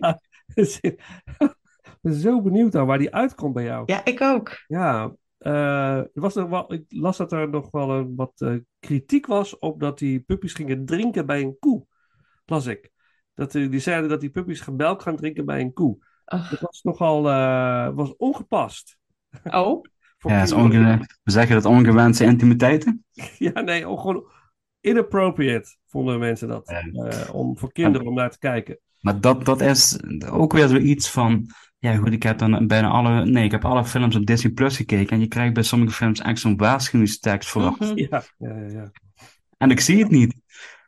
Ik 1.99 2.11
ben 2.11 2.13
zo 2.13 2.41
benieuwd 2.41 2.73
naar 2.73 2.85
waar 2.85 2.97
die 2.97 3.13
uitkomt 3.15 3.53
bij 3.53 3.63
jou. 3.63 3.83
Ja, 3.85 4.05
ik 4.05 4.21
ook. 4.21 4.63
Ja, 4.67 5.15
eh, 5.37 5.97
er 5.97 6.09
was 6.13 6.33
nog 6.33 6.49
wel, 6.49 6.73
ik 6.73 6.85
las 6.87 7.17
dat 7.17 7.31
er 7.31 7.49
nog 7.49 7.71
wel 7.71 7.91
een, 7.91 8.15
wat 8.15 8.41
eh, 8.41 8.55
kritiek 8.79 9.25
was 9.25 9.59
op 9.59 9.79
dat 9.79 9.99
die 9.99 10.19
puppies 10.19 10.53
gingen 10.53 10.85
drinken 10.85 11.25
bij 11.25 11.41
een 11.41 11.59
koe. 11.59 11.85
Las 12.45 12.65
ik. 12.65 12.91
Dat, 13.33 13.51
die 13.51 13.69
die 13.69 13.79
zeiden 13.79 14.09
dat 14.09 14.19
die 14.21 14.29
puppies 14.29 14.65
melk 14.65 15.01
gaan 15.01 15.15
drinken 15.15 15.45
bij 15.45 15.61
een 15.61 15.73
koe. 15.73 15.97
Dat 16.25 16.59
was 16.59 16.81
nogal 16.81 17.29
eh, 17.29 17.89
was 17.95 18.15
ongepast. 18.15 18.97
Oh, 19.43 19.83
Ja, 20.19 20.41
is 20.41 20.51
onge- 20.51 20.97
we 21.23 21.31
zeggen 21.31 21.55
dat 21.55 21.65
ongewenste 21.65 22.23
intimiteiten. 22.25 23.03
Ja, 23.37 23.61
nee, 23.61 23.85
ook 23.87 23.99
gewoon 23.99 24.23
inappropriate 24.81 25.75
vonden 25.87 26.19
mensen 26.19 26.47
dat. 26.47 26.69
Ja. 26.69 27.03
eh, 27.03 27.33
om 27.35 27.57
voor 27.57 27.71
kinderen 27.71 28.07
om 28.07 28.13
naar 28.13 28.29
te 28.31 28.39
kijken. 28.39 28.79
Maar 28.99 29.19
dat, 29.21 29.45
dat 29.45 29.61
is 29.61 29.99
ook 30.29 30.53
weer 30.53 30.67
zoiets 30.67 31.09
van. 31.09 31.45
Ja, 31.77 31.95
goed, 31.95 32.11
ik 32.11 32.23
heb 32.23 32.37
dan 32.37 32.67
bijna 32.67 32.87
alle. 32.87 33.25
Nee, 33.25 33.43
ik 33.43 33.51
heb 33.51 33.65
alle 33.65 33.85
films 33.85 34.15
op 34.15 34.25
Disney 34.25 34.51
Plus 34.53 34.75
gekeken. 34.75 35.09
En 35.15 35.19
je 35.19 35.27
krijgt 35.27 35.53
bij 35.53 35.63
sommige 35.63 35.91
films 35.93 36.19
echt 36.19 36.39
zo'n 36.39 36.57
waarschuwingstekst 36.57 37.49
vooraf. 37.49 37.79
mhm. 37.79 37.97
Ja, 37.97 38.23
ja, 38.37 38.55
ja. 38.55 38.67
ja. 38.71 38.91
En 39.57 39.71
ik 39.71 39.79
zie 39.79 39.99
het 39.99 40.09
niet. 40.11 40.35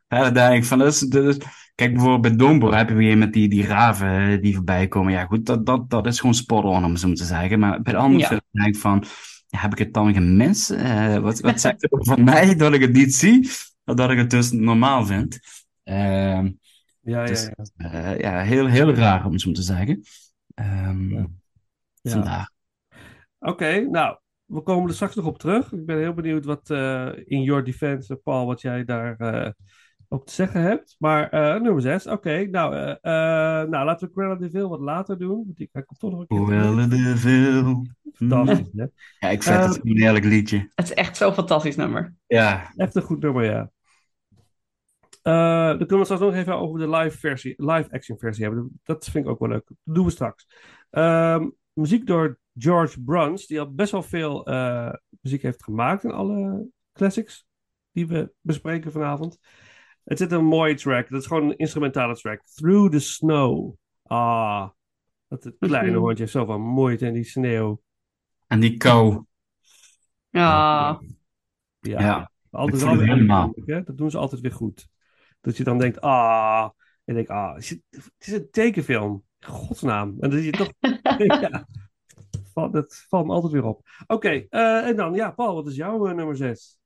Ja, 0.08 0.24
dan 0.24 0.34
denk 0.34 0.56
ik 0.56 0.66
van, 0.66 0.80
dat 0.80 0.88
is, 0.94 1.00
dat 1.00 1.24
is- 1.26 1.38
kijk 1.76 1.92
bijvoorbeeld 1.94 2.22
bij 2.22 2.36
Dombo 2.48 2.72
heb 2.74 2.90
je 2.90 2.96
weer 2.96 3.18
met 3.18 3.34
die, 3.34 3.50
die 3.50 3.66
raven 3.66 4.32
eh, 4.34 4.42
die 4.42 4.56
voorbij 4.56 4.88
komen. 4.88 5.12
Ja, 5.14 5.26
goed, 5.26 5.46
dat, 5.46 5.66
dat, 5.66 5.90
dat 5.90 6.06
is 6.08 6.20
gewoon 6.20 6.36
spot 6.36 6.64
on, 6.64 6.86
om 6.86 6.96
zo 6.96 7.08
maar 7.08 7.16
te 7.16 7.24
zeggen. 7.26 7.60
Maar 7.60 7.82
bij 7.82 7.94
de 7.94 8.00
andere 8.00 8.20
Ja. 8.22 8.28
films 8.28 8.44
denk 8.52 8.68
ik 8.76 8.82
van, 8.82 9.04
ja, 9.48 9.60
heb 9.60 9.72
ik 9.72 9.78
het 9.78 9.94
dan 9.94 10.14
gemist? 10.14 10.70
Eh, 10.70 11.18
wat, 11.18 11.40
wat 11.40 11.60
zegt 11.62 11.82
het 11.82 12.08
van 12.08 12.24
mij 12.24 12.56
dat 12.56 12.74
ik 12.74 12.82
het 12.82 12.94
niet 12.94 13.16
zie? 13.16 13.50
Of 13.86 13.96
dat 13.96 14.12
ik 14.12 14.18
het 14.18 14.30
dus 14.30 14.52
normaal 14.52 15.06
vind? 15.06 15.40
Ehm, 15.84 15.98
ja, 17.02 17.26
ja, 17.26 17.26
dus, 17.26 17.50
ja. 17.76 17.92
eh, 17.92 18.20
ja, 18.20 18.42
heel, 18.42 18.66
heel 18.68 18.94
raar, 18.94 19.26
om 19.26 19.38
zo 19.38 19.48
maar 19.48 19.56
te 19.56 19.64
zeggen. 19.64 20.02
Ehm, 20.54 21.10
Ja. 21.10 21.28
Ja. 22.02 22.12
Vandaar. 22.12 22.52
Oké, 23.40 23.80
nou, 23.80 24.18
we 24.46 24.62
komen 24.62 24.90
er 24.90 24.96
straks 24.96 25.16
nog 25.16 25.26
op 25.26 25.40
terug. 25.40 25.72
Ik 25.74 25.86
ben 25.86 25.98
heel 25.98 26.14
benieuwd 26.14 26.46
wat 26.46 26.70
eh, 26.70 27.10
in 27.26 27.42
your 27.44 27.64
defense, 27.64 28.16
Paul, 28.16 28.46
wat 28.46 28.62
jij 28.62 28.84
daar 28.86 29.16
op 30.12 30.26
te 30.26 30.34
zeggen 30.34 30.62
hebt. 30.62 30.96
Maar 31.00 31.30
eh, 31.30 31.62
nummer 31.62 31.82
6, 31.82 32.08
oké. 32.08 32.46
nou, 32.46 32.76
eh, 32.76 32.90
eh, 32.92 33.70
nou, 33.70 33.86
laten 33.86 34.08
we 34.08 34.14
Cruella 34.14 34.36
de 34.36 34.50
Vil 34.50 34.70
wat 34.70 34.80
later 34.80 35.18
doen. 35.18 35.44
Want 35.46 35.58
die 35.58 35.70
hij 35.72 35.84
komt 35.84 36.00
toch 36.00 36.12
nog 36.12 36.20
een 36.20 36.28
keer. 36.28 36.46
Cruella 36.46 36.88
de 36.88 37.18
Vil. 37.18 37.86
Fantastisch, 38.14 38.72
hè? 38.76 38.86
Ja, 39.20 39.30
ik 39.30 39.44
vind 39.44 39.64
het 39.64 39.80
een 39.86 39.98
heerlijk 39.98 40.26
liedje. 40.26 40.70
Het 40.76 40.86
is 40.86 40.94
echt 40.94 41.18
zo'n 41.18 41.34
fantastisch 41.34 41.76
nummer. 41.76 42.16
Ja, 42.28 42.72
Echt 42.76 42.96
een 42.96 43.02
goed 43.02 43.22
nummer, 43.22 43.44
ja. 43.44 43.72
Eh, 45.22 45.68
dan 45.68 45.78
kunnen 45.78 45.98
we 45.98 46.04
straks 46.04 46.22
nog 46.22 46.34
even 46.34 46.58
over 46.58 46.80
de 46.80 46.90
live 46.90 47.18
versie, 47.18 47.54
live 47.58 47.92
action 47.92 48.18
versie 48.18 48.44
hebben. 48.44 48.80
Dat 48.84 49.06
vind 49.10 49.26
ik 49.26 49.32
ook 49.32 49.40
wel 49.40 49.50
leuk. 49.50 49.68
Dat 49.68 49.96
doen 49.96 50.06
we 50.06 50.12
straks. 50.12 50.48
Ehm, 50.90 51.50
muziek 51.74 52.08
door 52.08 52.40
George 52.58 53.02
Bruns, 53.02 53.48
die 53.48 53.60
al 53.60 53.74
best 53.74 53.92
wel 53.92 54.04
veel 54.04 54.46
eh, 54.46 54.94
muziek 55.22 55.42
heeft 55.42 55.64
gemaakt 55.64 56.04
in 56.04 56.12
alle 56.12 56.68
classics 56.94 57.46
die 57.92 58.08
we 58.08 58.34
bespreken 58.42 58.92
vanavond. 58.92 59.40
Het 60.04 60.18
zit 60.18 60.32
een 60.32 60.46
mooie 60.46 60.76
track. 60.76 61.10
Dat 61.10 61.22
is 61.22 61.28
gewoon 61.28 61.44
een 61.50 61.58
instrumentale 61.58 62.16
track. 62.16 62.42
Through 62.56 62.92
the 62.92 63.00
Snow. 63.00 63.74
Ah, 64.04 64.70
dat 65.28 65.44
het 65.44 65.56
kleine 65.60 65.92
Mhm. 65.92 66.00
hondje 66.00 66.20
heeft 66.20 66.32
zoveel 66.32 66.60
moeite 66.60 67.06
in 67.06 67.14
die 67.14 67.24
sneeuw. 67.24 67.82
En 68.48 68.60
die 68.60 68.78
kou. 68.78 69.24
Ja. 70.30 71.00
Ja, 71.80 72.00
Ja, 72.02 72.32
altijd 72.52 72.82
weer 72.84 73.08
helemaal. 73.08 73.54
hè? 73.66 73.84
Dat 73.84 73.98
doen 73.98 74.12
ze 74.12 74.18
altijd 74.18 74.42
weer 74.42 74.52
goed. 74.52 74.90
Dat 75.42 75.58
je 75.58 75.64
dan 75.64 75.78
denkt, 75.78 76.02
ah, 76.02 76.70
en 77.06 77.16
denk, 77.16 77.30
ah, 77.30 77.56
het, 77.56 77.82
is 78.18 78.28
een 78.32 78.48
tekenfilm. 78.52 79.24
Godsnaam. 79.40 80.16
En 80.20 80.30
dat 80.30 80.44
je 80.44 80.52
toch, 80.52 80.72
ja, 81.42 81.68
Val- 82.54 82.72
dat 82.72 83.06
valt 83.10 83.26
me 83.26 83.34
altijd 83.34 83.54
weer 83.54 83.64
op. 83.64 83.88
Oké, 84.08 84.30
eh, 84.50 84.88
en 84.88 84.96
dan, 84.96 85.14
ja, 85.14 85.32
Paul, 85.32 85.54
wat 85.56 85.68
is 85.68 85.76
jouw 85.76 86.08
eh, 86.08 86.14
nummer 86.16 86.36
6? 86.36 86.80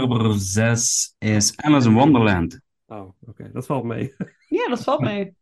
Nummer 0.00 0.34
6 0.38 1.14
is 1.18 1.56
Alice 1.56 1.88
in 1.88 1.94
Wonderland. 1.94 2.60
Oh, 2.86 3.08
oké, 3.26 3.50
dat 3.52 3.66
valt 3.66 3.84
mee. 3.84 4.14
Ja, 4.48 4.68
dat 4.68 4.82
valt 4.84 5.00
mee. 5.00 5.34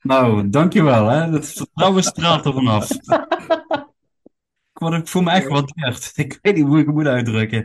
Nou, 0.00 0.48
dankjewel, 0.50 1.06
hè. 1.08 1.30
Het 1.32 1.46
vertrouwen 1.52 2.02
straalt 2.02 2.44
er 2.44 2.52
vanaf. 2.52 2.90
Ik, 4.72 4.86
word, 4.86 5.00
ik 5.00 5.08
voel 5.08 5.22
me 5.22 5.30
echt 5.30 5.46
gewaardeerd. 5.46 6.12
Ik 6.24 6.38
weet 6.42 6.54
niet 6.56 6.64
hoe 6.66 6.78
ik 6.78 6.86
het 6.86 6.94
moet 6.94 7.06
uitdrukken. 7.06 7.64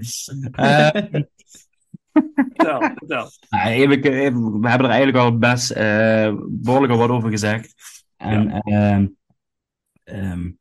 Eh, 0.52 0.90
Vertel, 2.36 2.80
vertel. 2.82 3.30
nou, 3.50 3.68
even, 3.70 4.04
even- 4.04 4.60
we 4.62 4.70
hebben 4.70 4.88
er 4.88 4.94
eigenlijk 4.94 5.18
al 5.18 5.38
best 5.38 5.72
eh 5.72 6.34
behoorlijk 6.48 6.94
al 6.94 7.00
wat 7.00 7.10
over 7.10 7.30
gezegd. 7.30 7.74
En 8.18 8.52
ehm, 8.52 9.08
ehm, 10.04 10.52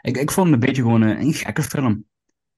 ik, 0.00 0.16
ik 0.16 0.30
vond 0.30 0.46
het 0.46 0.54
een 0.54 0.66
beetje 0.66 0.82
gewoon 0.82 1.02
een, 1.02 1.20
een 1.20 1.32
gekke 1.32 1.62
film. 1.62 2.04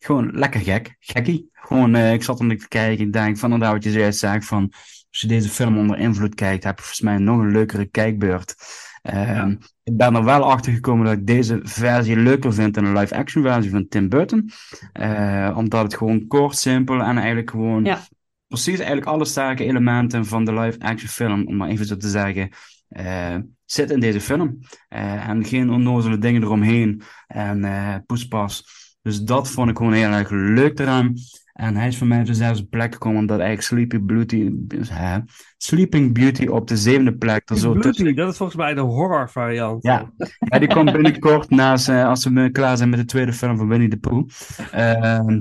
Gewoon 0.05 0.31
lekker 0.33 0.61
gek, 0.61 0.97
gekkie. 1.01 1.49
Gewoon, 1.53 1.95
eh, 1.95 2.13
ik 2.13 2.23
zat 2.23 2.41
om 2.41 2.59
te 2.59 2.69
kijken, 2.69 3.07
ik 3.07 3.13
denk 3.13 3.37
van 3.39 3.53
inderdaad 3.53 3.75
wat 3.75 3.85
je 3.85 3.91
zojuist 3.91 4.19
zei, 4.19 4.43
van 4.43 4.69
als 5.11 5.21
je 5.21 5.27
deze 5.27 5.49
film 5.49 5.79
onder 5.79 5.99
invloed 5.99 6.35
kijkt, 6.35 6.65
heb 6.65 6.77
je 6.77 6.83
volgens 6.83 7.05
mij 7.05 7.19
nog 7.19 7.39
een 7.39 7.53
leukere 7.53 7.85
kijkbeurt. 7.85 8.55
Ehm, 9.03 9.51
Ik 9.83 9.97
ben 9.97 10.15
er 10.15 10.25
wel 10.25 10.51
achter 10.51 10.73
gekomen 10.73 11.05
dat 11.07 11.15
ik 11.15 11.27
deze 11.27 11.61
versie 11.63 12.17
leuker 12.17 12.55
vind 12.55 12.75
dan 12.75 12.85
de 12.85 13.01
live-action 13.01 13.43
versie 13.43 13.71
van 13.71 13.89
Tim 13.89 14.09
Burton. 14.09 14.51
Eh, 14.93 15.55
omdat 15.57 15.83
het 15.83 15.97
gewoon 15.97 16.27
kort, 16.27 16.57
simpel 16.57 17.01
en 17.03 17.17
eigenlijk 17.17 17.51
gewoon 17.51 17.85
Ja. 17.85 18.01
precies 18.49 18.77
eigenlijk 18.79 19.07
alle 19.07 19.25
sterke 19.25 19.65
elementen 19.65 20.27
van 20.27 20.45
de 20.45 20.55
live-action 20.55 21.09
film, 21.09 21.47
om 21.47 21.57
maar 21.57 21.69
even 21.69 21.87
zo 21.87 21.97
te 21.97 22.09
zeggen, 22.09 22.51
eh 22.89 23.37
zit 23.65 23.91
in 23.91 24.01
deze 24.01 24.21
film. 24.21 24.59
En 24.89 25.45
geen 25.45 25.71
onnozele 25.71 26.19
dingen 26.19 26.43
eromheen 26.43 27.03
en 27.27 28.03
poespas. 28.07 28.83
Dus 29.05 29.21
dat 29.21 29.51
vond 29.51 29.71
ik 29.71 29.77
gewoon 29.77 29.93
heel 29.93 30.11
erg 30.11 30.31
leuk 30.31 30.79
eraan. 30.79 31.15
En 31.53 31.77
hij 31.77 31.89
is 31.89 31.97
voor 31.99 32.07
mij 32.07 32.21
op 32.21 32.27
de 32.27 32.35
zesde 32.35 32.67
plek 32.67 32.93
gekomen, 32.93 33.19
omdat 33.19 33.39
eigenlijk 33.39 33.69
Sleeping 33.69 34.07
Beauty, 34.07 34.51
hè, 34.89 35.19
Sleeping 35.57 36.15
Beauty 36.15 36.47
op 36.47 36.69
de 36.69 36.77
zevende 36.77 37.17
plek 37.17 37.51
er 37.51 37.59
zo 37.59 37.73
tussen 37.75 38.05
Bloody, 38.05 38.17
dat 38.17 38.31
is 38.31 38.37
volgens 38.37 38.59
mij 38.59 38.75
de 38.75 38.81
horror 38.81 39.31
variant. 39.31 39.83
ja. 39.83 40.13
ja, 40.39 40.59
die 40.59 40.69
komt 40.69 40.93
binnenkort 40.93 41.51
naast, 41.51 41.89
eh, 41.89 42.07
als 42.07 42.25
we 42.25 42.51
klaar 42.51 42.77
zijn 42.77 42.89
met 42.89 42.99
de 42.99 43.05
tweede 43.05 43.33
film 43.33 43.57
van 43.57 43.69
Winnie 43.69 43.89
the 43.89 43.97
Pooh. 43.97 44.29
Ehm, 44.73 45.41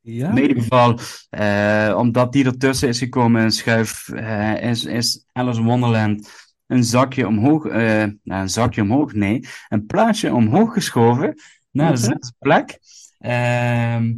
Ja? 0.00 0.30
in 0.30 0.38
ieder 0.42 0.62
geval, 0.62 0.98
eh, 1.30 1.94
omdat 1.98 2.32
die 2.32 2.44
ertussen 2.44 2.88
is 2.88 2.98
gekomen 2.98 3.42
en 3.42 3.50
schuif, 3.50 4.08
eh, 4.08 4.62
is, 4.70 4.84
is 4.84 5.24
Alice 5.32 5.60
in 5.60 5.66
Wonderland 5.66 6.30
een 6.66 6.84
zakje 6.84 7.26
omhoog, 7.26 7.66
eh, 7.66 8.04
nou, 8.22 8.42
een 8.42 8.48
zakje 8.48 8.82
omhoog, 8.82 9.12
nee, 9.12 9.44
een 9.68 9.86
plaatsje 9.86 10.34
omhoog 10.34 10.72
geschoven 10.72 11.34
naar 11.78 11.92
de 11.94 11.98
Mhm. 11.98 12.10
zesde 12.12 12.32
plek. 12.38 12.78
Ehm, 13.18 14.14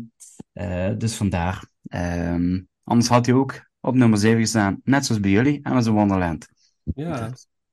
eh, 0.52 0.90
dus 0.98 1.16
vandaar. 1.16 1.64
Ehm, 1.86 2.60
anders 2.84 3.08
had 3.08 3.26
hij 3.26 3.34
ook 3.34 3.68
op 3.80 3.94
nummer 3.94 4.18
7 4.18 4.40
gestaan, 4.40 4.80
net 4.84 5.06
zoals 5.06 5.20
bij 5.20 5.30
jullie, 5.30 5.66
Alice 5.66 5.88
in 5.88 5.94
Wonderland. 5.94 6.48
Ja. 6.94 7.30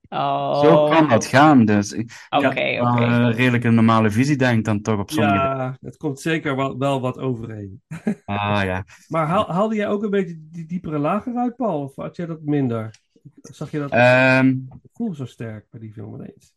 Oh. 0.10 0.60
Zo 0.62 0.90
kan 0.90 1.10
dat 1.10 1.26
gaan. 1.26 1.66
Dus 1.66 1.92
ik, 1.92 2.12
heb 2.30 2.56
een 2.84 3.32
redelijk 3.32 3.64
een 3.64 3.74
normale 3.76 4.12
visie, 4.12 4.36
denk 4.36 4.58
ik 4.58 4.66
dan 4.66 4.82
toch 4.82 5.00
op 5.00 5.12
sommige. 5.12 5.36
Ja, 5.36 5.78
het 5.82 5.98
komt 5.98 6.20
zeker 6.20 6.56
wel, 6.56 6.78
wel 6.78 7.02
wat 7.02 7.18
overeen. 7.20 7.82
Ah 8.26 8.62
ja. 8.64 8.86
Maar 9.08 9.28
haal, 9.28 9.52
haalde 9.52 9.76
jij 9.76 9.88
ook 9.88 10.04
een 10.04 10.10
beetje 10.10 10.38
die 10.52 10.66
diepere 10.66 10.98
lagen 10.98 11.38
uit, 11.38 11.56
Paul? 11.56 11.82
Of 11.82 11.96
had 11.96 12.16
jij 12.16 12.26
dat 12.26 12.42
minder? 12.42 13.00
Zag 13.42 13.72
je 13.72 13.80
dat 13.80 13.92
Ehm, 13.92 14.56
gevoel 14.92 15.14
zo 15.16 15.26
sterk 15.26 15.66
bij 15.70 15.80
die 15.80 15.94
film 15.94 16.16
ineens? 16.16 16.54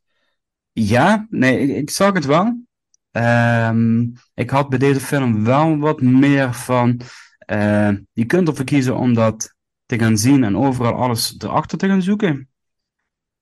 ja, 0.73 1.27
nee, 1.31 1.59
ik, 1.59 1.77
ik 1.77 1.91
zag 1.91 2.13
het 2.13 2.25
wel. 2.27 2.61
Ehm, 3.11 4.01
ik 4.35 4.51
had 4.51 4.69
bij 4.69 4.79
deze 4.79 5.01
film 5.01 5.45
wel 5.45 5.79
wat 5.79 6.01
meer 6.03 6.55
van. 6.55 7.01
eh, 7.39 7.91
je 8.13 8.25
kunt 8.25 8.49
ervoor 8.49 8.65
kiezen 8.65 8.97
om 8.97 9.15
dat 9.15 9.55
te 9.87 9.99
gaan 9.99 10.19
zien 10.19 10.45
en 10.45 10.57
overal 10.57 10.95
alles 10.95 11.35
erachter 11.39 11.79
te 11.79 11.87
gaan 11.89 12.03
zoeken. 12.03 12.49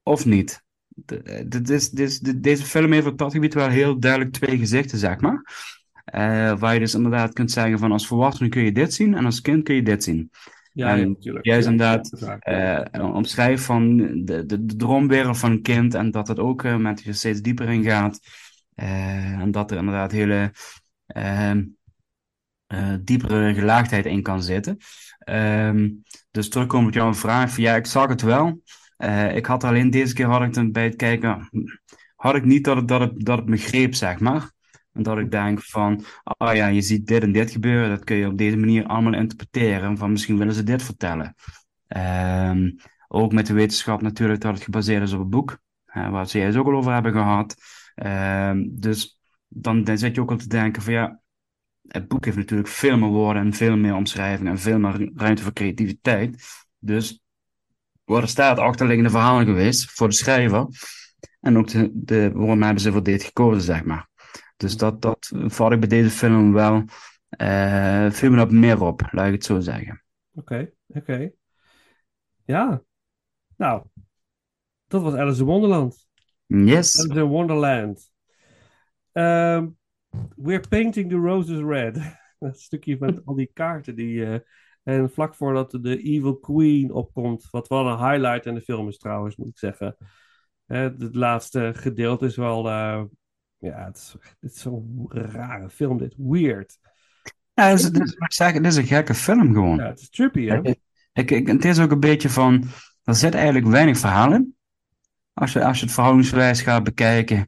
Of 0.02 0.24
niet. 0.24 0.62
De- 0.88 1.44
dit 1.48 1.70
is, 1.70 1.90
dit 1.90 2.08
is- 2.08 2.18
de- 2.20 2.40
deze 2.40 2.64
film 2.64 2.92
heeft 2.92 3.06
op 3.06 3.18
dat 3.18 3.32
gebied 3.32 3.54
wel 3.54 3.68
heel 3.68 3.98
duidelijk 4.00 4.32
twee 4.32 4.58
gezichten, 4.58 4.98
zeg 4.98 5.20
maar. 5.20 5.42
Eh, 6.04 6.58
waar 6.58 6.74
je 6.74 6.80
dus 6.80 6.94
inderdaad 6.94 7.32
kunt 7.32 7.50
zeggen 7.50 7.78
van 7.78 7.92
als 7.92 8.06
volwassene 8.06 8.48
kun 8.48 8.62
je 8.64 8.72
dit 8.72 8.94
zien 8.94 9.14
en 9.14 9.24
als 9.24 9.40
kind 9.40 9.62
kun 9.62 9.74
je 9.74 9.82
dit 9.82 10.04
zien. 10.04 10.30
Ja, 10.72 10.96
en 10.96 11.08
natuurlijk. 11.08 11.44
Juist 11.44 11.66
Ja, 11.66 11.70
inderdaad 11.72 12.12
eh 12.40 13.14
omschrijft 13.14 13.64
van 13.64 13.96
de, 14.24 14.46
de, 14.46 14.64
droomwereld 14.76 15.38
van 15.38 15.50
een 15.50 15.62
kind 15.62 15.94
en 15.94 16.10
dat 16.10 16.28
het 16.28 16.38
ook 16.38 16.64
eh, 16.64 16.76
met 16.76 17.02
je 17.02 17.12
steeds 17.12 17.40
dieper 17.40 17.68
in 17.68 17.82
gaat. 17.84 18.20
Eh, 18.78 19.40
en 19.40 19.50
dat 19.50 19.70
er 19.70 19.76
inderdaad 19.76 20.12
hele 20.12 20.52
ehm, 21.06 21.64
eh, 22.66 22.94
diepere 23.00 23.54
gelaagdheid 23.54 24.06
in 24.06 24.22
kan 24.22 24.42
zitten. 24.42 24.76
Ehm, 25.18 25.90
dus 26.30 26.48
terugkomend 26.48 26.88
op 26.88 26.94
jouw 26.94 27.14
vraag, 27.14 27.56
ja, 27.56 27.76
ik 27.76 27.86
zag 27.86 28.08
het 28.08 28.22
wel. 28.22 28.62
Eh, 28.96 29.36
ik 29.36 29.46
had 29.46 29.64
alleen 29.64 29.90
deze 29.90 30.14
keer 30.14 30.26
had 30.26 30.42
ik 30.42 30.54
het 30.54 30.72
bij 30.72 30.84
het 30.84 30.96
kijken, 30.96 31.48
had 32.16 32.34
ik 32.34 32.44
niet 32.44 32.64
dat 32.64 32.76
het, 32.76 32.88
dat 32.88 33.00
het, 33.00 33.24
dat 33.24 33.38
het 33.38 33.48
me 33.48 33.56
greep, 33.56 33.94
zeg 33.94 34.20
maar. 34.20 34.50
En 34.92 35.02
dat 35.02 35.18
ik 35.18 35.30
denk 35.30 35.62
van, 35.62 36.04
ah 36.22 36.54
ja, 36.54 36.66
je 36.66 36.80
ziet 36.80 37.06
dit 37.06 37.22
en 37.22 37.32
dit 37.32 37.50
gebeuren, 37.50 37.88
dat 37.88 38.04
kun 38.04 38.16
je 38.16 38.26
op 38.26 38.38
deze 38.38 38.56
manier 38.56 38.86
allemaal 38.86 39.14
interpreteren. 39.14 39.96
Van 39.96 40.10
misschien 40.10 40.38
willen 40.38 40.54
ze 40.54 40.62
dit 40.62 40.82
vertellen. 40.82 41.34
Ehm, 41.86 42.70
ook 43.08 43.32
met 43.32 43.46
de 43.46 43.52
wetenschap 43.52 44.02
natuurlijk 44.02 44.40
dat 44.40 44.54
het 44.54 44.62
gebaseerd 44.62 45.02
is 45.02 45.12
op 45.12 45.20
een 45.20 45.30
boek, 45.30 45.58
waar 45.92 46.28
ze 46.28 46.38
juist 46.38 46.56
ook 46.56 46.66
al 46.66 46.76
over 46.76 46.92
hebben 46.92 47.12
gehad. 47.12 47.56
Ehm, 47.98 48.64
dus 48.70 49.18
dan, 49.48 49.84
dan 49.84 49.98
zit 49.98 50.14
je 50.14 50.20
ook 50.20 50.30
al 50.30 50.36
te 50.36 50.48
denken 50.48 50.82
van 50.82 50.92
ja, 50.92 51.20
het 51.88 52.08
boek 52.08 52.24
heeft 52.24 52.36
natuurlijk 52.36 52.68
veel 52.68 52.98
meer 52.98 53.08
woorden 53.08 53.42
en 53.42 53.52
veel 53.52 53.76
meer 53.76 53.94
omschrijvingen 53.94 54.52
en 54.52 54.58
veel 54.58 54.78
meer 54.78 55.10
ruimte 55.14 55.42
voor 55.42 55.52
creativiteit. 55.52 56.44
Dus 56.78 57.22
wat 58.04 58.22
er 58.22 58.28
staat 58.28 58.58
achterliggende 58.58 59.10
verhalen 59.10 59.46
geweest 59.46 59.90
voor 59.90 60.08
de 60.08 60.14
schrijver. 60.14 60.66
En 61.40 61.58
ook 61.58 61.68
de, 61.68 61.90
de, 61.92 62.30
waarom 62.32 62.62
hebben 62.62 62.82
ze 62.82 62.92
voor 62.92 63.02
dit 63.02 63.22
gekozen, 63.22 63.62
zeg 63.62 63.84
maar. 63.84 64.08
Dus 64.56 64.76
dat, 64.76 65.02
dat 65.02 65.32
vat 65.34 65.72
ik 65.72 65.80
bij 65.80 65.88
deze 65.88 66.10
film 66.10 66.52
wel 66.52 66.84
me 68.30 68.36
dat 68.36 68.50
meer 68.50 68.82
op, 68.82 69.08
laat 69.10 69.26
ik 69.26 69.32
het 69.32 69.44
zo 69.44 69.60
zeggen. 69.60 70.02
Oké, 70.34 70.70
oké. 70.86 71.30
Ja. 72.44 72.82
Nou, 73.56 73.82
dat 74.86 75.02
was 75.02 75.14
Alice 75.14 75.40
in 75.40 75.46
Wonderland. 75.46 76.07
Yes. 76.48 76.94
In 77.04 77.22
Wonderland. 77.22 78.10
Ehm, 79.12 79.68
we're 80.36 80.60
painting 80.68 81.10
the 81.10 81.16
roses 81.18 81.60
red. 81.62 81.98
Dat 82.38 82.60
stukje 82.60 82.96
met 83.00 83.20
al 83.24 83.34
die 83.34 83.50
kaarten 83.52 83.96
die... 83.96 84.24
eh, 84.24 84.38
en 84.82 85.10
vlak 85.10 85.34
voordat 85.34 85.70
de 85.70 86.02
Evil 86.02 86.36
Queen 86.36 86.92
opkomt, 86.92 87.48
wat 87.50 87.68
wel 87.68 87.86
een 87.88 88.10
highlight 88.10 88.46
in 88.46 88.54
de 88.54 88.60
film 88.60 88.88
is 88.88 88.98
trouwens, 88.98 89.36
moet 89.36 89.48
ik 89.48 89.58
zeggen. 89.58 89.96
Hè, 90.66 90.78
het 90.78 91.14
laatste 91.14 91.72
gedeelte 91.74 92.26
is 92.26 92.36
wel... 92.36 92.68
eh, 92.68 93.02
ja, 93.58 93.84
het 93.84 93.96
is, 93.96 94.16
het 94.40 94.52
is 94.52 94.60
zo'n 94.60 95.06
rare 95.08 95.70
film 95.70 95.98
dit. 95.98 96.14
Weird. 96.16 96.78
Ja, 97.54 97.64
het 97.68 97.78
is, 97.78 97.84
het 97.84 97.96
is, 97.96 98.38
het 98.38 98.76
een 98.76 98.86
gekke 98.86 99.14
film 99.14 99.52
gewoon. 99.52 99.76
Ja, 99.76 99.86
het 99.86 100.00
is 100.00 100.10
trippy, 100.10 100.46
hè? 100.46 100.60
Ik- 101.12 101.46
het 101.46 101.64
is 101.64 101.78
ook 101.78 101.90
een 101.90 102.00
beetje 102.00 102.30
van, 102.30 102.64
er 103.04 103.14
zit 103.14 103.34
eigenlijk 103.34 103.66
weinig 103.66 103.98
verhaal 103.98 104.32
in. 104.32 104.56
Als 105.38 105.52
je, 105.52 105.64
als 105.64 105.78
je 105.78 105.84
het 105.84 105.94
verhoudingsgewijs 105.94 106.60
gaat 106.62 106.84
bekijken. 106.84 107.46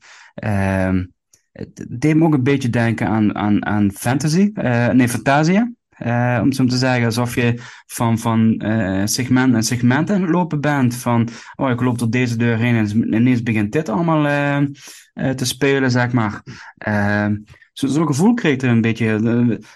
Het 1.53 1.87
deed 1.89 2.17
me 2.17 2.25
ook 2.25 2.35
een 2.35 2.43
beetje 2.43 2.71
denken 2.71 3.07
aan, 3.09 3.35
aan, 3.35 3.67
aan 3.67 3.91
fantasy, 3.93 4.51
eh, 4.55 4.89
nee, 4.89 5.09
Fantasia. 5.09 5.73
Eh, 5.89 6.39
om 6.43 6.53
zo 6.53 6.65
te 6.65 6.77
zeggen, 6.77 7.05
alsof 7.05 7.35
je 7.35 7.55
van, 7.87 8.19
van 8.19 8.57
eh, 8.59 9.03
segment 9.07 9.53
naar 9.53 9.63
segment 9.63 10.11
aan 10.11 10.21
het 10.21 10.31
lopen 10.31 10.61
bent. 10.61 10.97
Van, 10.97 11.29
oh, 11.57 11.71
ik 11.71 11.81
loop 11.81 11.99
door 11.99 12.11
deze 12.11 12.37
deur 12.37 12.57
heen 12.59 12.77
en 12.77 13.15
ineens 13.15 13.43
begint 13.43 13.73
dit 13.73 13.89
allemaal 13.89 14.65
te 15.15 15.45
spelen, 15.45 15.91
zeg 15.91 16.13
maar. 16.13 16.43
Ehm, 16.79 17.37
zo- 17.73 17.87
Zo'n 17.87 18.07
gevoel 18.07 18.35
kreeg 18.35 18.61
er 18.61 18.69
een 18.69 18.81
beetje. 18.81 19.07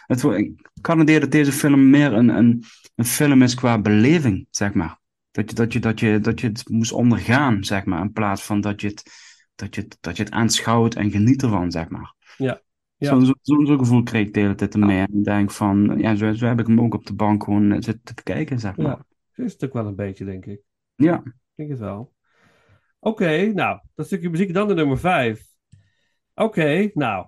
het, 0.07 0.23
ik 0.23 0.71
kan 0.81 0.99
het 0.99 1.21
dat 1.21 1.31
deze 1.31 1.53
film 1.53 1.91
meer 1.91 2.13
een, 2.13 2.29
een, 2.29 2.65
een 2.95 3.05
film 3.05 3.43
is 3.43 3.55
qua 3.55 3.79
beleving, 3.81 4.47
zeg 4.51 4.73
maar. 4.75 4.99
Dat 5.35 5.51
je, 5.51 5.55
dat, 5.57 5.73
je, 5.73 5.81
dat, 5.81 6.01
je, 6.01 6.21
dat 6.21 6.41
je 6.41 6.47
het 6.47 6.69
moest 6.69 6.93
ondergaan, 6.93 7.65
zeg 7.65 7.85
maar. 7.85 8.01
In 8.01 8.13
plaats 8.13 8.43
van 8.43 8.61
dat 8.61 8.81
je 8.81 8.87
het, 8.89 9.03
dat 9.55 9.75
je 9.75 9.81
het, 9.81 9.97
dat 10.01 10.17
je 10.17 10.23
het 10.23 10.33
aanschouwt 10.33 10.95
en 10.95 11.11
geniet 11.11 11.43
ervan, 11.43 11.71
zeg 11.71 11.89
maar. 11.89 12.15
Ja. 12.37 12.61
Ja. 12.97 13.09
Zo'n 13.09 13.25
zo, 13.43 13.65
zo, 13.65 13.77
gevoel 13.77 14.03
kreeg 14.03 14.27
ik 14.27 14.35
de 14.35 14.41
hele 14.41 14.55
tijd 14.55 14.75
ermee. 14.75 14.99
En 14.99 15.19
ik 15.19 15.25
denk 15.25 15.51
van, 15.51 15.95
ja, 15.99 16.15
zo, 16.15 16.33
zo 16.33 16.47
heb 16.47 16.61
ik 16.61 16.67
hem 16.67 16.81
ook 16.81 16.95
op 16.95 17.07
de 17.07 17.15
bank 17.15 17.45
gewoon 17.45 17.73
eh, 17.73 17.81
zitten 17.81 18.03
te 18.03 18.15
bekijken, 18.15 18.59
zeg 18.59 18.77
maar. 18.77 18.87
Ja, 18.87 19.07
dat 19.35 19.47
is 19.47 19.53
het 19.53 19.65
ook 19.65 19.73
wel 19.73 19.87
een 19.87 19.95
beetje, 19.95 20.25
denk 20.25 20.47
ik. 20.47 20.61
Ja. 20.95 21.23
Ik 21.25 21.33
denk 21.55 21.71
het 21.71 21.79
wel. 21.79 22.13
Oké, 23.01 23.53
nou, 23.53 23.81
dat 23.95 24.07
stukje 24.07 24.31
muziek 24.31 24.55
dan 24.55 24.69
de 24.69 24.75
nummer 24.75 24.99
5. 24.99 25.47
Oké, 26.35 26.91
nou, 26.95 27.27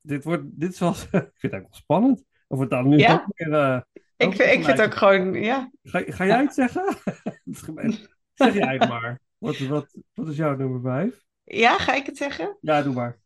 dit, 0.00 0.24
wordt, 0.24 0.44
dit 0.50 0.72
is 0.72 0.78
wel, 0.78 0.90
ik 1.12 1.30
vind 1.34 1.52
het 1.52 1.54
ook 1.54 1.60
wel 1.60 1.68
spannend. 1.70 2.24
Of 2.46 2.58
het 2.60 2.70
dan 2.70 2.88
nu 2.88 2.96
Ja. 2.98 3.12
ook 3.12 3.24
weer... 3.36 3.52
eh, 3.52 3.80
Ik, 4.22 4.36
vind- 4.36 4.50
ik 4.52 4.64
vind 4.64 4.78
het 4.78 4.80
ook 4.86 4.94
gewoon, 4.94 5.34
ja. 5.34 5.70
Ga, 5.82 6.02
ga 6.06 6.26
jij 6.26 6.40
het 6.42 6.54
zeggen? 6.54 6.84
Dat 7.24 7.34
is 7.44 7.60
gemeen. 7.60 7.98
zeg 8.34 8.54
jij 8.54 8.76
het 8.78 8.88
maar. 8.88 9.20
Wat, 9.38 9.58
wat, 9.58 9.96
wat 10.14 10.28
is 10.28 10.36
jouw 10.36 10.56
nummer 10.56 10.80
5? 10.80 11.20
Ja, 11.44 11.78
ga 11.78 11.94
ik 11.94 12.06
het 12.06 12.16
zeggen? 12.16 12.56
Ja, 12.60 12.82
doe 12.82 12.94
maar. 12.94 13.18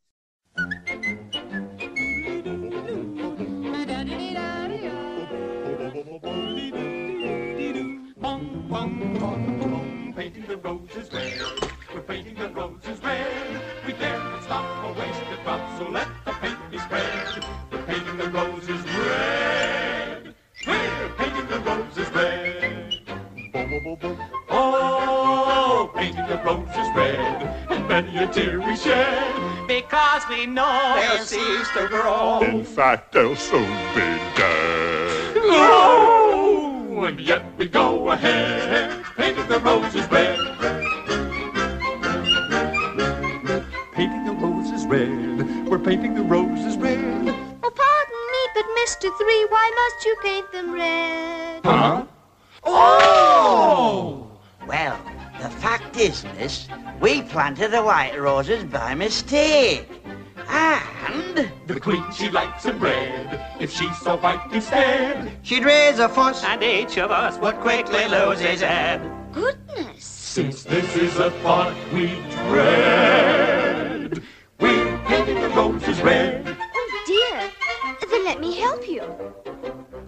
Painting 10.15 10.47
the 10.47 10.57
roses 10.57 11.13
red. 11.13 11.41
We're 11.95 12.01
painting 12.03 12.35
the 12.37 12.49
roses 12.49 12.99
red. 13.03 13.63
We 13.87 13.93
dare 13.93 14.19
not 14.19 14.43
stop 14.43 14.85
or 14.85 14.95
waste 14.95 15.23
a 15.33 15.37
drop, 15.45 15.79
so 15.79 15.89
let 15.91 16.09
the 16.25 16.33
paint 16.41 16.59
be 16.71 16.79
spread. 16.79 17.06
Shed. 29.97 30.23
Because 30.23 30.29
we 30.29 30.47
know 30.47 30.95
they'll 30.97 31.25
cease 31.25 31.69
to 31.71 31.89
grow. 31.89 32.41
In 32.41 32.65
fact, 32.65 33.13
they'll 33.13 33.37
soon 33.37 33.69
be 33.95 34.21
dead. 34.37 35.37
Oh, 35.37 37.05
and 37.07 37.21
yet 37.21 37.45
we 37.57 37.69
go 37.69 38.11
ahead, 38.11 38.66
planted 57.47 57.71
the 57.71 57.81
white 57.81 58.19
roses 58.19 58.65
by 58.65 58.93
mistake. 58.93 59.89
And 60.49 61.49
The 61.69 61.79
queen, 61.79 62.03
she 62.11 62.29
likes 62.29 62.65
them 62.65 62.81
red. 62.81 63.41
If 63.61 63.71
she 63.71 63.89
saw 64.03 64.17
white 64.17 64.53
instead, 64.53 65.31
she'd 65.43 65.65
raise 65.65 66.01
a 66.01 66.09
fuss. 66.09 66.43
and 66.43 66.61
each 66.65 66.99
of 66.99 67.13
us 67.13 67.39
would 67.39 67.55
quickly 67.61 68.09
lose 68.09 68.41
his 68.41 68.63
head. 68.63 69.01
Goodness. 69.33 70.05
Since 70.05 70.65
this 70.65 70.97
is 70.97 71.21
a 71.21 71.31
part 71.45 71.73
we 71.93 72.17
dread, 72.49 74.21
we're 74.59 74.99
painting 75.07 75.41
the 75.41 75.49
roses 75.51 76.03
red. 76.03 76.49
Oh, 76.49 77.05
dear. 77.07 77.49
Then 78.11 78.25
let 78.25 78.41
me 78.41 78.57
help 78.57 78.89
you. 78.89 79.03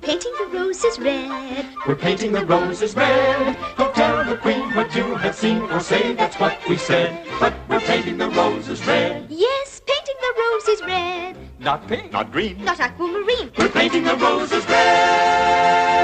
Painting 0.09 0.33
the 0.39 0.47
roses 0.59 0.99
red. 0.99 1.67
We're 1.87 1.95
painting 1.95 2.33
the 2.33 2.43
roses 2.47 2.97
red. 2.97 3.59
Don't 3.77 3.95
tell 3.95 4.25
the 4.25 4.39
queen 4.39 4.75
what 4.75 4.95
you 4.97 5.15
have 5.17 5.35
seen 5.35 5.61
or 5.65 5.81
say 5.81 6.15
that's 6.15 6.41
what 6.41 6.57
we 6.67 6.79
said. 6.79 7.27
But 7.39 7.53
we're 7.69 7.81
painting 7.81 8.17
the 8.17 8.31
roses 8.31 8.83
red. 8.87 9.27
Yes, 9.29 9.83
painting 9.85 10.15
the 10.23 10.33
roses 10.41 10.81
red. 10.87 11.37
Not 11.59 11.87
pink. 11.87 12.11
Not 12.11 12.33
green. 12.33 12.65
Not 12.65 12.81
aquamarine. 12.81 13.51
We're 13.59 13.69
painting 13.69 14.05
the 14.05 14.17
roses 14.17 14.65
red. 14.67 15.99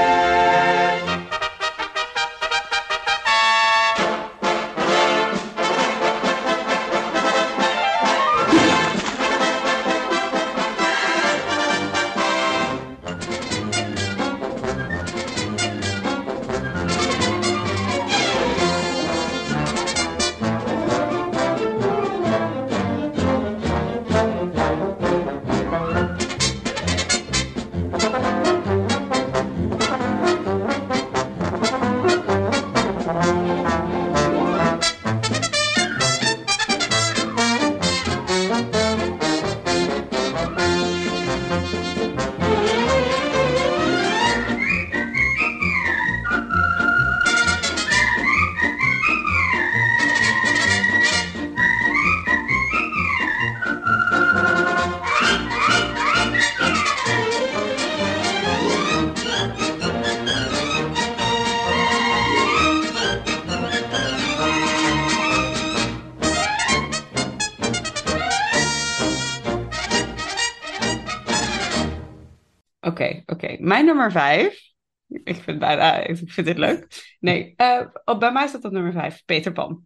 Nummer 74.05 74.21
vijf. 74.21 74.73
Ik 75.07 75.43
vind, 75.43 75.59
bijna, 75.59 75.97
ik 75.97 76.17
vind 76.25 76.47
dit 76.47 76.57
leuk. 76.57 77.15
Nee, 77.19 77.53
eh, 77.55 77.81
oh, 78.05 78.17
bij 78.17 78.31
mij 78.31 78.47
staat 78.47 78.65
op 78.65 78.71
nummer 78.71 78.91
vijf. 78.91 79.25
Peter 79.25 79.51
Pan. 79.51 79.85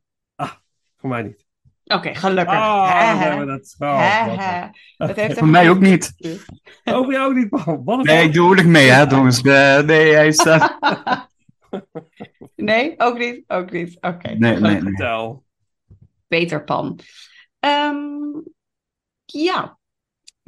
Voor 0.97 1.09
mij 1.09 1.21
niet. 1.21 1.45
Oké, 1.85 2.15
gelukkig. 2.15 2.53
Oh, 2.53 2.99
Hè, 2.99 3.07
dan 3.07 3.17
hè. 3.17 3.23
hebben 3.23 3.45
we 3.45 3.51
dat. 3.51 3.75
Oh. 3.77 4.67
Het 4.97 5.15
heeft 5.15 5.37
Voor 5.37 5.47
mij 5.47 5.69
ook 5.69 5.79
niet. 5.79 6.13
Oh, 6.83 7.03
voor 7.03 7.13
jou 7.13 7.29
ook 7.29 7.35
niet, 7.35 7.49
Paul. 7.49 7.81
Wat 7.83 7.99
een 7.99 8.05
Nee, 8.05 8.25
ik 8.25 8.33
doe 8.33 8.47
oorlijk 8.47 8.67
mee, 8.67 8.89
hè, 8.89 9.01
jongens. 9.01 9.41
Eh, 9.45 9.79
nee, 9.79 10.13
hij 10.13 10.31
staat... 10.31 10.77
Nee, 12.55 12.93
ook 12.97 13.17
niet. 13.17 13.43
Ook 13.47 13.71
niet. 13.71 13.97
Oké. 14.01 14.27
Nee, 14.27 14.37
nee, 14.37 14.59
nee. 14.59 14.81
Vertel. 14.81 15.43
Peter 16.27 16.63
Pan. 16.63 16.99
Ehm, 17.59 17.97
ja, 19.25 19.78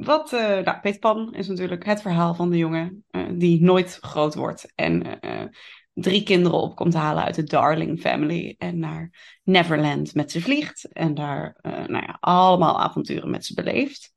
wat, 0.04 0.32
eh, 0.32 0.58
nou, 0.58 0.80
Peter 0.80 1.00
Pan 1.00 1.34
is 1.34 1.48
natuurlijk 1.48 1.84
het 1.84 2.02
verhaal 2.02 2.34
van 2.34 2.50
de 2.50 2.56
jongen 2.56 3.04
eh, 3.10 3.26
die 3.32 3.62
nooit 3.62 3.98
groot 4.00 4.34
wordt 4.34 4.72
en 4.74 5.20
eh, 5.20 5.44
drie 5.92 6.22
kinderen 6.22 6.58
op 6.58 6.76
komt 6.76 6.94
halen 6.94 7.24
uit 7.24 7.34
de 7.34 7.42
Darling 7.42 8.00
family 8.00 8.54
en 8.58 8.78
naar 8.78 9.10
Neverland 9.42 10.14
met 10.14 10.30
ze 10.30 10.40
vliegt 10.40 10.92
en 10.92 11.14
daar 11.14 11.58
nou 11.62 12.06
ja, 12.06 12.16
allemaal 12.20 12.80
avonturen 12.80 13.30
met 13.30 13.44
ze 13.44 13.54
beleeft. 13.54 14.14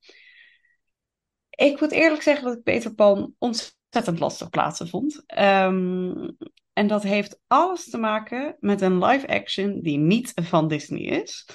Ik 1.50 1.82
moet 1.82 1.92
eerlijk 1.92 2.22
zeggen 2.22 2.46
dat 2.46 2.58
ik 2.58 2.64
Peter 2.64 2.94
Pan 2.94 3.34
ontzettend 3.38 4.20
lastig 4.20 4.50
plaatsen 4.50 4.88
vond. 4.88 5.24
Ehm, 5.26 6.30
en 6.74 6.88
dat 6.88 7.04
heeft 7.04 7.40
alles 7.48 7.90
te 7.90 7.98
maken 7.98 8.58
met 8.60 8.82
een 8.82 9.06
live 9.06 9.28
action 9.28 9.82
die 9.82 9.98
niet 9.98 10.32
van 10.36 10.68
Disney 10.68 11.02
is. 11.02 11.48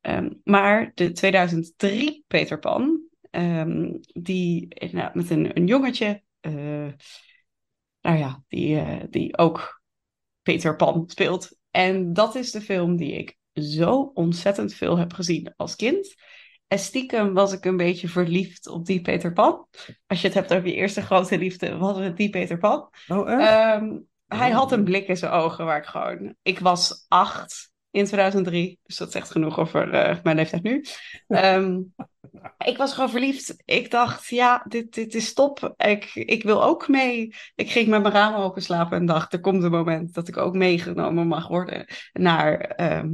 Ehm, 0.00 0.30
maar 0.44 0.92
de 0.94 1.12
2003 1.12 2.24
Peter 2.26 2.58
Pan, 2.58 3.07
ehm, 3.30 3.92
die 4.12 4.68
nou, 4.92 5.10
met 5.12 5.30
een, 5.30 5.56
een 5.56 5.66
jongetje, 5.66 6.22
eh, 6.40 6.88
nou 8.00 8.18
ja, 8.18 8.42
die, 8.48 8.78
eh, 8.78 9.04
die 9.10 9.38
ook 9.38 9.82
Peter 10.42 10.76
Pan 10.76 11.04
speelt. 11.06 11.56
En 11.70 12.12
dat 12.12 12.34
is 12.34 12.50
de 12.50 12.60
film 12.60 12.96
die 12.96 13.12
ik 13.12 13.36
zo 13.52 14.10
ontzettend 14.14 14.74
veel 14.74 14.98
heb 14.98 15.12
gezien 15.12 15.52
als 15.56 15.76
kind. 15.76 16.14
En 16.66 16.78
stiekem 16.78 17.34
was 17.34 17.52
ik 17.52 17.64
een 17.64 17.76
beetje 17.76 18.08
verliefd 18.08 18.66
op 18.66 18.86
die 18.86 19.00
Peter 19.00 19.32
Pan. 19.32 19.66
Als 20.06 20.20
je 20.20 20.26
het 20.26 20.36
hebt 20.36 20.54
over 20.54 20.68
je 20.68 20.74
eerste 20.74 21.02
grote 21.02 21.38
liefde, 21.38 21.76
was 21.76 21.98
het 21.98 22.16
die 22.16 22.30
Peter 22.30 22.58
Pan. 22.58 22.90
Oh, 23.08 23.30
echt? 23.30 23.40
Ehm, 23.40 23.98
hij 24.26 24.50
Oh. 24.50 24.56
had 24.56 24.72
een 24.72 24.84
blik 24.84 25.08
in 25.08 25.16
zijn 25.16 25.32
ogen 25.32 25.64
waar 25.64 25.78
ik 25.78 25.86
gewoon... 25.86 26.34
Ik 26.42 26.58
was 26.58 27.04
acht 27.08 27.72
in 27.90 28.04
2003, 28.04 28.78
dus 28.82 28.96
dat 28.96 29.12
zegt 29.12 29.30
genoeg 29.30 29.58
over 29.58 29.92
eh, 29.92 30.16
mijn 30.22 30.36
leeftijd 30.36 30.62
nu. 30.62 30.84
Ehm, 31.28 31.80
ik 32.58 32.76
was 32.76 32.92
gewoon 32.94 33.10
verliefd. 33.10 33.56
Ik 33.64 33.90
dacht, 33.90 34.26
ja, 34.26 34.64
dit, 34.68 34.94
dit 34.94 35.14
is 35.14 35.32
top. 35.34 35.74
Ik, 35.76 36.14
ik 36.14 36.42
wil 36.42 36.64
ook 36.64 36.88
mee. 36.88 37.34
Ik 37.54 37.70
ging 37.70 37.88
met 37.88 38.02
mijn 38.02 38.14
ramen 38.14 38.38
open 38.38 38.62
slapen 38.62 38.98
en 38.98 39.06
dacht, 39.06 39.32
er 39.32 39.40
komt 39.40 39.62
een 39.62 39.70
moment 39.70 40.14
dat 40.14 40.28
ik 40.28 40.36
ook 40.36 40.54
meegenomen 40.54 41.26
mag 41.26 41.48
worden 41.48 41.86
naar, 42.12 42.60
ehm, 42.60 43.12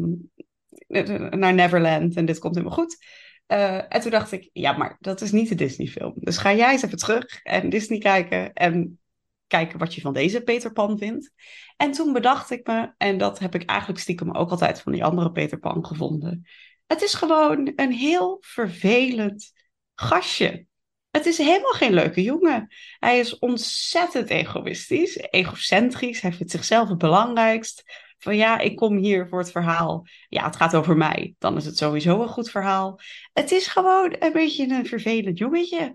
naar 1.39 1.55
Neverland 1.55 2.17
en 2.17 2.25
dit 2.25 2.39
komt 2.39 2.55
helemaal 2.55 2.77
goed. 2.77 3.05
Eh, 3.47 3.95
en 3.95 4.01
toen 4.01 4.11
dacht 4.11 4.33
ik, 4.33 4.51
ja, 4.53 4.73
maar 4.73 4.97
dat 5.01 5.21
is 5.21 5.33
niet 5.33 5.49
de 5.49 5.55
Disney-film. 5.55 6.13
Dus 6.17 6.37
ga 6.37 6.55
jij 6.55 6.73
eens 6.73 6.83
even 6.83 6.99
terug 6.99 7.43
en 7.43 7.69
Disney 7.69 7.99
kijken 7.99 8.53
en 8.53 8.99
kijken 9.47 9.79
wat 9.79 9.95
je 9.95 10.01
van 10.01 10.13
deze 10.13 10.43
Peter 10.43 10.73
Pan 10.73 10.99
vindt. 10.99 11.33
En 11.77 11.93
toen 11.93 12.13
bedacht 12.13 12.51
ik 12.51 12.67
me, 12.67 12.93
en 12.97 13.19
dat 13.19 13.39
heb 13.39 13.55
ik 13.55 13.65
eigenlijk 13.65 14.01
stiekem 14.01 14.35
ook 14.35 14.51
altijd 14.51 14.81
van 14.81 14.93
die 14.93 15.05
andere 15.05 15.33
Peter 15.33 15.59
Pan 15.59 15.87
gevonden. 15.87 16.47
Het 16.87 17.03
is 17.03 17.15
gewoon 17.15 17.73
een 17.77 17.93
heel 17.93 18.37
vervelend 18.41 19.53
gastje. 19.95 20.67
Het 21.11 21.27
is 21.27 21.39
helemaal 21.39 21.73
geen 21.73 21.95
leuke 21.95 22.23
jongen. 22.23 22.75
Hij 22.99 23.19
is 23.19 23.39
ontzettend 23.39 24.31
egoïstisch, 24.31 25.17
egocentrisch. 25.17 26.21
Hij 26.21 26.33
vindt 26.33 26.53
zichzelf 26.53 26.89
het 26.89 26.99
belangrijkst. 26.99 27.83
Van 28.19 28.37
ja, 28.37 28.59
ik 28.59 28.77
kom 28.77 28.97
hier 28.97 29.29
voor 29.29 29.39
het 29.39 29.51
verhaal. 29.51 30.07
Ja, 30.29 30.45
het 30.45 30.57
gaat 30.57 30.75
over 30.75 30.97
mij. 30.97 31.35
Dan 31.39 31.57
is 31.57 31.65
het 31.65 31.77
sowieso 31.77 32.23
een 32.23 32.29
goed 32.29 32.51
verhaal. 32.51 33.01
Het 33.33 33.53
is 33.53 33.67
gewoon 33.67 34.17
een 34.19 34.33
beetje 34.33 34.69
een 34.69 34.87
vervelend 34.87 35.39
jongetje. 35.39 35.93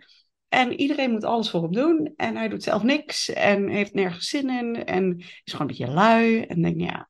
En 0.48 0.80
iedereen 0.80 1.12
moet 1.12 1.24
alles 1.24 1.50
voor 1.50 1.62
hem 1.62 1.72
doen. 1.72 2.14
En 2.16 2.36
hij 2.36 2.50
doet 2.50 2.64
zelf 2.64 2.84
niks. 2.84 3.30
En 3.30 3.68
heeft 3.68 3.94
nergens 3.94 4.28
zin 4.28 4.50
in. 4.50 4.86
En 4.86 5.18
is 5.18 5.52
gewoon 5.52 5.62
een 5.62 5.78
beetje 5.78 5.94
lui. 5.94 6.42
En 6.42 6.62
denk 6.62 6.80
ja, 6.80 7.10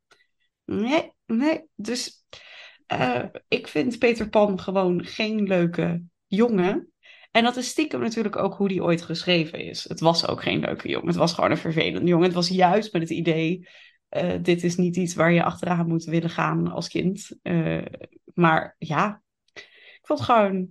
nee, 0.65 1.13
nee. 1.25 1.63
Dus 1.75 2.23
eh, 2.89 3.23
ik 3.47 3.67
vind 3.67 3.99
Peter 3.99 4.29
Pan 4.29 4.59
gewoon 4.59 5.05
geen 5.05 5.43
leuke 5.43 6.03
jongen. 6.27 6.91
En 7.31 7.43
dat 7.43 7.55
is 7.55 7.67
stiekem 7.67 7.99
natuurlijk 7.99 8.35
ook 8.35 8.53
hoe 8.53 8.67
die 8.67 8.83
ooit 8.83 9.01
geschreven 9.01 9.59
is. 9.59 9.89
Het 9.89 9.99
was 9.99 10.27
ook 10.27 10.41
geen 10.41 10.59
leuke 10.59 10.87
jongen. 10.87 11.07
Het 11.07 11.15
was 11.15 11.33
gewoon 11.33 11.51
een 11.51 11.57
vervelende 11.57 12.09
jongen. 12.09 12.25
Het 12.25 12.33
was 12.33 12.47
juist 12.47 12.93
met 12.93 13.01
het 13.01 13.11
idee... 13.11 13.67
eh, 14.09 14.33
dit 14.41 14.63
is 14.63 14.75
niet 14.75 14.95
iets 14.95 15.15
waar 15.15 15.31
je 15.31 15.43
achteraan 15.43 15.87
moet 15.87 16.03
willen 16.03 16.29
gaan 16.29 16.71
als 16.71 16.87
kind. 16.87 17.37
Eh, 17.41 17.85
maar 18.33 18.75
ja, 18.77 19.21
ik 19.53 19.99
vond 20.01 20.19
het 20.19 20.29
gewoon 20.29 20.69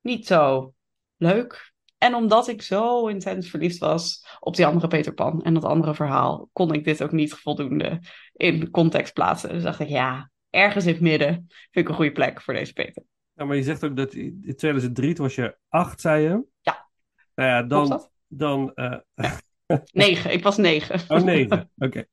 niet 0.00 0.26
zo 0.26 0.74
leuk. 1.16 1.72
En 1.98 2.14
omdat 2.14 2.48
ik 2.48 2.62
zo 2.62 3.06
intens 3.06 3.50
verliefd 3.50 3.78
was 3.78 4.26
op 4.40 4.56
die 4.56 4.66
andere 4.66 4.88
Peter 4.88 5.14
Pan 5.14 5.42
en 5.42 5.54
dat 5.54 5.64
andere 5.64 5.94
verhaal, 5.94 6.48
kon 6.52 6.72
ik 6.72 6.84
dit 6.84 7.02
ook 7.02 7.12
niet 7.12 7.34
voldoende 7.34 8.00
in 8.32 8.70
context 8.70 9.12
plaatsen. 9.12 9.48
Dus 9.48 9.62
dacht 9.62 9.80
ik, 9.80 9.88
ja, 9.88 10.30
ergens 10.50 10.86
in 10.86 10.92
het 10.92 11.00
midden 11.00 11.34
vind 11.70 11.86
ik 11.86 11.88
een 11.88 11.94
goede 11.94 12.12
plek 12.12 12.42
voor 12.42 12.54
deze 12.54 12.72
Peter. 12.72 13.02
Ja, 13.32 13.44
maar 13.44 13.56
je 13.56 13.62
zegt 13.62 13.84
ook 13.84 13.96
dat 13.96 14.14
in 14.14 14.54
2003, 14.56 15.14
toen 15.14 15.24
was 15.24 15.34
je 15.34 15.56
acht, 15.68 16.00
zei 16.00 16.22
je? 16.22 16.44
Ja. 16.60 16.88
Nou 17.34 17.48
ja, 17.48 17.62
dan... 17.62 17.88
dat? 17.88 18.10
dan 18.26 18.74
eh, 18.74 18.98
Negen, 19.92 20.32
ik 20.32 20.42
was 20.42 20.56
negen. 20.56 21.00
Oh, 21.08 21.22
negen. 21.22 21.70
Oké. 21.76 22.04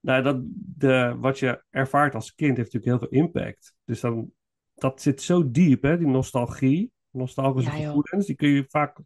Nou, 0.00 0.22
dat, 0.22 0.40
de, 0.76 1.16
wat 1.18 1.38
je 1.38 1.64
ervaart 1.70 2.14
als 2.14 2.34
kind 2.34 2.56
heeft 2.56 2.72
natuurlijk 2.72 3.00
heel 3.00 3.08
veel 3.08 3.20
impact. 3.20 3.74
Dus 3.84 4.00
dan, 4.00 4.32
dat 4.74 5.02
zit 5.02 5.22
zo 5.22 5.50
diep, 5.50 5.82
hè, 5.82 5.98
die 5.98 6.06
nostalgie, 6.06 6.92
nostalgische 7.10 7.70
Ja, 7.70 7.86
gevoelens, 7.86 8.26
die 8.26 8.36
kun 8.36 8.48
je 8.48 8.64
vaak 8.68 8.98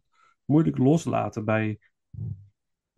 moeilijk 0.45 0.77
loslaten 0.77 1.45
bij 1.45 1.79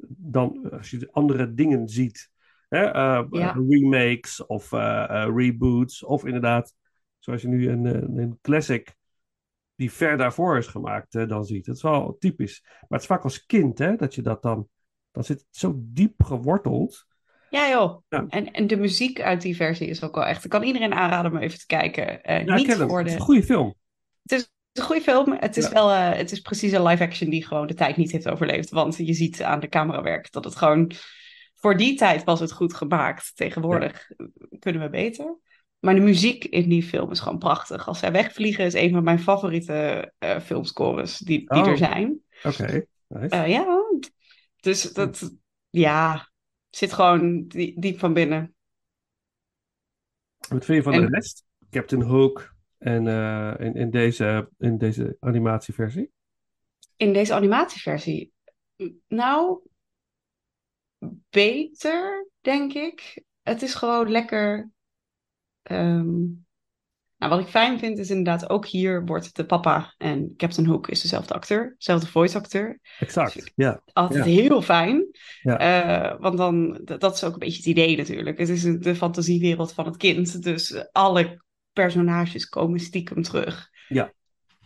dan 0.07 0.71
als 0.71 0.89
je 0.89 1.07
andere 1.11 1.53
dingen 1.53 1.88
ziet. 1.88 2.30
Hè, 2.72 2.84
eh, 2.85 3.23
Ja. 3.31 3.56
remakes 3.69 4.45
of 4.45 4.72
eh, 4.73 5.03
eh, 5.03 5.35
reboots, 5.35 6.03
of 6.03 6.26
inderdaad, 6.26 6.73
zoals 7.19 7.41
je 7.41 7.48
nu 7.48 7.69
een, 7.69 7.85
eh, 7.85 8.23
een 8.23 8.38
classic 8.41 8.95
die 9.76 9.91
ver 9.91 10.18
daarvoor 10.18 10.57
is 10.57 10.68
gemaakt 10.68 11.15
eh, 11.15 11.27
dan 11.27 11.45
ziet. 11.45 11.65
Dat 11.65 11.76
is 11.76 11.81
wel 11.81 12.15
typisch. 12.19 12.60
Maar 12.64 12.85
het 12.89 13.02
is 13.02 13.06
vaak 13.07 13.23
als 13.23 13.45
kind, 13.45 13.77
hè, 13.77 13.95
dat 13.95 14.15
je 14.15 14.22
dat 14.22 14.41
dan, 14.41 14.68
dan 15.11 15.23
zit 15.23 15.38
het 15.39 15.48
zo 15.52 15.73
diep 15.77 16.23
geworteld. 16.23 17.06
Ja 17.49 17.69
joh, 17.69 18.03
Ja. 18.07 18.26
En, 18.30 18.52
en 18.52 18.68
de 18.68 18.76
muziek 18.77 19.22
uit 19.22 19.41
die 19.41 19.56
versie 19.56 19.88
is 19.88 20.03
ook 20.03 20.15
wel 20.15 20.26
echt... 20.26 20.43
Ik 20.43 20.49
kan 20.49 20.64
iedereen 20.64 20.93
aanraden 20.93 21.31
om 21.31 21.38
even 21.38 21.60
te 21.60 21.65
kijken. 21.65 22.23
Eh, 22.23 22.45
Ja, 22.45 22.56
niet 22.56 22.73
voor 22.73 22.98
Het 22.98 23.07
is 23.07 23.14
de... 23.14 23.19
een 23.19 23.26
goede 23.26 23.43
film. 23.43 23.76
Het 24.22 24.31
is 24.31 24.52
een 24.72 24.84
goede 24.84 25.02
film. 25.02 25.35
Het 25.39 25.57
is 25.57 25.65
Ja. 25.65 25.72
wel, 25.72 25.91
eh, 25.91 26.18
het 26.18 26.31
is 26.31 26.39
precies 26.39 26.72
een 26.72 26.84
live 26.84 27.03
action 27.03 27.30
die 27.30 27.45
gewoon 27.45 27.68
de 27.68 27.73
tijd 27.73 27.98
niet 27.98 28.11
heeft 28.11 28.30
overleefd. 28.30 28.69
Want 28.69 28.95
je 28.98 29.14
ziet 29.14 29.43
aan 29.43 29.60
de 29.60 29.69
camerawerk 29.69 30.31
dat 30.31 30.43
het 30.43 30.56
gewoon 30.56 30.91
voor 31.61 31.77
die 31.77 31.95
tijd 31.97 32.23
was 32.23 32.39
het 32.39 32.51
goed 32.51 32.73
gemaakt. 32.73 33.35
Tegenwoordig 33.35 34.09
kunnen 34.59 34.81
we 34.81 34.89
beter. 34.89 35.38
Maar 35.79 35.95
de 35.95 36.01
muziek 36.01 36.43
in 36.45 36.69
die 36.69 36.83
film 36.83 37.11
is 37.11 37.19
gewoon 37.19 37.38
prachtig. 37.38 37.88
Als 37.88 37.99
zij 37.99 38.11
wegvliegen 38.11 38.65
is 38.65 38.73
een 38.73 38.91
van 38.91 39.03
mijn 39.03 39.19
favoriete 39.19 40.13
eh, 40.17 40.39
filmscores 40.39 41.17
die, 41.17 41.38
die 41.39 41.61
Oh. 41.61 41.67
er 41.67 41.77
zijn. 41.77 42.21
Oké, 42.43 42.85
nice. 43.07 43.35
Eh, 43.35 43.47
ja, 43.47 43.83
dus 44.59 44.93
dat, 44.93 45.31
ja, 45.69 46.29
zit 46.69 46.93
gewoon 46.93 47.47
die- 47.47 47.79
diep 47.79 47.99
van 47.99 48.13
binnen. 48.13 48.55
Wat 50.49 50.65
vind 50.65 50.77
je 50.77 50.83
van 50.83 50.93
en- 50.93 51.01
de 51.01 51.07
rest? 51.07 51.45
Captain 51.69 52.01
Hook 52.01 52.53
en 52.77 53.07
eh, 53.07 53.53
in, 53.65 53.73
in, 53.75 53.89
deze, 53.89 54.49
in 54.57 54.77
deze 54.77 55.17
animatieversie? 55.19 56.11
In 56.95 57.13
deze 57.13 57.33
animatieversie, 57.33 58.31
nou, 59.07 59.59
beter, 61.30 62.28
denk 62.41 62.73
ik. 62.73 63.23
Het 63.41 63.61
is 63.61 63.73
gewoon 63.73 64.11
lekker. 64.11 64.69
ehm, 65.61 66.19
nou, 67.18 67.34
wat 67.34 67.40
ik 67.40 67.48
fijn 67.48 67.80
vind 67.80 67.98
is 67.98 68.10
inderdaad, 68.10 68.49
ook 68.49 68.65
hier 68.65 69.06
wordt 69.06 69.36
de 69.36 69.45
papa 69.45 69.94
en 69.98 70.34
Captain 70.38 70.68
Hook 70.68 70.88
is 70.88 71.02
dezelfde 71.02 71.34
acteur, 71.34 71.76
dezelfde 71.78 72.07
voice 72.07 72.38
acteur. 72.38 72.80
Exact, 72.99 73.52
ja. 73.56 73.82
Altijd 73.94 74.26
Ja. 74.26 74.32
heel 74.32 74.61
fijn. 74.61 75.06
Ja. 75.41 75.57
Eh, 75.57 76.19
want 76.19 76.38
dan, 76.38 76.82
dat, 76.84 77.15
is 77.15 77.23
ook 77.23 77.34
een 77.34 77.40
beetje 77.40 77.57
het 77.57 77.65
idee 77.65 77.98
natuurlijk. 77.98 78.38
Het 78.38 78.49
is 78.49 78.61
de 78.64 78.95
fantasiewereld 78.95 79.73
van 79.73 79.86
het 79.86 79.98
kind. 79.98 80.44
Dus 80.44 80.91
alle 80.91 81.44
personages 81.73 82.45
komen 82.45 82.80
stiekem 82.80 83.22
terug. 83.22 83.69
Ja. 83.88 84.14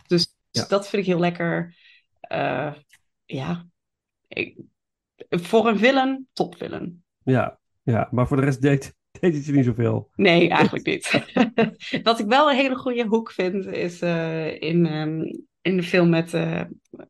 Dus 0.07 0.36
Ja. 0.52 0.66
dat 0.68 0.90
vind 0.90 1.02
ik 1.02 1.07
heel 1.07 1.20
lekker. 1.20 1.76
Eh, 2.20 2.74
ja. 3.26 3.66
Ik, 4.28 4.57
voor 5.30 5.68
een 5.68 5.77
villain, 5.77 6.27
top 6.34 6.56
villain. 6.57 7.03
Ja, 7.23 7.60
ja. 7.84 8.07
Maar 8.11 8.27
voor 8.27 8.38
de 8.38 8.43
rest 8.43 8.61
deed, 8.61 8.95
deed 9.19 9.34
het 9.35 9.45
je 9.45 9.52
niet 9.52 9.65
zoveel. 9.65 10.10
Nee, 10.15 10.49
eigenlijk 10.49 10.85
niet. 10.85 11.23
Wat 12.03 12.19
ik 12.19 12.26
wel 12.26 12.49
een 12.49 12.56
hele 12.56 12.76
goede 12.76 13.06
hoek 13.06 13.31
vind, 13.31 13.65
is 13.65 14.02
eh, 14.02 14.61
in, 14.61 14.85
ehm, 14.85 15.22
in 15.61 15.77
de 15.77 15.84
film 15.84 16.10
met, 16.10 16.34
eh, 16.34 16.61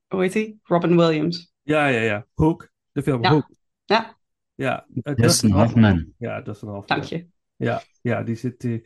hoe 0.07 0.21
heet 0.21 0.33
hij? 0.33 0.57
Robin 0.63 0.97
Williams. 0.97 1.53
Ja, 1.61 1.87
ja, 1.87 2.01
ja. 2.01 2.25
Hook. 2.33 2.69
De 2.91 3.03
film 3.03 3.23
Ja. 3.23 3.29
Hook. 3.29 3.49
Ja. 3.85 4.17
Ja. 4.55 4.87
eh, 5.03 5.15
Dustin 5.15 5.51
Hoffman. 5.51 6.13
Ja, 6.17 6.41
Dustin 6.41 6.67
Hoffman. 6.67 6.97
Dank 6.97 7.09
je. 7.09 7.27
Ja, 7.55 7.81
ja 8.01 8.23
die 8.23 8.35
zit. 8.35 8.63
eh, 8.63 8.79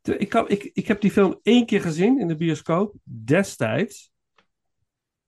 te- 0.00 0.16
ik, 0.16 0.28
kan, 0.28 0.48
ik, 0.48 0.70
ik 0.72 0.86
heb 0.86 1.00
die 1.00 1.10
film 1.10 1.38
één 1.42 1.66
keer 1.66 1.80
gezien 1.80 2.20
in 2.20 2.28
de 2.28 2.36
bioscoop, 2.36 2.94
destijds. 3.02 4.12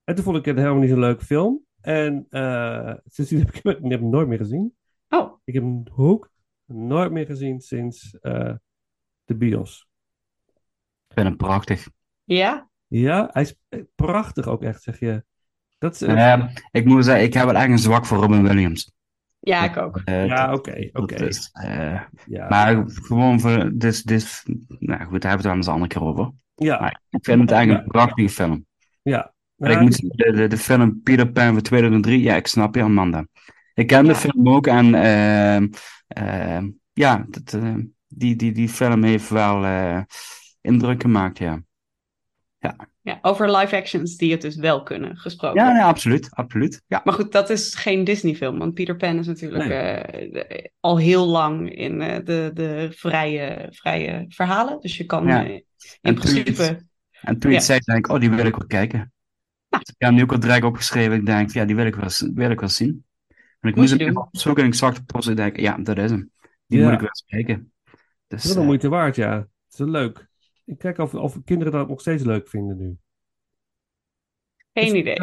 En 0.04 0.14
toen 0.14 0.24
vond 0.24 0.36
ik 0.36 0.44
het 0.44 0.56
helemaal 0.56 0.80
niet 0.80 0.90
zo'n 0.90 0.98
leuke 0.98 1.24
film. 1.24 1.65
En 1.86 2.26
eh 2.30 2.94
sindsdien 3.04 3.38
heb 3.44 3.54
ik 3.54 3.62
hem, 3.62 3.72
ik 3.84 3.90
heb 3.90 4.00
hem 4.00 4.10
nooit 4.10 4.28
meer 4.28 4.38
gezien. 4.38 4.76
Oh. 5.08 5.32
Ik 5.44 5.54
heb 5.54 5.62
hem 5.62 5.82
Hook 5.94 6.30
nooit 6.64 7.12
meer 7.12 7.26
gezien 7.26 7.60
sinds 7.60 8.18
eh, 8.20 8.54
de 9.24 9.34
bios. 9.36 9.88
Ik 11.08 11.14
vind 11.14 11.26
hem 11.26 11.36
prachtig. 11.36 11.88
Ja? 12.24 12.68
Ja, 12.86 13.28
hij 13.32 13.42
is 13.42 13.54
prachtig 13.94 14.46
ook 14.46 14.62
echt, 14.62 14.82
zeg 14.82 14.98
je. 14.98 15.24
Dat 15.78 15.94
is, 15.94 16.00
Ja, 16.00 16.50
ik 16.70 16.84
moet 16.84 17.04
zeggen, 17.04 17.24
ik 17.24 17.34
heb 17.34 17.44
wel 17.44 17.54
echt 17.54 17.68
een 17.68 17.78
zwak 17.78 18.06
voor 18.06 18.18
Robin 18.18 18.42
Williams. 18.42 18.92
Ja, 19.38 19.64
ik 19.64 19.76
ook. 19.76 20.00
Eh, 20.04 20.26
ja, 20.26 20.52
oké, 20.54 20.88
oké. 20.92 21.28
eh, 21.52 22.02
Ja. 22.26 22.48
Maar 22.48 22.82
gewoon 22.86 23.40
voor. 23.40 23.70
Dus, 23.74 24.02
dus, 24.02 24.42
nou 24.68 25.04
goed, 25.04 25.22
daar 25.22 25.30
hebben 25.30 25.30
we 25.30 25.34
het 25.34 25.42
wel 25.42 25.54
eens 25.54 25.66
een 25.66 25.72
andere 25.72 25.90
keer 25.92 26.02
over. 26.02 26.32
Ja. 26.54 26.80
Maar 26.80 27.02
ik 27.10 27.24
vind 27.24 27.40
het 27.40 27.50
eigenlijk 27.50 27.84
een 27.84 27.90
prachtige 27.90 28.28
film. 28.28 28.66
Ja. 29.02 29.34
Ik 29.58 29.68
Ja, 29.68 29.80
moet 29.80 29.96
de, 30.16 30.32
de, 30.32 30.46
de 30.46 30.58
film 30.58 31.00
Peter 31.02 31.32
Pan 31.32 31.52
van 31.52 31.62
2003, 31.62 32.20
ja, 32.22 32.36
ik 32.36 32.46
snap 32.46 32.74
je, 32.74 32.82
Amanda. 32.82 33.26
Ik 33.74 33.86
ken 33.86 34.02
de 34.04 34.10
Ja. 34.10 34.16
film 34.16 34.48
ook 34.48 34.66
en 34.66 34.94
ehm, 34.94 35.68
ehm, 36.08 36.70
ja, 36.92 37.26
dat, 37.28 37.54
eh, 37.54 37.74
die, 38.08 38.36
die, 38.36 38.52
die 38.52 38.68
film 38.68 39.02
heeft 39.02 39.28
wel 39.28 39.64
eh, 39.64 40.00
indruk 40.60 41.02
gemaakt, 41.02 41.38
ja. 41.38 41.64
Ja, 43.02 43.18
over 43.22 43.56
live 43.56 43.76
actions 43.76 44.16
die 44.16 44.32
het 44.32 44.40
dus 44.40 44.56
wel 44.56 44.82
kunnen, 44.82 45.16
gesproken. 45.16 45.62
Ja, 45.64 45.72
nee, 45.72 45.82
absoluut, 45.82 46.28
absoluut. 46.30 46.82
Ja. 46.86 47.00
Maar 47.04 47.14
goed, 47.14 47.32
dat 47.32 47.50
is 47.50 47.74
geen 47.74 48.04
Disney-film, 48.04 48.58
want 48.58 48.74
Peter 48.74 48.96
Pan 48.96 49.18
is 49.18 49.26
natuurlijk 49.26 49.64
Nee. 49.64 49.78
eh, 49.78 50.32
de- 50.32 50.70
al 50.80 50.98
heel 50.98 51.26
lang 51.26 51.74
in 51.74 51.98
de, 51.98 52.50
de 52.54 52.88
vrije, 52.90 53.66
vrije 53.70 54.24
verhalen. 54.28 54.80
Dus 54.80 54.96
je 54.96 55.04
kan 55.04 55.26
Ja. 55.26 55.42
in 55.42 55.64
En 56.00 56.14
toen 56.14 56.14
principe. 56.14 56.62
het- 56.62 56.84
En 57.20 57.38
toen 57.38 57.50
je 57.50 57.56
het 57.56 57.66
Ja. 57.66 57.72
zei, 57.72 57.78
denk 57.84 57.98
ik, 58.06 58.12
oh, 58.12 58.20
die 58.20 58.30
wil 58.30 58.46
ik 58.46 58.56
wel 58.56 58.66
kijken. 58.66 59.12
Dus 59.68 59.80
ik 59.80 59.94
heb 59.98 60.08
hem 60.08 60.14
nu 60.14 60.22
ook 60.22 60.32
al 60.32 60.40
direct 60.40 60.64
opgeschreven. 60.64 61.16
Ik 61.16 61.26
denk, 61.26 61.50
ja, 61.50 61.64
die 61.64 61.76
wil 61.76 61.86
ik 61.86 61.94
wel, 61.96 62.08
wil 62.34 62.50
ik 62.50 62.60
wel 62.60 62.68
zien. 62.68 63.04
En 63.60 63.68
ik 63.68 63.74
Moet 63.74 63.74
moest 63.76 63.90
hem 63.90 64.00
even 64.00 64.20
opzoeken 64.22 64.62
en 64.62 64.68
ik 64.68 64.74
zag 64.74 64.94
de 64.94 65.04
post. 65.04 65.28
Ik 65.28 65.36
denk, 65.36 65.56
ja, 65.56 65.76
dat 65.78 65.98
is 65.98 66.10
hem. 66.10 66.30
Die 66.66 66.78
Ja. 66.78 66.84
moet 66.84 66.92
ik 66.94 67.00
wel 67.00 67.08
eens 67.08 67.24
kijken. 67.26 67.72
Dat 67.84 67.98
Dus, 68.26 68.38
is 68.38 68.44
wel 68.46 68.54
de 68.54 68.60
eh, 68.60 68.66
moeite 68.66 68.88
waard, 68.88 69.16
ja. 69.16 69.36
Het 69.36 69.48
is 69.72 69.78
wel 69.78 69.88
leuk. 69.88 70.28
Ik 70.64 70.78
kijk 70.78 70.98
of, 70.98 71.14
of 71.14 71.38
kinderen 71.44 71.72
dat 71.72 71.88
nog 71.88 72.00
steeds 72.00 72.22
leuk 72.24 72.48
vinden 72.48 72.76
nu. 72.76 72.96
Geen 74.72 74.96
idee. 74.96 75.16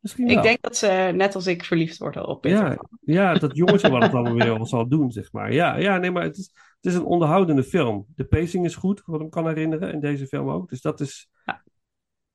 Misschien 0.00 0.28
Ik 0.28 0.34
wel. 0.34 0.42
denk 0.42 0.62
dat 0.62 0.76
ze 0.76 1.10
net 1.14 1.34
als 1.34 1.46
ik 1.46 1.64
verliefd 1.64 1.98
worden 1.98 2.26
op 2.26 2.40
Peter 2.40 2.58
Ja, 2.64 2.78
ja, 3.00 3.34
dat 3.34 3.56
jongetje 3.56 3.90
wat 3.90 4.02
het 4.02 4.12
allemaal 4.14 4.34
weer 4.34 4.54
wel 4.56 4.66
zal 4.66 4.88
doen, 4.88 5.12
zeg 5.12 5.32
maar. 5.32 5.52
Ja, 5.52 5.76
ja 5.76 5.98
nee, 5.98 6.10
maar 6.10 6.22
het 6.22 6.36
is, 6.36 6.50
het 6.80 6.92
is 6.92 6.94
een 6.94 7.04
onderhoudende 7.04 7.62
film. 7.64 8.06
De 8.14 8.24
pacing 8.24 8.64
is 8.64 8.74
goed, 8.74 9.02
wat 9.04 9.16
ik 9.20 9.22
me 9.24 9.28
kan 9.32 9.46
herinneren, 9.48 9.92
in 9.92 10.00
deze 10.00 10.26
film 10.26 10.48
ook. 10.50 10.68
Dus 10.68 10.80
dat 10.80 11.00
is... 11.00 11.28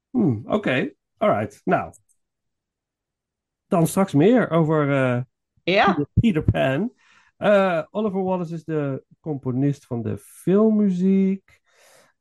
Hmm, 0.10 0.42
Oké, 0.46 0.94
alright. 1.22 1.62
Nou, 1.66 1.94
dan 3.68 3.88
straks 3.88 4.14
meer 4.14 4.50
over 4.50 4.92
eh, 4.92 5.22
Ja. 5.64 6.06
Peter, 6.14 6.44
Pan. 6.44 6.94
Eh, 7.38 7.84
Oliver 7.90 8.24
Wallace 8.24 8.54
is 8.54 8.64
de 8.64 9.04
componist 9.20 9.86
van 9.86 10.02
de 10.02 10.18
filmmuziek. 10.18 11.60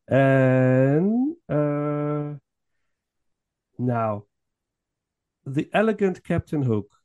En... 0.05 1.37
eh, 1.47 2.31
nou... 3.77 4.23
The 5.53 5.67
Elegant 5.71 6.21
Captain 6.21 6.63
Hook. 6.63 7.03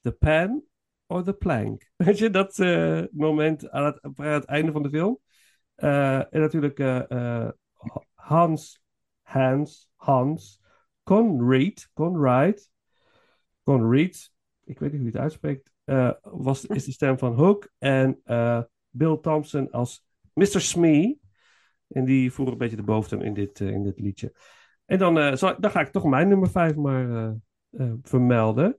The 0.00 0.12
pen 0.12 0.64
or 1.06 1.22
the 1.22 1.32
plank. 1.32 1.90
Weet 1.96 2.18
je, 2.18 2.30
dat 2.30 2.58
moment 3.12 3.70
aan 3.70 3.84
het, 3.84 4.02
aan 4.02 4.26
het 4.26 4.44
einde 4.44 4.72
van 4.72 4.82
de 4.82 4.88
film. 4.88 5.18
En 5.74 6.40
natuurlijk 6.40 6.78
Hans, 8.14 8.82
Hans, 9.22 9.90
Hans, 9.96 10.57
Conrad, 11.08 11.90
Conrad, 11.94 12.70
Conrad, 13.62 14.30
ik 14.64 14.78
weet 14.78 14.92
niet 14.92 15.00
hoe 15.00 15.10
je 15.10 15.16
het 15.16 15.22
uitspreekt, 15.22 15.72
eh, 15.84 16.10
was, 16.22 16.66
is 16.66 16.84
de 16.84 16.92
stem 16.92 17.18
van 17.18 17.34
Hook. 17.34 17.70
En 17.78 18.20
eh, 18.24 18.62
Bill 18.90 19.18
Thompson 19.20 19.70
als 19.70 20.04
Mr. 20.32 20.60
Smee. 20.60 21.20
En 21.88 22.04
die 22.04 22.32
voeren 22.32 22.52
een 22.52 22.58
beetje 22.58 22.76
de 22.76 22.82
boventoon 22.82 23.22
in 23.22 23.34
dit, 23.34 23.60
eh, 23.60 23.70
in 23.70 23.82
dit 23.82 24.00
liedje. 24.00 24.32
En 24.84 24.98
dan, 24.98 25.14
dan 25.58 25.70
ga 25.70 25.80
ik 25.80 25.88
toch 25.88 26.04
mijn 26.04 26.28
nummer 26.28 26.50
5 26.50 26.74
maar 26.76 27.36
vermelden. 28.02 28.78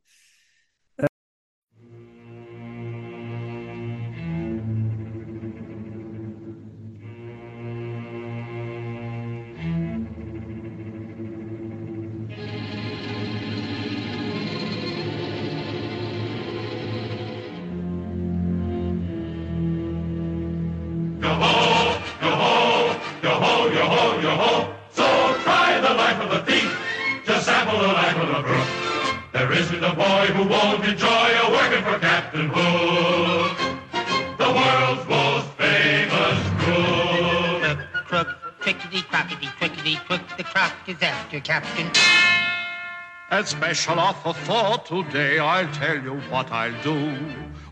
Special 43.50 44.00
offer 44.00 44.34
for 44.34 44.78
today, 44.86 45.40
I'll 45.40 45.72
tell 45.74 46.00
you 46.02 46.20
what 46.30 46.52
I'll 46.52 46.84
do. 46.84 47.18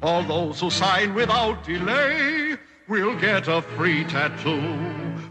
All 0.01 0.23
those 0.23 0.59
who 0.59 0.71
sign 0.71 1.13
without 1.13 1.63
delay 1.63 2.57
will 2.87 3.15
get 3.19 3.47
a 3.47 3.61
free 3.61 4.03
tattoo. 4.05 4.59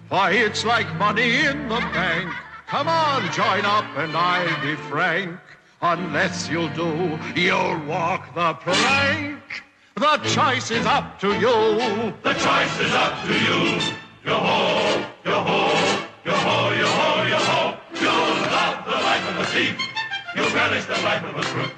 Why, 0.08 0.30
it's 0.30 0.64
like 0.64 0.88
money 0.96 1.40
in 1.40 1.68
the 1.68 1.80
bank. 1.98 2.32
Come 2.68 2.86
on, 2.86 3.30
join 3.32 3.64
up 3.64 3.86
and 3.96 4.16
I'll 4.16 4.62
be 4.62 4.76
frank. 4.88 5.36
Unless 5.82 6.48
you 6.48 6.68
do, 6.70 7.18
you'll 7.34 7.80
walk 7.84 8.32
the 8.34 8.54
plank. 8.54 9.42
The 9.96 10.18
choice 10.18 10.70
is 10.70 10.86
up 10.86 11.18
to 11.20 11.28
you. 11.44 12.14
The 12.22 12.34
choice 12.34 12.80
is 12.86 12.92
up 12.94 13.14
to 13.26 13.34
you. 13.46 13.80
Yo-ho, 14.24 15.06
yo-ho, 15.24 15.60
yo-ho, 16.24 16.72
yo-ho, 16.82 17.22
yo-ho. 17.32 17.78
You'll 18.00 18.36
love 18.54 18.84
the 18.84 18.92
life 18.92 19.28
of 19.30 19.38
a 19.38 19.44
thief. 19.46 19.95
You'll 20.36 20.50
relish 20.50 20.84
the 20.84 21.00
life 21.02 21.24
of 21.24 21.34
a 21.34 21.42
crook. 21.42 21.72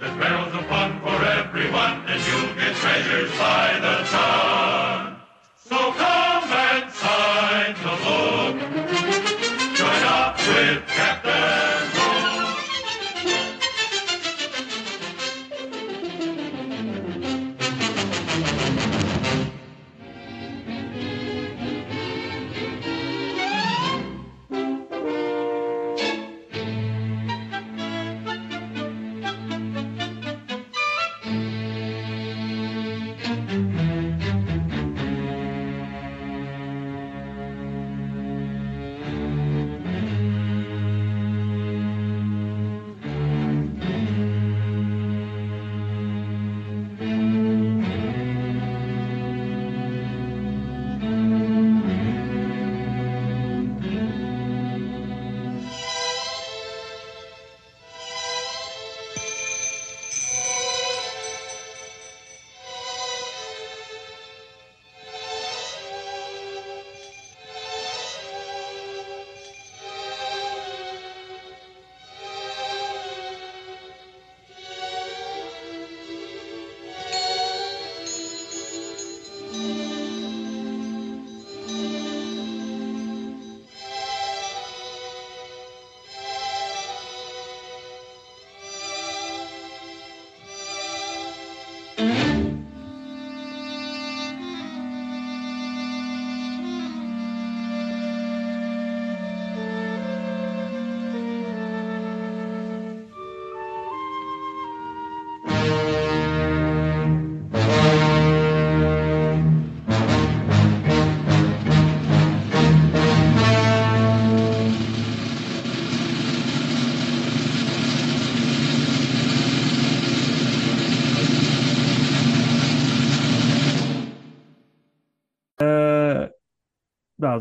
There's 0.00 0.16
barrels 0.16 0.54
of 0.54 0.64
fun 0.68 1.00
for 1.00 1.22
everyone, 1.22 2.02
and 2.08 2.18
you'll 2.26 2.54
get 2.54 2.74
treasures 2.76 3.30
by 3.32 3.78
the 3.78 4.04
ton. 4.08 5.16
So 5.68 5.92
come 5.92 6.29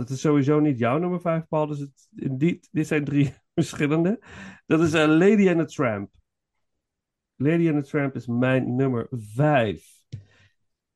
dat 0.10 0.18
is 0.18 0.24
sowieso 0.24 0.60
niet 0.60 0.80
jouw 0.80 0.98
nummer 0.98 1.22
5, 1.22 1.48
Paul. 1.48 1.68
Dus 1.68 1.80
het, 1.80 2.68
dit 2.72 2.88
zijn 2.88 3.04
drie 3.04 3.34
verschillende. 3.54 4.20
Dat 4.66 4.82
is 4.82 4.94
eh, 4.94 5.08
Lady 5.08 5.50
and 5.50 5.60
the 5.60 5.66
Tramp. 5.66 6.12
Lady 7.36 7.70
and 7.70 7.84
the 7.84 7.90
Tramp 7.90 8.16
is 8.16 8.28
mijn 8.28 8.76
nummer 8.76 9.08
5. 9.12 9.86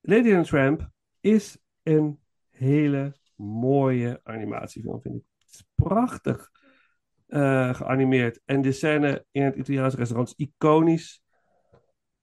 Lady 0.02 0.34
and 0.34 0.46
the 0.46 0.50
Tramp 0.50 0.90
is 1.20 1.58
een 1.84 2.20
hele 2.50 3.16
mooie 3.36 4.20
animatiefilm, 4.24 5.02
vind 5.02 5.16
ik. 5.16 5.24
Het 5.38 5.54
is 5.54 5.66
prachtig 5.76 6.52
eh, 7.26 7.74
geanimeerd. 7.74 8.42
En 8.46 8.62
de 8.62 8.72
scène 8.72 9.26
in 9.32 9.44
het 9.44 9.56
Italiaanse 9.56 9.98
restaurant 9.98 10.34
is 10.36 10.46
iconisch. 10.46 11.24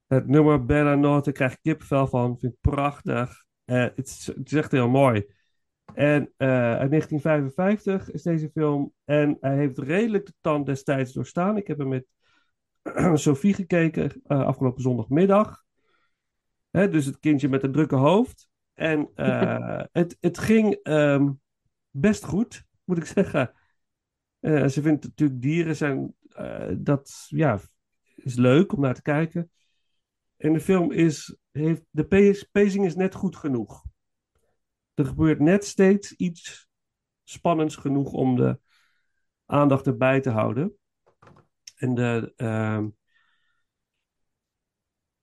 Het 0.07 0.27
nummer 0.27 0.65
Bella 0.65 0.95
Notte 0.95 1.33
krijg 1.33 1.53
ik 1.53 1.59
kippenvel 1.62 2.07
van. 2.07 2.39
Vind 2.39 2.53
ik 2.53 2.59
prachtig. 2.61 3.45
Eh, 3.65 3.83
het, 3.83 4.07
is, 4.07 4.27
het 4.27 4.47
is 4.47 4.53
echt 4.53 4.73
heel 4.73 4.89
mooi. 4.89 5.39
En 5.95 6.33
eh, 6.37 6.49
uit 6.49 6.91
1955 6.91 8.11
is 8.11 8.23
deze 8.23 8.51
film. 8.51 8.93
En 9.05 9.37
hij 9.41 9.57
heeft 9.57 9.79
redelijk 9.79 10.27
de 10.27 10.35
tand 10.41 10.67
destijds 10.67 11.12
doorstaan. 11.12 11.57
Ik 11.57 11.67
heb 11.67 11.79
hem 11.79 11.89
met 11.89 12.07
Sophie 13.19 13.55
gekeken 13.55 14.23
eh, 14.27 14.45
afgelopen 14.45 14.83
zondagmiddag. 14.83 15.65
Hè, 16.71 16.89
dus 16.89 17.05
het 17.05 17.19
kindje 17.19 17.49
met 17.49 17.62
een 17.62 17.73
drukke 17.73 17.97
hoofd. 17.97 18.49
En 18.75 19.11
eh, 19.15 19.83
het, 19.93 20.17
het 20.21 20.39
ging 20.39 20.75
ehm, 20.75 21.31
best 21.91 22.25
goed, 22.25 22.65
moet 22.85 22.99
ik 22.99 23.05
zeggen. 23.05 23.53
Ze 24.41 24.79
vindt 24.83 25.05
natuurlijk 25.05 25.43
dieren 25.43 25.77
zijn. 25.77 26.15
dat 26.79 27.27
ja, 27.29 27.61
is 28.15 28.35
leuk 28.35 28.73
om 28.73 28.81
naar 28.81 28.95
te 28.95 29.03
kijken. 29.03 29.51
En 30.37 30.53
de 30.53 30.61
film 30.61 30.93
is. 30.93 31.39
Heeft, 31.51 31.83
de 31.91 32.47
pacing 32.53 32.85
is 32.85 32.95
net 32.95 33.15
goed 33.15 33.37
genoeg. 33.37 33.85
Er 35.01 35.06
gebeurt 35.06 35.40
net 35.40 35.64
steeds 35.64 36.12
iets 36.12 36.68
spannends 37.24 37.77
genoeg 37.77 38.12
om 38.12 38.36
de 38.36 38.60
aandacht 39.47 39.86
erbij 39.86 40.20
te 40.20 40.31
houden. 40.31 40.77
En 41.77 41.94
de, 41.94 42.32
ehm, 42.36 42.89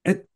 het, 0.02 0.28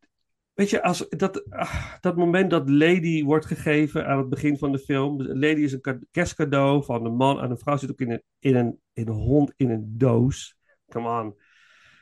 weet 0.53 0.69
je, 0.69 0.83
als 0.83 1.09
dat, 1.09 1.49
ah, 1.49 1.93
dat 1.99 2.15
moment 2.15 2.49
dat 2.49 2.69
Lady 2.69 3.23
wordt 3.23 3.45
gegeven 3.45 4.07
aan 4.07 4.17
het 4.17 4.29
begin 4.29 4.57
van 4.57 4.71
de 4.71 4.79
film. 4.79 5.21
Lady 5.21 5.61
is 5.61 5.73
een 5.73 6.07
kerstcadeau 6.11 6.83
van 6.83 7.05
een 7.05 7.15
man 7.15 7.41
en 7.41 7.49
een 7.51 7.57
vrouw 7.57 7.77
zit 7.77 7.91
ook 7.91 8.01
in 8.01 8.11
een, 8.11 8.23
in 8.39 8.55
een, 8.55 8.81
in 8.93 9.07
een 9.07 9.13
hond 9.13 9.53
in 9.55 9.69
een 9.69 9.97
doos. 9.97 10.57
Come 10.87 11.21
on. 11.21 11.35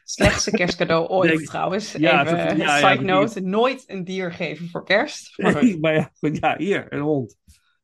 Slechtste 0.09 0.51
kerstcadeau 0.51 1.07
ooit 1.17 1.45
trouwens. 1.45 1.91
Ja, 1.91 2.25
Even 2.25 2.57
ja, 2.57 2.77
side 2.77 3.03
note. 3.03 3.41
Nooit 3.41 3.83
een 3.87 4.03
dier 4.03 4.33
geven 4.33 4.69
voor 4.69 4.85
kerst. 4.85 5.33
Maar 5.37 5.55
goed. 5.55 5.81
maar 5.81 5.93
ja, 5.93 6.11
goed, 6.19 6.37
ja, 6.37 6.57
hier, 6.57 6.93
een 6.93 6.99
hond. 6.99 7.37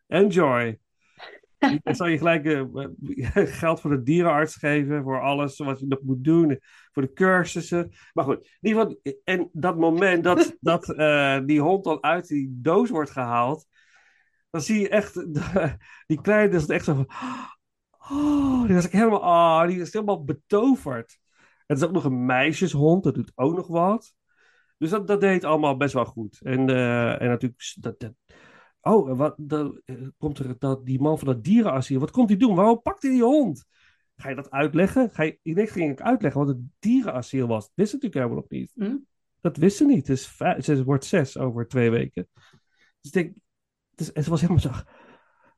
Enjoy. 0.07 0.79
Dan 1.83 1.95
zal 1.95 2.07
je 2.07 2.17
gelijk 2.17 2.45
eh, 2.45 2.63
geld 3.33 3.81
voor 3.81 3.89
de 3.89 4.03
dierenarts 4.03 4.55
geven, 4.55 5.03
voor 5.03 5.21
alles 5.21 5.57
wat 5.57 5.79
je 5.79 5.85
nog 5.87 6.01
moet 6.01 6.23
doen, 6.23 6.59
voor 6.91 7.01
de 7.01 7.13
cursussen. 7.13 7.91
Maar 8.13 8.25
goed, 8.25 8.37
in 8.59 8.69
ieder 8.69 8.81
geval, 8.81 9.13
en 9.23 9.49
dat 9.53 9.77
moment 9.77 10.23
dat, 10.23 10.57
dat 10.59 10.89
eh, 10.89 11.39
die 11.45 11.61
hond 11.61 11.83
dan 11.83 12.03
uit 12.03 12.27
die 12.27 12.57
doos 12.61 12.89
wordt 12.89 13.11
gehaald, 13.11 13.65
dan 14.49 14.61
zie 14.61 14.79
je 14.79 14.89
echt, 14.89 15.13
die 16.07 16.21
kleine, 16.21 16.51
dat 16.51 16.61
is 16.61 16.67
echt 16.67 16.85
zo 16.85 16.93
van, 16.93 17.09
oh, 18.11 18.65
die 18.65 18.75
was 18.75 18.85
ik 18.85 18.91
helemaal, 18.91 19.19
oh, 19.19 19.67
die 19.67 19.79
is 19.79 19.93
helemaal 19.93 20.23
betoverd. 20.23 21.17
Het 21.65 21.77
is 21.77 21.83
ook 21.83 21.91
nog 21.91 22.03
een 22.03 22.25
meisjeshond, 22.25 23.03
dat 23.03 23.15
doet 23.15 23.31
ook 23.35 23.55
nog 23.55 23.67
wat. 23.67 24.13
Dus 24.77 24.89
dat, 24.89 25.07
dat 25.07 25.21
deed 25.21 25.43
allemaal 25.43 25.77
best 25.77 25.93
wel 25.93 26.05
goed. 26.05 26.39
En, 26.43 26.69
eh, 26.69 27.21
en 27.21 27.27
natuurlijk, 27.27 27.73
dat, 27.79 27.99
dat, 27.99 28.13
oh, 28.81 29.17
wat, 29.17 29.35
dan 29.37 29.81
eh, 29.85 29.95
komt 30.17 30.39
er 30.39 30.55
dat, 30.59 30.85
die 30.85 31.01
man 31.01 31.17
van 31.17 31.27
dat 31.27 31.43
dierenasiel, 31.43 31.99
wat 31.99 32.11
komt 32.11 32.29
hij 32.29 32.37
doen? 32.37 32.55
Waarom 32.55 32.81
pakt 32.81 33.01
hij 33.01 33.11
die 33.11 33.23
hond? 33.23 33.65
Ga 34.15 34.29
je 34.29 34.35
dat 34.35 34.51
uitleggen? 34.51 35.09
Ga 35.09 35.23
je, 35.23 35.39
ineens 35.41 35.71
ging 35.71 35.91
ik 35.91 36.01
uitleggen 36.01 36.45
wat 36.45 36.49
het 36.49 36.65
dierenasiel 36.79 37.47
was. 37.47 37.63
Dat 37.63 37.75
wist 37.75 37.89
ze 37.89 37.95
natuurlijk 37.95 38.23
helemaal 38.23 38.43
nog 38.49 38.49
niet. 38.49 38.71
Hm? 38.75 38.97
Dat 39.41 39.57
wist 39.57 39.77
ze 39.77 39.85
niet. 39.85 40.07
Het, 40.07 40.17
is 40.17 40.27
vijf, 40.27 40.65
het 40.65 40.83
wordt 40.83 41.05
zes 41.05 41.37
over 41.37 41.67
twee 41.67 41.89
weken. 41.89 42.27
Dus 43.01 43.11
ik 43.11 43.11
denk, 43.11 43.35
het, 43.91 43.99
is, 43.99 44.09
het 44.13 44.25
was 44.25 44.41
helemaal 44.41 44.61
zo. 44.61 44.71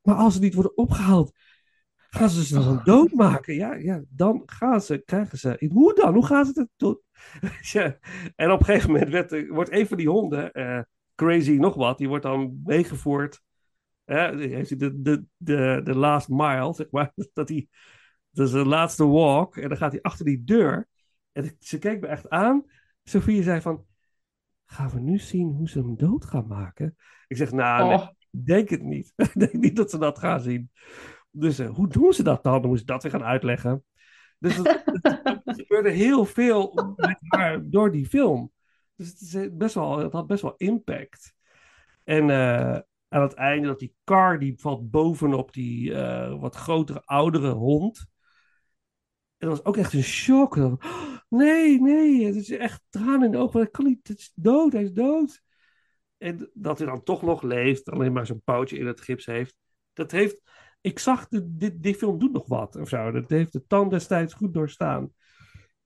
Maar 0.02 0.16
als 0.16 0.34
ze 0.34 0.40
niet 0.40 0.54
worden 0.54 0.78
opgehaald, 0.78 1.32
gaan 2.18 2.30
ze 2.30 2.46
ze 2.46 2.54
dan 2.54 2.82
doodmaken? 2.84 3.56
Ja, 3.56 3.74
ja, 3.74 4.02
dan 4.10 4.42
gaan 4.46 4.82
ze, 4.82 4.98
krijgen 5.06 5.38
ze. 5.38 5.70
Hoe 5.74 5.94
dan? 5.94 6.14
Hoe 6.14 6.26
gaan 6.26 6.46
ze 6.46 6.52
het 6.60 6.70
doen? 6.76 7.00
Ja. 7.72 7.98
En 8.36 8.52
op 8.52 8.60
een 8.60 8.66
gegeven 8.66 8.92
moment 8.92 9.10
werd, 9.12 9.32
er- 9.32 9.48
wordt 9.54 9.72
een 9.72 9.88
van 9.88 9.98
die 9.98 10.10
honden, 10.10 10.52
eh, 10.54 10.82
Crazy 11.16 11.52
nog 11.52 11.76
wat, 11.76 11.98
die 11.98 12.08
wordt 12.08 12.24
dan 12.24 12.62
meegevoerd. 12.64 13.42
Heeft 14.06 14.70
hij 14.70 14.78
de, 14.78 15.02
de, 15.02 15.24
de, 15.38 15.82
de 15.84 15.96
last 15.96 16.30
mile, 16.30 16.74
zeg 16.74 16.92
maar. 16.92 17.12
Dat, 17.34 17.50
hij, 17.50 17.68
dat 18.30 18.48
is 18.48 18.54
de 18.54 18.66
laatste 18.66 19.06
walk. 19.08 19.58
En 19.58 19.70
dan 19.70 19.78
gaat 19.78 19.92
hij 19.92 20.02
achter 20.02 20.26
die 20.26 20.44
deur. 20.44 20.88
En 21.32 21.56
ze 21.60 21.80
keek 21.80 22.02
me 22.02 22.08
echt 22.08 22.30
aan. 22.30 22.64
Sophie 23.04 23.44
zei 23.44 23.62
van, 23.62 23.86
gaan 24.66 24.90
we 24.90 25.00
nu 25.00 25.18
zien 25.18 25.50
hoe 25.52 25.70
ze 25.70 25.80
hem 25.80 25.98
dood 25.98 26.26
gaan 26.26 26.48
maken? 26.48 26.96
Ik 27.28 27.38
zeg, 27.38 27.52
nou, 27.52 27.88
nee, 27.88 27.98
Oh. 27.98 28.08
ik 28.32 28.46
denk 28.46 28.70
het 28.70 28.82
niet. 28.84 29.14
Ik 29.34 29.40
denk 29.40 29.54
niet 29.54 29.76
dat 29.76 29.90
ze 29.90 29.98
dat 29.98 30.20
gaan 30.20 30.40
zien. 30.40 30.72
Dus 31.32 31.60
eh, 31.60 31.70
hoe 31.70 31.88
doen 31.88 32.14
ze 32.14 32.24
dat 32.24 32.44
dan? 32.44 32.62
Dan 32.62 32.70
moest 32.70 32.88
dat 32.88 33.04
weer 33.04 33.12
gaan 33.12 33.24
uitleggen. 33.24 33.84
Dus 34.40 34.58
er 34.58 34.84
gebeurde 35.46 35.90
heel 35.90 36.26
veel 36.26 36.94
met 36.96 37.18
haar 37.20 37.70
door 37.70 37.92
die 37.92 38.06
film. 38.06 38.52
Dus 38.96 39.10
het, 39.10 39.22
is 39.22 39.50
best 39.52 39.76
wel, 39.76 39.98
het 39.98 40.14
had 40.14 40.28
best 40.28 40.42
wel 40.42 40.56
impact. 40.58 41.34
En 42.04 42.30
eh, 42.30 42.80
aan 43.08 43.22
het 43.22 43.34
einde 43.34 43.68
dat 43.68 43.80
die 43.80 43.96
car 44.04 44.40
die 44.40 44.54
valt 44.58 44.92
bovenop 44.92 45.54
die 45.54 45.94
eh, 45.94 46.40
wat 46.40 46.56
grotere, 46.56 47.02
oudere 47.06 47.52
hond. 47.52 48.06
En 49.38 49.48
dat 49.48 49.58
was 49.58 49.66
ook 49.66 49.78
echt 49.78 49.94
een 49.94 50.04
shock. 50.04 50.56
Dan, 50.56 50.72
"Oh, 50.72 51.18
nee, 51.30 51.82
nee, 51.82 52.26
het 52.26 52.36
is 52.36 52.50
echt 52.50 52.82
tranen 52.90 53.24
in 53.24 53.32
de 53.32 53.38
ogen. 53.38 53.72
Kan 53.72 53.86
niet, 53.86 54.08
het 54.08 54.20
is 54.20 54.32
dood, 54.36 54.74
hij 54.74 54.84
is 54.84 54.94
dood. 54.94 55.42
En 56.18 56.50
dat 56.54 56.78
hij 56.78 56.88
dan 56.88 57.04
toch 57.04 57.22
nog 57.22 57.42
leeft, 57.42 57.90
alleen 57.90 58.14
maar 58.14 58.26
zo'n 58.26 58.42
poutje 58.44 58.78
in 58.78 58.88
het 58.88 59.02
gips 59.02 59.26
heeft. 59.26 59.56
Dat 59.94 60.12
heeft, 60.12 60.42
ik 60.82 61.00
zag, 61.00 61.28
de, 61.28 61.56
dit, 61.58 61.84
die 61.84 61.96
film 61.96 62.20
doet 62.20 62.34
nog 62.34 62.48
wat 62.48 62.76
of 62.76 62.90
zo. 62.90 63.12
Dat 63.12 63.30
heeft 63.30 63.54
de 63.54 63.66
tand 63.68 63.92
destijds 63.92 64.34
goed 64.34 64.54
doorstaan. 64.54 65.14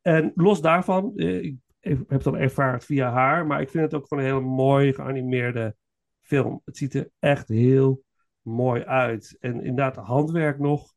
En 0.01 0.31
los 0.35 0.61
daarvan, 0.61 1.15
eh, 1.15 1.43
ik 1.43 1.57
heb 1.79 2.09
het 2.09 2.23
dan 2.23 2.37
ervaard 2.37 2.85
via 2.85 3.11
haar, 3.11 3.47
maar 3.47 3.61
ik 3.61 3.69
vind 3.69 3.83
het 3.83 3.93
ook 3.93 4.07
gewoon 4.07 4.23
een 4.23 4.29
hele 4.29 4.45
mooi 4.45 4.93
geanimeerde 4.93 5.75
film. 6.19 6.61
Het 6.65 6.77
ziet 6.77 6.93
er 6.93 7.09
echt 7.19 7.47
heel 7.47 8.03
mooi 8.41 8.83
uit. 8.83 9.37
En 9.39 9.53
inderdaad, 9.53 9.95
handwerk 9.95 10.59
nog. 10.59 10.93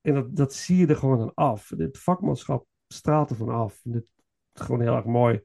En 0.00 0.14
dat, 0.14 0.36
dat 0.36 0.54
zie 0.54 0.76
je 0.76 0.86
er 0.86 0.96
gewoon 0.96 1.20
aan 1.20 1.34
af. 1.34 1.68
Het 1.76 1.98
vakmanschap 1.98 2.66
straalt 2.86 3.30
er 3.30 3.36
van 3.36 3.48
af. 3.48 3.80
Het 3.82 3.94
is 4.52 4.60
gewoon 4.60 4.80
heel 4.80 4.96
erg 4.96 5.04
mooi. 5.04 5.40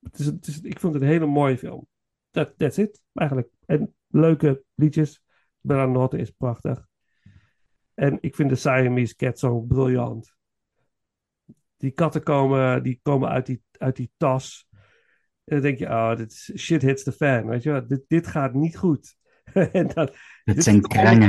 Het 0.00 0.18
is, 0.18 0.26
het 0.26 0.46
is, 0.46 0.60
ik 0.60 0.80
vond 0.80 0.94
het 0.94 1.02
een 1.02 1.08
hele 1.08 1.26
mooie 1.26 1.58
film. 1.58 1.86
That, 2.30 2.58
that's 2.58 2.78
it, 2.78 3.02
eigenlijk. 3.12 3.50
En 3.66 3.94
leuke 4.06 4.64
liedjes. 4.74 5.23
Bella 5.66 5.86
Notte 5.86 6.18
is 6.18 6.30
prachtig. 6.30 6.86
En 7.94 8.18
ik 8.20 8.34
vind 8.34 8.48
de 8.48 8.54
Siamese 8.56 9.16
Cat 9.16 9.38
Song 9.38 9.66
briljant. 9.66 10.34
Die 11.76 11.90
katten 11.90 12.22
komen, 12.22 12.82
die 12.82 13.00
komen 13.02 13.28
uit, 13.28 13.46
die, 13.46 13.62
uit 13.78 13.96
die 13.96 14.12
tas. 14.16 14.68
En 15.44 15.54
dan 15.54 15.60
denk 15.60 15.78
je, 15.78 15.86
oh, 15.86 16.16
dit 16.16 16.32
is, 16.32 16.52
shit 16.56 16.82
hits 16.82 17.02
the 17.02 17.12
fan. 17.12 17.46
Weet 17.46 17.62
je 17.62 17.70
wel, 17.70 17.86
dit, 17.86 18.04
dit 18.06 18.26
gaat 18.26 18.54
niet 18.54 18.76
goed. 18.76 19.16
en 19.72 19.86
dan, 19.86 20.08
dit 20.44 20.62
zijn 20.62 20.82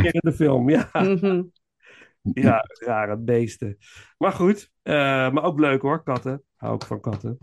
in 0.03 0.19
de 0.23 0.33
film, 0.33 0.69
ja. 0.69 0.89
Mhm. 0.93 1.43
Ja, 2.33 2.63
rare 2.85 3.17
beesten. 3.17 3.77
Maar 4.17 4.31
goed, 4.31 4.71
eh, 4.81 4.93
maar 5.31 5.43
ook 5.43 5.59
leuk 5.59 5.81
hoor, 5.81 6.03
katten. 6.03 6.43
Hou 6.55 6.75
ik 6.75 6.83
van 6.83 7.01
katten. 7.01 7.37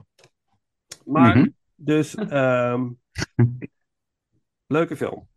Maar, 1.04 1.36
Mhm. 1.38 1.48
dus, 1.74 2.14
ehm, 2.14 2.90
leuke 4.66 4.96
film. 4.96 5.28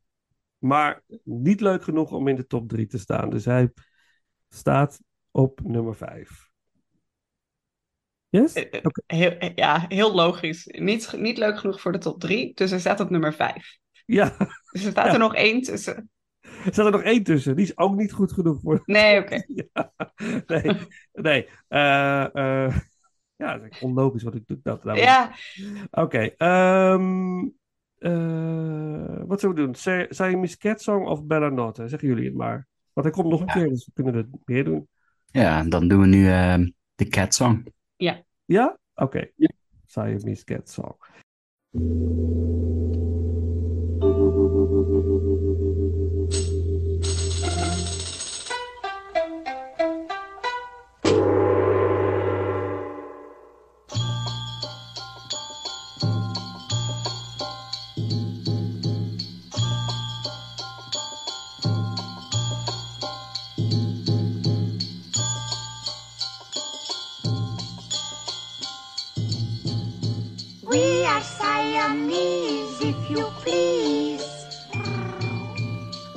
Maar 0.65 1.01
niet 1.23 1.61
leuk 1.61 1.83
genoeg 1.83 2.11
om 2.11 2.27
in 2.27 2.35
de 2.35 2.47
top 2.47 2.69
3 2.69 2.85
te 2.87 2.97
staan. 2.97 3.29
Dus 3.29 3.45
hij 3.45 3.71
staat 4.49 4.99
op 5.31 5.61
nummer 5.63 5.95
5. 5.95 6.49
Yes? 8.29 8.53
Eh, 8.53 8.81
Heel, 9.05 9.29
eh, 9.31 9.51
ja, 9.55 9.85
heel 9.87 10.15
logisch. 10.15 10.65
Niet, 10.65 11.13
niet 11.17 11.37
leuk 11.37 11.59
genoeg 11.59 11.81
voor 11.81 11.91
de 11.91 11.97
top 11.97 12.19
3, 12.19 12.53
dus 12.53 12.69
hij 12.69 12.79
staat 12.79 12.99
op 12.99 13.09
nummer 13.09 13.33
5. 13.33 13.77
Ja, 14.05 14.35
Dus 14.71 14.83
er 14.85 14.91
staat 14.91 15.05
Ja. 15.05 15.13
er 15.13 15.19
nog 15.19 15.35
één 15.35 15.61
tussen. 15.61 16.09
er 16.41 16.73
staat 16.73 16.85
er 16.85 16.91
nog 16.91 17.01
één 17.01 17.23
tussen. 17.23 17.55
Die 17.55 17.65
is 17.65 17.77
ook 17.77 17.95
niet 17.95 18.11
goed 18.11 18.31
genoeg 18.33 18.61
voor. 18.61 18.81
Nee, 18.85 19.19
oké. 19.19 19.43
Ja, 19.73 19.93
nee, 20.47 20.77
nee. 21.11 21.49
eh, 21.67 22.35
eh, 22.35 22.77
ja, 23.35 23.57
dat 23.57 23.71
is 23.71 23.79
onlogisch 23.79 24.23
wat 24.23 24.35
ik 24.35 24.47
doe. 24.47 24.59
Dat, 24.63 24.83
dat 24.83 24.97
Ja, 24.97 25.31
Oké. 25.91 26.19
ehm, 26.37 27.47
eh, 28.06 29.23
wat 29.27 29.40
zullen 29.40 29.56
we 29.56 29.61
doen? 29.61 29.76
Sa- 29.76 30.06
Siamese 30.10 30.57
Cat 30.57 30.82
Song 30.82 31.06
of 31.06 31.23
Bella 31.26 31.49
Notte? 31.49 31.88
Zeggen 31.88 32.07
jullie 32.07 32.26
het 32.26 32.36
maar. 32.36 32.68
Want 32.94 33.07
hij 33.07 33.15
komt 33.15 33.30
nog 33.30 33.40
een 33.41 33.48
keer, 33.48 33.69
dus 33.69 33.86
we 33.86 33.91
kunnen 33.94 34.15
het 34.15 34.27
meer 34.45 34.64
doen. 34.64 34.88
Ja, 35.26 35.64
dan 35.64 35.88
doen 35.88 35.99
we 36.02 36.07
nu 36.07 36.27
ehm, 36.30 36.69
de 36.95 37.07
Cat 37.07 37.34
Song. 37.34 37.65
ja. 37.95 38.23
Ja? 38.45 38.77
Oké. 38.95 39.30
Siamese 39.86 40.44
Cat 40.44 40.69
Song. 40.69 40.95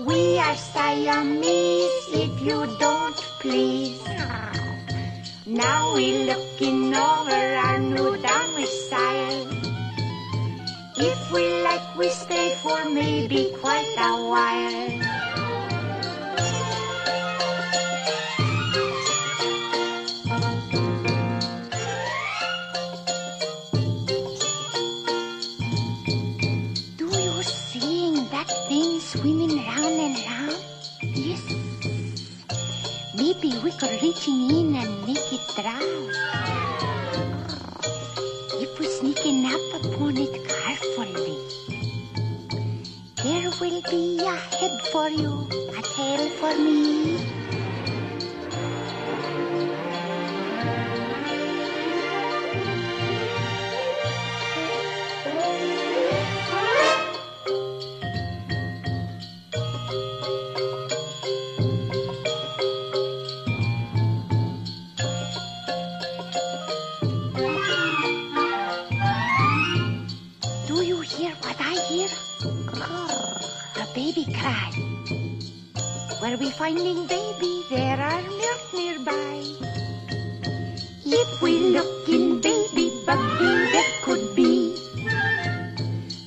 We 0.09 0.39
are 0.39 0.57
Siamese, 0.57 2.09
if 2.15 2.41
you 2.41 2.65
don't 2.81 3.21
please. 3.45 4.01
Now 5.45 5.93
we're 5.93 6.25
looking 6.25 6.95
over 6.97 7.37
our 7.37 7.79
new 7.79 8.17
domicile. 8.17 9.45
If 10.97 11.31
we 11.31 11.63
like, 11.63 11.95
we 11.99 12.09
stay 12.09 12.57
for 12.63 12.89
maybe 12.89 13.53
quite 13.61 13.93
a 13.99 14.17
while. 14.33 15.08
Maybe 33.19 33.53
we 33.65 33.73
could 33.73 34.01
reach 34.01 34.29
in 34.29 34.77
and 34.77 35.05
make 35.05 35.33
it 35.33 35.43
drown. 35.57 36.11
If 38.63 38.79
we 38.79 38.87
sneaking 38.87 39.45
up 39.45 39.61
upon 39.83 40.17
it 40.19 40.49
carefully, 40.49 41.37
there 43.25 43.51
will 43.61 43.83
be 43.91 44.21
a 44.21 44.37
head 44.37 44.81
for 44.93 45.09
you, 45.09 45.49
a 45.77 45.83
tail 45.83 46.31
for 46.39 46.57
me. 46.59 47.38
Baby 74.19 74.33
cry. 74.35 74.71
Where 76.21 76.37
we 76.37 76.51
finding 76.51 77.07
baby, 77.07 77.63
there 77.71 78.01
are 78.01 78.23
milk 78.23 78.63
nearby. 78.75 79.45
If 81.05 81.43
we 81.43 81.59
look 81.71 82.09
in 82.09 82.41
baby 82.41 82.91
buggy, 83.07 83.55
there 83.73 83.93
could 84.03 84.35
be 84.35 84.75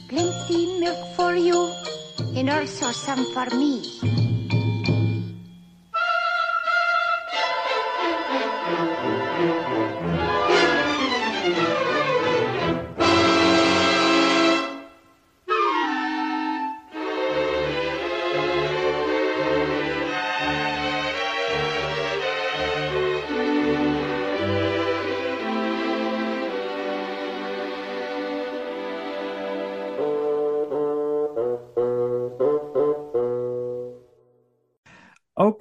plenty 0.07 0.80
milk 0.80 1.15
for 1.15 1.35
you 1.35 1.73
and 2.35 2.49
also 2.49 2.91
some 2.91 3.26
for 3.34 3.47
me. 3.55 4.11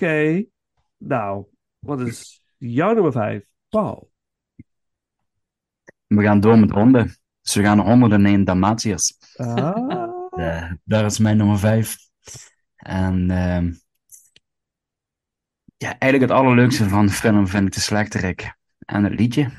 Oké, 0.01 0.45
nou, 0.97 1.45
wat 1.79 2.01
is 2.01 2.43
jouw 2.57 2.93
nummer 2.93 3.13
vijf? 3.13 3.45
Paul. 3.69 4.11
We 6.07 6.23
gaan 6.23 6.41
door 6.41 6.59
met 6.59 6.71
honden. 6.71 7.17
Dus 7.43 7.55
we 7.55 7.63
gaan 7.63 7.77
naar 7.77 7.87
101 7.87 8.45
Dalmatiërs. 8.45 9.17
Ah, 9.37 10.09
Eh, 10.31 10.73
daar 10.85 11.05
is 11.05 11.19
mijn 11.19 11.37
nummer 11.37 11.59
vijf. 11.59 11.97
En 12.77 13.31
ehm, 13.31 13.73
ja, 15.77 15.99
eigenlijk 15.99 16.33
het 16.33 16.41
allerleukste 16.41 16.89
van 16.89 17.07
de 17.07 17.13
film 17.13 17.47
vind 17.47 17.67
ik 17.67 17.73
de 17.73 17.81
slechterik. 17.81 18.55
En 18.79 19.05
het 19.05 19.15
liedje. 19.19 19.51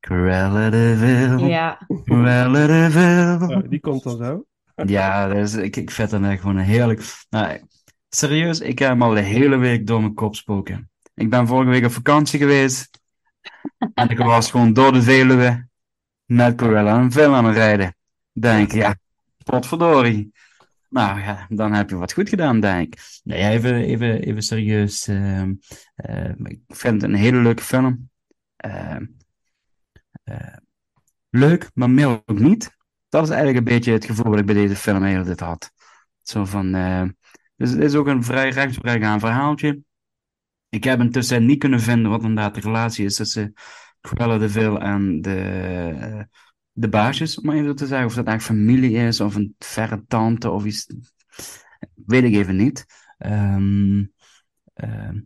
Cruella 0.00 0.70
de 0.70 0.96
Vil. 0.98 1.46
Ja. 1.46 1.86
Cruella 2.04 2.66
de 2.66 2.90
Vil. 2.90 3.56
oh, 3.56 3.68
die 3.68 3.80
komt 3.80 4.02
dan 4.02 4.16
zo. 4.16 4.44
Ja, 4.86 5.28
dus 5.28 5.54
ik, 5.54 5.76
ik 5.76 5.90
vind 5.90 6.10
het 6.10 6.22
echt 6.22 6.40
gewoon 6.40 6.56
een 6.56 6.64
heerlijk. 6.64 7.02
Nou, 7.30 7.60
serieus, 8.08 8.60
ik 8.60 8.78
heb 8.78 8.88
hem 8.88 9.02
al 9.02 9.14
de 9.14 9.20
hele 9.20 9.56
week 9.56 9.86
door 9.86 10.00
mijn 10.00 10.14
kop 10.14 10.34
spoken. 10.34 10.90
Ik 11.14 11.30
ben 11.30 11.46
vorige 11.46 11.70
week 11.70 11.84
op 11.84 11.90
vakantie 11.92 12.38
geweest. 12.38 12.90
En 13.94 14.08
ik 14.08 14.18
was 14.18 14.50
gewoon 14.50 14.72
door 14.72 14.92
de 14.92 15.02
Veluwe 15.02 15.68
met 16.24 16.56
Corella 16.56 16.98
een 16.98 17.12
film 17.12 17.34
aan 17.34 17.44
het 17.44 17.56
rijden. 17.56 17.96
Denk, 18.32 18.72
ja, 18.72 18.96
potverdorie. 19.44 20.32
Nou 20.88 21.20
ja, 21.20 21.46
dan 21.48 21.72
heb 21.72 21.90
je 21.90 21.96
wat 21.96 22.12
goed 22.12 22.28
gedaan, 22.28 22.60
denk 22.60 22.94
ik. 22.94 23.00
Nee, 23.22 23.48
even, 23.48 23.74
even, 23.74 24.22
even 24.22 24.42
serieus. 24.42 25.06
ehm, 25.06 25.54
eh, 25.94 26.30
ik 26.44 26.60
vind 26.66 27.02
het 27.02 27.10
een 27.10 27.16
hele 27.16 27.38
leuke 27.38 27.62
film. 27.62 28.10
Ehm, 28.56 29.06
eh, 30.24 30.56
leuk, 31.30 31.70
maar 31.74 31.90
meer 31.90 32.08
ook 32.08 32.38
niet. 32.38 32.76
Dat 33.08 33.22
is 33.22 33.28
eigenlijk 33.28 33.58
een 33.58 33.74
beetje 33.74 33.92
het 33.92 34.04
gevoel 34.04 34.30
wat 34.30 34.38
ik 34.38 34.46
bij 34.46 34.54
deze 34.54 34.76
film 34.76 35.02
heel 35.02 35.24
dit 35.24 35.40
had. 35.40 35.72
Zo 36.22 36.44
van, 36.44 36.74
dus 37.58 37.70
het 37.70 37.80
is 37.80 37.94
ook 37.94 38.06
een 38.06 38.24
vrij 38.24 38.48
rechtsbregaan 38.48 39.20
verhaaltje. 39.20 39.82
Ik 40.68 40.84
heb 40.84 41.00
intussen 41.00 41.46
niet 41.46 41.58
kunnen 41.58 41.80
vinden 41.80 42.10
wat 42.10 42.22
inderdaad 42.22 42.54
de 42.54 42.60
relatie 42.60 43.04
is 43.04 43.16
tussen 43.16 43.52
Cruella 44.00 44.38
de 44.38 44.48
Vil 44.48 44.80
en 44.80 45.20
de, 45.20 45.40
eh, 46.00 46.22
de 46.72 46.88
baasjes, 46.88 47.38
om 47.38 47.46
maar 47.46 47.56
even 47.56 47.76
te 47.76 47.86
zeggen. 47.86 48.06
Of 48.06 48.14
dat 48.14 48.26
eigenlijk 48.26 48.60
familie 48.60 48.96
is, 48.96 49.20
of 49.20 49.34
een 49.34 49.54
verre 49.58 50.04
tante, 50.08 50.50
of 50.50 50.64
iets. 50.64 50.86
Weet 51.94 52.24
ik 52.24 52.34
even 52.34 52.56
niet. 52.56 52.86
Ehm, 53.18 54.04
ehm, 54.74 55.20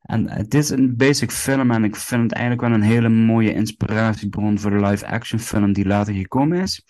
en 0.00 0.30
het 0.30 0.54
is 0.54 0.70
een 0.70 0.96
basic 0.96 1.30
film 1.30 1.70
en 1.70 1.84
ik 1.84 1.96
vind 1.96 2.22
het 2.22 2.32
eigenlijk 2.32 2.66
wel 2.66 2.72
een 2.72 2.82
hele 2.82 3.08
mooie 3.08 3.54
inspiratiebron 3.54 4.58
voor 4.58 4.70
de 4.70 4.80
live-action 4.86 5.38
film 5.38 5.72
die 5.72 5.86
later 5.86 6.14
gekomen 6.14 6.60
is. 6.60 6.84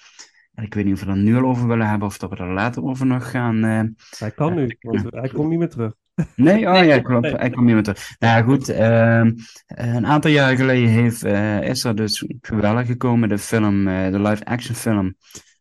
Ik 0.55 0.75
weet 0.75 0.85
niet 0.85 0.95
of 0.95 1.05
we 1.05 1.11
er 1.11 1.17
nu 1.17 1.37
al 1.37 1.45
over 1.45 1.67
willen 1.69 1.89
hebben 1.89 2.09
of 2.09 2.19
dat 2.19 2.31
we 2.31 2.37
er 2.37 2.53
later 2.53 2.83
over 2.85 3.07
nog 3.07 3.31
gaan. 3.31 3.65
eh, 3.65 3.83
Hij 4.19 4.31
kan 4.31 4.55
nu, 4.55 4.77
want 4.81 5.07
hij 5.11 5.29
komt 5.29 5.49
niet 5.49 5.59
meer 5.59 5.69
terug. 5.69 5.93
Nee, 6.35 6.69
oh 6.71 6.85
ja, 6.85 7.01
klopt. 7.09 7.23
Nee. 7.23 7.35
Hij 7.37 7.51
komt 7.51 7.65
niet 7.67 7.75
meer 7.75 7.83
terug. 7.83 8.17
Nou 8.19 8.37
ja, 8.39 8.43
goed. 8.43 8.69
ehm, 8.69 9.33
een 9.67 10.07
aantal 10.07 10.31
jaar 10.31 10.57
geleden 10.57 10.89
heeft, 10.89 11.23
eh, 11.25 11.63
is 11.63 11.85
er 11.85 11.95
dus 11.97 12.27
Cruella 12.41 12.85
gekomen, 12.85 13.29
de 13.29 13.39
film, 13.39 13.89
eh, 13.89 14.11
de 14.13 14.21
live-action 14.21 14.75
film 14.75 15.15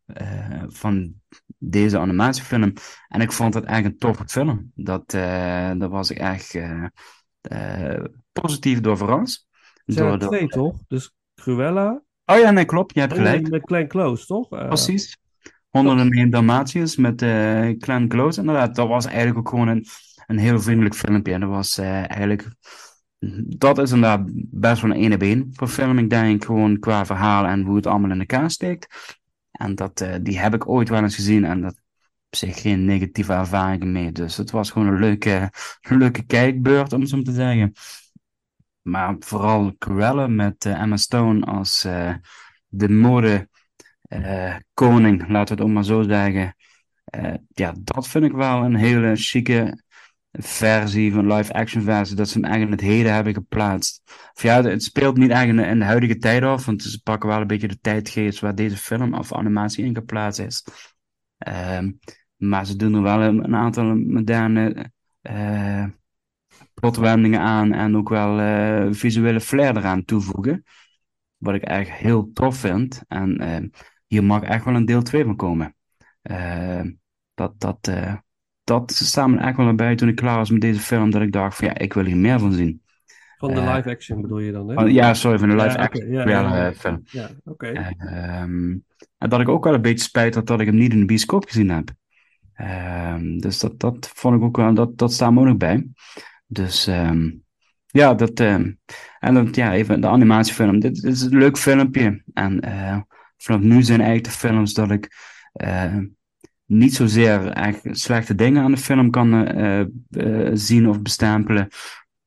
eh, 0.06 0.64
van 0.68 1.14
deze 1.58 2.00
animatiefilm. 2.00 2.74
En 3.08 3.22
ik 3.22 3.32
vond 3.32 3.54
het 3.54 3.64
echt 3.64 3.86
een 3.86 3.98
toffe 3.98 4.24
film. 4.28 4.72
Dat, 4.76 5.14
eh, 5.14 5.22
daar 5.78 5.90
was 5.90 6.10
ik 6.12 6.18
echt 6.18 6.56
eh, 6.56 6.86
eh, 7.42 8.04
positief 8.32 8.80
door 8.80 8.98
verrast. 8.98 9.48
Er 9.86 9.94
zijn 9.94 10.06
Door 10.06 10.22
er 10.22 10.28
twee, 10.28 10.48
toch? 10.48 10.78
Dus 10.88 11.14
Cruella. 11.36 12.02
Oh 12.26 12.38
ja, 12.38 12.52
nee, 12.52 12.66
klopt. 12.66 12.94
Je 12.94 13.00
hebt 13.00 13.12
en 13.12 13.18
gelijk. 13.18 13.50
Met 13.50 13.62
Glenn 13.66 13.88
Close, 13.88 14.26
toch? 14.26 14.52
Eh, 14.52 14.68
Precies. 14.68 15.18
101 15.70 16.30
Dalmatiërs 16.30 16.96
met 16.96 17.22
eh 17.22 17.70
Glenn 17.78 18.08
Close. 18.08 18.40
Inderdaad, 18.40 18.76
dat 18.76 18.88
was 18.88 19.06
eigenlijk 19.06 19.38
ook 19.38 19.50
gewoon 19.50 19.68
een, 19.68 19.86
een 20.28 20.38
heel 20.38 20.62
vriendelijk 20.62 20.96
filmpje. 20.96 21.34
En 21.34 21.40
dat 21.40 21.50
was 21.50 21.78
eh, 21.78 22.10
eigenlijk... 22.10 22.48
Dat 23.58 23.78
is 23.78 23.92
inderdaad 23.92 24.30
best 24.36 24.82
wel 24.82 24.92
een 24.92 24.98
ene 24.98 25.18
been 25.18 25.50
voor 25.54 25.68
film. 25.68 25.98
Ik 25.98 26.10
denk 26.10 26.46
gewoon 26.46 26.80
qua 26.80 27.06
verhaal 27.06 27.46
en 27.46 27.62
hoe 27.62 27.76
het 27.76 27.88
allemaal 27.88 28.12
in 28.12 28.20
elkaar 28.20 28.52
steekt. 28.52 29.18
En 29.52 29.76
dat, 29.76 30.02
eh, 30.02 30.16
die 30.22 30.40
heb 30.40 30.54
ik 30.54 30.70
ooit 30.70 30.90
wel 30.90 31.02
eens 31.02 31.16
gezien. 31.16 31.46
En 31.46 31.62
dat 31.62 31.74
op 32.30 32.36
zich 32.40 32.62
geen 32.62 32.86
negatieve 32.86 33.34
ervaringen 33.34 33.92
mee. 33.92 34.12
Dus 34.12 34.38
het 34.38 34.52
was 34.52 34.72
gewoon 34.72 34.88
een 34.88 35.00
leuke, 35.00 35.52
leuke 35.82 36.26
kijkbeurt, 36.26 36.94
om 36.94 37.06
zo 37.06 37.22
te 37.22 37.32
zeggen. 37.32 37.74
Maar 38.84 39.16
vooral 39.20 39.76
Cruella 39.78 40.28
met 40.28 40.66
eh, 40.66 40.82
Emma 40.82 40.98
Stone 40.98 41.46
als 41.46 41.84
eh, 41.84 42.14
de 42.68 42.90
mode 42.90 43.50
eh, 44.02 44.56
koning, 44.74 45.28
laten 45.30 45.56
we 45.56 45.62
het 45.62 45.70
ook 45.70 45.76
maar 45.76 45.86
zo 45.86 46.02
zeggen. 46.02 46.56
Ja, 47.48 47.74
dat 47.80 48.08
vind 48.08 48.26
ik 48.26 48.32
wel 48.32 48.64
een 48.64 48.76
hele 48.76 49.16
chique 49.16 49.84
versie, 50.32 51.14
van 51.14 51.34
live-action 51.34 51.84
versie, 51.84 52.16
dat 52.16 52.30
ze 52.30 52.34
hem 52.40 52.44
eigenlijk 52.44 52.82
in 52.82 52.88
het 52.88 52.96
heden 52.96 53.14
hebben 53.14 53.34
geplaatst. 53.34 54.02
Ja, 54.34 54.64
het 54.64 54.84
speelt 54.84 55.18
niet 55.18 55.32
eigenlijk 55.32 55.68
in 55.68 55.80
de 55.80 55.86
huidige 55.86 56.18
tijd 56.18 56.44
af, 56.44 56.66
want 56.66 56.84
ze 56.84 57.02
pakken 57.02 57.30
wel 57.30 57.42
een 57.42 57.48
beetje 57.48 57.68
de 57.68 57.80
tijdgeest 57.80 58.40
waar 58.40 58.56
deze 58.56 58.78
film 58.78 59.14
of 59.14 59.34
animatie 59.34 59.86
in 59.86 59.96
geplaatst 59.96 60.40
is. 60.40 60.66
Ehm, 61.38 61.92
maar 62.36 62.66
ze 62.66 62.76
doen 62.76 62.94
er 62.94 63.02
wel 63.02 63.22
een, 63.22 63.56
aantal 63.56 63.96
moderne 63.96 64.92
plotwendingen 66.84 67.40
aan 67.40 67.74
en 67.74 67.98
ook 67.98 68.10
wel 68.10 68.40
eh, 68.40 68.88
visuele 68.90 69.40
flair 69.40 69.78
eraan 69.78 70.06
toevoegen. 70.06 70.64
Wat 71.38 71.54
ik 71.54 71.62
echt 71.62 71.90
heel 71.90 72.32
tof 72.34 72.58
vind. 72.58 73.02
En 73.08 73.38
eh, 73.38 73.80
hier 74.08 74.24
mag 74.24 74.42
echt 74.42 74.66
wel 74.66 74.76
een 74.76 74.86
deel 74.86 75.02
2 75.02 75.24
van 75.24 75.36
komen. 75.36 75.76
Eh, 76.22 76.82
dat, 77.34 77.60
dat, 77.60 77.92
dat 78.64 78.92
staat 78.92 79.28
me 79.28 79.38
echt 79.38 79.58
wel 79.58 79.68
erbij 79.68 79.96
toen 79.96 80.08
ik 80.08 80.16
klaar 80.16 80.38
was 80.38 80.50
met 80.50 80.62
deze 80.62 80.80
film, 80.80 81.10
dat 81.10 81.22
ik 81.22 81.32
dacht 81.32 81.58
van 81.58 81.68
ja, 81.68 81.78
ik 81.78 81.94
wil 81.94 82.06
hier 82.06 82.18
meer 82.18 82.40
van 82.40 82.52
zien. 82.52 82.82
Van 83.38 83.54
de 83.54 83.62
live 83.62 83.90
action 83.90 84.22
bedoel 84.22 84.40
je 84.40 84.52
dan, 84.52 84.70
hè? 84.70 84.84
Ja, 84.84 85.14
sorry, 85.14 85.40
van 85.40 85.50
de 85.50 85.56
live 85.56 85.78
Ja, 85.78 85.84
action 85.84 86.12
ja, 86.12 86.74
film. 86.74 87.02
Ja, 87.06 87.30
oké. 87.44 87.68
Ehm, 87.68 88.78
en 89.18 89.30
dat 89.30 89.40
ik 89.40 89.50
ook 89.50 89.64
wel 89.64 89.74
een 89.74 89.82
beetje 89.82 90.06
spijt 90.06 90.36
had 90.36 90.48
dat 90.48 90.60
ik 90.60 90.68
hem 90.68 90.76
niet 90.76 90.94
in 90.94 91.00
de 91.00 91.06
bioscoop 91.06 91.46
gezien 91.46 91.70
heb. 91.70 91.90
Ehm, 92.54 93.38
dus 93.38 93.60
dat, 93.60 93.80
dat 93.80 94.12
vond 94.14 94.36
ik 94.36 94.42
ook 94.42 94.58
wel, 94.58 94.74
dat, 94.74 94.98
dat 94.98 95.14
staat 95.14 95.32
me 95.32 95.40
ook 95.40 95.46
nog 95.46 95.58
bij. 95.58 95.88
Dus 96.48 96.88
ehm, 96.88 97.30
ja, 97.94 98.14
dat, 98.14 98.40
ehm, 98.40 98.72
en 99.20 99.34
dan, 99.34 99.48
ja, 99.52 99.74
even 99.74 100.02
de 100.02 100.08
animatiefilm. 100.08 100.80
Dit, 100.80 101.04
is 101.04 101.22
een 101.22 101.38
leuk 101.38 101.58
filmpje. 101.58 102.24
En 102.34 102.60
eh, 102.60 102.98
vanaf 103.38 103.62
nu 103.62 103.84
zijn 103.84 104.02
eigenlijk 104.02 104.30
de 104.34 104.40
films 104.48 104.74
dat 104.74 104.92
ik 104.92 105.16
eh, 105.54 105.98
niet 106.66 106.96
zozeer 106.96 107.48
echt 107.48 107.82
slechte 107.84 108.36
dingen 108.36 108.64
aan 108.64 108.72
de 108.72 108.78
film 108.78 109.10
kan 109.10 109.48
eh, 109.48 109.86
zien 110.54 110.90
of 110.90 111.02
bestempelen. 111.02 111.68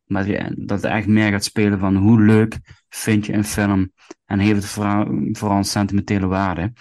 Maar 0.04 0.28
ja, 0.28 0.50
dat 0.56 0.82
het 0.82 0.92
echt 0.92 1.06
meer 1.06 1.30
gaat 1.30 1.44
spelen 1.44 1.78
van 1.78 1.96
hoe 1.96 2.20
leuk 2.20 2.58
vind 2.88 3.26
je 3.26 3.32
een 3.32 3.44
film 3.44 3.92
en 4.24 4.38
heeft 4.38 4.62
het 4.62 4.70
vooral, 4.70 5.28
vooral 5.32 5.56
een 5.56 5.64
sentimentele 5.64 6.26
waarde. 6.26 6.72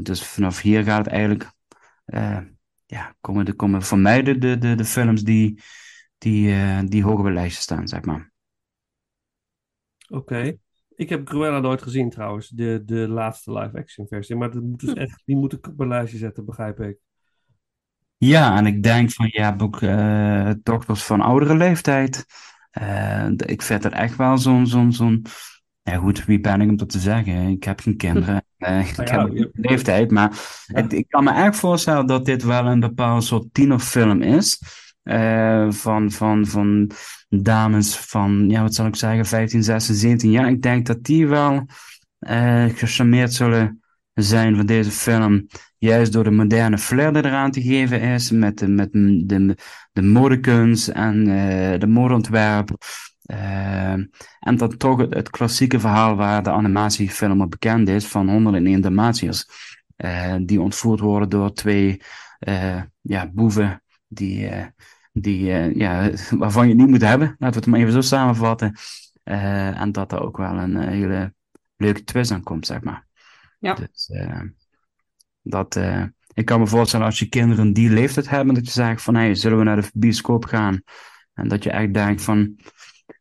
Dus 0.00 0.22
vanaf 0.22 0.60
hier 0.60 0.84
gaat 0.84 1.04
het 1.04 1.14
eigenlijk, 1.14 1.52
ja, 2.86 3.14
komen, 3.20 3.44
de, 3.44 3.52
komen 3.52 3.82
voor 3.82 3.98
mij 3.98 4.22
de, 4.22 4.38
de, 4.38 4.74
de 4.74 4.84
films 4.84 5.22
die, 5.22 5.60
die, 6.20 6.52
eh, 6.52 6.80
die 6.84 7.02
hoog 7.02 7.18
op 7.18 7.24
het 7.24 7.34
lijstje 7.34 7.62
staan, 7.62 7.88
zeg 7.88 8.04
maar. 8.04 8.32
Oké. 10.08 10.56
Ik 10.96 11.08
heb 11.08 11.24
Cruella 11.24 11.58
nooit 11.58 11.82
gezien 11.82 12.10
trouwens, 12.10 12.48
de, 12.48 12.82
de 12.84 13.08
laatste 13.08 13.52
live-action 13.52 14.06
versie. 14.08 14.36
Maar 14.36 14.50
dat 14.50 14.62
moet 14.62 14.80
dus 14.80 14.92
echt, 14.94 15.22
die 15.24 15.36
moet 15.36 15.52
ik 15.52 15.66
op 15.66 15.76
mijn 15.76 15.88
lijstje 15.88 16.18
zetten, 16.18 16.44
begrijp 16.44 16.80
ik. 16.80 16.98
Ja, 18.16 18.56
en 18.56 18.66
ik 18.66 18.82
denk 18.82 19.10
van, 19.12 19.28
je 19.32 19.42
hebt 19.42 19.62
ook 19.62 19.82
eh, 19.82 20.50
dochters 20.62 21.02
van 21.02 21.20
oudere 21.20 21.56
leeftijd. 21.56 22.24
Eh, 22.70 23.28
ik 23.36 23.62
vind 23.62 23.84
het 23.84 23.92
echt 23.92 24.16
wel 24.16 24.38
zo'n, 24.38 24.66
zo'n, 24.66 24.92
zo'n, 24.92 25.24
ja 25.82 25.96
goed, 25.96 26.24
wie 26.24 26.40
ben 26.40 26.60
ik 26.60 26.68
om 26.68 26.76
dat 26.76 26.88
te 26.90 26.98
zeggen? 26.98 27.48
Ik 27.48 27.64
heb 27.64 27.80
geen 27.80 27.96
kinderen, 27.96 28.44
eh, 28.56 28.88
ik 28.88 28.96
Nou 28.96 29.38
heb 29.38 29.50
leeftijd, 29.52 30.10
maar 30.10 30.38
het- 30.66 30.92
ik 30.92 31.08
kan 31.08 31.24
me 31.24 31.30
echt 31.32 31.56
voorstellen 31.56 32.06
dat 32.06 32.24
dit 32.24 32.42
wel 32.42 32.66
een 32.66 32.80
bepaald 32.80 33.24
soort 33.24 33.46
tienerfilm 33.54 34.22
is. 34.22 34.58
Eh, 35.02 35.70
van, 35.70 36.10
van, 36.10 36.46
van 36.46 36.90
dames 37.28 37.96
van, 37.96 38.50
ja, 38.50 38.62
wat 38.62 38.74
zal 38.74 38.86
ik 38.86 38.96
zeggen, 38.96 39.26
15, 39.26 39.62
16, 39.62 39.94
17 39.94 40.30
jaar. 40.30 40.48
Ik 40.48 40.62
denk 40.62 40.86
dat 40.86 41.04
die 41.04 41.26
wel 41.26 41.66
eh 42.18 42.64
gecharmeerd 42.64 43.32
zullen 43.32 43.80
zijn 44.14 44.56
van 44.56 44.66
deze 44.66 44.90
film. 44.90 45.46
Juist 45.78 46.12
door 46.12 46.24
de 46.24 46.30
moderne 46.30 46.78
flair 46.78 47.12
die 47.12 47.24
eraan 47.24 47.50
te 47.50 47.62
geven 47.62 48.00
is. 48.00 48.30
Met 48.30 48.58
de, 48.58 48.68
met 48.68 48.92
de, 48.92 49.26
de, 49.26 49.56
de 49.92 50.02
modekunst 50.02 50.88
en 50.88 51.20
eh, 51.20 51.80
de 51.80 51.86
modeontwerp. 51.86 52.70
Eh, 53.22 53.92
en 54.40 54.56
dan 54.56 54.76
toch 54.76 54.98
het, 55.10 55.30
klassieke 55.30 55.80
verhaal 55.80 56.16
waar 56.16 56.42
de 56.42 56.50
animatiefilm 56.50 57.48
bekend 57.48 57.88
is. 57.88 58.06
Van 58.06 58.28
101 58.28 58.80
Dalmatiërs. 58.80 59.46
die 60.42 60.60
ontvoerd 60.60 61.00
worden 61.00 61.28
door 61.28 61.52
twee 61.52 62.00
ja, 63.00 63.30
boeven. 63.32 63.82
Die, 64.12 64.48
eh, 64.48 64.66
die, 65.12 65.52
eh, 65.52 65.74
ja, 65.74 66.10
waarvan 66.38 66.62
je 66.62 66.72
het 66.72 66.80
niet 66.80 66.90
moet 66.90 67.02
hebben. 67.02 67.26
Laten 67.38 67.48
we 67.48 67.56
het 67.60 67.66
maar 67.66 67.80
even 67.80 67.92
zo 67.92 68.00
samenvatten. 68.00 68.76
Eh, 69.22 69.80
en 69.80 69.92
dat 69.92 70.12
er 70.12 70.20
ook 70.20 70.36
wel 70.36 70.56
een 70.56 70.76
hele 70.76 71.34
leuke 71.76 72.04
twist 72.04 72.30
aan 72.30 72.42
komt, 72.42 72.66
zeg 72.66 72.82
maar. 72.82 73.06
Ja. 73.58 73.74
Dus 73.74 74.10
dat, 75.42 75.80
ik 76.34 76.44
kan 76.44 76.60
me 76.60 76.66
voorstellen 76.66 77.06
als 77.06 77.18
je 77.18 77.28
kinderen 77.28 77.72
die 77.72 77.90
leeftijd 77.90 78.28
hebben, 78.28 78.54
dat 78.54 78.66
je 78.66 78.72
zegt 78.72 79.02
van, 79.02 79.14
hey, 79.14 79.34
zullen 79.34 79.58
we 79.58 79.64
naar 79.64 79.80
de 79.80 79.90
bioscoop 79.94 80.44
gaan? 80.44 80.82
En 81.34 81.48
dat 81.48 81.64
je 81.64 81.70
echt 81.70 81.94
denkt 81.94 82.22
van, 82.22 82.56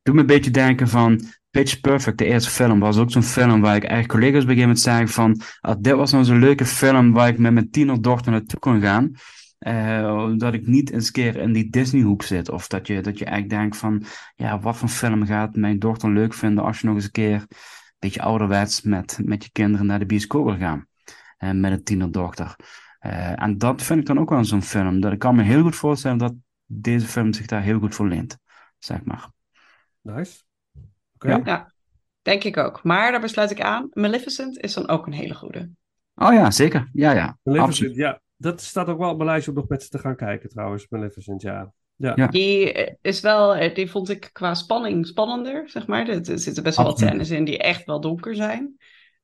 doe 0.03 0.14
me 0.14 0.20
een 0.20 0.26
beetje 0.26 0.52
denken 0.52 0.88
van, 0.88 1.22
Pitch 1.52 1.80
Perfect, 1.80 2.18
de 2.18 2.26
eerste 2.26 2.49
film, 2.49 2.80
was 2.80 2.98
ook 2.98 3.11
zo'n 3.11 3.24
film 3.24 3.61
waar 3.61 3.76
ik 3.76 3.84
echt 3.84 4.07
collega's 4.07 4.44
op 4.44 4.49
een 4.49 4.56
gegeven 4.56 4.61
moment 4.61 4.80
zeggen 4.80 5.07
van, 5.07 5.41
ah, 5.60 5.76
dit 5.80 5.94
was 5.94 6.11
nou 6.11 6.24
zo'n 6.24 6.40
leuke 6.40 6.66
film 6.66 7.11
waar 7.14 7.28
ik 7.28 7.38
met 7.38 7.53
mijn 7.53 7.72
tienerdochter 7.72 8.32
naartoe 8.32 8.60
kon 8.60 8.82
gaan. 8.82 9.11
Eh, 9.60 10.31
dat 10.38 10.53
ik 10.53 10.68
niet 10.68 10.91
eens 10.91 11.11
keer 11.11 11.36
in 11.36 11.53
die 11.53 11.69
Disney-hoek 11.69 12.23
zit. 12.23 12.49
Of 12.49 12.68
dat 12.68 12.88
je, 12.88 13.02
dat 13.02 13.18
je 13.18 13.26
echt 13.26 13.49
denkt 13.49 13.77
van, 13.77 14.03
ja, 14.36 14.60
wat 14.60 14.77
voor 14.77 14.90
film 14.90 15.26
gaat 15.26 15.56
mijn 15.56 15.80
dochter 15.80 16.11
leuk 16.11 16.34
vinden 16.34 16.64
als 16.64 16.80
je 16.80 16.88
nog 16.88 16.95
eens 16.95 17.06
een 17.06 17.11
keer 17.11 17.34
een 17.34 17.48
beetje 17.99 18.22
ouderwets 18.22 18.81
met, 18.81 19.19
met 19.23 19.44
je 19.44 19.52
kinderen 19.52 19.86
naar 19.86 19.99
de 19.99 20.06
bioscoop 20.06 20.45
wil 20.45 20.57
gaan. 20.57 20.88
Eh, 21.38 21.52
met 21.52 21.72
een 21.72 21.84
tienerdochter. 21.84 22.56
Eh, 22.99 23.41
en 23.41 23.57
dat 23.57 23.81
vind 23.81 23.99
ik 23.99 24.06
dan 24.06 24.19
ook 24.19 24.30
wel 24.30 24.45
zo'n 24.45 24.61
film. 24.61 24.99
Dat 24.99 25.11
ik 25.11 25.19
kan 25.19 25.36
me 25.36 25.44
heel 25.44 25.64
goed 25.64 25.76
voorstellen 25.76 26.18
dat 26.18 26.34
deze 26.65 27.07
film 27.07 27.34
zich 27.34 27.45
daar 27.45 27.61
heel 27.61 27.80
goed 27.80 27.95
voor 27.95 28.07
leent. 28.07 28.38
Zeg 28.77 29.03
maar. 29.03 29.30
Nice. 30.02 30.41
Oké. 31.14 31.30
Ja. 31.30 31.41
Ja, 31.44 31.73
denk 32.22 32.44
ik 32.44 32.57
ook. 32.57 32.84
Maar 32.84 33.11
daar 33.11 33.22
besluit 33.22 33.52
ik 33.52 33.61
aan. 33.61 33.90
Maleficent 33.94 34.57
is 34.57 34.73
dan 34.73 34.88
ook 34.88 35.07
een 35.07 35.14
hele 35.14 35.36
goede. 35.36 35.69
Oh 36.15 36.34
ja, 36.34 36.52
zeker. 36.52 36.90
Ja, 36.94 37.11
ja. 37.11 37.38
Maleficent, 37.44 37.69
Absoluut. 37.69 37.95
ja. 37.95 38.22
Dat 38.41 38.61
staat 38.61 38.88
ook 38.88 38.98
wel 38.98 39.10
op 39.10 39.18
mijn 39.18 39.30
lijstje 39.30 39.52
om 39.52 39.57
nog 39.57 39.68
met 39.68 39.84
ze 39.84 39.90
te 39.90 39.99
gaan 39.99 40.16
kijken 40.16 40.49
trouwens, 40.49 40.88
Maleficent, 40.90 41.41
ja. 41.41 41.74
Ja. 41.95 42.14
Ja. 42.16 42.28
Die 42.28 42.74
eh, 42.74 42.94
is 43.02 43.22
wel, 43.22 43.56
eh, 43.56 43.76
die 43.76 43.90
vond 43.90 44.10
ik 44.10 44.30
qua 44.32 44.53
spanning 44.53 45.07
spannender, 45.07 45.70
zeg 45.70 45.88
maar. 45.88 46.07
Er, 46.07 46.30
er 46.30 46.40
zitten 46.40 46.64
best 46.64 46.78
wel 46.78 46.86
wat 46.86 46.99
scènes 46.99 47.30
in 47.30 47.44
die 47.44 47.57
echt 47.57 47.86
wel 47.86 47.99
donker 47.99 48.36
zijn. 48.36 48.78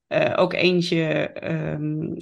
Eh, 0.08 0.34
ook 0.36 0.54
eentje, 0.54 1.04
ehm, 1.30 2.16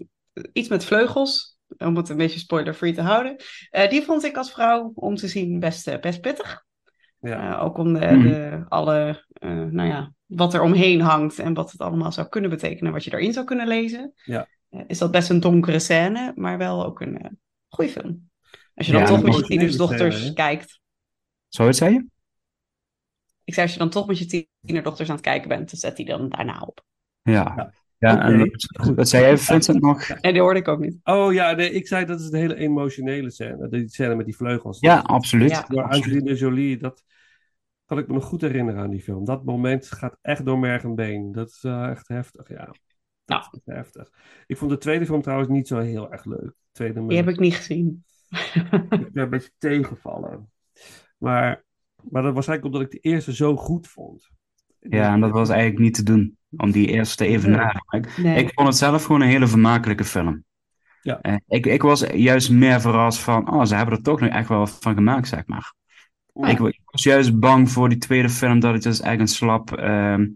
iets 0.53 0.70
met 0.70 0.86
vleugels, 0.86 1.57
om 1.78 1.95
het 1.95 2.10
een 2.10 2.18
beetje 2.18 2.40
spoiler-free 2.40 2.94
te 2.94 3.02
houden. 3.02 3.36
Eh, 3.70 3.90
die 3.90 4.02
vond 4.02 4.24
ik 4.24 4.38
als 4.38 4.52
vrouw 4.52 4.91
om 4.95 5.15
te 5.15 5.28
zien 5.28 5.60
best, 5.60 6.02
best 6.02 6.22
pittig. 6.22 6.64
Ja. 7.20 7.57
Ook 7.60 7.78
om 7.78 7.94
de, 7.94 8.06
Hmm. 8.07 8.24
de, 8.24 8.65
alle, 8.68 9.26
eh, 9.34 9.49
nou 9.49 9.88
ja, 9.90 10.14
wat 10.26 10.53
er 10.53 10.61
omheen 10.61 11.02
hangt 11.02 11.40
en 11.40 11.53
wat 11.53 11.72
het 11.72 11.82
allemaal 11.82 12.11
zou 12.11 12.28
kunnen 12.28 12.49
betekenen, 12.49 12.91
wat 12.91 13.03
je 13.03 13.14
erin 13.14 13.34
zou 13.34 13.45
kunnen 13.45 13.68
lezen. 13.68 14.14
Ja. 14.24 14.48
Eh, 14.74 14.82
is 14.88 14.98
dat 14.98 15.12
best 15.12 15.30
een 15.30 15.40
donkere 15.40 15.80
scène, 15.80 16.34
maar 16.36 16.58
wel 16.58 16.86
ook 16.86 17.02
een 17.02 17.18
eh 17.18 17.30
goede 17.70 17.91
film. 17.91 18.30
Als 18.76 18.86
je 18.86 18.91
dan 18.91 19.02
Ja, 19.02 19.08
toch 19.08 19.18
een 19.18 19.24
met 19.24 19.36
je 19.48 19.70
scène, 19.70 20.14
hè? 20.14 20.34
kijkt. 20.34 20.80
Zo 21.50 21.66
het 21.66 21.76
zei 21.76 21.94
je? 21.94 22.06
Ik 23.44 23.54
zei, 23.54 23.66
als 23.66 23.74
je 23.74 23.80
dan 23.82 23.90
toch 23.90 24.08
met 24.08 24.18
je 24.18 24.48
tienerdochters 24.66 25.10
aan 25.10 25.16
het 25.16 25.24
kijken 25.24 25.50
bent, 25.50 25.70
dan 25.70 25.80
zet 25.80 25.95
die 25.95 26.06
dan 26.06 26.30
daarna 26.30 26.62
op. 26.62 26.84
Ja. 27.22 27.74
Ja, 27.98 28.24
en 28.24 28.41
Oké. 28.41 28.50
wat, 28.50 28.95
wat 28.95 29.10
zei 29.10 29.24
jij, 29.24 29.38
Vincent, 29.38 29.82
nog? 29.82 30.08
En 30.22 30.34
die 30.34 30.41
hoorde 30.41 30.60
ik 30.60 30.68
ook 30.68 30.80
niet. 30.80 30.98
Oh 31.04 31.34
ja, 31.34 31.52
nee, 31.52 31.72
ik 31.72 31.88
zei 31.88 32.06
dat 32.06 32.20
is 32.20 32.28
een 32.28 32.40
hele 32.40 32.56
emotionele 32.56 33.30
scène. 33.30 33.70
Die 33.70 33.90
scène 33.90 34.16
met 34.16 34.26
die 34.26 34.36
vleugels. 34.36 34.80
Ja, 34.80 35.00
absoluut. 35.00 35.50
Ja. 35.50 35.66
Door. 35.68 35.84
Angelina 35.84 36.34
Jolie, 36.34 36.78
dat 36.78 37.04
kan 37.86 37.98
ik 37.98 38.08
me 38.08 38.14
nog 38.14 38.26
goed 38.26 38.41
herinneren 38.41 38.82
aan 38.82 38.90
die 38.90 39.02
film. 39.02 39.26
Dat 39.26 39.45
moment 39.45 39.91
gaat 39.91 40.18
echt 40.22 40.45
door 40.45 40.60
merg 40.60 40.84
en 40.84 40.95
been. 40.95 41.32
Dat 41.32 41.48
is 41.48 41.64
eh, 41.64 41.90
echt 41.90 42.08
heftig, 42.08 42.50
ja. 42.50 42.72
Dat 43.26 43.50
Ja. 43.52 43.60
is 43.66 43.76
heftig. 43.76 44.10
Ik 44.48 44.58
vond 44.58 44.72
de 44.72 44.78
tweede 44.78 45.06
film 45.06 45.22
trouwens 45.22 45.50
niet 45.50 45.68
zo 45.68 45.80
heel 45.80 46.12
erg 46.12 46.26
leuk. 46.26 46.41
De 46.45 46.54
tweede 46.72 47.08
Die 47.08 47.18
heb 47.18 47.28
ik 47.28 47.40
niet 47.40 47.56
gezien. 47.56 48.04
ik 48.90 49.12
ben 49.12 49.24
een 49.24 49.30
beetje 49.30 49.52
tegenvallen. 49.58 50.52
Maar, 51.18 51.64
maar 52.10 52.22
dat 52.22 52.34
was 52.34 52.48
eigenlijk 52.48 52.64
omdat 52.64 52.82
ik 52.82 53.02
de 53.02 53.10
eerste 53.10 53.34
zo 53.36 53.56
goed 53.56 53.88
vond. 53.88 54.30
Ja, 54.80 55.14
en 55.14 55.20
dat 55.20 55.32
was 55.32 55.50
eigenlijk 55.50 55.80
niet 55.80 55.94
te 55.94 56.04
doen, 56.04 56.38
om 56.58 56.72
die 56.72 56.88
eerste 56.88 57.16
te 57.16 57.26
evenaren. 57.26 57.84
Ik, 57.90 58.18
Nee. 58.18 58.44
ik 58.44 58.52
vond 58.54 58.68
het 58.68 58.78
zelf 58.78 59.04
gewoon 59.06 59.22
een 59.22 59.28
hele 59.28 59.48
vermakelijke 59.48 60.04
film. 60.04 60.44
Ja. 61.02 61.22
Eh, 61.22 61.36
ik, 61.48 61.66
ik 61.66 61.82
was 61.82 62.00
juist 62.14 62.52
meer 62.52 62.82
verrast 62.82 63.20
van, 63.20 63.52
oh, 63.54 63.64
ze 63.66 63.76
hebben 63.76 63.95
er 63.98 64.04
toch 64.04 64.20
nog 64.20 64.30
echt 64.30 64.48
wel 64.48 64.58
wat 64.58 64.78
van 64.80 64.94
gemaakt, 64.94 65.28
zeg 65.28 65.45
maar. 65.45 65.74
Ja. 66.34 66.48
Ik, 66.48 66.60
ik 66.60 66.82
was 66.86 67.04
juist 67.04 67.40
bang 67.40 67.72
voor 67.72 67.90
die 67.90 67.98
tweede 67.98 68.30
film 68.30 68.60
dat 68.60 68.74
het 68.74 68.84
dus 68.84 69.00
eigenlijk 69.00 69.30
een 69.32 69.36
slap, 69.36 69.72
ehm, 69.78 70.28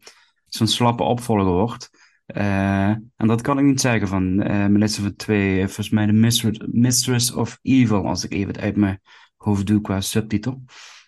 zo'n 0.46 0.68
slappe 0.68 1.04
opvolger 1.04 1.46
wordt. 1.46 1.90
Eh, 2.28 2.90
en 2.90 3.28
dat 3.28 3.42
kan 3.42 3.60
ik 3.60 3.66
niet 3.66 3.82
zeggen 3.82 4.08
van 4.08 4.42
eh 4.42 4.66
Melissa 4.66 5.02
van 5.02 5.16
2, 5.16 5.64
volgens 5.66 5.90
mij 5.90 6.06
de 6.06 6.12
Mistress, 6.12 6.60
Mistress 6.72 7.34
of 7.34 7.60
Evil, 7.62 8.06
als 8.08 8.24
ik 8.24 8.32
even 8.34 8.48
het 8.48 8.60
uit 8.60 8.76
mijn 8.76 9.02
hoofd 9.36 9.68
doe 9.68 9.82
qua 9.82 10.02
subtitel. 10.02 10.64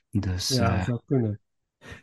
Dus 0.10 0.48
Ja, 0.48 0.78
eh, 0.78 0.84
zou 0.86 1.00
kunnen. 1.06 1.40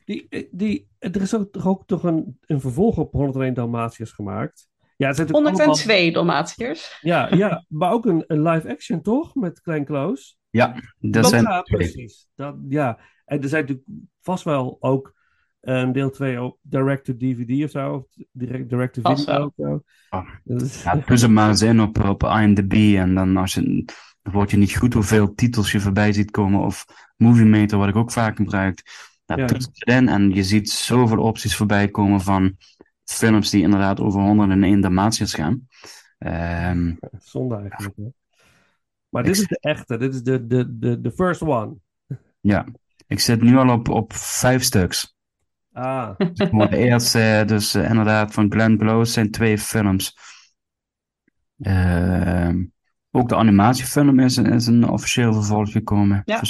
Die, 0.05 0.49
die, 0.51 0.89
er 0.99 1.21
is 1.23 1.35
ook, 1.35 1.53
toch 1.53 1.67
ook 1.67 1.87
toch 1.87 2.03
een, 2.03 2.39
een 2.41 2.61
vervolg 2.61 2.97
op 2.99 3.13
101 3.13 3.55
Dalmatiërs 3.55 4.13
gemaakt. 4.13 4.69
Ja, 4.97 5.07
het 5.07 5.17
zijn 5.17 5.29
natuurlijk 5.29 5.57
allemaal- 5.57 5.75
102 5.77 6.13
Dalmatiërs. 6.13 6.99
Ja, 7.01 7.35
ja, 7.35 7.65
maar 7.69 7.93
ook 7.93 8.07
een, 8.07 8.25
een 8.27 8.43
live 8.43 8.69
action 8.71 9.03
toch? 9.03 9.35
Met 9.35 9.61
Klein 9.61 9.85
Kloos. 9.85 10.39
ja, 10.51 10.73
dat 10.99 11.13
Dat 11.13 11.29
zijn 11.29 11.43
ja, 11.43 11.63
precies. 11.63 12.29
Dat, 12.35 12.57
ja. 12.69 12.99
En 13.25 13.43
er 13.43 13.49
zijn 13.49 13.63
natuurlijk 13.63 13.89
vast 14.21 14.45
wel 14.45 14.77
ook 14.81 15.15
een 15.67 15.93
deel 15.93 16.11
2 16.11 16.43
op 16.43 16.59
direct-to-DVD 16.63 17.65
of 17.65 17.71
zo. 17.71 17.93
Of 17.95 18.05
direct-to-video 18.33 19.45
of 19.45 19.53
zo. 19.57 19.83
Ah. 20.09 20.29
Ja, 20.85 21.05
er 21.07 21.31
maar 21.31 21.49
eens 21.49 21.63
in 21.63 21.81
op, 21.81 22.05
op 22.05 22.23
IMDb 22.23 22.95
en 22.97 23.15
dan 23.15 23.37
als 23.37 23.55
je, 23.55 23.85
dan 24.23 24.33
word 24.33 24.51
je 24.51 24.57
niet 24.57 24.77
goed 24.77 24.95
hoeveel 24.95 25.35
titels 25.35 25.73
je 25.73 25.81
voorbij 25.81 26.13
ziet 26.13 26.31
komen 26.31 26.61
of 26.61 26.85
Movie 27.17 27.45
Meter, 27.45 27.79
wat 27.79 27.89
ik 27.89 27.97
ook 27.97 28.13
vaak 28.13 28.37
gebruik. 28.37 28.83
Ja, 29.25 29.37
Ja. 29.37 29.43
het 29.45 29.69
erin 29.73 30.09
en 30.09 30.31
je 30.31 30.43
ziet 30.45 30.71
zoveel 30.71 31.19
opties 31.19 31.57
voorbij 31.57 31.89
komen 31.89 32.21
van 32.21 32.57
films 33.05 33.51
die 33.51 33.63
inderdaad 33.63 34.01
over 34.01 34.21
101 34.21 34.81
Dalmatiërs 34.81 35.35
gaan. 35.35 35.69
Ehm, 36.19 36.95
Zonde 37.19 37.57
eigenlijk. 37.57 37.97
Hè? 37.97 38.05
Maar 39.09 39.23
dit 39.23 39.37
is 39.37 39.47
de 39.47 39.59
echte. 39.61 39.97
Dit 39.97 40.15
is 40.15 40.23
de, 40.23 40.47
de, 40.47 40.79
de, 40.79 41.01
de 41.01 41.11
first 41.11 41.43
one. 41.43 41.75
ja, 42.41 42.67
ik 43.07 43.21
zit 43.21 43.43
nu 43.43 43.57
al 43.57 43.71
op, 43.71 43.89
op 43.89 44.13
vijf 44.13 44.63
stuks. 44.63 45.16
Ah. 45.77 46.19
Maar 46.51 46.71
de 46.71 46.77
eerste, 46.77 47.43
dus 47.47 47.75
eh, 47.75 47.89
inderdaad, 47.89 48.33
van 48.33 48.53
Glenn 48.53 48.79
Close 48.79 49.13
zijn 49.13 49.31
twee 49.31 49.59
films. 49.59 50.17
Ehm, 51.59 52.65
ook 53.11 53.29
de 53.29 53.37
animatiefilm 53.37 54.19
is, 54.19 54.37
is 54.39 54.67
een 54.67 54.89
officieel 54.89 55.33
vervolg 55.33 55.73
gekomen. 55.73 56.23
Ja. 56.25 56.41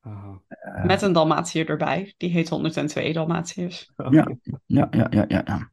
Ah. 0.00 0.36
Met 0.84 1.02
een 1.02 1.12
Dalmatiër 1.12 1.68
erbij. 1.68 2.14
Die 2.16 2.30
heet 2.30 2.48
102 2.48 3.12
Dalmatiërs. 3.12 3.92
Ja, 4.10 4.36
ja, 4.66 4.88
ja, 4.90 5.06
ja, 5.10 5.24
ja. 5.28 5.42
ja. 5.44 5.70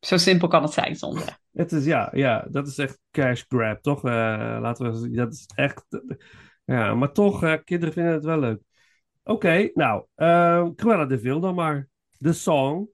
Zo 0.00 0.16
simpel 0.16 0.48
kan 0.48 0.62
het 0.62 0.72
zijn 0.72 0.96
zonder. 0.96 1.38
Het 1.52 1.72
is, 1.72 1.84
ja, 1.84 2.08
ja, 2.12 2.46
dat 2.50 2.66
is 2.66 2.78
echt 2.78 2.98
cash 3.10 3.42
grab, 3.48 3.82
toch? 3.82 4.04
Eh, 4.04 4.58
laten 4.60 4.92
we, 4.92 5.10
dat 5.10 5.32
is 5.32 5.50
echt, 5.54 5.84
ja, 6.64 6.94
maar 6.94 7.12
toch, 7.12 7.42
eh, 7.42 7.54
kinderen 7.64 7.94
vinden 7.94 8.12
het 8.12 8.24
wel 8.24 8.38
leuk. 8.38 8.60
Oké, 9.22 9.70
nou, 9.74 10.04
eh 10.14 10.66
Cruella 10.76 11.04
de 11.04 11.18
Vil 11.18 11.40
dan 11.40 11.54
maar. 11.54 11.88
De 12.18 12.32
song, 12.32 12.88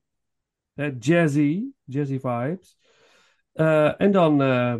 eh, 0.74 0.92
jazzy, 0.98 1.64
jazzy 1.84 2.18
vibes. 2.20 2.78
Eh, 3.52 4.00
en 4.00 4.12
dan 4.12 4.42
eh, 4.42 4.74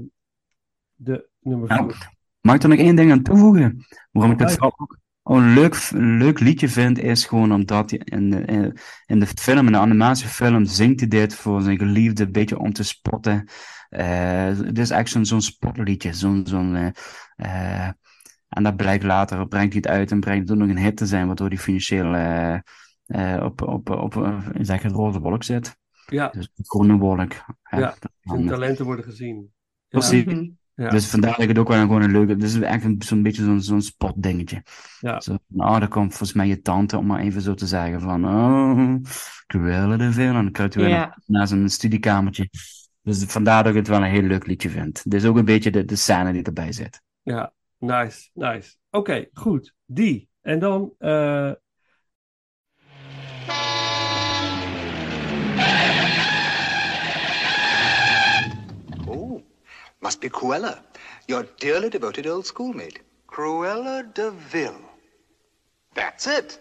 de 0.94 1.28
nummer 1.40 1.68
Nou, 1.68 1.93
vier. 1.93 2.14
Mag 2.40 2.55
ik 2.55 2.62
er 2.62 2.68
nog 2.68 2.78
één 2.78 2.97
ding 2.97 3.10
aan 3.10 3.23
toevoegen? 3.23 3.86
Waarom 4.10 4.32
ik 4.32 4.39
het 4.39 4.48
Ja. 4.48 4.55
vooral 4.55 4.74
ook 4.77 4.98
een 5.23 5.55
leuk, 5.55 5.89
een 5.93 6.18
leuk 6.18 6.40
liedje 6.40 6.68
vind, 6.68 6.98
is 6.98 7.24
gewoon 7.24 7.52
omdat 7.52 7.90
hij 7.90 8.01
in 8.05 8.31
de, 8.31 8.73
in, 9.06 9.18
de 9.20 9.27
film, 9.27 9.66
in 9.66 9.73
de 9.73 9.78
animatiefilm, 9.78 10.64
zingt 10.64 11.01
hij 11.01 11.09
dit 11.09 11.35
voor 11.35 11.62
zijn 11.62 11.78
geliefde, 11.78 12.23
een 12.24 12.32
beetje 12.32 12.59
om 12.59 12.73
te 12.73 12.82
spotten. 12.82 13.48
Eh, 13.89 14.47
het 14.47 14.78
is 14.78 14.90
echt 14.90 15.18
zo'n 15.23 15.40
spotliedje. 15.40 16.12
Zo'n, 16.12 16.47
zo'n, 16.47 16.93
en 18.48 18.62
dat 18.62 18.77
blijkt 18.77 19.05
later, 19.05 19.48
brengt 19.48 19.73
hij 19.73 19.82
het 19.85 19.90
uit 19.93 20.10
en 20.10 20.20
brengt 20.20 20.48
het 20.48 20.59
ook 20.59 20.64
nog 20.66 20.77
een 20.77 20.82
hit 20.82 20.97
te 20.97 21.06
zijn, 21.06 21.27
waardoor 21.27 21.48
hij 21.48 21.59
financieel 21.59 22.14
eh, 22.14 22.55
eh, 23.06 23.43
op, 23.44 23.62
op, 23.62 23.90
op, 23.90 24.43
zeg 24.60 24.82
het, 24.82 24.93
roze 24.93 25.20
wolk 25.20 25.43
zit. 25.44 25.77
Ja, 26.06 26.28
Dus 26.28 26.48
de 26.55 26.62
groene 26.64 26.97
wolk. 26.97 27.32
hè. 27.62 27.78
ja, 27.78 27.94
zijn 28.20 28.47
talenten 28.47 28.85
worden 28.85 29.05
gezien. 29.05 29.52
Precies. 29.89 30.24
Mhm. 30.24 30.48
Ja. 30.74 30.89
Dus 30.90 31.06
vandaar 31.06 31.31
dat 31.31 31.40
ik 31.40 31.48
het 31.48 31.59
ook 31.59 31.68
wel 31.68 31.81
gewoon 31.81 32.02
een 32.02 32.10
leuke. 32.12 32.32
Het 32.32 32.43
is 32.43 32.60
echt 32.60 32.85
een- 32.85 33.02
zo'n 33.05 33.23
beetje 33.23 33.43
zo'n 33.44 33.60
zo'n 33.60 33.82
spotdingetje. 33.82 34.62
Ja. 35.01 35.20
Zo, 35.20 35.36
nou, 35.47 35.81
dan 35.81 35.89
komt 35.89 36.09
volgens 36.09 36.32
mij 36.32 36.47
je 36.47 36.60
tante, 36.60 36.98
om 36.98 37.06
maar 37.06 37.20
even 37.20 37.40
zo 37.43 37.55
te 37.55 37.66
zeggen, 37.66 38.01
van. 38.01 38.24
Oh, 38.24 38.94
Cruella 39.47 39.97
de 39.97 40.12
Vil. 40.12 40.27
En 40.27 40.32
dan 40.32 40.51
kruipt 40.51 40.74
hij 40.74 40.85
weer 40.85 41.18
naar 41.27 41.47
zijn 41.48 41.68
studiekamertje. 41.70 42.48
Dus 43.02 43.24
vandaar 43.24 43.62
dat 43.62 43.73
ik 43.73 43.78
het 43.78 43.89
wel 43.89 44.02
een 44.02 44.10
heel 44.10 44.23
leuk 44.23 44.47
liedje 44.47 44.70
vind. 44.70 45.02
Dit 45.10 45.23
is 45.23 45.28
ook 45.28 45.36
een 45.36 45.44
beetje 45.44 45.70
de, 45.70 45.85
de 45.85 45.97
scène 45.97 46.32
die 46.32 46.43
erbij 46.43 46.73
zit. 46.73 47.02
Ja, 47.23 47.52
nice, 47.86 48.30
nice. 48.34 48.76
Oké, 48.90 49.28
goed. 49.32 49.74
Die. 49.86 50.28
En 50.42 50.58
dan, 50.58 50.92
eh, 50.98 51.52
Oh, 59.08 59.42
must 60.00 60.20
be 60.20 60.28
Cruella, 60.28 60.82
your 61.28 61.44
dearly 61.58 61.88
devoted 61.88 62.26
old 62.26 62.46
schoolmate. 62.46 62.98
Cruella 63.26 64.02
de 64.14 64.30
Vil. 64.30 64.74
That's 65.94 66.26
it. 66.26 66.58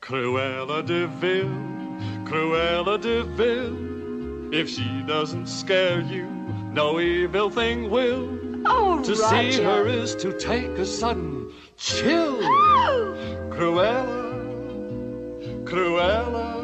Cruella 0.00 0.82
de 0.86 1.06
Vil, 1.20 1.48
Cruella 2.24 3.00
de 3.00 3.24
Vil. 3.36 4.52
If 4.52 4.68
she 4.68 5.02
doesn't 5.06 5.46
scare 5.48 6.00
you, 6.00 6.24
no 6.72 7.00
evil 7.00 7.50
thing 7.50 7.90
will. 7.90 8.35
Oh, 8.68 9.02
to 9.02 9.16
see 9.16 9.62
her 9.62 9.86
is 9.86 10.14
to 10.16 10.32
take 10.38 10.70
a 10.78 10.86
sudden 10.86 11.52
chill. 11.76 12.38
Oh. 12.42 13.16
Cruella, 13.50 14.14
Cruella. 15.64 16.56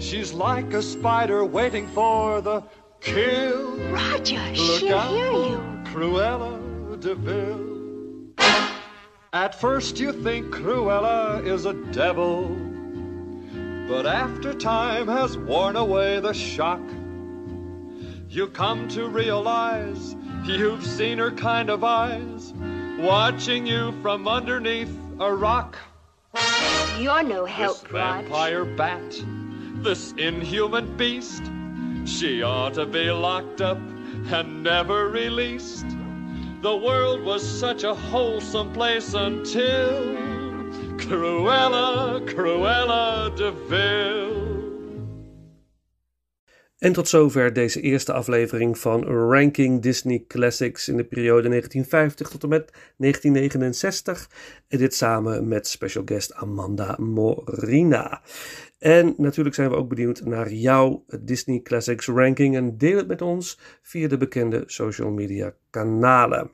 She's 0.00 0.32
like 0.32 0.74
a 0.74 0.82
spider 0.82 1.44
waiting 1.44 1.86
for 1.88 2.40
the 2.40 2.62
kill. 3.00 3.78
Roger, 3.90 4.42
Look 4.54 4.80
she'll 4.80 4.98
out 4.98 5.10
hear 5.10 5.32
you. 5.32 5.58
Cruella 5.84 7.00
de 7.00 7.14
Vil. 7.14 7.72
At 9.32 9.54
first 9.58 9.98
you 9.98 10.12
think 10.12 10.54
Cruella 10.54 11.42
is 11.46 11.64
a 11.64 11.72
devil, 11.92 12.48
but 13.88 14.06
after 14.06 14.52
time 14.52 15.08
has 15.08 15.38
worn 15.38 15.76
away 15.76 16.20
the 16.20 16.34
shock, 16.34 16.82
you 18.28 18.48
come 18.48 18.88
to 18.88 19.08
realize 19.08 20.14
you've 20.44 20.84
seen 20.84 21.18
her 21.18 21.30
kind 21.30 21.70
of 21.70 21.84
eyes 21.84 22.52
watching 22.98 23.66
you 23.66 23.92
from 24.02 24.26
underneath 24.28 24.96
a 25.20 25.32
rock. 25.32 25.76
You're 26.98 27.22
no 27.22 27.44
This 27.46 27.54
help, 27.54 27.92
Rod. 27.92 28.24
vampire 28.24 28.64
bat, 28.64 29.22
this 29.82 30.12
inhuman 30.12 30.96
beast, 30.96 31.42
she 32.04 32.42
ought 32.42 32.74
to 32.74 32.86
be 32.86 33.10
locked 33.10 33.60
up 33.60 33.78
and 33.78 34.62
never 34.62 35.08
released. 35.08 35.86
The 36.60 36.76
world 36.76 37.22
was 37.22 37.42
such 37.42 37.82
a 37.84 37.94
wholesome 37.94 38.72
place 38.72 39.14
until 39.14 40.14
Cruella, 40.96 42.24
Cruella 42.28 43.34
de 43.36 43.50
Vil. 43.50 44.61
En 46.82 46.92
tot 46.92 47.08
zover 47.08 47.52
deze 47.52 47.80
eerste 47.80 48.12
aflevering 48.12 48.78
van 48.78 49.04
Ranking 49.04 49.82
Disney 49.82 50.24
Classics 50.28 50.88
in 50.88 50.96
de 50.96 51.04
periode 51.04 51.48
1950 51.48 52.28
tot 52.28 52.42
en 52.42 52.48
met 52.48 52.72
1969. 52.96 54.30
En 54.68 54.78
dit 54.78 54.94
samen 54.94 55.48
met 55.48 55.66
special 55.66 56.02
guest 56.04 56.34
Amanda 56.34 56.96
Morina. 56.98 58.22
En 58.78 59.14
natuurlijk 59.16 59.54
zijn 59.54 59.70
we 59.70 59.76
ook 59.76 59.88
benieuwd 59.88 60.24
naar 60.24 60.52
jouw 60.52 61.04
Disney 61.20 61.60
Classics 61.62 62.06
ranking 62.06 62.56
en 62.56 62.78
deel 62.78 62.96
het 62.96 63.08
met 63.08 63.22
ons 63.22 63.58
via 63.82 64.08
de 64.08 64.16
bekende 64.16 64.62
social 64.66 65.10
media 65.10 65.54
kanalen. 65.70 66.50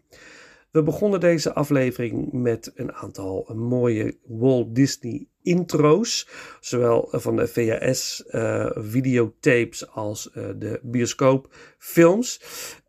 We 0.71 0.83
begonnen 0.83 1.21
deze 1.21 1.55
aflevering 1.55 2.33
met 2.33 2.73
een 2.75 2.93
aantal 2.93 3.53
mooie 3.55 4.17
Walt 4.27 4.75
Disney 4.75 5.27
intro's, 5.43 6.29
zowel 6.61 7.09
van 7.11 7.37
de 7.37 7.47
VHS 7.47 8.27
eh, 8.27 8.71
videotapes 8.75 9.89
als 9.91 10.31
eh, 10.31 10.45
de 10.57 10.81
bioscoopfilms. 10.83 12.41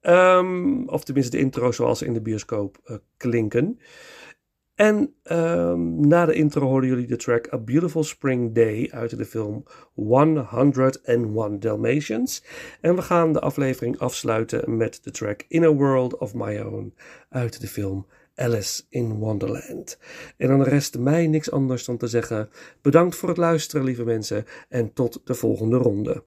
Ehm, 0.01 0.83
of 0.85 1.03
tenminste 1.03 1.37
de 1.37 1.43
intro's 1.43 1.75
zoals 1.75 1.99
ze 1.99 2.05
in 2.05 2.13
de 2.13 2.21
bioscoop 2.21 2.77
eh, 2.83 2.95
klinken. 3.17 3.79
En 4.79 5.15
ehm, 5.23 6.07
na 6.07 6.25
de 6.25 6.33
intro 6.33 6.67
hoorden 6.67 6.89
jullie 6.89 7.07
de 7.07 7.15
track 7.15 7.53
A 7.53 7.57
Beautiful 7.57 8.03
Spring 8.03 8.55
Day 8.55 8.89
uit 8.91 9.17
de 9.17 9.25
film 9.25 9.63
101 9.93 11.59
Dalmatians. 11.59 12.43
En 12.81 12.95
we 12.95 13.01
gaan 13.01 13.33
de 13.33 13.39
aflevering 13.39 13.99
afsluiten 13.99 14.77
met 14.77 15.03
de 15.03 15.11
track 15.11 15.45
In 15.47 15.63
a 15.63 15.73
World 15.73 16.17
of 16.17 16.33
My 16.33 16.59
Own 16.59 16.93
uit 17.29 17.61
de 17.61 17.67
film 17.67 18.05
Alice 18.35 18.83
in 18.89 19.13
Wonderland. 19.13 19.99
En 20.37 20.47
dan 20.47 20.63
rest 20.63 20.97
mij 20.97 21.27
niks 21.27 21.51
anders 21.51 21.85
dan 21.85 21.97
te 21.97 22.07
zeggen: 22.07 22.49
bedankt 22.81 23.15
voor 23.15 23.29
het 23.29 23.37
luisteren, 23.37 23.85
lieve 23.85 24.03
mensen, 24.03 24.45
en 24.69 24.93
tot 24.93 25.21
de 25.23 25.33
volgende 25.33 25.77
ronde. 25.77 26.23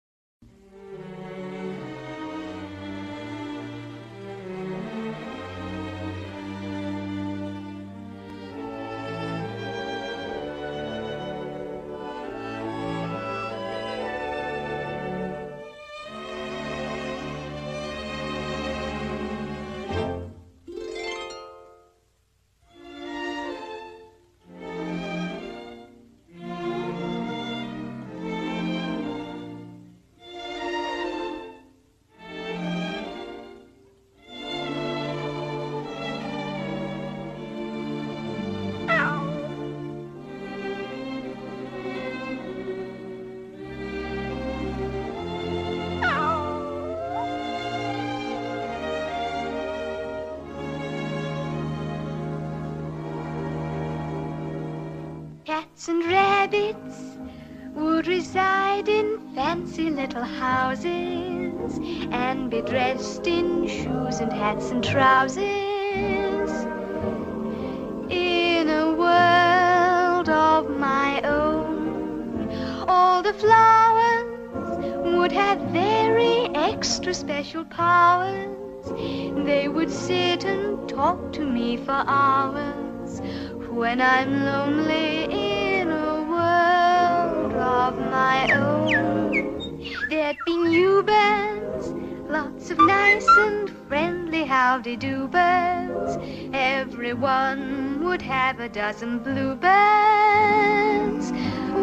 When 83.92 84.00
I'm 84.00 84.46
lonely 84.46 85.24
in 85.24 85.90
a 85.90 86.22
world 86.22 87.52
of 87.52 87.98
my 87.98 88.50
own. 88.54 89.84
There'd 90.08 90.38
be 90.46 90.56
new 90.56 91.02
birds, 91.02 91.92
lots 92.26 92.70
of 92.70 92.78
nice 92.78 93.28
and 93.28 93.68
friendly 93.88 94.44
howdy-do 94.46 95.28
birds. 95.28 96.16
Everyone 96.54 98.02
would 98.02 98.22
have 98.22 98.60
a 98.60 98.68
dozen 98.70 99.18
bluebirds 99.18 99.66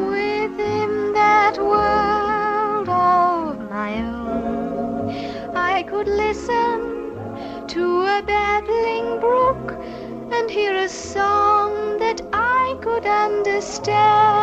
within 0.10 1.14
that 1.14 1.60
world 1.60 2.90
of 2.90 3.70
my 3.70 4.02
own. 4.02 5.12
I 5.56 5.84
could 5.84 6.08
listen 6.08 7.68
to 7.68 8.02
a 8.18 8.24
babbling 8.26 9.20
brook 9.20 9.78
and 10.34 10.50
hear 10.50 10.76
a 10.76 10.90
song 10.90 11.49
could 12.82 13.06
understand. 13.06 14.36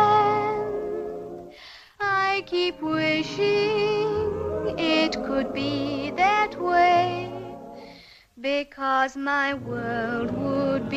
I 1.99 2.43
keep 2.45 2.81
wishing 2.81 4.75
it 4.77 5.23
could 5.23 5.53
be 5.53 6.11
that 6.11 6.59
way 6.61 7.31
because 8.39 9.17
my 9.17 9.53
world 9.55 10.31
would 10.31 10.89